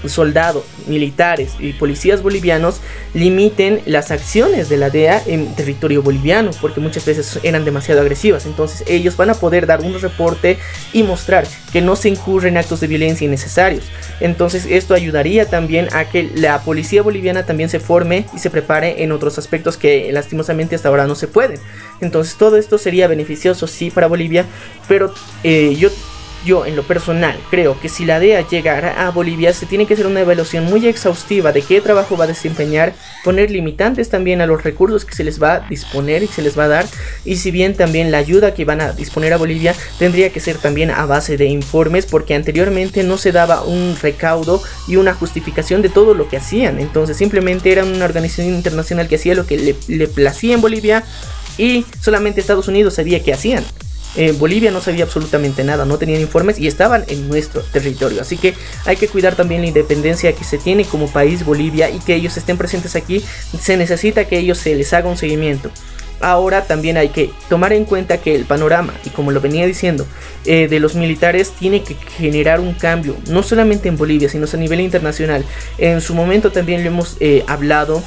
soldados, 0.05 0.63
militares 0.87 1.53
y 1.59 1.73
policías 1.73 2.21
bolivianos 2.21 2.81
limiten 3.13 3.81
las 3.85 4.11
acciones 4.11 4.69
de 4.69 4.77
la 4.77 4.89
DEA 4.89 5.21
en 5.25 5.55
territorio 5.55 6.01
boliviano, 6.01 6.51
porque 6.61 6.79
muchas 6.79 7.05
veces 7.05 7.39
eran 7.43 7.65
demasiado 7.65 8.01
agresivas. 8.01 8.45
Entonces 8.45 8.83
ellos 8.87 9.17
van 9.17 9.29
a 9.29 9.35
poder 9.35 9.65
dar 9.65 9.81
un 9.81 9.99
reporte 9.99 10.57
y 10.93 11.03
mostrar 11.03 11.45
que 11.71 11.81
no 11.81 11.95
se 11.95 12.09
incurren 12.09 12.57
actos 12.57 12.79
de 12.79 12.87
violencia 12.87 13.25
innecesarios. 13.25 13.85
Entonces 14.19 14.65
esto 14.69 14.93
ayudaría 14.93 15.45
también 15.45 15.87
a 15.93 16.05
que 16.05 16.29
la 16.35 16.61
policía 16.61 17.01
boliviana 17.01 17.45
también 17.45 17.69
se 17.69 17.79
forme 17.79 18.25
y 18.33 18.39
se 18.39 18.49
prepare 18.49 19.03
en 19.03 19.11
otros 19.11 19.37
aspectos 19.37 19.77
que 19.77 20.11
lastimosamente 20.11 20.75
hasta 20.75 20.89
ahora 20.89 21.07
no 21.07 21.15
se 21.15 21.27
pueden. 21.27 21.59
Entonces 22.01 22.35
todo 22.35 22.57
esto 22.57 22.77
sería 22.77 23.07
beneficioso 23.07 23.67
sí 23.67 23.89
para 23.89 24.07
Bolivia, 24.07 24.45
pero 24.87 25.13
eh, 25.43 25.75
yo 25.77 25.89
yo, 26.45 26.65
en 26.65 26.75
lo 26.75 26.83
personal, 26.83 27.39
creo 27.49 27.79
que 27.79 27.89
si 27.89 28.05
la 28.05 28.19
DEA 28.19 28.47
llegara 28.47 29.05
a 29.05 29.11
Bolivia, 29.11 29.53
se 29.53 29.65
tiene 29.65 29.85
que 29.85 29.93
hacer 29.93 30.07
una 30.07 30.21
evaluación 30.21 30.65
muy 30.65 30.87
exhaustiva 30.87 31.51
de 31.51 31.61
qué 31.61 31.81
trabajo 31.81 32.17
va 32.17 32.25
a 32.25 32.27
desempeñar, 32.27 32.93
poner 33.23 33.51
limitantes 33.51 34.09
también 34.09 34.41
a 34.41 34.45
los 34.45 34.63
recursos 34.63 35.05
que 35.05 35.15
se 35.15 35.23
les 35.23 35.41
va 35.41 35.53
a 35.53 35.59
disponer 35.61 36.23
y 36.23 36.27
se 36.27 36.41
les 36.41 36.57
va 36.57 36.65
a 36.65 36.69
dar, 36.69 36.85
y 37.25 37.35
si 37.35 37.51
bien 37.51 37.75
también 37.75 38.11
la 38.11 38.17
ayuda 38.17 38.53
que 38.53 38.65
van 38.65 38.81
a 38.81 38.93
disponer 38.93 39.33
a 39.33 39.37
Bolivia 39.37 39.75
tendría 39.99 40.31
que 40.31 40.39
ser 40.39 40.57
también 40.57 40.91
a 40.91 41.05
base 41.05 41.37
de 41.37 41.45
informes, 41.45 42.05
porque 42.05 42.35
anteriormente 42.35 43.03
no 43.03 43.17
se 43.17 43.31
daba 43.31 43.63
un 43.63 43.95
recaudo 44.01 44.61
y 44.87 44.95
una 44.95 45.13
justificación 45.13 45.81
de 45.81 45.89
todo 45.89 46.13
lo 46.13 46.27
que 46.27 46.37
hacían, 46.37 46.79
entonces 46.79 47.17
simplemente 47.17 47.71
era 47.71 47.83
una 47.83 48.05
organización 48.05 48.53
internacional 48.53 49.07
que 49.07 49.15
hacía 49.15 49.35
lo 49.35 49.45
que 49.45 49.57
le, 49.57 49.75
le 49.87 50.07
placía 50.07 50.53
en 50.53 50.61
Bolivia 50.61 51.03
y 51.57 51.85
solamente 51.99 52.41
Estados 52.41 52.67
Unidos 52.67 52.95
sabía 52.95 53.21
qué 53.23 53.33
hacían. 53.33 53.63
Bolivia 54.37 54.71
no 54.71 54.81
sabía 54.81 55.05
absolutamente 55.05 55.63
nada, 55.63 55.85
no 55.85 55.97
tenían 55.97 56.21
informes 56.21 56.59
y 56.59 56.67
estaban 56.67 57.05
en 57.07 57.29
nuestro 57.29 57.61
territorio. 57.61 58.21
Así 58.21 58.37
que 58.37 58.53
hay 58.85 58.97
que 58.97 59.07
cuidar 59.07 59.35
también 59.35 59.61
la 59.61 59.67
independencia 59.67 60.33
que 60.33 60.43
se 60.43 60.57
tiene 60.57 60.85
como 60.85 61.07
país 61.07 61.45
Bolivia 61.45 61.89
y 61.89 61.99
que 61.99 62.15
ellos 62.15 62.35
estén 62.37 62.57
presentes 62.57 62.95
aquí. 62.95 63.23
Se 63.59 63.77
necesita 63.77 64.25
que 64.25 64.37
ellos 64.37 64.57
se 64.57 64.75
les 64.75 64.93
haga 64.93 65.09
un 65.09 65.17
seguimiento. 65.17 65.71
Ahora 66.21 66.65
también 66.65 66.97
hay 66.97 67.09
que 67.09 67.31
tomar 67.49 67.73
en 67.73 67.85
cuenta 67.85 68.19
que 68.19 68.35
el 68.35 68.45
panorama, 68.45 68.93
y 69.03 69.09
como 69.09 69.31
lo 69.31 69.41
venía 69.41 69.65
diciendo, 69.65 70.05
eh, 70.45 70.67
de 70.67 70.79
los 70.79 70.93
militares 70.93 71.51
tiene 71.51 71.83
que 71.83 71.95
generar 71.95 72.59
un 72.59 72.73
cambio, 72.73 73.15
no 73.27 73.41
solamente 73.41 73.89
en 73.89 73.97
Bolivia, 73.97 74.29
sino 74.29 74.45
a 74.51 74.57
nivel 74.57 74.81
internacional. 74.81 75.43
En 75.79 75.99
su 75.99 76.13
momento 76.13 76.51
también 76.51 76.83
lo 76.83 76.89
hemos 76.89 77.17
eh, 77.19 77.43
hablado 77.47 78.03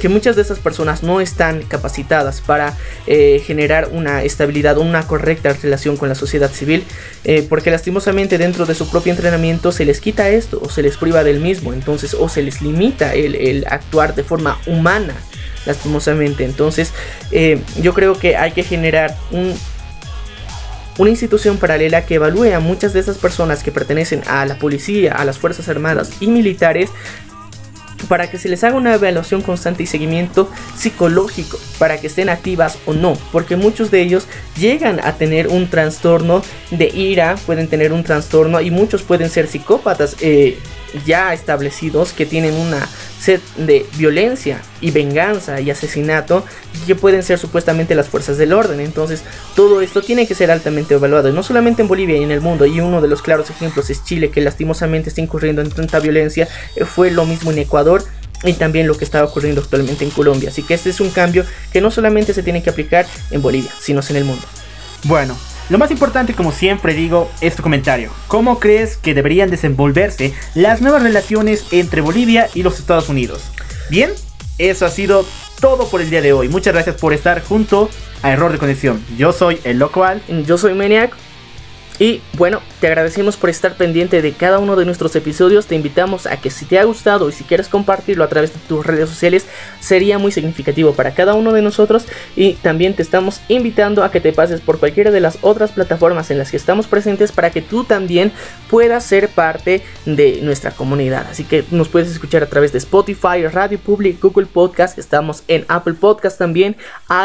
que 0.00 0.08
muchas 0.08 0.36
de 0.36 0.42
esas 0.42 0.58
personas 0.58 1.02
no 1.02 1.20
están 1.20 1.62
capacitadas 1.62 2.40
para 2.40 2.76
eh, 3.06 3.42
generar 3.44 3.88
una 3.92 4.22
estabilidad, 4.22 4.78
una 4.78 5.06
correcta 5.06 5.52
relación 5.52 5.96
con 5.96 6.08
la 6.08 6.14
sociedad 6.14 6.50
civil, 6.50 6.84
eh, 7.24 7.46
porque 7.48 7.70
lastimosamente 7.70 8.38
dentro 8.38 8.66
de 8.66 8.74
su 8.74 8.90
propio 8.90 9.12
entrenamiento 9.12 9.72
se 9.72 9.84
les 9.84 10.00
quita 10.00 10.28
esto 10.28 10.60
o 10.62 10.68
se 10.68 10.82
les 10.82 10.96
priva 10.96 11.24
del 11.24 11.40
mismo, 11.40 11.72
entonces 11.72 12.14
o 12.14 12.28
se 12.28 12.42
les 12.42 12.62
limita 12.62 13.14
el, 13.14 13.64
actuar 13.68 14.14
de 14.14 14.24
forma 14.24 14.58
humana, 14.66 15.14
lastimosamente. 15.66 16.44
Entonces 16.44 16.92
eh, 17.30 17.60
yo 17.80 17.94
creo 17.94 18.18
que 18.18 18.36
hay 18.36 18.52
que 18.52 18.64
generar 18.64 19.16
un, 19.30 19.54
una 20.98 21.10
institución 21.10 21.58
paralela 21.58 22.04
que 22.04 22.16
evalúe 22.16 22.54
a 22.54 22.60
muchas 22.60 22.92
de 22.92 23.00
esas 23.00 23.18
personas 23.18 23.62
que 23.62 23.72
pertenecen 23.72 24.22
a 24.26 24.44
la 24.46 24.58
policía, 24.58 25.14
a 25.14 25.24
las 25.24 25.38
Fuerzas 25.38 25.68
Armadas 25.68 26.10
y 26.20 26.26
militares 26.26 26.90
para 28.08 28.30
que 28.30 28.38
se 28.38 28.48
les 28.48 28.64
haga 28.64 28.76
una 28.76 28.94
evaluación 28.94 29.42
constante 29.42 29.82
y 29.82 29.86
seguimiento 29.86 30.50
psicológico 30.76 31.58
para 31.78 32.00
que 32.00 32.06
estén 32.06 32.28
activas 32.28 32.78
o 32.86 32.92
no, 32.92 33.14
porque 33.30 33.56
muchos 33.56 33.90
de 33.90 34.02
ellos 34.02 34.26
llegan 34.58 35.00
a 35.00 35.14
tener 35.14 35.48
un 35.48 35.68
trastorno 35.68 36.42
de 36.70 36.88
ira, 36.88 37.36
pueden 37.46 37.68
tener 37.68 37.92
un 37.92 38.04
trastorno 38.04 38.60
y 38.60 38.70
muchos 38.70 39.02
pueden 39.02 39.30
ser 39.30 39.48
psicópatas. 39.48 40.16
Eh, 40.20 40.58
ya 41.04 41.32
establecidos 41.32 42.12
que 42.12 42.26
tienen 42.26 42.54
una 42.54 42.88
sed 43.20 43.40
de 43.56 43.86
violencia 43.96 44.60
y 44.80 44.90
venganza 44.90 45.60
y 45.60 45.70
asesinato 45.70 46.44
que 46.86 46.94
pueden 46.94 47.22
ser 47.22 47.38
supuestamente 47.38 47.94
las 47.94 48.08
fuerzas 48.08 48.38
del 48.38 48.52
orden. 48.52 48.80
Entonces 48.80 49.22
todo 49.54 49.80
esto 49.80 50.02
tiene 50.02 50.26
que 50.26 50.34
ser 50.34 50.50
altamente 50.50 50.94
evaluado, 50.94 51.30
no 51.32 51.42
solamente 51.42 51.82
en 51.82 51.88
Bolivia 51.88 52.16
y 52.16 52.22
en 52.22 52.30
el 52.30 52.40
mundo. 52.40 52.66
Y 52.66 52.80
uno 52.80 53.00
de 53.00 53.08
los 53.08 53.22
claros 53.22 53.50
ejemplos 53.50 53.90
es 53.90 54.04
Chile, 54.04 54.30
que 54.30 54.40
lastimosamente 54.40 55.08
está 55.08 55.20
incurriendo 55.20 55.62
en 55.62 55.70
tanta 55.70 56.00
violencia. 56.00 56.48
Eh, 56.76 56.84
fue 56.84 57.10
lo 57.10 57.24
mismo 57.24 57.52
en 57.52 57.58
Ecuador 57.58 58.04
y 58.44 58.54
también 58.54 58.86
lo 58.86 58.96
que 58.96 59.04
está 59.04 59.24
ocurriendo 59.24 59.60
actualmente 59.60 60.04
en 60.04 60.10
Colombia. 60.10 60.50
Así 60.50 60.62
que 60.62 60.74
este 60.74 60.90
es 60.90 61.00
un 61.00 61.10
cambio 61.10 61.44
que 61.72 61.80
no 61.80 61.90
solamente 61.90 62.34
se 62.34 62.42
tiene 62.42 62.62
que 62.62 62.70
aplicar 62.70 63.06
en 63.30 63.40
Bolivia, 63.40 63.70
sino 63.80 64.00
en 64.08 64.16
el 64.16 64.24
mundo. 64.24 64.44
Bueno, 65.04 65.36
lo 65.68 65.78
más 65.78 65.90
importante, 65.90 66.34
como 66.34 66.52
siempre 66.52 66.94
digo, 66.94 67.30
es 67.40 67.56
tu 67.56 67.62
comentario. 67.62 68.10
¿Cómo 68.28 68.58
crees 68.58 68.96
que 68.96 69.14
deberían 69.14 69.50
desenvolverse 69.50 70.34
las 70.54 70.80
nuevas 70.80 71.02
relaciones 71.02 71.66
entre 71.70 72.00
Bolivia 72.00 72.48
y 72.54 72.62
los 72.62 72.78
Estados 72.78 73.08
Unidos? 73.08 73.42
Bien, 73.88 74.10
eso 74.58 74.86
ha 74.86 74.90
sido 74.90 75.24
todo 75.60 75.88
por 75.88 76.00
el 76.00 76.10
día 76.10 76.20
de 76.20 76.32
hoy. 76.32 76.48
Muchas 76.48 76.74
gracias 76.74 76.96
por 76.96 77.12
estar 77.12 77.42
junto 77.42 77.88
a 78.22 78.30
Error 78.32 78.52
de 78.52 78.58
Conexión. 78.58 79.04
Yo 79.16 79.32
soy 79.32 79.60
el 79.64 79.78
local. 79.78 80.22
Yo 80.46 80.58
soy 80.58 80.74
Maniac. 80.74 81.14
Y 82.02 82.20
bueno, 82.36 82.60
te 82.80 82.88
agradecemos 82.88 83.36
por 83.36 83.48
estar 83.48 83.76
pendiente 83.76 84.22
de 84.22 84.32
cada 84.32 84.58
uno 84.58 84.74
de 84.74 84.84
nuestros 84.84 85.14
episodios. 85.14 85.66
Te 85.66 85.76
invitamos 85.76 86.26
a 86.26 86.36
que 86.36 86.50
si 86.50 86.64
te 86.64 86.80
ha 86.80 86.82
gustado 86.82 87.28
y 87.28 87.32
si 87.32 87.44
quieres 87.44 87.68
compartirlo 87.68 88.24
a 88.24 88.28
través 88.28 88.52
de 88.52 88.58
tus 88.66 88.84
redes 88.84 89.08
sociales, 89.08 89.46
sería 89.78 90.18
muy 90.18 90.32
significativo 90.32 90.94
para 90.94 91.14
cada 91.14 91.34
uno 91.34 91.52
de 91.52 91.62
nosotros. 91.62 92.06
Y 92.34 92.54
también 92.54 92.94
te 92.94 93.02
estamos 93.02 93.40
invitando 93.46 94.02
a 94.02 94.10
que 94.10 94.20
te 94.20 94.32
pases 94.32 94.60
por 94.60 94.80
cualquiera 94.80 95.12
de 95.12 95.20
las 95.20 95.38
otras 95.42 95.70
plataformas 95.70 96.32
en 96.32 96.38
las 96.38 96.50
que 96.50 96.56
estamos 96.56 96.88
presentes 96.88 97.30
para 97.30 97.50
que 97.50 97.62
tú 97.62 97.84
también 97.84 98.32
puedas 98.68 99.04
ser 99.04 99.28
parte 99.28 99.82
de 100.04 100.40
nuestra 100.42 100.72
comunidad. 100.72 101.28
Así 101.30 101.44
que 101.44 101.64
nos 101.70 101.88
puedes 101.88 102.10
escuchar 102.10 102.42
a 102.42 102.46
través 102.46 102.72
de 102.72 102.78
Spotify, 102.78 103.46
Radio 103.46 103.78
Public, 103.78 104.20
Google 104.20 104.46
Podcast. 104.46 104.98
Estamos 104.98 105.44
en 105.46 105.64
Apple 105.68 105.94
Podcast 105.94 106.36
también, 106.36 106.74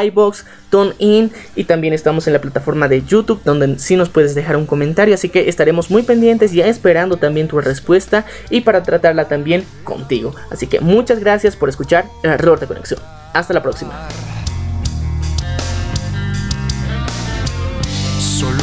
iBox, 0.06 0.46
TuneIn 0.70 1.32
y 1.56 1.64
también 1.64 1.94
estamos 1.94 2.28
en 2.28 2.34
la 2.34 2.42
plataforma 2.42 2.88
de 2.88 3.02
YouTube 3.04 3.42
donde 3.44 3.80
sí 3.80 3.96
nos 3.96 4.10
puedes 4.10 4.36
dejar 4.36 4.56
un 4.56 4.67
comentario, 4.68 5.16
así 5.16 5.30
que 5.30 5.50
estaremos 5.50 5.90
muy 5.90 6.04
pendientes 6.04 6.52
ya 6.52 6.68
esperando 6.68 7.18
también 7.18 7.48
tu 7.48 7.60
respuesta 7.60 8.26
y 8.50 8.62
para 8.62 8.84
tratarla 8.84 9.28
también 9.28 9.66
contigo. 9.84 10.36
Así 10.52 10.68
que 10.68 10.80
muchas 10.80 11.20
gracias 11.20 11.56
por 11.56 11.70
escuchar 11.70 12.06
el 12.24 12.32
error 12.32 12.60
de 12.60 12.68
conexión. 12.68 13.00
Hasta 13.34 13.54
la 13.54 13.64
próxima. 13.64 14.08